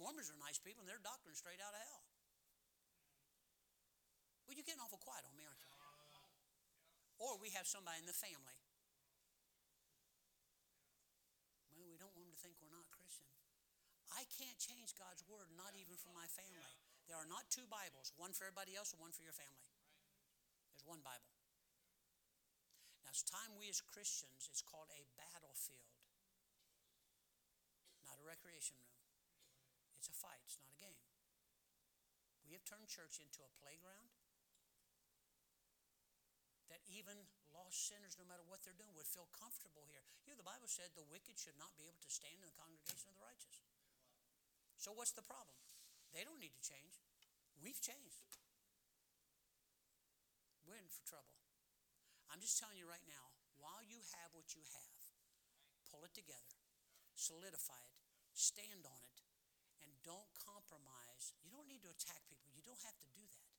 Mormons 0.00 0.32
are 0.32 0.40
nice 0.40 0.56
people 0.56 0.80
and 0.82 0.88
their 0.88 1.04
doctrine's 1.04 1.36
straight 1.36 1.60
out 1.60 1.76
of 1.76 1.84
hell. 1.84 2.09
Well, 4.50 4.58
you're 4.58 4.66
getting 4.66 4.82
awful 4.82 4.98
quiet 4.98 5.22
on 5.30 5.38
me, 5.38 5.46
aren't 5.46 5.62
you? 5.62 5.70
Or 7.22 7.38
we 7.38 7.54
have 7.54 7.70
somebody 7.70 8.02
in 8.02 8.08
the 8.10 8.18
family. 8.18 8.58
Well, 11.70 11.86
we 11.86 11.94
don't 11.94 12.10
want 12.18 12.26
them 12.26 12.34
to 12.34 12.42
think 12.42 12.58
we're 12.58 12.74
not 12.74 12.90
Christian. 12.90 13.30
I 14.10 14.26
can't 14.26 14.58
change 14.58 14.98
God's 14.98 15.22
word, 15.30 15.54
not 15.54 15.78
even 15.78 15.94
for 15.94 16.10
my 16.10 16.26
family. 16.34 16.74
There 17.06 17.14
are 17.14 17.30
not 17.30 17.46
two 17.46 17.62
Bibles, 17.70 18.10
one 18.18 18.34
for 18.34 18.42
everybody 18.42 18.74
else 18.74 18.90
and 18.90 18.98
one 18.98 19.14
for 19.14 19.22
your 19.22 19.38
family. 19.38 19.70
There's 20.74 20.82
one 20.82 20.98
Bible. 21.06 21.30
Now, 23.06 23.14
it's 23.14 23.22
time 23.22 23.54
we 23.54 23.70
as 23.70 23.78
Christians, 23.78 24.50
it's 24.50 24.66
called 24.66 24.90
a 24.90 25.06
battlefield, 25.14 25.94
not 28.02 28.18
a 28.18 28.26
recreation 28.26 28.74
room. 28.82 28.98
It's 29.94 30.10
a 30.10 30.16
fight, 30.18 30.42
it's 30.42 30.58
not 30.58 30.74
a 30.74 30.78
game. 30.82 31.06
We 32.42 32.58
have 32.58 32.66
turned 32.66 32.90
church 32.90 33.22
into 33.22 33.46
a 33.46 33.50
playground 33.62 34.10
that 36.70 36.80
even 36.86 37.26
lost 37.50 37.90
sinners, 37.90 38.14
no 38.16 38.24
matter 38.24 38.46
what 38.46 38.62
they're 38.62 38.78
doing, 38.78 38.94
would 38.94 39.10
feel 39.10 39.26
comfortable 39.34 39.84
here. 39.90 40.02
You 40.24 40.32
know, 40.32 40.38
the 40.38 40.46
Bible 40.46 40.70
said 40.70 40.94
the 40.94 41.06
wicked 41.10 41.36
should 41.36 41.58
not 41.58 41.74
be 41.74 41.90
able 41.90 42.00
to 42.00 42.10
stand 42.10 42.38
in 42.38 42.46
the 42.46 42.56
congregation 42.56 43.10
of 43.10 43.18
the 43.18 43.26
righteous. 43.26 43.58
So, 44.78 44.94
what's 44.94 45.12
the 45.12 45.26
problem? 45.26 45.58
They 46.14 46.24
don't 46.24 46.40
need 46.40 46.54
to 46.54 46.64
change. 46.64 46.96
We've 47.60 47.78
changed. 47.82 48.24
We're 50.64 50.78
in 50.78 50.88
for 50.88 51.02
trouble. 51.04 51.34
I'm 52.30 52.40
just 52.40 52.56
telling 52.62 52.78
you 52.78 52.86
right 52.86 53.04
now, 53.10 53.34
while 53.58 53.82
you 53.82 53.98
have 54.22 54.30
what 54.32 54.54
you 54.54 54.62
have, 54.62 55.02
pull 55.90 56.06
it 56.06 56.14
together, 56.14 56.56
solidify 57.18 57.76
it, 57.76 57.98
stand 58.32 58.86
on 58.86 59.02
it, 59.02 59.18
and 59.82 59.90
don't 60.06 60.30
compromise. 60.38 61.34
You 61.42 61.50
don't 61.50 61.66
need 61.66 61.82
to 61.82 61.90
attack 61.90 62.22
people. 62.30 62.48
You 62.54 62.62
don't 62.62 62.80
have 62.86 62.96
to 63.02 63.10
do 63.12 63.26
that. 63.34 63.50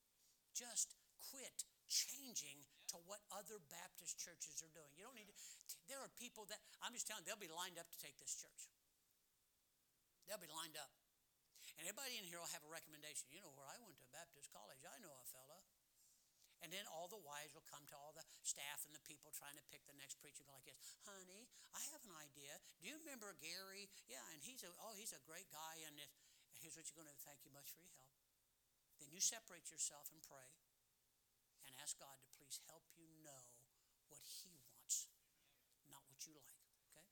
Just 0.55 0.95
quit 1.29 1.67
changing 1.91 2.63
to 2.91 2.97
what 3.07 3.23
other 3.31 3.59
Baptist 3.71 4.19
churches 4.19 4.59
are 4.59 4.71
doing. 4.75 4.91
You 4.99 5.07
don't 5.07 5.15
need 5.15 5.31
to. 5.31 5.37
There 5.87 5.99
are 5.99 6.11
people 6.19 6.47
that, 6.51 6.59
I'm 6.83 6.91
just 6.91 7.07
telling 7.07 7.23
you, 7.23 7.31
they'll 7.31 7.39
be 7.39 7.51
lined 7.51 7.79
up 7.79 7.87
to 7.87 7.99
take 7.99 8.19
this 8.19 8.35
church. 8.35 8.67
They'll 10.27 10.41
be 10.41 10.51
lined 10.51 10.75
up. 10.75 10.91
And 11.79 11.87
everybody 11.87 12.19
in 12.19 12.27
here 12.27 12.37
will 12.37 12.51
have 12.51 12.63
a 12.67 12.71
recommendation. 12.71 13.31
You 13.31 13.41
know 13.41 13.51
where 13.55 13.67
I 13.67 13.79
went 13.81 13.97
to 14.03 14.07
Baptist 14.11 14.51
college. 14.51 14.83
I 14.83 14.99
know 15.01 15.11
a 15.17 15.25
fella. 15.31 15.59
And 16.61 16.69
then 16.69 16.85
all 16.93 17.09
the 17.09 17.17
wives 17.17 17.57
will 17.57 17.65
come 17.65 17.81
to 17.89 17.97
all 17.97 18.13
the 18.13 18.21
staff 18.45 18.85
and 18.85 18.93
the 18.93 19.01
people 19.01 19.33
trying 19.33 19.57
to 19.57 19.65
pick 19.73 19.81
the 19.89 19.97
next 19.97 20.21
preacher 20.21 20.45
like 20.45 20.61
this. 20.61 20.93
Honey, 21.09 21.49
I 21.73 21.81
have 21.89 22.05
an 22.05 22.13
idea. 22.21 22.53
Do 22.77 22.85
you 22.85 23.01
remember 23.01 23.33
Gary? 23.41 23.89
Yeah, 24.05 24.21
and 24.29 24.37
he's 24.45 24.61
a 24.61 24.69
oh, 24.77 24.93
he's 24.93 25.09
a 25.09 25.21
great 25.25 25.49
guy. 25.49 25.81
And 25.89 25.97
this. 25.97 26.13
here's 26.61 26.77
what 26.77 26.85
you're 26.85 27.01
going 27.01 27.09
to. 27.09 27.17
Thank 27.25 27.41
you 27.41 27.49
much 27.49 27.73
for 27.73 27.81
your 27.81 27.97
help. 27.97 28.13
Then 29.01 29.09
you 29.09 29.17
separate 29.17 29.73
yourself 29.73 30.13
and 30.13 30.21
pray 30.21 30.60
ask 31.91 31.99
God 31.99 32.23
to 32.23 32.31
please 32.39 32.63
help 32.71 32.87
you 32.95 33.03
know 33.19 33.51
what 34.07 34.23
He 34.23 34.55
wants, 34.63 35.11
not 35.91 36.07
what 36.07 36.23
you 36.23 36.31
like. 36.31 36.63
Okay? 36.87 37.03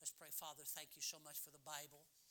Let's 0.00 0.16
pray. 0.16 0.32
Father, 0.32 0.64
thank 0.64 0.96
you 0.96 1.04
so 1.04 1.20
much 1.20 1.36
for 1.36 1.52
the 1.52 1.60
Bible. 1.60 2.08